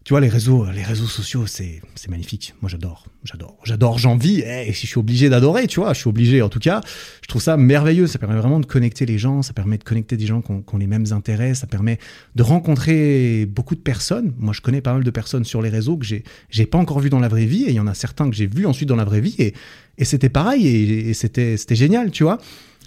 Tu 0.03 0.11
vois, 0.11 0.19
les 0.19 0.27
réseaux, 0.27 0.65
les 0.69 0.83
réseaux 0.83 1.07
sociaux, 1.07 1.47
c'est, 1.47 1.81
c'est 1.95 2.09
magnifique. 2.09 2.55
Moi, 2.61 2.67
j'adore, 2.67 3.05
j'adore, 3.23 3.57
j'adore, 3.63 3.97
j'en 3.97 4.17
vis. 4.17 4.41
Eh, 4.45 4.67
et 4.67 4.73
si 4.73 4.81
je 4.81 4.87
suis 4.91 4.99
obligé 4.99 5.29
d'adorer, 5.29 5.65
tu 5.65 5.79
vois, 5.79 5.93
je 5.93 5.99
suis 5.99 6.09
obligé. 6.09 6.41
En 6.41 6.49
tout 6.49 6.59
cas, 6.59 6.81
je 7.21 7.27
trouve 7.29 7.41
ça 7.41 7.55
merveilleux. 7.55 8.05
Ça 8.05 8.19
permet 8.19 8.35
vraiment 8.35 8.59
de 8.59 8.65
connecter 8.65 9.05
les 9.05 9.17
gens. 9.17 9.41
Ça 9.43 9.53
permet 9.53 9.77
de 9.77 9.83
connecter 9.85 10.17
des 10.17 10.25
gens 10.25 10.41
qui 10.41 10.51
ont, 10.51 10.61
qui 10.61 10.75
ont 10.75 10.77
les 10.77 10.87
mêmes 10.87 11.05
intérêts. 11.11 11.55
Ça 11.55 11.67
permet 11.67 11.99
de 12.35 12.43
rencontrer 12.43 13.45
beaucoup 13.45 13.75
de 13.75 13.79
personnes. 13.79 14.33
Moi, 14.39 14.51
je 14.51 14.59
connais 14.59 14.81
pas 14.81 14.91
mal 14.91 15.05
de 15.05 15.09
personnes 15.09 15.45
sur 15.45 15.61
les 15.61 15.69
réseaux 15.69 15.95
que 15.95 16.05
j'ai, 16.05 16.25
j'ai 16.49 16.65
pas 16.65 16.77
encore 16.77 16.99
vu 16.99 17.09
dans 17.09 17.21
la 17.21 17.29
vraie 17.29 17.45
vie. 17.45 17.63
Et 17.63 17.69
il 17.69 17.75
y 17.75 17.79
en 17.79 17.87
a 17.87 17.93
certains 17.93 18.29
que 18.29 18.35
j'ai 18.35 18.47
vus 18.47 18.65
ensuite 18.65 18.89
dans 18.89 18.97
la 18.97 19.05
vraie 19.05 19.21
vie. 19.21 19.35
Et, 19.39 19.53
et 19.97 20.03
c'était 20.03 20.27
pareil. 20.27 20.67
Et, 20.67 21.11
et 21.11 21.13
c'était, 21.13 21.55
c'était 21.55 21.77
génial, 21.77 22.11
tu 22.11 22.23
vois. 22.23 22.39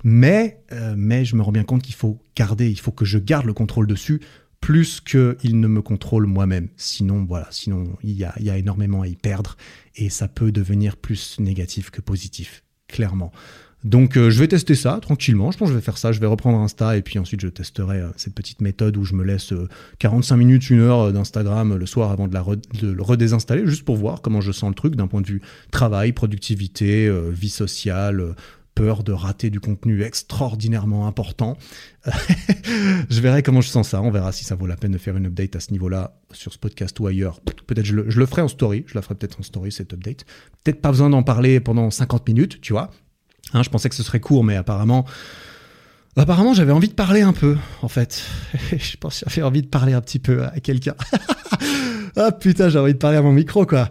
Mais, 0.09 0.61
euh, 0.71 0.95
mais 0.97 1.25
je 1.25 1.35
me 1.35 1.43
rends 1.43 1.51
bien 1.51 1.65
compte 1.65 1.83
qu'il 1.83 1.97
faut 1.97 2.21
garder, 2.37 2.71
il 2.71 2.79
faut 2.79 2.93
que 2.93 3.05
je 3.05 3.19
garde 3.19 3.45
le 3.45 3.53
contrôle 3.53 3.89
dessus 3.89 4.21
plus 4.61 5.01
qu'il 5.01 5.59
ne 5.59 5.67
me 5.67 5.83
contrôle 5.83 6.27
moi-même. 6.27 6.69
Sinon, 6.77 7.25
voilà, 7.25 7.49
sinon 7.51 7.97
il 8.05 8.13
y 8.13 8.23
a, 8.23 8.33
y 8.39 8.49
a 8.49 8.57
énormément 8.57 9.03
à 9.03 9.09
y 9.09 9.17
perdre 9.17 9.57
et 9.97 10.09
ça 10.09 10.29
peut 10.29 10.53
devenir 10.53 10.97
plus 10.97 11.41
négatif 11.41 11.91
que 11.91 12.01
positif, 12.01 12.63
clairement. 12.87 13.33
Donc 13.83 14.17
euh, 14.17 14.31
je 14.31 14.39
vais 14.39 14.47
tester 14.47 14.77
ça 14.77 15.01
tranquillement, 15.03 15.51
je 15.51 15.59
pense 15.59 15.69
que 15.69 15.73
je 15.73 15.79
vais 15.79 15.85
faire 15.85 15.99
ça, 15.99 16.13
je 16.13 16.21
vais 16.21 16.27
reprendre 16.27 16.59
Insta 16.61 16.97
et 16.97 17.03
puis 17.03 17.19
ensuite 17.19 17.41
je 17.41 17.49
testerai 17.49 17.99
euh, 17.99 18.11
cette 18.17 18.35
petite 18.35 18.61
méthode 18.61 18.97
où 18.97 19.03
je 19.03 19.15
me 19.15 19.25
laisse 19.25 19.53
45 19.99 20.37
minutes, 20.37 20.71
une 20.71 20.81
heure 20.81 21.13
d'Instagram 21.13 21.75
le 21.75 21.87
soir 21.87 22.13
avant 22.13 22.29
de, 22.29 22.35
la 22.35 22.45
de, 22.81 22.93
le 22.93 23.03
redésinstaller, 23.03 23.67
juste 23.67 23.85
pour 23.85 23.97
voir 23.97 24.23
comment 24.23 24.41
je 24.41 24.53
sens 24.53 24.69
le 24.69 24.77
truc 24.77 24.95
d'un 24.95 25.09
point 25.09 25.21
de 25.21 25.27
vue 25.27 25.43
travail, 25.73 26.13
productivité, 26.13 27.13
vie 27.33 27.49
sociale, 27.49 28.37
peur 28.77 29.03
de 29.03 29.13
rater 29.13 29.51
du 29.51 29.59
contenu 29.59 30.03
extraordinairement 30.03 31.09
important. 31.09 31.57
je 33.11 33.21
verrai 33.21 33.43
comment 33.43 33.63
je 33.63 33.69
sens 33.69 33.89
ça. 33.89 34.03
On 34.03 34.11
verra 34.13 34.31
si 34.31 34.45
ça 34.45 34.55
vaut 34.55 34.67
la 34.67 34.77
peine 34.77 34.93
de 34.93 34.99
faire 34.99 35.17
une 35.17 35.27
update 35.27 35.57
à 35.57 35.61
ce 35.61 35.73
niveau-là 35.73 36.21
sur 36.31 36.53
ce 36.53 36.59
podcast 36.59 37.01
ou 37.01 37.07
ailleurs. 37.09 37.41
Peut-être 37.41 37.87
je 37.87 37.97
je 38.09 38.19
le 38.21 38.27
ferai 38.27 38.43
en 38.43 38.49
story. 38.49 38.85
Je 38.87 38.95
la 38.95 39.03
ferai 39.03 39.17
peut-être 39.17 39.41
en 39.41 39.43
story 39.43 39.73
cette 39.73 39.95
update. 39.95 40.27
Peut-être 40.63 40.81
pas 40.81 40.91
besoin 40.91 41.11
d'en 41.11 41.23
parler 41.23 41.59
pendant 41.59 41.91
50 41.91 42.29
minutes, 42.29 42.61
tu 42.61 42.75
vois. 42.75 42.91
Hein, 43.55 43.63
je 43.63 43.71
pensais 43.71 43.89
que 43.89 43.95
ce 43.95 44.03
serait 44.03 44.21
court, 44.21 44.45
mais 44.45 44.57
apparemment, 44.57 45.07
apparemment, 46.17 46.53
j'avais 46.53 46.73
envie 46.73 46.89
de 46.89 46.95
parler 46.95 47.23
un 47.23 47.33
peu, 47.33 47.57
en 47.81 47.89
fait. 47.89 48.25
je 48.77 48.97
pense 48.99 49.21
que 49.21 49.31
j'avais 49.31 49.43
envie 49.43 49.63
de 49.63 49.69
parler 49.69 49.95
un 49.95 50.03
petit 50.03 50.19
peu 50.19 50.45
à 50.45 50.61
quelqu'un. 50.61 50.95
ah 52.17 52.31
putain, 52.31 52.69
j'ai 52.69 52.79
envie 52.79 52.93
de 52.93 52.99
parler 52.99 53.17
à 53.17 53.23
mon 53.23 53.33
micro, 53.33 53.65
quoi. 53.65 53.89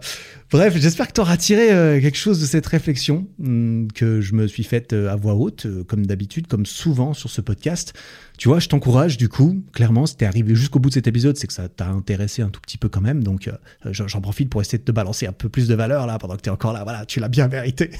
Bref, 0.52 0.76
j'espère 0.76 1.08
que 1.08 1.12
tu 1.12 1.20
auras 1.20 1.36
tiré 1.36 1.72
euh, 1.72 2.00
quelque 2.00 2.16
chose 2.16 2.40
de 2.40 2.46
cette 2.46 2.66
réflexion 2.66 3.26
hmm, 3.40 3.88
que 3.88 4.20
je 4.20 4.32
me 4.34 4.46
suis 4.46 4.62
faite 4.62 4.92
euh, 4.92 5.10
à 5.10 5.16
voix 5.16 5.34
haute, 5.34 5.66
euh, 5.66 5.82
comme 5.82 6.06
d'habitude, 6.06 6.46
comme 6.46 6.66
souvent 6.66 7.14
sur 7.14 7.30
ce 7.30 7.40
podcast. 7.40 7.94
Tu 8.38 8.46
vois, 8.46 8.60
je 8.60 8.68
t'encourage 8.68 9.16
du 9.16 9.28
coup, 9.28 9.60
clairement, 9.72 10.06
si 10.06 10.16
t'es 10.16 10.24
arrivé 10.24 10.54
jusqu'au 10.54 10.78
bout 10.78 10.90
de 10.90 10.94
cet 10.94 11.08
épisode, 11.08 11.36
c'est 11.36 11.48
que 11.48 11.52
ça 11.52 11.68
t'a 11.68 11.88
intéressé 11.88 12.42
un 12.42 12.48
tout 12.50 12.60
petit 12.60 12.78
peu 12.78 12.88
quand 12.88 13.00
même. 13.00 13.24
Donc 13.24 13.50
j'en 13.84 14.20
profite 14.20 14.48
pour 14.48 14.60
essayer 14.60 14.78
de 14.78 14.84
te 14.84 14.92
balancer 14.92 15.26
un 15.26 15.32
peu 15.32 15.48
plus 15.48 15.66
de 15.66 15.74
valeur 15.74 16.06
là 16.06 16.18
pendant 16.18 16.36
que 16.36 16.42
t'es 16.42 16.50
encore 16.50 16.72
là. 16.72 16.84
Voilà, 16.84 17.06
tu 17.06 17.18
l'as 17.18 17.28
bien 17.28 17.48
mérité. 17.48 17.90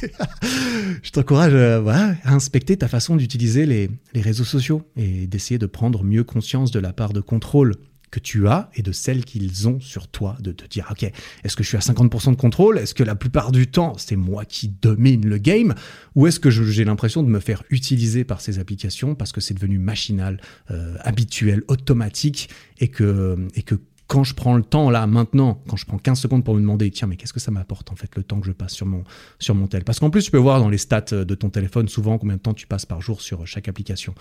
je 1.03 1.11
t'encourage 1.11 1.53
voilà, 1.83 2.15
à 2.23 2.35
inspecter 2.35 2.77
ta 2.77 2.87
façon 2.87 3.17
d'utiliser 3.17 3.67
les, 3.67 3.91
les 4.13 4.21
réseaux 4.21 4.45
sociaux 4.45 4.83
et 4.97 5.27
d'essayer 5.27 5.59
de 5.59 5.67
prendre 5.67 6.05
mieux 6.05 6.23
conscience 6.23 6.71
de 6.71 6.81
la 6.81 6.93
part 6.93 7.13
de 7.13 7.21
contrôle 7.21 7.75
que 8.17 8.21
tu 8.21 8.49
as 8.49 8.71
et 8.75 8.81
de 8.81 8.93
celles 8.93 9.27
qu'ils 9.27 9.69
ont 9.69 9.79
sur 9.79 10.09
toi, 10.09 10.39
de 10.41 10.51
te 10.51 10.67
dire, 10.67 10.89
ok, 10.91 11.03
est-ce 11.45 11.55
que 11.55 11.63
je 11.63 11.69
suis 11.69 11.77
à 11.77 11.81
50% 11.81 12.31
de 12.31 12.37
contrôle? 12.37 12.79
Est-ce 12.79 12.95
que 12.95 13.03
la 13.03 13.15
plupart 13.15 13.53
du 13.53 13.67
temps, 13.67 13.93
c'est 13.99 14.17
moi 14.17 14.47
qui 14.47 14.69
domine 14.69 15.27
le 15.27 15.37
game? 15.37 15.75
Ou 16.15 16.27
est-ce 16.27 16.41
que 16.41 16.49
j'ai 16.49 16.87
l'impression 16.87 17.23
de 17.23 17.29
me 17.29 17.41
faire 17.41 17.63
utiliser 17.69 18.25
par 18.25 18.41
ces 18.41 18.59
applications 18.59 19.15
parce 19.15 19.33
que 19.33 19.43
c'est 19.43 19.53
devenu 19.53 19.79
machinal, 19.79 20.41
euh, 20.71 20.97
habituel, 21.01 21.63
automatique 21.69 22.49
et 22.79 22.89
que, 22.89 23.37
et 23.55 23.63
que 23.63 23.75
quand 24.07 24.25
je 24.25 24.35
prends 24.35 24.57
le 24.57 24.63
temps 24.63 24.91
là 24.91 25.07
maintenant, 25.07 25.63
quand 25.69 25.77
je 25.77 25.87
prends 25.87 25.99
15 25.99 26.19
secondes 26.21 26.45
pour 26.45 26.55
me 26.55 26.61
demander 26.61 26.91
tiens 26.91 27.09
mais 27.09 27.17
qu'est-ce 27.17 27.33
que 27.33 27.41
ça 27.41 27.51
m'apporte 27.51 27.91
en 27.91 27.97
fait 27.97 28.15
le 28.17 28.23
temps 28.23 28.41
que 28.41 28.47
je 28.47 28.53
passe 28.53 28.73
sur 28.73 28.87
mon 28.87 29.05
sur 29.39 29.55
mon 29.55 29.67
tel? 29.67 29.85
Parce 29.85 30.01
qu'en 30.01 30.11
plus 30.11 30.25
tu 30.25 30.31
peux 30.31 30.39
voir 30.39 30.61
dans 30.61 30.69
les 30.69 30.79
stats 30.79 31.25
de 31.25 31.35
ton 31.35 31.51
téléphone 31.51 31.89
souvent 31.89 32.19
combien 32.19 32.37
de 32.37 32.41
temps 32.41 32.55
tu 32.55 32.67
passes 32.67 32.87
par 32.87 33.01
jour 33.01 33.21
sur 33.21 33.47
chaque 33.47 33.69
application. 33.69 34.15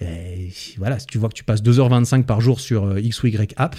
Et 0.00 0.50
voilà, 0.78 0.98
si 0.98 1.06
tu 1.06 1.18
vois 1.18 1.28
que 1.28 1.34
tu 1.34 1.44
passes 1.44 1.62
2h25 1.62 2.24
par 2.24 2.40
jour 2.40 2.58
sur 2.58 2.84
euh, 2.84 3.00
X 3.00 3.22
ou 3.22 3.26
Y 3.26 3.52
app, 3.58 3.76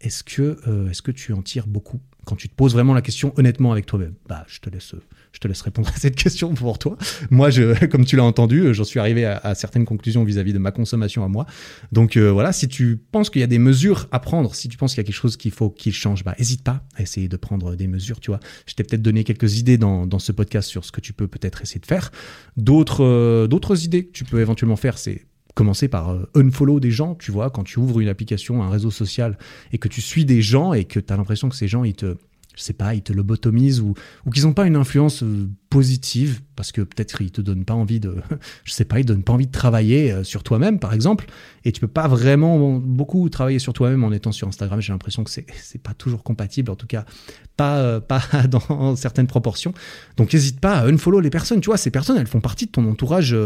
est-ce 0.00 0.22
que, 0.22 0.56
euh, 0.68 0.88
est-ce 0.88 1.02
que 1.02 1.10
tu 1.10 1.32
en 1.32 1.42
tires 1.42 1.66
beaucoup? 1.66 2.00
Quand 2.24 2.36
tu 2.36 2.48
te 2.48 2.54
poses 2.54 2.74
vraiment 2.74 2.94
la 2.94 3.02
question 3.02 3.32
honnêtement 3.36 3.72
avec 3.72 3.84
toi-même, 3.86 4.14
bah, 4.28 4.44
je 4.46 4.60
te 4.60 4.70
laisse, 4.70 4.94
je 5.34 5.40
te 5.40 5.48
laisse 5.48 5.60
répondre 5.62 5.88
à 5.88 5.98
cette 5.98 6.14
question 6.14 6.54
pour 6.54 6.78
toi. 6.78 6.96
Moi, 7.30 7.50
comme 7.90 8.04
tu 8.04 8.16
l'as 8.16 8.24
entendu, 8.24 8.72
j'en 8.72 8.84
suis 8.84 9.00
arrivé 9.00 9.24
à, 9.26 9.54
certaines 9.54 9.84
conclusions 9.84 10.22
vis-à-vis 10.24 10.52
de 10.52 10.58
ma 10.58 10.70
consommation 10.70 11.24
à 11.24 11.28
moi. 11.28 11.44
Donc 11.92 12.16
euh, 12.16 12.30
voilà, 12.30 12.52
si 12.52 12.68
tu 12.68 12.96
penses 12.96 13.30
qu'il 13.30 13.40
y 13.40 13.44
a 13.44 13.48
des 13.48 13.58
mesures 13.58 14.06
à 14.12 14.20
prendre, 14.20 14.54
si 14.54 14.68
tu 14.68 14.78
penses 14.78 14.94
qu'il 14.94 15.02
y 15.02 15.04
a 15.04 15.04
quelque 15.04 15.14
chose 15.14 15.36
qu'il 15.36 15.50
faut 15.50 15.70
qu'il 15.70 15.92
change, 15.92 16.24
bah, 16.24 16.34
hésite 16.38 16.62
pas 16.62 16.84
à 16.94 17.02
essayer 17.02 17.28
de 17.28 17.36
prendre 17.36 17.74
des 17.74 17.88
mesures. 17.88 18.20
Tu 18.20 18.30
vois, 18.30 18.38
je 18.66 18.74
t'ai 18.74 18.84
peut-être 18.84 19.02
donné 19.02 19.24
quelques 19.24 19.58
idées 19.58 19.76
dans, 19.76 20.08
ce 20.18 20.30
podcast 20.30 20.68
sur 20.68 20.84
ce 20.84 20.92
que 20.92 21.00
tu 21.00 21.12
peux 21.12 21.26
peut-être 21.26 21.62
essayer 21.62 21.80
de 21.80 21.86
faire. 21.86 22.12
D'autres, 22.56 23.46
d'autres 23.48 23.84
idées 23.84 24.06
que 24.06 24.12
tu 24.12 24.22
peux 24.22 24.40
éventuellement 24.40 24.76
faire, 24.76 24.96
c'est 24.96 25.26
commencer 25.54 25.88
par 25.88 26.10
euh, 26.10 26.30
unfollow 26.34 26.80
des 26.80 26.90
gens, 26.90 27.14
tu 27.14 27.32
vois, 27.32 27.50
quand 27.50 27.64
tu 27.64 27.78
ouvres 27.78 28.00
une 28.00 28.08
application, 28.08 28.62
un 28.62 28.70
réseau 28.70 28.90
social 28.90 29.38
et 29.72 29.78
que 29.78 29.88
tu 29.88 30.00
suis 30.00 30.24
des 30.24 30.42
gens 30.42 30.72
et 30.72 30.84
que 30.84 31.00
tu 31.00 31.12
as 31.12 31.16
l'impression 31.16 31.48
que 31.48 31.56
ces 31.56 31.68
gens, 31.68 31.84
ils 31.84 31.94
te, 31.94 32.16
je 32.54 32.62
sais 32.62 32.72
pas, 32.72 32.94
ils 32.94 33.02
te 33.02 33.12
lobotomisent 33.12 33.80
ou, 33.80 33.94
ou 34.26 34.30
qu'ils 34.30 34.44
n'ont 34.44 34.52
pas 34.52 34.66
une 34.66 34.76
influence 34.76 35.22
euh, 35.22 35.48
positive 35.74 36.40
parce 36.54 36.70
que 36.70 36.82
peut-être 36.82 37.20
ils 37.20 37.32
te 37.32 37.40
donnent 37.40 37.64
pas 37.64 37.74
envie 37.74 37.98
de, 37.98 38.14
je 38.64 38.72
sais 38.72 38.84
pas, 38.84 39.00
ils 39.00 39.04
donnent 39.04 39.24
pas 39.24 39.32
envie 39.32 39.48
de 39.48 39.52
travailler 39.52 40.12
euh, 40.12 40.22
sur 40.22 40.44
toi-même, 40.44 40.78
par 40.78 40.94
exemple, 40.94 41.26
et 41.64 41.72
tu 41.72 41.80
peux 41.80 41.88
pas 41.88 42.06
vraiment 42.06 42.74
beaucoup 42.74 43.28
travailler 43.28 43.58
sur 43.58 43.72
toi-même 43.72 44.04
en 44.04 44.12
étant 44.12 44.30
sur 44.30 44.46
Instagram. 44.46 44.80
J'ai 44.80 44.92
l'impression 44.92 45.24
que 45.24 45.32
c'est 45.32 45.46
c'est 45.60 45.82
pas 45.82 45.92
toujours 45.92 46.22
compatible, 46.22 46.70
en 46.70 46.76
tout 46.76 46.86
cas 46.86 47.04
pas 47.56 47.78
euh, 47.78 47.98
pas 47.98 48.22
dans 48.48 48.94
certaines 48.94 49.26
proportions. 49.26 49.74
Donc 50.16 50.32
n'hésite 50.32 50.60
pas 50.60 50.74
à 50.74 50.86
unfollow 50.86 51.18
les 51.18 51.28
personnes. 51.28 51.60
Tu 51.60 51.70
vois, 51.70 51.76
ces 51.76 51.90
personnes, 51.90 52.18
elles 52.18 52.28
font 52.28 52.40
partie 52.40 52.66
de 52.66 52.70
ton 52.70 52.88
entourage. 52.88 53.36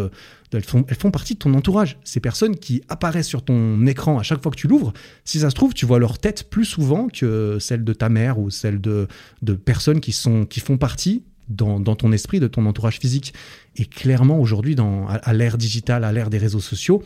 elles 0.52 0.64
font, 0.64 0.84
elles 0.86 0.96
font 0.96 1.10
partie 1.10 1.32
de 1.32 1.38
ton 1.38 1.54
entourage. 1.54 1.98
Ces 2.04 2.20
personnes 2.20 2.56
qui 2.56 2.82
apparaissent 2.90 3.26
sur 3.26 3.42
ton 3.42 3.86
écran 3.86 4.18
à 4.18 4.22
chaque 4.22 4.42
fois 4.42 4.52
que 4.52 4.58
tu 4.58 4.68
l'ouvres, 4.68 4.92
si 5.24 5.40
ça 5.40 5.48
se 5.48 5.54
trouve, 5.54 5.72
tu 5.72 5.86
vois 5.86 5.98
leur 5.98 6.18
tête 6.18 6.50
plus 6.50 6.66
souvent 6.66 7.08
que 7.08 7.56
celle 7.58 7.84
de 7.84 7.94
ta 7.94 8.10
mère 8.10 8.38
ou 8.38 8.50
celle 8.50 8.82
de, 8.82 9.08
de 9.40 9.54
personnes 9.54 10.00
qui, 10.00 10.12
sont, 10.12 10.44
qui 10.44 10.60
font 10.60 10.76
partie 10.76 11.24
dans, 11.48 11.80
ton 11.80 12.12
esprit, 12.12 12.40
de 12.40 12.48
ton 12.48 12.66
entourage 12.66 12.98
physique. 12.98 13.34
Et 13.76 13.84
clairement, 13.84 14.40
aujourd'hui, 14.40 14.76
à 15.08 15.32
l'ère 15.32 15.58
digitale, 15.58 16.04
à 16.04 16.12
l'ère 16.12 16.30
des 16.30 16.38
réseaux 16.38 16.60
sociaux, 16.60 17.02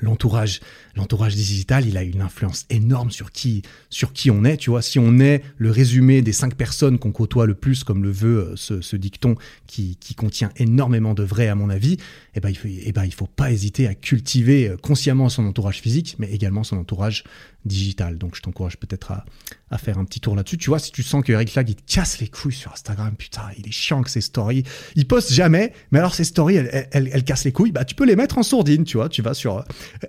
l'entourage 0.00 0.60
l'entourage 0.96 1.34
digital 1.34 1.86
il 1.86 1.96
a 1.96 2.02
une 2.02 2.22
influence 2.22 2.64
énorme 2.70 3.10
sur 3.10 3.30
qui 3.30 3.62
sur 3.90 4.12
qui 4.12 4.30
on 4.30 4.44
est 4.44 4.56
tu 4.56 4.70
vois 4.70 4.80
si 4.80 4.98
on 4.98 5.18
est 5.18 5.42
le 5.58 5.70
résumé 5.70 6.22
des 6.22 6.32
cinq 6.32 6.54
personnes 6.54 6.98
qu'on 6.98 7.12
côtoie 7.12 7.46
le 7.46 7.54
plus 7.54 7.84
comme 7.84 8.02
le 8.02 8.10
veut 8.10 8.54
euh, 8.54 8.56
ce, 8.56 8.96
dicton 8.96 9.36
qui, 9.66 9.96
contient 10.16 10.50
énormément 10.56 11.14
de 11.14 11.22
vrai 11.22 11.48
à 11.48 11.54
mon 11.54 11.68
avis 11.68 11.98
eh 12.34 12.40
ben 12.40 12.48
il 12.48 12.56
faut 12.56 12.68
eh 12.68 12.92
ben 12.92 13.04
il 13.04 13.12
faut 13.12 13.26
pas 13.26 13.52
hésiter 13.52 13.86
à 13.86 13.94
cultiver 13.94 14.68
euh, 14.68 14.76
consciemment 14.76 15.28
son 15.28 15.46
entourage 15.46 15.80
physique 15.80 16.16
mais 16.18 16.30
également 16.30 16.64
son 16.64 16.78
entourage 16.78 17.24
digital 17.64 18.18
donc 18.18 18.34
je 18.34 18.42
t'encourage 18.42 18.78
peut-être 18.78 19.12
à, 19.12 19.24
à 19.72 19.78
faire 19.78 19.98
un 19.98 20.04
petit 20.04 20.20
tour 20.20 20.36
là-dessus 20.36 20.58
tu 20.58 20.70
vois 20.70 20.78
si 20.78 20.92
tu 20.92 21.02
sens 21.02 21.24
que 21.24 21.32
Eric 21.32 21.50
Flag 21.50 21.68
il 21.68 21.74
te 21.74 21.92
casse 21.92 22.20
les 22.20 22.28
couilles 22.28 22.52
sur 22.52 22.72
Instagram 22.72 23.14
putain 23.16 23.42
il 23.58 23.66
est 23.66 23.72
chiant 23.72 24.02
que 24.02 24.10
ses 24.10 24.20
stories 24.20 24.64
il 24.94 25.06
poste 25.06 25.32
jamais 25.32 25.72
mais 25.90 25.98
alors 25.98 26.14
ses 26.14 26.24
stories 26.24 26.56
elles, 26.56 26.88
elles, 26.92 27.24
cassent 27.24 27.44
les 27.44 27.52
couilles 27.52 27.72
bah 27.72 27.84
tu 27.84 27.94
peux 27.94 28.04
les 28.04 28.16
mettre 28.16 28.38
en 28.38 28.42
sourdine 28.42 28.84
tu 28.84 28.96
vois 28.96 29.08
tu 29.08 29.22
vas 29.22 29.34
sur 29.34 29.64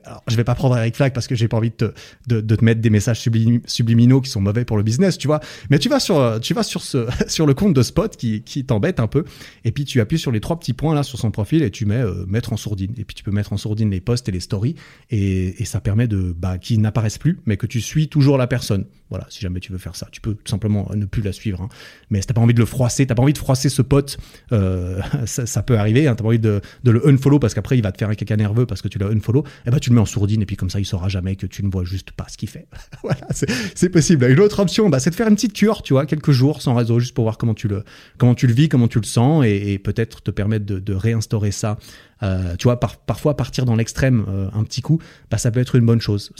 alors, 0.05 0.24
je 0.28 0.36
vais 0.36 0.43
pas 0.43 0.55
prendre 0.55 0.78
Eric 0.78 0.95
Flag 0.95 1.14
parce 1.14 1.28
que 1.28 1.36
j'ai 1.36 1.47
pas 1.47 1.57
envie 1.57 1.72
de 1.78 1.91
te, 2.41 2.64
mettre 2.64 2.82
des 2.82 2.89
messages 2.89 3.20
subliminaux 3.20 4.22
qui 4.22 4.30
sont 4.30 4.41
mauvais 4.41 4.66
pour 4.66 4.78
le 4.78 4.84
business, 4.84 5.18
tu 5.18 5.28
vois. 5.28 5.39
Mais 5.70 5.80
tu 5.80 5.89
vas 5.89 5.99
sur, 5.99 6.39
tu 6.41 6.53
vas 6.53 6.64
sur 6.64 6.82
ce, 6.82 7.07
sur 7.28 7.45
le 7.45 7.53
compte 7.53 7.74
de 7.74 7.82
Spot 7.82 8.16
qui, 8.16 8.41
t'embête 8.66 8.99
un 8.99 9.07
peu. 9.07 9.26
Et 9.66 9.72
puis 9.72 9.86
tu 9.86 9.99
appuies 10.01 10.20
sur 10.20 10.32
les 10.32 10.39
trois 10.39 10.59
petits 10.59 10.74
points 10.74 10.95
là 10.95 11.03
sur 11.03 11.20
son 11.20 11.32
profil 11.32 11.64
et 11.64 11.72
tu 11.72 11.86
mets 11.86 11.95
euh, 11.95 12.26
mettre 12.28 12.53
en 12.53 12.57
sourdine. 12.57 12.93
Et 12.97 13.05
puis 13.05 13.16
tu 13.16 13.24
peux 13.24 13.32
mettre 13.32 13.53
en 13.53 13.57
sourdine 13.57 13.89
les 13.89 14.01
posts 14.01 14.30
et 14.30 14.32
les 14.32 14.39
stories 14.39 14.76
et, 15.09 15.61
et 15.61 15.66
ça 15.66 15.82
permet 15.82 16.07
de, 16.07 16.34
bah, 16.38 16.57
qu'ils 16.57 16.82
n'apparaissent 16.82 17.18
plus, 17.18 17.39
mais 17.45 17.57
que 17.57 17.66
tu 17.66 17.82
suis 17.82 18.07
toujours 18.07 18.38
la 18.38 18.47
personne. 18.47 18.86
Voilà, 19.09 19.28
si 19.30 19.41
jamais 19.41 19.53
tu 19.60 19.72
veux 19.72 19.78
faire 19.78 19.95
ça, 19.95 20.08
tu 20.12 20.22
peux 20.22 20.34
tout 20.34 20.49
simplement 20.49 20.89
ne 20.95 21.06
plus 21.06 21.22
la 21.22 21.32
suivre. 21.32 21.62
Hein. 21.62 21.70
Mais 22.10 22.22
si 22.22 22.28
t'as 22.28 22.34
pas 22.34 22.41
envie 22.41 22.54
de 22.54 22.60
le 22.60 22.66
froisser, 22.66 23.06
t'as 23.06 23.16
pas 23.16 23.24
envie 23.24 23.34
de 23.34 23.38
froisser 23.38 23.70
ce 23.70 23.82
pote, 23.82 24.18
euh, 24.51 25.01
ça, 25.26 25.64
peut 25.64 25.78
arriver. 25.78 26.08
Hein. 26.08 26.16
T'as 26.16 26.24
pas 26.24 26.30
envie 26.30 26.39
de, 26.39 26.62
le 26.84 27.08
unfollow 27.08 27.39
parce 27.39 27.54
qu'après 27.54 27.78
il 27.78 27.82
va 27.82 27.91
te 27.91 27.97
faire 27.97 28.10
un 28.10 28.16
caca 28.16 28.36
nerveux 28.36 28.66
parce 28.66 28.82
que 28.82 28.88
tu 28.88 28.97
l'as 28.97 29.08
unfollow. 29.08 29.43
Et 29.43 29.68
eh 29.68 29.72
ben 29.72 29.80
tu 29.80 29.89
le 29.89 29.95
mets 29.95 30.01
en 30.01 30.06
sourdine 30.06 30.41
et 30.41 30.45
puis 30.45 30.56
comme 30.56 30.70
ça 30.70 30.80
il 30.80 30.86
saura 30.86 31.10
jamais 31.10 31.36
que 31.36 31.45
tu 31.45 31.64
ne 31.64 31.72
vois 31.72 31.84
juste 31.84 32.12
pas 32.12 32.26
ce 32.30 32.38
qu'il 32.38 32.49
fait. 32.49 32.68
voilà, 33.04 33.28
c'est 33.76 33.89
possible. 33.89 34.26
Une 34.26 34.39
autre 34.39 34.60
option, 34.60 34.89
bah, 34.89 34.99
c'est 34.99 35.10
de 35.10 35.16
faire 35.16 35.28
une 35.28 35.36
petite 35.36 35.54
cure, 35.54 35.82
tu 35.82 35.93
vois, 35.93 36.06
quelques 36.06 36.32
jours 36.32 36.62
sans 36.62 36.76
réseau, 36.76 36.99
juste 36.99 37.14
pour 37.14 37.26
voir 37.26 37.38
comment 37.38 37.54
tu 37.54 37.68
le, 37.68 37.84
comment 38.18 38.36
tu 38.36 38.47
le 38.47 38.54
vis, 38.54 38.70
comment 38.70 38.88
tu 38.88 38.99
le 38.99 39.06
sens, 39.06 39.45
et, 39.45 39.80
peut-être 39.84 40.22
te 40.22 40.32
permettre 40.32 40.66
de 40.66 40.93
réinstaurer 40.93 41.51
ça 41.51 41.78
euh, 42.24 42.56
tu 42.56 42.64
vois, 42.64 42.80
parfois 42.80 43.36
partir 43.36 43.66
dans 43.66 43.76
l'extrême 43.76 44.26
euh, 44.30 44.50
un 44.54 44.64
petit 44.64 44.82
coup, 44.82 45.00
bah, 45.30 45.38
ça 45.38 45.52
peut 45.52 45.60
être 45.60 45.76
une 45.76 45.86
bonne 45.86 46.02
chose. 46.02 46.32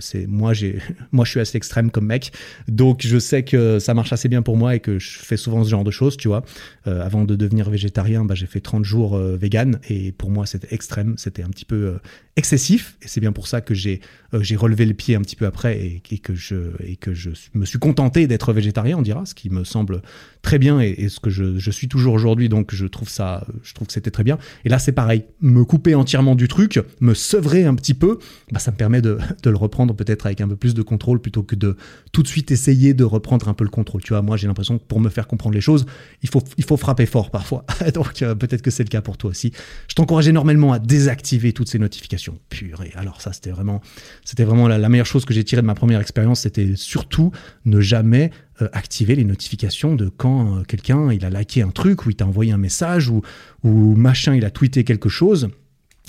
C'est 0.00 0.26
moi, 0.26 0.54
j'ai, 0.54 0.78
moi, 1.12 1.24
je 1.24 1.30
suis 1.30 1.40
assez 1.40 1.56
extrême 1.56 1.90
comme 1.90 2.06
mec, 2.06 2.32
donc 2.68 3.02
je 3.04 3.18
sais 3.18 3.42
que 3.42 3.78
ça 3.78 3.94
marche 3.94 4.12
assez 4.12 4.28
bien 4.28 4.42
pour 4.42 4.56
moi 4.56 4.74
et 4.74 4.80
que 4.80 4.98
je 4.98 5.18
fais 5.18 5.36
souvent 5.36 5.62
ce 5.62 5.70
genre 5.70 5.84
de 5.84 5.90
choses, 5.90 6.16
tu 6.16 6.28
vois. 6.28 6.44
Euh, 6.86 7.04
avant 7.04 7.24
de 7.24 7.36
devenir 7.36 7.68
végétarien, 7.68 8.24
bah, 8.24 8.34
j'ai 8.34 8.46
fait 8.46 8.60
30 8.60 8.84
jours 8.84 9.16
vegan 9.18 9.78
et 9.88 10.12
pour 10.12 10.30
moi, 10.30 10.46
c'était 10.46 10.74
extrême, 10.74 11.14
c'était 11.18 11.42
un 11.42 11.48
petit 11.48 11.64
peu 11.64 11.98
excessif 12.36 12.96
et 13.02 13.08
c'est 13.08 13.20
bien 13.20 13.32
pour 13.32 13.48
ça 13.48 13.60
que 13.60 13.74
j'ai 13.74 14.00
j'ai 14.40 14.56
relevé 14.56 14.84
le 14.84 14.92
pied 14.92 15.14
un 15.14 15.22
petit 15.22 15.36
peu 15.36 15.46
après 15.46 16.00
et, 16.10 16.18
que 16.18 16.34
je 16.34 16.72
et 16.84 16.96
que 16.96 17.14
je 17.14 17.30
me 17.54 17.64
suis 17.64 17.78
contenté 17.78 18.26
d'être 18.26 18.52
végétarien, 18.52 18.98
on 18.98 19.02
dira, 19.02 19.24
ce 19.24 19.34
qui 19.34 19.48
me 19.48 19.64
semble 19.64 20.02
très 20.42 20.58
bien 20.58 20.80
et, 20.80 20.94
et 20.98 21.08
ce 21.08 21.20
que 21.20 21.30
je, 21.30 21.58
je 21.58 21.70
suis 21.70 21.88
toujours 21.88 22.14
aujourd'hui, 22.14 22.48
donc 22.48 22.74
je 22.74 22.86
trouve 22.86 23.08
ça, 23.08 23.46
je 23.62 23.74
trouve 23.74 23.86
que 23.86 23.92
c'était 23.92 24.10
très 24.10 24.24
bien. 24.24 24.38
Et 24.64 24.68
là, 24.68 24.78
c'est 24.78 24.92
pareil 24.92 25.25
me 25.40 25.64
couper 25.64 25.94
entièrement 25.94 26.34
du 26.34 26.48
truc, 26.48 26.80
me 27.00 27.14
sevrer 27.14 27.64
un 27.64 27.74
petit 27.74 27.94
peu, 27.94 28.18
bah, 28.50 28.58
ça 28.58 28.70
me 28.70 28.76
permet 28.76 29.02
de, 29.02 29.18
le 29.44 29.56
reprendre 29.56 29.94
peut-être 29.94 30.26
avec 30.26 30.40
un 30.40 30.48
peu 30.48 30.56
plus 30.56 30.74
de 30.74 30.82
contrôle 30.82 31.20
plutôt 31.20 31.42
que 31.42 31.54
de 31.54 31.76
tout 32.12 32.22
de 32.22 32.28
suite 32.28 32.50
essayer 32.50 32.94
de 32.94 33.04
reprendre 33.04 33.48
un 33.48 33.54
peu 33.54 33.64
le 33.64 33.70
contrôle. 33.70 34.02
Tu 34.02 34.12
vois, 34.12 34.22
moi 34.22 34.36
j'ai 34.36 34.46
l'impression 34.46 34.78
que 34.78 34.84
pour 34.84 35.00
me 35.00 35.08
faire 35.08 35.26
comprendre 35.26 35.54
les 35.54 35.60
choses, 35.60 35.86
il 36.22 36.28
faut, 36.28 36.42
il 36.56 36.64
faut 36.64 36.76
frapper 36.76 37.06
fort 37.06 37.30
parfois. 37.30 37.64
Donc 37.94 38.22
euh, 38.22 38.34
peut-être 38.34 38.62
que 38.62 38.70
c'est 38.70 38.84
le 38.84 38.88
cas 38.88 39.02
pour 39.02 39.16
toi 39.16 39.30
aussi. 39.30 39.52
Je 39.88 39.94
t'encourage 39.94 40.28
énormément 40.28 40.72
à 40.72 40.78
désactiver 40.78 41.52
toutes 41.52 41.68
ces 41.68 41.78
notifications. 41.78 42.38
Purée, 42.48 42.92
alors 42.96 43.20
ça 43.20 43.32
c'était 43.32 43.50
vraiment, 43.50 43.80
c'était 44.24 44.44
vraiment 44.44 44.68
la 44.68 44.88
meilleure 44.88 45.06
chose 45.06 45.24
que 45.24 45.34
j'ai 45.34 45.44
tirée 45.44 45.62
de 45.62 45.66
ma 45.66 45.74
première 45.74 46.00
expérience, 46.00 46.40
c'était 46.40 46.76
surtout 46.76 47.32
ne 47.64 47.80
jamais 47.80 48.30
euh, 48.62 48.68
activer 48.72 49.14
les 49.14 49.24
notifications 49.24 49.94
de 49.94 50.08
quand 50.08 50.56
euh, 50.56 50.62
quelqu'un 50.62 51.12
il 51.12 51.24
a 51.26 51.30
liké 51.30 51.60
un 51.60 51.70
truc 51.70 52.06
ou 52.06 52.10
il 52.10 52.16
t'a 52.16 52.26
envoyé 52.26 52.52
un 52.52 52.58
message 52.58 53.10
ou, 53.10 53.20
ou 53.64 53.94
machin 53.94 54.34
il 54.34 54.46
a 54.46 54.50
tweeté 54.50 54.82
quelque 54.82 55.10
chose. 55.10 55.48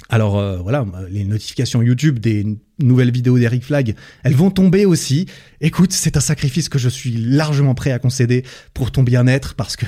Alors 0.08 0.38
euh, 0.38 0.58
voilà, 0.58 0.86
les 1.10 1.26
notifications 1.26 1.82
YouTube 1.82 2.20
des 2.20 2.58
nouvelles 2.80 3.12
vidéos 3.12 3.38
d'Eric 3.38 3.64
Flag, 3.64 3.96
elles 4.24 4.36
vont 4.36 4.52
tomber 4.52 4.86
aussi. 4.86 5.26
Écoute, 5.62 5.92
c'est 5.92 6.18
un 6.18 6.22
sacrifice 6.22 6.70
que 6.70 6.78
je 6.78 6.90
suis 6.90 7.12
largement 7.12 7.74
prêt 7.74 7.92
à 7.92 8.00
concéder 8.00 8.44
pour 8.74 8.92
ton 8.92 9.04
bien-être 9.04 9.56
parce 9.56 9.76
que 9.76 9.86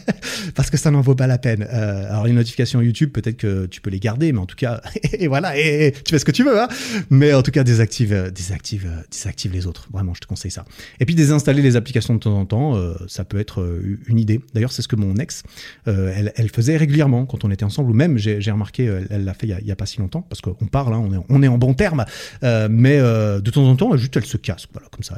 parce 0.54 0.70
que 0.70 0.76
ça 0.76 0.90
n'en 0.90 1.00
vaut 1.00 1.14
pas 1.14 1.26
la 1.26 1.38
peine. 1.38 1.66
Euh, 1.72 2.10
alors 2.10 2.26
les 2.26 2.32
notifications 2.32 2.80
YouTube, 2.82 3.10
peut-être 3.12 3.36
que 3.36 3.66
tu 3.66 3.80
peux 3.80 3.90
les 3.90 4.00
garder, 4.00 4.32
mais 4.32 4.38
en 4.38 4.46
tout 4.46 4.56
cas, 4.56 4.80
et 5.12 5.26
voilà, 5.26 5.58
et, 5.58 5.92
tu 6.04 6.10
fais 6.10 6.18
ce 6.18 6.24
que 6.24 6.32
tu 6.32 6.44
veux, 6.44 6.60
hein. 6.60 6.68
Mais 7.10 7.32
en 7.32 7.42
tout 7.42 7.50
cas, 7.50 7.64
désactive, 7.64 8.12
euh, 8.12 8.30
désactive, 8.30 8.86
euh, 8.86 9.02
désactive 9.10 9.52
les 9.52 9.66
autres. 9.66 9.88
Vraiment, 9.92 10.14
je 10.14 10.20
te 10.20 10.26
conseille 10.26 10.50
ça. 10.50 10.64
Et 11.00 11.06
puis 11.06 11.14
désinstaller 11.14 11.62
les 11.62 11.76
applications 11.76 12.14
de 12.14 12.20
temps 12.20 12.36
en 12.36 12.46
temps, 12.46 12.76
euh, 12.76 12.94
ça 13.08 13.24
peut 13.24 13.38
être 13.38 13.80
une 14.06 14.18
idée. 14.18 14.40
D'ailleurs, 14.54 14.72
c'est 14.72 14.82
ce 14.82 14.88
que 14.88 14.96
mon 14.96 15.16
ex, 15.16 15.42
elle, 15.86 16.32
elle 16.36 16.50
faisait 16.50 16.76
régulièrement 16.76 17.26
quand 17.26 17.44
on 17.44 17.50
était 17.50 17.64
ensemble, 17.64 17.90
ou 17.90 17.94
même 17.94 18.18
j'ai 18.18 18.50
remarqué, 18.50 18.84
elle 19.10 19.24
l'a 19.24 19.34
fait 19.34 19.46
il 19.46 19.50
y, 19.50 19.52
a, 19.52 19.60
y, 19.60 19.70
a, 19.70 19.76
pas 19.76 19.86
si 19.86 19.98
longtemps, 19.98 20.22
parce 20.22 20.40
qu'on 20.40 20.66
parle, 20.66 20.94
hein, 20.94 21.02
on, 21.04 21.12
est, 21.12 21.24
on 21.28 21.42
est 21.42 21.48
en 21.48 21.58
bon 21.58 21.74
terme, 21.74 22.04
mais 22.42 22.98
de 22.98 23.50
temps 23.50 23.64
en 23.64 23.76
temps, 23.76 23.96
juste 23.96 24.16
elle 24.16 24.26
se 24.26 24.36
casse, 24.36 24.66
voilà, 24.72 24.88
comme 24.88 25.02
ça, 25.02 25.16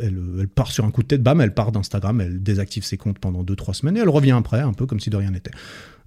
elle 0.00 0.48
part 0.48 0.70
sur 0.70 0.84
un 0.84 0.90
coup 0.90 1.02
de 1.02 1.08
tête, 1.08 1.22
bam, 1.22 1.40
elle 1.40 1.54
part 1.54 1.72
d'Instagram, 1.72 2.20
elle 2.20 2.42
désactive 2.42 2.84
ses 2.84 2.96
comptes 2.96 3.18
pendant 3.18 3.42
2-3 3.42 3.74
semaines 3.74 3.96
et 3.96 4.00
elle 4.00 4.08
revient 4.08 4.32
après, 4.32 4.60
un 4.60 4.72
peu 4.72 4.86
comme 4.86 5.00
si 5.00 5.10
de 5.10 5.16
rien 5.16 5.30
n'était. 5.30 5.52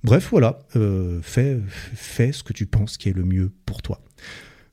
Bref, 0.03 0.29
voilà, 0.31 0.59
euh, 0.75 1.19
fais, 1.21 1.59
fais 1.69 2.33
ce 2.33 2.43
que 2.43 2.51
tu 2.51 2.65
penses 2.65 2.97
qui 2.97 3.09
est 3.09 3.13
le 3.13 3.23
mieux 3.23 3.51
pour 3.65 3.81
toi. 3.81 4.01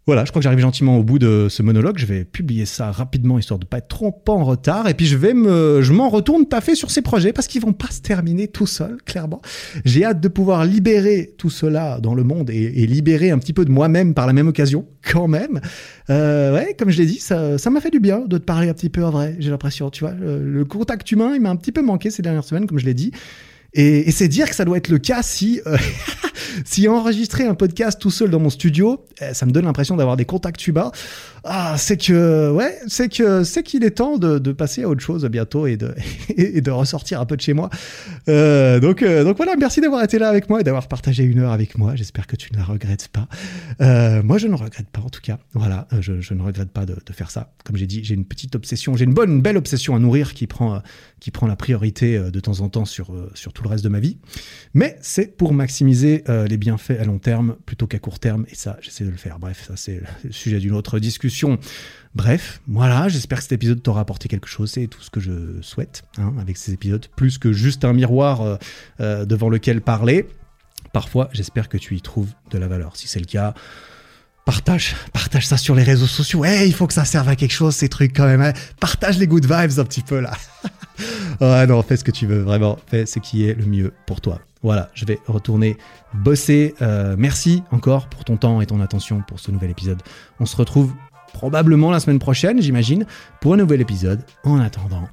Voilà, 0.07 0.25
je 0.25 0.31
crois 0.31 0.41
que 0.41 0.45
j'arrive 0.45 0.61
gentiment 0.61 0.97
au 0.97 1.05
bout 1.05 1.19
de 1.19 1.49
ce 1.51 1.63
monologue. 1.63 1.99
Je 1.99 2.07
vais 2.07 2.25
publier 2.25 2.65
ça 2.65 2.91
rapidement 2.91 3.39
histoire 3.39 3.61
de 3.61 3.67
pas 3.67 3.79
être 3.79 3.89
trop 3.89 4.25
en 4.29 4.45
retard. 4.45 4.89
Et 4.89 4.95
puis 4.95 5.07
je 5.07 5.17
vais 5.17 5.35
me, 5.35 5.83
je 5.83 5.93
m'en 5.93 6.09
retourne 6.09 6.47
taffer 6.47 6.75
sur 6.75 6.91
ces 6.91 7.03
projets 7.03 7.33
parce 7.33 7.47
qu'ils 7.47 7.61
vont 7.61 7.75
pas 7.75 7.91
se 7.91 8.01
terminer 8.01 8.49
tout 8.49 8.67
seuls, 8.67 8.97
clairement. 9.05 9.43
J'ai 9.85 10.05
hâte 10.05 10.21
de 10.21 10.29
pouvoir 10.29 10.65
libérer 10.65 11.35
tout 11.37 11.51
cela 11.51 12.01
dans 12.01 12.15
le 12.15 12.25
monde 12.25 12.51
et, 12.51 12.87
libérer 12.87 13.31
un 13.31 13.39
petit 13.39 13.53
peu 13.53 13.65
de 13.65 13.71
moi-même 13.71 14.15
par 14.15 14.27
la 14.27 14.33
même 14.33 14.49
occasion, 14.49 14.87
quand 15.07 15.29
même. 15.29 15.61
Euh, 16.09 16.55
ouais, 16.55 16.75
comme 16.79 16.91
je 16.91 16.99
l'ai 16.99 17.07
dit, 17.07 17.21
ça, 17.21 17.59
ça 17.59 17.71
m'a 17.71 17.81
fait 17.81 17.91
du 17.91 18.01
bien 18.01 18.21
de 18.21 18.39
te 18.39 18.43
parler 18.43 18.69
un 18.69 18.75
petit 18.75 18.89
peu 18.89 19.05
en 19.05 19.11
vrai. 19.11 19.37
J'ai 19.39 19.51
l'impression, 19.51 19.91
tu 19.91 20.03
vois, 20.03 20.15
le, 20.15 20.43
le 20.43 20.65
contact 20.65 21.13
humain, 21.13 21.33
il 21.35 21.41
m'a 21.41 21.51
un 21.51 21.57
petit 21.57 21.73
peu 21.73 21.83
manqué 21.83 22.11
ces 22.11 22.23
dernières 22.23 22.45
semaines, 22.45 22.67
comme 22.67 22.79
je 22.79 22.87
l'ai 22.87 22.95
dit. 22.95 23.13
Et, 23.73 24.11
c'est 24.11 24.29
dire 24.29 24.49
que 24.49 24.55
ça 24.55 24.65
doit 24.65 24.77
être 24.77 24.89
le 24.89 24.99
cas 24.99 25.23
si, 25.23 25.61
euh, 25.67 25.77
si 26.65 26.89
enregistrer 26.89 27.45
un 27.45 27.55
podcast 27.55 28.01
tout 28.01 28.11
seul 28.11 28.31
dans 28.31 28.41
mon 28.41 28.51
studio, 28.51 29.05
eh, 29.21 29.33
ça 29.33 29.47
me 29.47 29.53
donne 29.53 29.65
l'impression 29.65 29.97
d'avoir 29.97 30.17
des 30.17 30.25
contacts 30.25 30.67
humains. 30.67 30.91
Ah, 31.45 31.77
c'est 31.79 31.97
que, 31.97 32.51
ouais, 32.51 32.79
c'est 32.87 33.09
que, 33.09 33.45
c'est 33.45 33.63
qu'il 33.63 33.85
est 33.85 33.93
temps 33.93 34.19
de, 34.19 34.53
passer 34.53 34.83
à 34.83 34.89
autre 34.89 35.01
chose 35.01 35.25
bientôt 35.27 35.67
et 35.67 35.77
de, 35.77 35.95
de 36.61 36.71
ressortir 36.71 37.21
un 37.21 37.27
peu 37.27 37.37
de 37.37 37.41
chez 37.41 37.55
moi. 37.55 37.71
Euh, 38.29 38.81
donc, 38.81 39.03
euh, 39.03 39.25
donc 39.25 39.37
voilà, 39.37 39.55
merci 39.57 39.81
d'avoir 39.81 40.03
été 40.03 40.19
là 40.19 40.29
avec 40.29 40.51
moi 40.51 40.61
et 40.61 40.65
d'avoir 40.65 40.89
partagé 40.89 41.23
une 41.23 41.39
heure 41.39 41.53
avec 41.53 41.79
moi. 41.79 41.95
J'espère 41.95 42.27
que 42.27 42.37
tu 42.37 42.53
ne 42.53 42.59
la 42.59 42.65
regrettes 42.65 43.09
pas. 43.09 43.29
Moi, 44.23 44.39
je 44.39 44.49
ne 44.49 44.55
regrette 44.55 44.89
pas 44.89 45.01
en 45.01 45.09
tout 45.09 45.23
cas. 45.23 45.39
Voilà, 45.55 45.87
je, 46.01 46.35
ne 46.35 46.43
regrette 46.43 46.71
pas 46.71 46.85
de, 46.85 46.97
faire 47.13 47.31
ça. 47.31 47.53
Comme 47.65 47.77
j'ai 47.77 47.87
dit, 47.87 48.05
j'ai 48.05 48.15
une 48.15 48.25
petite 48.25 48.55
obsession, 48.55 48.97
j'ai 48.97 49.05
une 49.05 49.15
bonne, 49.15 49.41
belle 49.41 49.57
obsession 49.57 49.95
à 49.95 49.99
nourrir 49.99 50.35
qui 50.35 50.47
prend, 50.47 50.83
qui 51.21 51.31
prend 51.31 51.47
la 51.47 51.57
priorité 51.57 52.19
de 52.19 52.41
temps 52.41 52.61
en 52.61 52.69
temps 52.69 52.85
sur, 52.85 53.15
sur 53.35 53.53
tout 53.53 53.60
le 53.65 53.71
reste 53.71 53.85
de 53.85 53.89
ma 53.89 54.01
vie. 54.01 54.19
Mais 54.75 54.97
c'est 55.01 55.37
pour 55.37 55.53
maximiser 55.53 56.25
euh, 56.29 56.47
les 56.47 56.57
bienfaits 56.57 56.99
à 57.01 57.05
long 57.05 57.19
terme 57.19 57.57
plutôt 57.67 57.87
qu'à 57.87 57.99
court 57.99 58.19
terme. 58.19 58.45
Et 58.49 58.55
ça, 58.55 58.79
j'essaie 58.81 59.05
de 59.05 59.11
le 59.11 59.17
faire. 59.17 59.39
Bref, 59.39 59.65
ça, 59.67 59.77
c'est 59.77 60.03
le 60.25 60.33
sujet 60.33 60.59
d'une 60.59 60.73
autre 60.73 60.99
discussion. 60.99 61.59
Bref, 62.15 62.61
voilà, 62.67 63.09
j'espère 63.09 63.39
que 63.39 63.45
cet 63.45 63.53
épisode 63.53 63.83
t'aura 63.83 64.01
apporté 64.01 64.29
quelque 64.29 64.49
chose. 64.49 64.71
C'est 64.71 64.87
tout 64.87 65.01
ce 65.01 65.11
que 65.11 65.21
je 65.21 65.61
souhaite 65.63 66.03
hein, 66.19 66.35
avec 66.41 66.57
ces 66.57 66.73
épisodes. 66.73 67.07
Plus 67.17 67.39
que 67.39 67.53
juste 67.53 67.85
un 67.85 67.93
miroir 67.93 68.43
euh, 68.43 68.57
euh, 69.01 69.25
devant 69.25 69.49
lequel 69.49 69.81
parler. 69.81 70.27
Parfois, 70.93 71.29
j'espère 71.33 71.69
que 71.69 71.79
tu 71.79 71.97
y 71.97 72.01
trouves 72.01 72.31
de 72.51 72.59
la 72.59 72.67
valeur. 72.67 72.97
Si 72.97 73.07
c'est 73.07 73.21
le 73.21 73.27
cas, 73.27 73.55
partage, 74.45 74.97
partage 75.13 75.47
ça 75.47 75.57
sur 75.57 75.75
les 75.75 75.83
réseaux 75.83 76.07
sociaux. 76.07 76.45
Hey, 76.45 76.69
il 76.69 76.75
faut 76.75 76.87
que 76.87 76.93
ça 76.93 77.05
serve 77.05 77.29
à 77.29 77.37
quelque 77.37 77.53
chose, 77.53 77.75
ces 77.75 77.89
trucs 77.89 78.15
quand 78.15 78.27
même. 78.27 78.41
Hein. 78.41 78.53
Partage 78.81 79.19
les 79.19 79.27
good 79.27 79.45
vibes 79.45 79.79
un 79.79 79.85
petit 79.85 80.03
peu 80.03 80.21
là. 80.21 80.33
ouais, 81.41 81.67
non, 81.67 81.83
fais 81.83 81.97
ce 81.97 82.05
que 82.05 82.11
tu 82.11 82.27
veux, 82.27 82.41
vraiment. 82.41 82.79
Fais 82.87 83.07
ce 83.07 83.19
qui 83.19 83.47
est 83.47 83.55
le 83.55 83.67
mieux 83.67 83.93
pour 84.07 84.21
toi. 84.21 84.41
Voilà, 84.63 84.91
je 84.95 85.05
vais 85.07 85.19
retourner 85.27 85.79
bosser. 86.13 86.75
Euh, 86.83 87.15
merci 87.19 87.63
encore 87.71 88.09
pour 88.09 88.25
ton 88.25 88.37
temps 88.37 88.61
et 88.61 88.67
ton 88.67 88.81
attention 88.81 89.23
pour 89.27 89.41
ce 89.41 89.51
nouvel 89.51 89.71
épisode. 89.71 90.03
On 90.39 90.47
se 90.47 90.57
retrouve 90.57 90.93
probablement 91.33 91.91
la 91.91 92.01
semaine 92.01 92.19
prochaine, 92.19 92.61
j'imagine, 92.61 93.07
pour 93.41 93.55
un 93.55 93.57
nouvel 93.57 93.81
épisode. 93.81 94.23
En 94.45 94.61
attendant, 94.61 95.09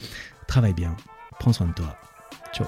travaille 0.47 0.73
bien, 0.73 0.95
prends 1.39 1.53
soin 1.53 1.67
de 1.67 1.73
toi. 1.73 1.95
Ciao. 2.53 2.67